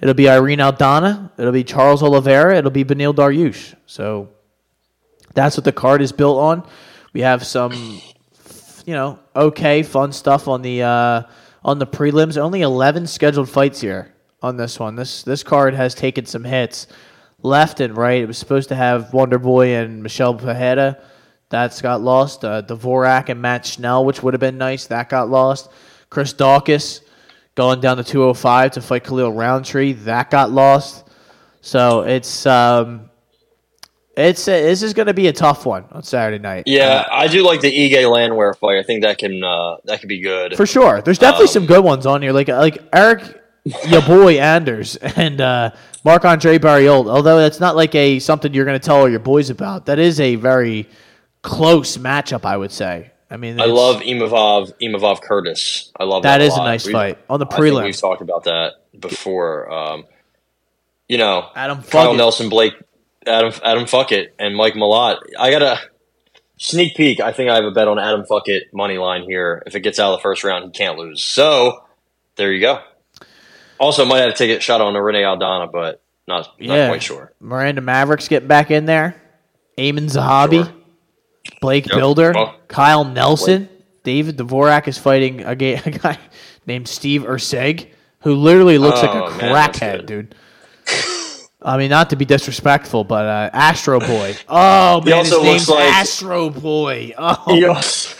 it'll 0.00 0.14
be 0.14 0.28
Irene 0.28 0.58
Aldana, 0.58 1.30
it'll 1.38 1.52
be 1.52 1.62
Charles 1.62 2.02
Oliveira, 2.02 2.56
it'll 2.56 2.72
be 2.72 2.84
Beneil 2.84 3.14
Dariush. 3.14 3.76
So 3.86 4.30
that's 5.34 5.56
what 5.56 5.64
the 5.64 5.72
card 5.72 6.02
is 6.02 6.10
built 6.10 6.38
on. 6.38 6.68
We 7.12 7.20
have 7.20 7.46
some, 7.46 7.72
you 8.84 8.94
know, 8.94 9.20
okay, 9.36 9.84
fun 9.84 10.12
stuff 10.12 10.48
on 10.48 10.62
the 10.62 10.82
uh, 10.82 11.22
on 11.64 11.78
the 11.78 11.86
prelims. 11.86 12.36
Only 12.36 12.62
eleven 12.62 13.06
scheduled 13.06 13.48
fights 13.48 13.80
here 13.80 14.12
on 14.42 14.56
this 14.56 14.80
one. 14.80 14.96
This 14.96 15.22
this 15.22 15.44
card 15.44 15.74
has 15.74 15.94
taken 15.94 16.26
some 16.26 16.42
hits 16.42 16.88
left 17.46 17.80
and 17.80 17.96
right. 17.96 18.20
It 18.22 18.26
was 18.26 18.38
supposed 18.38 18.68
to 18.70 18.74
have 18.74 19.12
Wonder 19.14 19.38
Boy 19.38 19.76
and 19.76 20.02
Michelle 20.02 20.34
Pajeda. 20.34 21.00
That's 21.48 21.80
got 21.80 22.00
lost. 22.00 22.44
Uh, 22.44 22.62
Dvorak 22.62 23.28
and 23.28 23.40
Matt 23.40 23.64
Schnell, 23.64 24.04
which 24.04 24.22
would 24.22 24.34
have 24.34 24.40
been 24.40 24.58
nice. 24.58 24.86
That 24.88 25.08
got 25.08 25.28
lost. 25.30 25.70
Chris 26.10 26.34
Daukaus 26.34 27.00
going 27.54 27.80
down 27.80 27.96
to 27.98 28.04
205 28.04 28.72
to 28.72 28.80
fight 28.82 29.04
Khalil 29.04 29.32
Rountree. 29.32 29.92
That 29.92 30.30
got 30.30 30.50
lost. 30.50 31.04
So 31.60 32.02
it's 32.02 32.46
um, 32.46 33.10
it's 34.16 34.44
this 34.46 34.82
is 34.82 34.92
going 34.94 35.06
to 35.06 35.14
be 35.14 35.28
a 35.28 35.32
tough 35.32 35.66
one 35.66 35.84
on 35.92 36.02
Saturday 36.02 36.42
night. 36.42 36.64
Yeah, 36.66 37.06
I 37.10 37.26
do 37.28 37.44
like 37.44 37.60
the 37.60 37.70
Ige 37.70 38.10
Landwehr 38.10 38.54
fight. 38.54 38.78
I 38.78 38.82
think 38.82 39.02
that 39.02 39.18
can 39.18 39.42
uh, 39.44 39.76
that 39.84 40.00
can 40.00 40.08
be 40.08 40.20
good. 40.20 40.56
For 40.56 40.66
sure. 40.66 41.00
There's 41.02 41.18
definitely 41.18 41.46
Um, 41.46 41.52
some 41.52 41.66
good 41.66 41.84
ones 41.84 42.06
on 42.06 42.22
here. 42.22 42.32
Like 42.32 42.48
like 42.48 42.78
Eric 42.92 43.40
your 43.88 44.02
boy 44.02 44.38
Anders 44.38 44.96
and 44.96 45.40
uh, 45.40 45.70
Marc 46.04 46.24
Andre 46.24 46.58
Barriault. 46.58 47.08
Although 47.08 47.38
that's 47.38 47.60
not 47.60 47.76
like 47.76 47.94
a 47.94 48.18
something 48.18 48.54
you're 48.54 48.64
gonna 48.64 48.78
tell 48.78 48.96
all 48.96 49.08
your 49.08 49.18
boys 49.20 49.50
about. 49.50 49.86
That 49.86 49.98
is 49.98 50.20
a 50.20 50.36
very 50.36 50.88
close 51.42 51.96
matchup, 51.96 52.44
I 52.44 52.56
would 52.56 52.72
say. 52.72 53.10
I 53.28 53.36
mean 53.36 53.60
I 53.60 53.64
love 53.64 54.02
Imavov 54.02 54.72
Imavov 54.80 55.20
Curtis. 55.20 55.90
I 55.98 56.04
love 56.04 56.22
That 56.22 56.38
that. 56.38 56.44
is 56.44 56.54
a 56.54 56.58
lot. 56.58 56.64
nice 56.66 56.86
We've- 56.86 56.92
fight. 56.92 57.18
On 57.28 57.40
the 57.40 57.46
think 57.46 57.60
we've 57.84 57.96
talked 58.00 58.22
about 58.22 58.44
that 58.44 58.74
before. 58.98 59.72
Um, 59.72 60.04
you 61.08 61.18
know, 61.18 61.48
Adam 61.54 61.82
Kyle 61.82 62.12
Fuckett. 62.14 62.16
Nelson, 62.16 62.48
Blake, 62.48 62.74
Adam 63.26 63.52
Adam 63.64 63.84
Fuckett, 63.84 64.28
and 64.38 64.56
Mike 64.56 64.74
Malott. 64.74 65.18
I 65.38 65.50
got 65.50 65.62
a 65.62 65.78
sneak 66.56 66.96
peek. 66.96 67.20
I 67.20 67.32
think 67.32 67.50
I 67.50 67.56
have 67.56 67.64
a 67.64 67.70
bet 67.72 67.86
on 67.88 67.98
Adam 67.98 68.24
Fuckett 68.30 68.72
money 68.72 68.98
line 68.98 69.22
here. 69.22 69.62
If 69.66 69.74
it 69.74 69.80
gets 69.80 69.98
out 70.00 70.12
of 70.12 70.18
the 70.18 70.22
first 70.22 70.42
round, 70.44 70.64
he 70.64 70.70
can't 70.70 70.96
lose. 70.98 71.22
So 71.22 71.84
there 72.36 72.52
you 72.52 72.60
go. 72.60 72.80
Also, 73.78 74.04
might 74.04 74.18
have 74.20 74.32
to 74.34 74.36
take 74.36 74.56
a 74.56 74.60
shot 74.60 74.80
on 74.80 74.94
Rene 74.94 75.22
Aldana, 75.22 75.70
but 75.70 76.02
not 76.28 76.48
not 76.60 76.74
Yeah. 76.74 76.88
quite 76.88 77.02
sure. 77.02 77.32
Miranda 77.40 77.80
Maverick's 77.80 78.28
getting 78.28 78.48
back 78.48 78.70
in 78.70 78.84
there. 78.86 79.16
Aiemann 79.78 80.10
Zahabi. 80.10 80.64
Sure. 80.64 80.72
Blake 81.60 81.86
Yep. 81.86 81.96
Builder, 81.96 82.32
Well- 82.34 82.54
Kyle 82.68 83.04
Nelson, 83.04 83.68
David 84.02 84.36
Dvorak 84.36 84.88
is 84.88 84.98
fighting 84.98 85.44
a, 85.44 85.54
ga- 85.54 85.74
a 85.86 85.90
guy 85.90 86.18
named 86.66 86.88
Steve 86.88 87.22
Erceg, 87.22 87.88
who 88.22 88.34
literally 88.34 88.78
looks 88.78 89.00
like 89.02 89.10
Oh, 89.14 89.26
a 89.26 89.30
crackhead, 89.30 90.06
dude. 90.06 90.34
I 91.62 91.76
mean, 91.78 91.90
not 91.90 92.10
to 92.10 92.16
be 92.16 92.24
disrespectful, 92.24 93.04
but 93.04 93.24
uh, 93.26 93.50
Astro 93.52 93.98
Boy. 94.00 94.36
Oh 94.48 95.00
man, 95.02 95.14
also 95.14 95.36
his 95.42 95.44
name's 95.44 95.68
like- 95.68 95.88
Astro 95.92 96.50
Boy. 96.50 97.12
Oh, 97.16 97.42
He 97.54 97.64
also, 97.64 98.16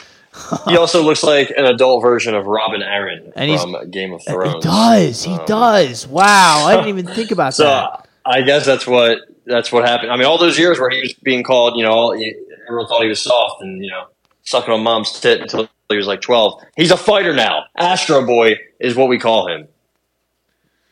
he 0.69 0.77
also 0.77 1.03
looks 1.03 1.23
like 1.23 1.51
an 1.57 1.65
adult 1.65 2.03
version 2.03 2.35
of 2.35 2.47
Robin 2.47 2.81
Arryn 2.81 3.33
And 3.37 3.61
from 3.61 3.91
Game 3.91 4.13
of 4.13 4.23
Thrones. 4.25 4.65
he 4.65 4.71
does. 4.71 5.25
He 5.25 5.33
Um, 5.33 5.45
does. 5.47 6.07
Wow, 6.07 6.65
I 6.67 6.75
didn't 6.77 6.89
even 6.99 7.07
think 7.07 7.31
about 7.31 7.55
So 7.55 7.65
that. 7.65 8.09
I 8.25 8.43
guess 8.43 8.65
that's 8.67 8.87
what 8.87 9.19
that's 9.47 9.71
what 9.73 9.87
happened. 9.87 10.11
I 10.13 10.17
mean, 10.17 10.27
all 10.27 10.39
those 10.39 10.59
years 10.59 10.79
where 10.81 10.91
he 10.91 11.01
was 11.01 11.13
being 11.15 11.43
called, 11.45 11.77
you 11.77 11.85
know, 11.85 11.93
all, 11.93 12.13
everyone 12.13 12.87
thought 12.89 13.03
he 13.03 13.09
was 13.09 13.23
soft 13.23 13.63
and 13.63 13.85
you 13.85 13.91
know 13.91 14.07
sucking 14.43 14.73
on 14.73 14.83
mom's 14.83 15.13
tit 15.21 15.41
until 15.41 15.69
he 15.89 15.97
was 15.97 16.07
like 16.07 16.21
twelve. 16.21 16.61
He's 16.77 16.91
a 16.91 16.97
fighter 16.97 17.33
now. 17.35 17.65
Astro 17.77 18.27
Boy 18.27 18.57
is 18.81 18.95
what 18.97 19.09
we 19.09 19.19
call 19.19 19.49
him. 19.49 19.69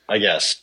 I 0.09 0.19
guess. 0.19 0.57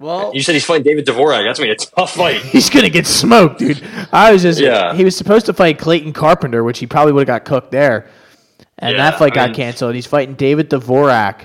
Well, 0.00 0.32
You 0.34 0.42
said 0.42 0.54
he's 0.54 0.64
fighting 0.64 0.82
David 0.84 1.06
Dvorak. 1.06 1.44
That's 1.46 1.58
gonna 1.58 1.68
be 1.68 1.72
a 1.72 1.76
tough 1.76 2.14
fight. 2.14 2.36
he's 2.42 2.68
gonna 2.68 2.88
get 2.90 3.06
smoked, 3.06 3.58
dude. 3.60 3.82
I 4.12 4.32
was 4.32 4.42
just 4.42 4.60
Yeah. 4.60 4.92
he 4.94 5.04
was 5.04 5.16
supposed 5.16 5.46
to 5.46 5.52
fight 5.52 5.78
Clayton 5.78 6.12
Carpenter, 6.12 6.64
which 6.64 6.78
he 6.80 6.86
probably 6.86 7.12
would 7.12 7.28
have 7.28 7.42
got 7.42 7.44
cooked 7.48 7.70
there, 7.70 8.08
and 8.78 8.96
Yeah, 8.96 9.10
that 9.10 9.18
fight 9.18 9.32
I 9.32 9.34
got 9.34 9.48
mean- 9.50 9.56
canceled. 9.56 9.94
He's 9.94 10.06
fighting 10.06 10.34
David 10.34 10.68
Dvorak, 10.68 11.44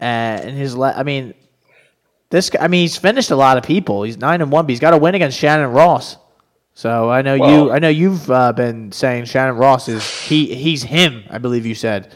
uh, 0.00 0.04
and 0.04 0.56
his 0.56 0.76
la- 0.76 0.94
I 0.96 1.02
mean, 1.02 1.34
this 2.30 2.50
guy. 2.50 2.62
I 2.64 2.68
mean, 2.68 2.82
he's 2.82 2.96
finished 2.96 3.30
a 3.30 3.36
lot 3.36 3.56
of 3.58 3.64
people. 3.64 4.04
He's 4.04 4.16
nine 4.16 4.40
and 4.40 4.50
one, 4.52 4.64
but 4.64 4.70
he's 4.70 4.80
got 4.80 4.94
a 4.94 4.98
win 4.98 5.14
against 5.14 5.36
Shannon 5.38 5.70
Ross. 5.72 6.16
So 6.74 7.10
I 7.10 7.20
know 7.22 7.34
you. 7.34 7.70
I 7.72 7.78
know 7.80 7.88
you've 7.90 8.30
uh, 8.30 8.52
been 8.52 8.92
saying 8.92 9.26
Shannon 9.26 9.56
Ross 9.56 9.88
is 9.88 10.08
he. 10.22 10.54
He's 10.54 10.82
him. 10.82 11.24
I 11.28 11.38
believe 11.38 11.66
you 11.66 11.74
said 11.74 12.14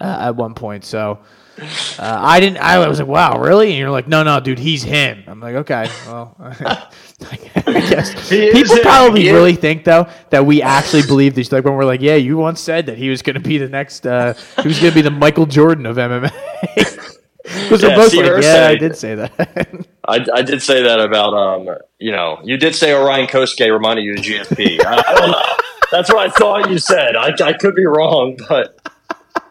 uh, 0.00 0.18
at 0.28 0.36
one 0.36 0.54
point. 0.54 0.84
So. 0.84 1.18
Uh, 1.58 2.18
I 2.20 2.40
didn't. 2.40 2.58
I 2.58 2.86
was 2.86 2.98
like, 2.98 3.08
"Wow, 3.08 3.40
really?" 3.40 3.70
And 3.70 3.78
you're 3.78 3.90
like, 3.90 4.06
"No, 4.08 4.22
no, 4.22 4.40
dude, 4.40 4.58
he's 4.58 4.82
him." 4.82 5.24
I'm 5.26 5.40
like, 5.40 5.54
"Okay, 5.54 5.88
well, 6.06 6.36
I 6.40 7.38
guess 7.64 8.28
people 8.28 8.76
probably 8.82 9.22
He 9.22 9.28
is- 9.28 9.34
really 9.34 9.54
think 9.54 9.84
though 9.84 10.06
that 10.30 10.44
we 10.44 10.60
actually 10.62 11.02
believe 11.02 11.34
these. 11.34 11.50
Like 11.52 11.64
when 11.64 11.74
we're 11.74 11.84
like, 11.84 12.02
"Yeah, 12.02 12.16
you 12.16 12.36
once 12.36 12.60
said 12.60 12.86
that 12.86 12.98
he 12.98 13.08
was 13.08 13.22
going 13.22 13.34
to 13.34 13.40
be 13.40 13.58
the 13.58 13.68
next. 13.68 14.06
Uh, 14.06 14.34
he 14.62 14.68
was 14.68 14.78
going 14.80 14.90
to 14.92 14.94
be 14.94 15.02
the 15.02 15.10
Michael 15.10 15.46
Jordan 15.46 15.86
of 15.86 15.96
MMA." 15.96 16.30
Because 16.74 17.82
Yeah, 17.82 17.96
like, 17.96 18.42
"Yeah, 18.42 18.66
I 18.68 18.76
did 18.76 18.96
say 18.96 19.14
that." 19.14 19.86
I, 20.08 20.24
I 20.34 20.42
did 20.42 20.62
say 20.62 20.82
that 20.82 21.00
about 21.00 21.32
um 21.34 21.68
you 21.98 22.12
know 22.12 22.38
you 22.44 22.56
did 22.58 22.74
say 22.74 22.92
Orion 22.94 23.26
Cosce 23.28 23.60
reminded 23.72 24.04
you 24.04 24.12
of 24.14 24.18
GSP. 24.18 24.84
I, 24.84 25.02
I 25.06 25.14
don't 25.14 25.30
know. 25.30 25.42
That's 25.90 26.12
what 26.12 26.18
I 26.28 26.30
thought 26.30 26.68
you 26.70 26.78
said. 26.78 27.16
I, 27.16 27.32
I 27.44 27.52
could 27.54 27.74
be 27.74 27.86
wrong, 27.86 28.36
but 28.48 28.78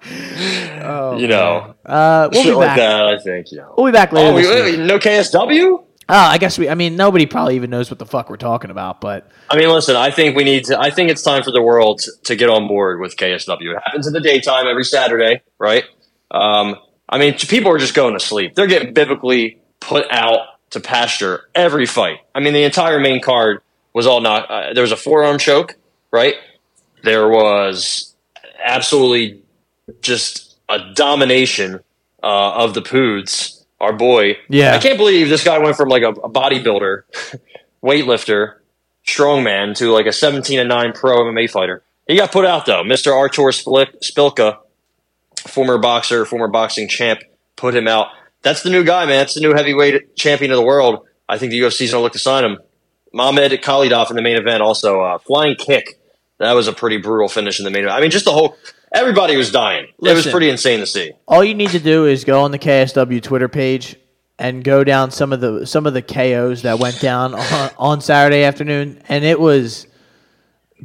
oh, 0.83 1.17
you 1.17 1.27
know 1.27 1.75
uh, 1.85 2.29
we'll 2.31 2.43
shit 2.43 2.51
be 2.51 2.55
like 2.55 2.67
back. 2.69 2.77
that. 2.77 3.07
I 3.07 3.19
think 3.19 3.51
you 3.51 3.57
know. 3.57 3.73
We'll 3.77 3.87
be 3.87 3.91
back 3.91 4.11
later. 4.11 4.31
Oh, 4.31 4.35
we, 4.35 4.43
this 4.43 4.51
wait, 4.51 4.77
week. 4.77 4.85
no 4.85 4.99
KSW. 4.99 5.83
Oh, 6.07 6.15
I 6.15 6.37
guess 6.37 6.59
we. 6.59 6.69
I 6.69 6.75
mean, 6.75 6.95
nobody 6.95 7.25
probably 7.25 7.55
even 7.55 7.71
knows 7.71 7.89
what 7.89 7.97
the 7.97 8.05
fuck 8.05 8.29
we're 8.29 8.37
talking 8.37 8.69
about, 8.69 9.01
but 9.01 9.31
I 9.49 9.57
mean, 9.57 9.69
listen. 9.69 9.95
I 9.95 10.11
think 10.11 10.35
we 10.35 10.43
need 10.43 10.65
to. 10.65 10.79
I 10.79 10.91
think 10.91 11.09
it's 11.09 11.23
time 11.23 11.41
for 11.41 11.51
the 11.51 11.61
world 11.61 11.99
to, 11.99 12.11
to 12.25 12.35
get 12.35 12.49
on 12.49 12.67
board 12.67 12.99
with 12.99 13.15
KSW. 13.17 13.75
It 13.75 13.81
happens 13.83 14.05
in 14.05 14.13
the 14.13 14.21
daytime 14.21 14.67
every 14.67 14.83
Saturday, 14.83 15.41
right? 15.57 15.83
Um, 16.29 16.75
I 17.09 17.17
mean, 17.17 17.33
people 17.35 17.71
are 17.71 17.79
just 17.79 17.95
going 17.95 18.13
to 18.13 18.19
sleep. 18.19 18.53
They're 18.53 18.67
getting 18.67 18.93
biblically 18.93 19.59
put 19.79 20.05
out 20.11 20.39
to 20.71 20.79
pasture 20.79 21.49
every 21.55 21.85
fight. 21.87 22.19
I 22.35 22.39
mean, 22.39 22.53
the 22.53 22.63
entire 22.63 22.99
main 22.99 23.21
card 23.21 23.61
was 23.93 24.05
all 24.05 24.21
not. 24.21 24.51
Uh, 24.51 24.73
there 24.73 24.83
was 24.83 24.91
a 24.91 24.97
forearm 24.97 25.39
choke, 25.39 25.75
right? 26.11 26.35
There 27.03 27.27
was 27.27 28.13
absolutely 28.63 29.41
just 30.01 30.57
a 30.69 30.93
domination 30.93 31.79
uh, 32.23 32.53
of 32.53 32.73
the 32.73 32.81
Poods. 32.81 33.65
Our 33.79 33.93
boy, 33.93 34.37
Yeah. 34.49 34.73
I 34.73 34.79
can't 34.79 34.97
believe 34.97 35.27
this 35.29 35.43
guy 35.43 35.57
went 35.59 35.75
from 35.75 35.89
like 35.89 36.01
a, 36.03 36.09
a 36.09 36.29
bodybuilder, 36.29 37.01
weightlifter, 37.83 38.55
strongman 39.05 39.75
to 39.77 39.91
like 39.91 40.05
a 40.05 40.13
17 40.13 40.59
and 40.59 40.69
9 40.69 40.93
pro 40.93 41.17
MMA 41.17 41.49
fighter. 41.49 41.83
He 42.07 42.15
got 42.15 42.31
put 42.31 42.45
out 42.45 42.65
though. 42.65 42.83
Mr. 42.83 43.11
Artur 43.11 43.51
Spil- 43.51 43.93
Szpilka, 44.01 44.57
former 45.47 45.77
boxer, 45.77 46.25
former 46.25 46.47
boxing 46.47 46.87
champ, 46.87 47.19
put 47.55 47.75
him 47.75 47.87
out. 47.87 48.07
That's 48.43 48.63
the 48.63 48.69
new 48.69 48.83
guy, 48.83 49.05
man. 49.05 49.17
That's 49.17 49.33
the 49.33 49.41
new 49.41 49.53
heavyweight 49.53 50.15
champion 50.15 50.51
of 50.51 50.57
the 50.57 50.65
world. 50.65 51.05
I 51.27 51.37
think 51.37 51.51
the 51.51 51.59
UFC's 51.59 51.91
gonna 51.91 52.03
look 52.03 52.13
to 52.13 52.19
sign 52.19 52.45
him. 52.45 52.59
Mamed 53.13 53.51
Khalidov 53.61 54.09
in 54.09 54.15
the 54.15 54.21
main 54.21 54.35
event, 54.37 54.61
also 54.61 55.01
uh, 55.01 55.17
flying 55.17 55.55
kick. 55.55 55.99
That 56.37 56.53
was 56.53 56.67
a 56.67 56.73
pretty 56.73 56.97
brutal 56.97 57.27
finish 57.27 57.59
in 57.59 57.65
the 57.65 57.71
main 57.71 57.83
event. 57.83 57.97
I 57.97 58.01
mean, 58.01 58.11
just 58.11 58.25
the 58.25 58.31
whole 58.31 58.55
everybody 58.95 59.35
was 59.37 59.51
dying. 59.51 59.85
it 60.01 60.13
was 60.15 60.25
pretty 60.27 60.49
insane 60.49 60.79
to 60.79 60.87
see. 60.87 61.11
all 61.27 61.43
you 61.43 61.53
need 61.53 61.69
to 61.71 61.79
do 61.79 62.05
is 62.05 62.23
go 62.23 62.41
on 62.41 62.51
the 62.51 62.59
KSW 62.59 63.21
Twitter 63.21 63.47
page 63.47 63.95
and 64.39 64.63
go 64.63 64.83
down 64.83 65.11
some 65.11 65.31
of 65.31 65.39
the 65.41 65.65
some 65.67 65.85
of 65.85 65.93
the 65.93 66.01
KOs 66.01 66.63
that 66.63 66.79
went 66.79 66.99
down 66.99 67.33
on, 67.35 67.69
on 67.77 68.01
Saturday 68.01 68.43
afternoon, 68.43 69.01
and 69.07 69.23
it 69.23 69.39
was 69.39 69.87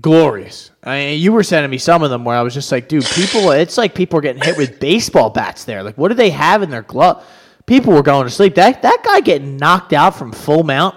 glorious. 0.00 0.70
I 0.82 0.96
mean, 0.98 1.20
you 1.20 1.32
were 1.32 1.42
sending 1.42 1.70
me 1.70 1.78
some 1.78 2.02
of 2.02 2.10
them 2.10 2.24
where 2.24 2.36
I 2.36 2.42
was 2.42 2.54
just 2.54 2.70
like, 2.72 2.88
dude, 2.88 3.04
people. 3.04 3.50
It's 3.50 3.76
like 3.76 3.94
people 3.94 4.18
are 4.18 4.22
getting 4.22 4.42
hit 4.42 4.56
with 4.56 4.80
baseball 4.80 5.30
bats 5.30 5.64
there. 5.64 5.82
Like, 5.82 5.98
what 5.98 6.08
do 6.08 6.14
they 6.14 6.30
have 6.30 6.62
in 6.62 6.70
their 6.70 6.82
glove? 6.82 7.24
People 7.66 7.92
were 7.92 8.02
going 8.02 8.24
to 8.26 8.30
sleep. 8.30 8.54
That 8.54 8.82
that 8.82 9.02
guy 9.04 9.20
getting 9.20 9.56
knocked 9.56 9.92
out 9.92 10.14
from 10.16 10.32
full 10.32 10.62
mount 10.64 10.94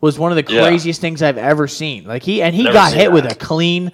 was 0.00 0.18
one 0.18 0.36
of 0.36 0.44
the 0.44 0.52
Yeah. 0.52 0.62
craziest 0.62 1.00
things 1.00 1.22
I've 1.22 1.38
ever 1.38 1.66
seen. 1.68 2.04
Like 2.04 2.22
he 2.22 2.42
and 2.42 2.54
he 2.54 2.62
Never 2.64 2.72
got 2.74 2.92
hit 2.92 3.12
with 3.12 3.30
a 3.30 3.34
clean 3.34 3.92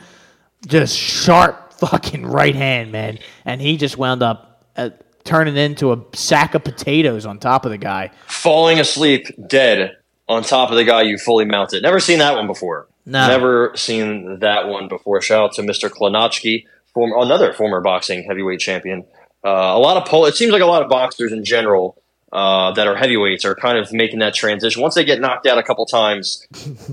just 0.66 0.96
sharp 0.96 1.61
fucking 1.86 2.26
right 2.26 2.54
hand, 2.54 2.92
man. 2.92 3.18
And 3.44 3.60
he 3.60 3.76
just 3.76 3.98
wound 3.98 4.22
up 4.22 4.64
uh, 4.76 4.90
turning 5.24 5.56
into 5.56 5.92
a 5.92 6.00
sack 6.14 6.54
of 6.54 6.64
potatoes 6.64 7.26
on 7.26 7.38
top 7.38 7.64
of 7.64 7.70
the 7.70 7.78
guy. 7.78 8.10
falling 8.26 8.80
asleep 8.80 9.26
dead 9.48 9.96
on 10.28 10.42
top 10.42 10.70
of 10.70 10.76
the 10.76 10.84
guy 10.84 11.02
you 11.02 11.18
fully 11.18 11.44
mounted. 11.44 11.82
Never 11.82 12.00
seen 12.00 12.18
that 12.20 12.36
one 12.36 12.46
before. 12.46 12.86
No. 13.04 13.26
Never 13.26 13.72
seen 13.76 14.38
that 14.40 14.68
one 14.68 14.88
before. 14.88 15.20
Shout 15.20 15.44
out 15.44 15.52
to 15.54 15.62
Mr. 15.62 15.90
Klonachki, 15.90 16.66
former, 16.94 17.18
another 17.18 17.52
former 17.52 17.80
boxing 17.80 18.22
heavyweight 18.24 18.60
champion. 18.60 19.04
Uh, 19.44 19.48
a 19.74 19.78
lot 19.78 19.96
of 19.96 20.04
pol- 20.06 20.26
it 20.26 20.36
seems 20.36 20.52
like 20.52 20.62
a 20.62 20.66
lot 20.66 20.82
of 20.82 20.88
boxers 20.88 21.32
in 21.32 21.44
general 21.44 22.00
uh, 22.32 22.70
that 22.72 22.86
are 22.86 22.94
heavyweights 22.96 23.44
are 23.44 23.56
kind 23.56 23.76
of 23.76 23.92
making 23.92 24.20
that 24.20 24.34
transition. 24.34 24.80
Once 24.80 24.94
they 24.94 25.04
get 25.04 25.20
knocked 25.20 25.46
out 25.46 25.58
a 25.58 25.64
couple 25.64 25.84
times 25.84 26.46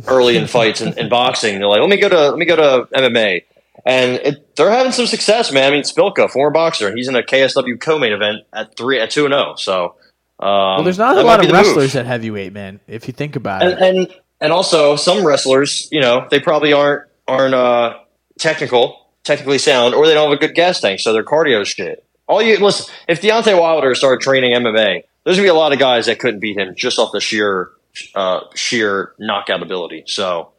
early 0.08 0.36
in 0.36 0.48
fights 0.48 0.82
in, 0.82 0.98
in 0.98 1.10
boxing, 1.10 1.60
they're 1.60 1.68
like, 1.68 1.80
"Let 1.80 1.90
me 1.90 1.98
go 1.98 2.10
to 2.10 2.30
let 2.30 2.38
me 2.38 2.46
go 2.46 2.56
to 2.56 2.88
MMA." 2.96 3.44
And 3.86 4.16
it, 4.24 4.56
they're 4.56 4.72
having 4.72 4.92
some 4.92 5.08
success, 5.08 5.52
man. 5.52 5.72
I 5.72 5.72
mean, 5.72 5.84
Szpilka, 5.84 6.30
former 6.30 6.52
boxer, 6.52 6.96
he's 6.96 7.08
in 7.08 7.16
a 7.16 7.24
KSW 7.24 7.80
co-main 7.80 8.14
event 8.14 8.40
at 8.54 8.76
three 8.78 9.00
at 9.00 9.12
two 9.12 9.26
and 9.26 9.34
zero. 9.34 9.56
So, 9.58 9.96
um, 10.40 10.48
Well, 10.50 10.84
there's 10.84 10.98
not 10.98 11.18
a 11.18 11.22
lot 11.22 11.40
of 11.40 11.48
the 11.48 11.54
move. 11.54 11.66
wrestlers 11.66 11.96
at 11.96 12.06
heavyweight, 12.06 12.54
man. 12.54 12.80
If 12.88 13.08
you 13.08 13.14
think 13.14 13.36
about 13.36 13.64
and, 13.64 13.72
it, 13.72 13.82
and 13.82 14.16
and 14.42 14.54
also 14.54 14.96
some 14.96 15.26
wrestlers, 15.26 15.88
you 15.92 16.02
know, 16.02 16.28
they 16.30 16.40
probably 16.40 16.74
aren't 16.74 17.04
aren't 17.28 17.54
uh, 17.54 17.98
technical, 18.40 19.08
technically 19.24 19.58
sound, 19.58 19.94
or 19.94 20.08
they 20.08 20.14
don't 20.14 20.30
have 20.30 20.38
a 20.38 20.42
good 20.42 20.56
gas 20.56 20.80
tank, 20.82 21.00
so 21.00 21.14
their 21.14 21.24
cardio 21.24 21.66
shit. 21.66 22.06
All 22.28 22.42
you 22.42 22.58
listen, 22.60 22.94
if 23.08 23.22
Deontay 23.22 23.60
Wilder 23.60 23.96
started 23.96 24.22
training 24.22 24.54
MMA, 24.54 25.04
there's 25.24 25.38
gonna 25.38 25.46
be 25.46 25.50
a 25.50 25.54
lot 25.54 25.74
of 25.74 25.80
guys 25.80 26.06
that 26.06 26.20
couldn't 26.20 26.40
beat 26.40 26.58
him 26.58 26.76
just 26.76 27.00
off 27.00 27.12
the 27.12 27.20
sheer 27.20 27.72
uh, 28.16 28.42
sheer 28.56 29.14
knockout 29.20 29.62
ability. 29.62 30.04
So 30.06 30.52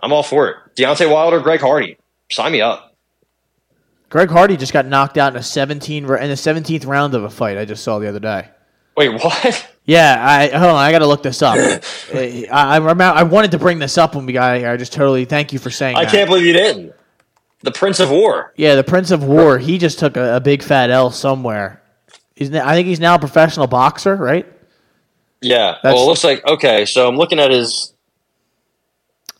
I'm 0.00 0.12
all 0.12 0.22
for 0.22 0.48
it. 0.48 0.56
Deontay 0.76 1.10
Wilder, 1.10 1.40
Greg 1.40 1.60
Hardy, 1.60 1.96
sign 2.30 2.52
me 2.52 2.60
up. 2.60 2.96
Greg 4.08 4.30
Hardy 4.30 4.56
just 4.56 4.72
got 4.72 4.86
knocked 4.86 5.18
out 5.18 5.32
in 5.32 5.38
a 5.38 5.42
17 5.42 6.04
in 6.04 6.08
the 6.08 6.16
17th 6.16 6.86
round 6.86 7.14
of 7.14 7.24
a 7.24 7.30
fight 7.30 7.58
I 7.58 7.64
just 7.64 7.82
saw 7.82 7.98
the 7.98 8.08
other 8.08 8.20
day. 8.20 8.48
Wait, 8.96 9.08
what? 9.10 9.72
Yeah, 9.88 10.16
I 10.20 10.48
hold 10.48 10.72
on. 10.72 10.76
I 10.78 10.90
got 10.90 10.98
to 10.98 11.06
look 11.06 11.22
this 11.22 11.42
up. 11.42 11.54
I, 12.12 12.48
I 12.50 12.76
remember. 12.78 13.04
I 13.04 13.22
wanted 13.22 13.52
to 13.52 13.58
bring 13.60 13.78
this 13.78 13.96
up 13.96 14.16
when 14.16 14.26
we 14.26 14.32
got 14.32 14.58
here. 14.58 14.68
I 14.68 14.76
just 14.76 14.92
totally 14.92 15.26
thank 15.26 15.52
you 15.52 15.60
for 15.60 15.70
saying. 15.70 15.94
I 15.94 16.06
that. 16.06 16.10
can't 16.10 16.28
believe 16.28 16.44
you 16.44 16.54
didn't. 16.54 16.92
The 17.62 17.70
Prince 17.70 18.00
of 18.00 18.10
War. 18.10 18.52
Yeah, 18.56 18.74
the 18.74 18.82
Prince 18.82 19.12
of 19.12 19.22
War. 19.22 19.58
He 19.58 19.78
just 19.78 20.00
took 20.00 20.16
a, 20.16 20.34
a 20.34 20.40
big 20.40 20.64
fat 20.64 20.90
L 20.90 21.12
somewhere. 21.12 21.82
He's. 22.34 22.52
I 22.52 22.74
think 22.74 22.88
he's 22.88 22.98
now 22.98 23.14
a 23.14 23.18
professional 23.20 23.68
boxer, 23.68 24.16
right? 24.16 24.44
Yeah. 25.40 25.76
That's- 25.84 25.94
well, 25.94 26.02
it 26.02 26.06
looks 26.08 26.24
like 26.24 26.44
okay. 26.44 26.84
So 26.84 27.06
I'm 27.06 27.16
looking 27.16 27.38
at 27.38 27.52
his 27.52 27.92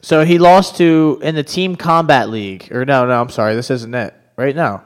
So 0.07 0.25
he 0.25 0.39
lost 0.39 0.77
to 0.77 1.19
in 1.21 1.35
the 1.35 1.43
Team 1.43 1.75
Combat 1.75 2.29
League. 2.31 2.69
Or 2.71 2.85
no, 2.85 3.07
no, 3.07 3.21
I'm 3.21 3.29
sorry. 3.29 3.57
This 3.57 3.73
isn't 3.73 3.93
it. 3.93 4.15
Right 4.37 4.55
now, 4.55 4.85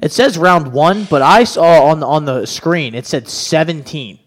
it 0.00 0.10
says 0.10 0.36
round 0.36 0.72
one, 0.72 1.04
but 1.04 1.22
I 1.22 1.44
saw 1.44 1.84
on 1.84 2.00
the, 2.00 2.06
on 2.08 2.24
the 2.24 2.44
screen 2.46 2.96
it 2.96 3.06
said 3.06 3.28
17. 3.28 4.18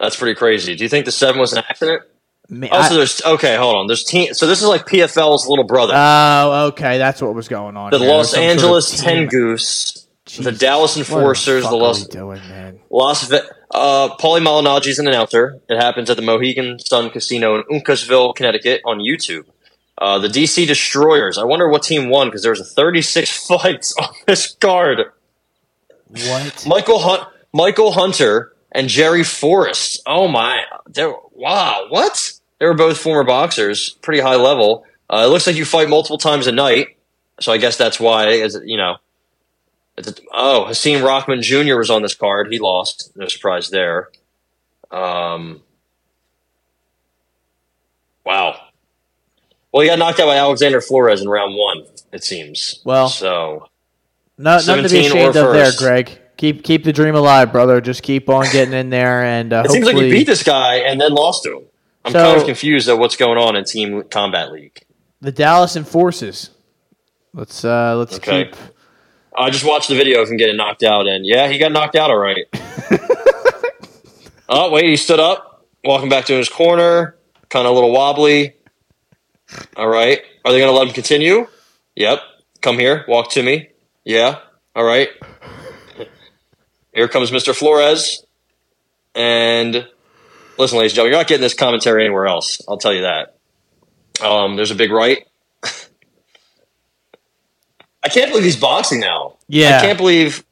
That's 0.00 0.16
pretty 0.16 0.34
crazy. 0.34 0.74
Do 0.74 0.82
you 0.82 0.88
think 0.88 1.04
the 1.04 1.12
seven 1.12 1.40
was 1.40 1.52
an 1.52 1.58
accident? 1.60 2.02
Ma- 2.48 2.66
Oh, 2.72 2.76
I- 2.78 2.88
there's 2.88 3.22
okay. 3.24 3.54
Hold 3.56 3.76
on. 3.76 3.86
There's 3.86 4.02
team. 4.02 4.34
So 4.34 4.48
this 4.48 4.60
is 4.60 4.66
like 4.66 4.84
PFL's 4.84 5.46
little 5.46 5.64
brother, 5.64 5.92
Oh, 5.96 6.66
okay, 6.72 6.98
that's 6.98 7.22
what 7.22 7.36
was 7.36 7.46
going 7.46 7.76
on. 7.76 7.92
the 7.92 8.00
here. 8.00 8.08
Los 8.08 8.34
Angeles 8.34 8.88
sort 8.88 9.00
of 9.02 9.08
Angeles 9.16 9.92
team- 9.92 10.02
Tengoose, 10.36 10.44
the 10.44 10.50
Jesus, 10.50 10.58
Dallas 10.60 10.96
Enforcers, 10.96 11.62
the 11.64 11.68
are 11.70 11.76
Los 11.76 12.06
doing, 12.06 12.40
man? 12.48 12.80
Las 12.90 13.28
Ve- 13.28 13.40
uh, 13.70 14.16
Paulie 14.16 14.42
Malignaggi's 14.42 14.98
an 14.98 15.08
announcer. 15.08 15.60
It 15.68 15.76
happens 15.76 16.08
at 16.10 16.16
the 16.16 16.22
Mohegan 16.22 16.78
Sun 16.78 17.10
Casino 17.10 17.56
in 17.56 17.62
Uncasville, 17.64 18.34
Connecticut, 18.34 18.82
on 18.84 18.98
YouTube. 18.98 19.46
Uh, 19.98 20.18
the 20.18 20.28
DC 20.28 20.66
Destroyers. 20.66 21.38
I 21.38 21.44
wonder 21.44 21.68
what 21.68 21.82
team 21.82 22.10
won 22.10 22.28
because 22.28 22.42
there 22.42 22.52
was 22.52 22.60
a 22.60 22.64
36 22.64 23.46
fights 23.48 23.94
on 24.00 24.08
this 24.26 24.54
card. 24.54 25.12
What? 26.08 26.64
Michael 26.66 26.98
Hunt, 27.00 27.28
Michael 27.52 27.92
Hunter, 27.92 28.52
and 28.72 28.88
Jerry 28.88 29.24
Forrest. 29.24 30.02
Oh 30.06 30.28
my! 30.28 30.62
They're, 30.86 31.14
wow, 31.32 31.86
what? 31.88 32.32
They 32.58 32.66
were 32.66 32.74
both 32.74 32.98
former 32.98 33.24
boxers, 33.24 33.90
pretty 34.02 34.20
high 34.20 34.36
level. 34.36 34.84
Uh, 35.08 35.24
it 35.26 35.28
looks 35.28 35.46
like 35.46 35.56
you 35.56 35.64
fight 35.64 35.88
multiple 35.88 36.18
times 36.18 36.46
a 36.46 36.52
night, 36.52 36.96
so 37.40 37.52
I 37.52 37.58
guess 37.58 37.76
that's 37.76 37.98
why. 37.98 38.28
Is 38.28 38.60
you 38.64 38.76
know? 38.76 38.96
Oh, 40.32 40.66
Hasim 40.68 41.02
Rahman 41.02 41.42
Jr. 41.42 41.76
was 41.76 41.90
on 41.90 42.02
this 42.02 42.14
card. 42.14 42.48
He 42.52 42.58
lost. 42.58 43.12
No 43.16 43.28
surprise 43.28 43.70
there. 43.70 44.10
Um, 44.90 45.62
wow. 48.24 48.60
Well, 49.72 49.82
he 49.82 49.88
got 49.88 49.98
knocked 49.98 50.20
out 50.20 50.26
by 50.26 50.36
Alexander 50.36 50.80
Flores 50.80 51.20
in 51.22 51.28
round 51.28 51.54
one. 51.54 51.84
It 52.12 52.24
seems. 52.24 52.80
Well, 52.84 53.08
so 53.08 53.68
no, 54.38 54.56
nothing 54.56 54.76
to 54.76 54.82
be 54.82 54.88
17 54.88 55.04
or 55.04 55.30
ashamed 55.30 55.36
of 55.36 55.52
there. 55.54 55.72
Greg. 55.78 56.18
Keep 56.36 56.64
keep 56.64 56.84
the 56.84 56.92
dream 56.92 57.14
alive, 57.14 57.50
brother. 57.50 57.80
Just 57.80 58.02
keep 58.02 58.28
on 58.28 58.44
getting 58.52 58.74
in 58.74 58.90
there, 58.90 59.22
and 59.24 59.52
uh, 59.52 59.62
It 59.64 59.70
seems 59.70 59.86
like 59.86 59.94
you 59.94 60.00
hopefully 60.02 60.10
beat 60.18 60.26
this 60.26 60.42
guy 60.42 60.76
and 60.76 61.00
then 61.00 61.12
lost 61.14 61.42
to 61.44 61.56
him. 61.58 61.62
I'm 62.04 62.12
So- 62.12 62.18
kind 62.22 62.40
of 62.40 62.46
confused 62.46 62.88
at 62.88 62.98
what's 62.98 63.16
going 63.16 63.38
on 63.38 63.56
in 63.56 63.64
Team 63.64 64.02
Combat 64.10 64.52
League. 64.52 64.82
the 65.22 65.32
Dallas 65.32 65.76
Enforcers. 65.76 66.50
Let's 67.32 67.64
uh 67.64 67.96
let's 67.96 68.16
Okay. 68.16 68.44
keep. 68.44 68.56
I 69.36 69.50
just 69.50 69.64
watched 69.64 69.88
the 69.88 69.94
video 69.94 70.22
of 70.22 70.30
him 70.30 70.36
getting 70.36 70.56
knocked 70.56 70.82
out, 70.82 71.06
and 71.06 71.26
yeah, 71.26 71.48
he 71.48 71.58
got 71.58 71.72
knocked 71.72 71.94
out 71.94 72.10
all 72.10 72.16
right. 72.16 72.46
oh, 74.48 74.70
wait, 74.70 74.86
he 74.86 74.96
stood 74.96 75.20
up, 75.20 75.66
walking 75.84 76.08
back 76.08 76.26
to 76.26 76.34
his 76.34 76.48
corner, 76.48 77.16
kind 77.48 77.66
of 77.66 77.72
a 77.72 77.74
little 77.74 77.92
wobbly. 77.92 78.54
All 79.76 79.88
right. 79.88 80.20
Are 80.44 80.52
they 80.52 80.58
going 80.58 80.72
to 80.72 80.76
let 80.76 80.88
him 80.88 80.94
continue? 80.94 81.46
Yep. 81.94 82.20
Come 82.62 82.78
here, 82.78 83.04
walk 83.08 83.30
to 83.32 83.42
me. 83.42 83.68
Yeah. 84.04 84.38
All 84.74 84.84
right. 84.84 85.08
Here 86.94 87.08
comes 87.08 87.30
Mr. 87.30 87.54
Flores. 87.54 88.24
And 89.14 89.86
listen, 90.58 90.78
ladies 90.78 90.92
and 90.92 90.96
gentlemen, 90.96 91.12
you're 91.12 91.20
not 91.20 91.28
getting 91.28 91.42
this 91.42 91.54
commentary 91.54 92.04
anywhere 92.04 92.26
else. 92.26 92.60
I'll 92.68 92.78
tell 92.78 92.94
you 92.94 93.02
that. 93.02 93.36
Um, 94.24 94.56
there's 94.56 94.70
a 94.70 94.74
big 94.74 94.90
right. 94.90 95.26
I 98.06 98.08
can't 98.08 98.30
believe 98.30 98.44
he's 98.44 98.56
boxing 98.56 99.00
now. 99.00 99.34
Yeah. 99.48 99.78
I 99.78 99.80
can't 99.80 99.98
believe 99.98 100.44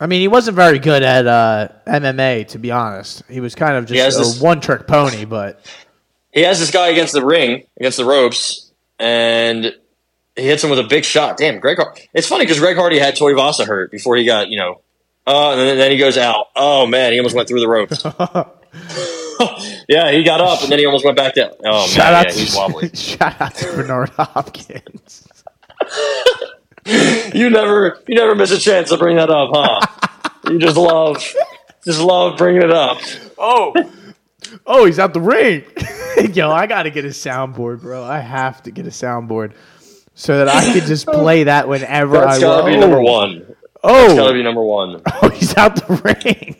I 0.00 0.06
mean, 0.06 0.20
he 0.20 0.28
wasn't 0.28 0.56
very 0.56 0.80
good 0.80 1.02
at 1.04 1.26
uh, 1.26 1.68
MMA, 1.86 2.48
to 2.48 2.58
be 2.58 2.72
honest. 2.72 3.22
He 3.28 3.40
was 3.40 3.54
kind 3.54 3.76
of 3.76 3.86
just 3.86 4.18
this- 4.18 4.40
a 4.40 4.42
one 4.42 4.60
trick 4.60 4.86
pony, 4.86 5.24
but 5.24 5.64
he 6.32 6.40
has 6.42 6.58
this 6.58 6.70
guy 6.70 6.88
against 6.88 7.12
the 7.12 7.24
ring, 7.24 7.64
against 7.78 7.96
the 7.98 8.04
ropes, 8.04 8.72
and 8.98 9.72
he 10.34 10.42
hits 10.42 10.64
him 10.64 10.70
with 10.70 10.80
a 10.80 10.84
big 10.84 11.04
shot. 11.04 11.36
Damn, 11.36 11.60
Greg. 11.60 11.78
Har- 11.78 11.94
it's 12.12 12.26
funny 12.26 12.44
because 12.44 12.58
Greg 12.58 12.76
Hardy 12.76 12.98
had 12.98 13.14
Tuivasa 13.14 13.66
hurt 13.66 13.92
before 13.92 14.16
he 14.16 14.24
got, 14.24 14.48
you 14.48 14.58
know, 14.58 14.80
uh, 15.28 15.52
and 15.52 15.60
then, 15.60 15.78
then 15.78 15.90
he 15.92 15.96
goes 15.96 16.18
out. 16.18 16.46
Oh 16.56 16.86
man, 16.86 17.12
he 17.12 17.18
almost 17.20 17.36
went 17.36 17.46
through 17.46 17.60
the 17.60 17.68
ropes. 17.68 18.04
yeah, 19.88 20.10
he 20.10 20.22
got 20.24 20.40
up 20.40 20.62
and 20.62 20.70
then 20.72 20.78
he 20.78 20.86
almost 20.86 21.04
went 21.04 21.16
back 21.16 21.34
down. 21.34 21.52
Oh 21.64 21.86
shout 21.86 22.12
man, 22.12 22.14
out 22.14 22.26
yeah, 22.26 22.32
to 22.32 22.38
he's 22.38 22.56
wobbly. 22.56 22.90
shout 22.94 23.40
out 23.40 23.54
to 23.54 23.66
Bernard 23.76 24.08
Hopkins. 24.10 25.23
You 27.34 27.50
never, 27.50 28.02
you 28.06 28.14
never 28.14 28.34
miss 28.34 28.50
a 28.50 28.58
chance 28.58 28.88
to 28.90 28.96
bring 28.96 29.16
that 29.16 29.30
up, 29.30 29.50
huh? 29.52 30.30
you 30.50 30.58
just 30.58 30.76
love, 30.76 31.22
just 31.84 32.00
love 32.00 32.36
bringing 32.38 32.62
it 32.62 32.70
up. 32.70 32.98
Oh, 33.38 33.72
oh, 34.66 34.86
he's 34.86 34.98
out 34.98 35.12
the 35.14 35.20
ring. 35.20 35.64
Yo, 36.32 36.50
I 36.50 36.66
got 36.66 36.84
to 36.84 36.90
get 36.90 37.04
a 37.04 37.08
soundboard, 37.08 37.80
bro. 37.80 38.02
I 38.04 38.18
have 38.20 38.62
to 38.64 38.70
get 38.70 38.86
a 38.86 38.90
soundboard 38.90 39.52
so 40.14 40.38
that 40.44 40.48
I 40.48 40.64
can 40.72 40.86
just 40.86 41.06
play 41.06 41.44
that 41.44 41.68
whenever 41.68 42.18
That's 42.18 42.38
I 42.38 42.40
gotta 42.40 42.62
want. 42.62 42.74
be 42.74 42.78
number 42.80 43.00
one. 43.00 43.38
That's 43.48 43.58
Oh, 43.82 44.16
gotta 44.16 44.32
be 44.32 44.42
number 44.42 44.62
one. 44.62 45.02
oh, 45.22 45.28
he's 45.30 45.56
out 45.56 45.74
the 45.76 46.16
ring. 46.24 46.56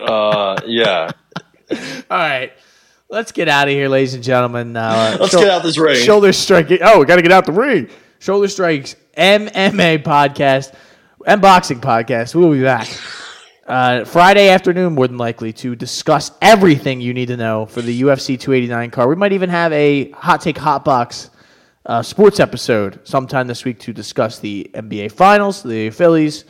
Uh, 0.00 0.56
yeah. 0.66 1.10
All 2.10 2.18
right. 2.18 2.52
Let's 3.10 3.32
get 3.32 3.46
out 3.48 3.68
of 3.68 3.74
here, 3.74 3.88
ladies 3.88 4.14
and 4.14 4.22
gentlemen. 4.24 4.74
Uh, 4.76 5.18
Let's 5.20 5.32
shou- 5.32 5.40
get 5.40 5.50
out 5.50 5.62
this 5.62 5.76
ring. 5.76 6.02
Shoulder 6.02 6.32
strike. 6.32 6.70
Oh, 6.80 7.00
we 7.00 7.04
got 7.04 7.16
to 7.16 7.22
get 7.22 7.30
out 7.32 7.44
the 7.44 7.52
ring. 7.52 7.90
Shoulder 8.20 8.48
strikes 8.48 8.96
MMA 9.16 10.02
podcast 10.02 10.74
and 11.26 11.40
boxing 11.40 11.80
podcast. 11.80 12.34
We'll 12.34 12.52
be 12.52 12.62
back 12.62 12.88
uh, 13.66 14.04
Friday 14.04 14.48
afternoon, 14.48 14.94
more 14.94 15.06
than 15.06 15.18
likely, 15.18 15.52
to 15.54 15.74
discuss 15.74 16.30
everything 16.40 17.00
you 17.00 17.14
need 17.14 17.26
to 17.26 17.36
know 17.36 17.66
for 17.66 17.82
the 17.82 18.02
UFC 18.02 18.38
289 18.38 18.90
card. 18.90 19.08
We 19.08 19.16
might 19.16 19.32
even 19.32 19.50
have 19.50 19.72
a 19.72 20.10
hot 20.10 20.40
take, 20.40 20.58
hot 20.58 20.84
box 20.84 21.30
uh, 21.86 22.02
sports 22.02 22.40
episode 22.40 23.00
sometime 23.04 23.46
this 23.46 23.64
week 23.64 23.78
to 23.80 23.92
discuss 23.92 24.38
the 24.38 24.70
NBA 24.74 25.12
Finals, 25.12 25.62
the 25.62 25.90
Phillies, 25.90 26.44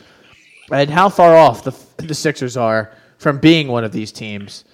and 0.71 0.89
how 0.89 1.09
far 1.09 1.35
off 1.35 1.63
the 1.63 1.71
the 1.97 2.13
Sixers 2.15 2.57
are 2.57 2.93
from 3.17 3.39
being 3.39 3.67
one 3.67 3.83
of 3.83 3.91
these 3.91 4.11
teams 4.11 4.65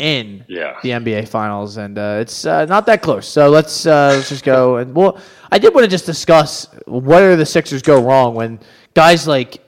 in 0.00 0.44
Yeah. 0.48 0.76
the 0.82 0.90
NBA 0.90 1.28
Finals, 1.28 1.76
and 1.76 1.98
uh, 1.98 2.18
it's 2.20 2.44
uh, 2.46 2.64
not 2.66 2.86
that 2.86 3.02
close. 3.02 3.28
So 3.28 3.48
let's 3.50 3.86
uh, 3.86 4.14
let's 4.16 4.28
just 4.30 4.44
go 4.44 4.76
and 4.78 4.94
well, 4.94 5.18
I 5.52 5.58
did 5.58 5.74
want 5.74 5.84
to 5.84 5.90
just 5.90 6.06
discuss 6.06 6.66
where 6.86 7.36
the 7.36 7.46
Sixers 7.46 7.82
go 7.82 8.02
wrong 8.02 8.34
when 8.34 8.60
guys 8.94 9.28
like 9.28 9.62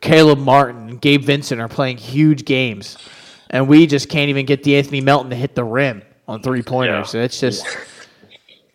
Caleb 0.00 0.38
Martin 0.38 0.88
and 0.88 1.00
Gabe 1.00 1.22
Vincent 1.22 1.60
are 1.60 1.68
playing 1.68 1.98
huge 1.98 2.44
games, 2.44 2.96
and 3.50 3.68
we 3.68 3.86
just 3.86 4.08
can't 4.08 4.30
even 4.30 4.46
get 4.46 4.62
the 4.62 4.76
Anthony 4.76 5.00
Melton 5.00 5.30
to 5.30 5.36
hit 5.36 5.54
the 5.54 5.64
rim 5.64 6.02
on 6.26 6.42
three 6.42 6.62
pointers. 6.62 7.14
Yeah. 7.14 7.22
It's 7.22 7.38
just 7.38 7.66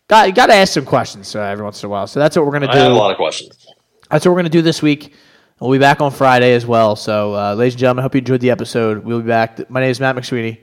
got 0.07 0.33
got 0.35 0.47
to 0.47 0.53
ask 0.53 0.73
some 0.73 0.85
questions 0.85 1.35
uh, 1.35 1.41
every 1.41 1.63
once 1.63 1.81
in 1.83 1.87
a 1.87 1.89
while. 1.89 2.07
So 2.07 2.19
that's 2.19 2.35
what 2.37 2.45
we're 2.45 2.51
gonna 2.53 2.67
I 2.71 2.75
have 2.77 2.85
a 2.91 2.93
do. 2.93 2.99
lot 2.99 3.11
of 3.11 3.17
questions. 3.17 3.65
That's 4.11 4.25
what 4.25 4.31
we're 4.31 4.39
gonna 4.39 4.49
do 4.49 4.61
this 4.61 4.81
week. 4.81 5.13
We'll 5.59 5.71
be 5.71 5.77
back 5.77 5.99
on 5.99 6.11
Friday 6.11 6.53
as 6.53 6.65
well. 6.65 6.95
So, 6.95 7.35
uh, 7.35 7.53
ladies 7.53 7.73
and 7.73 7.79
gentlemen, 7.81 7.99
I 7.99 8.03
hope 8.03 8.15
you 8.15 8.19
enjoyed 8.19 8.39
the 8.39 8.49
episode. 8.49 9.03
We'll 9.03 9.19
be 9.21 9.27
back. 9.27 9.69
My 9.69 9.81
name 9.81 9.89
is 9.89 9.99
Matt 9.99 10.15
McSweeney. 10.15 10.57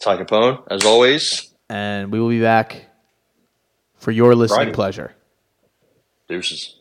Ty 0.00 0.16
Capone, 0.18 0.62
as 0.70 0.84
always. 0.84 1.52
and 1.68 2.12
we 2.12 2.20
will 2.20 2.28
be 2.28 2.40
back 2.40 2.86
for 3.96 4.10
your 4.10 4.34
listening 4.34 4.56
Friday. 4.58 4.72
pleasure. 4.72 5.14
Deuces. 6.28 6.80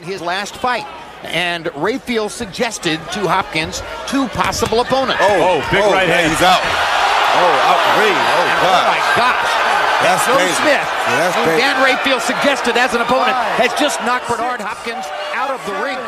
his 0.00 0.20
last 0.20 0.54
fight. 0.56 0.86
And 1.24 1.66
Rafael 1.74 2.28
suggested 2.28 3.00
to 3.12 3.26
Hopkins 3.26 3.82
two 4.06 4.28
possible 4.28 4.80
opponents. 4.80 5.18
Oh, 5.20 5.58
oh 5.58 5.68
big 5.72 5.82
oh, 5.82 5.90
right 5.90 6.06
hand. 6.06 6.30
He's 6.30 6.40
out. 6.46 6.62
Oh, 6.62 7.52
out 7.66 7.80
the 7.82 7.94
ring. 8.06 8.14
Oh, 8.14 8.44
Oh 8.70 8.82
my 8.86 9.00
gosh. 9.18 9.50
That's 9.98 10.22
Joe 10.30 10.38
crazy. 10.38 10.54
Smith, 10.62 10.78
Yeah, 10.78 11.18
that's 11.18 11.34
who 11.34 11.42
crazy. 11.42 11.58
Dan 11.58 11.74
Rafael 11.82 12.20
suggested 12.22 12.78
as 12.78 12.94
an 12.94 13.02
opponent, 13.02 13.34
has 13.58 13.74
just 13.74 13.98
knocked 14.06 14.30
Bernard 14.30 14.62
Hopkins 14.62 15.02
out 15.34 15.50
of 15.50 15.58
the 15.66 15.74
ring. 15.82 15.98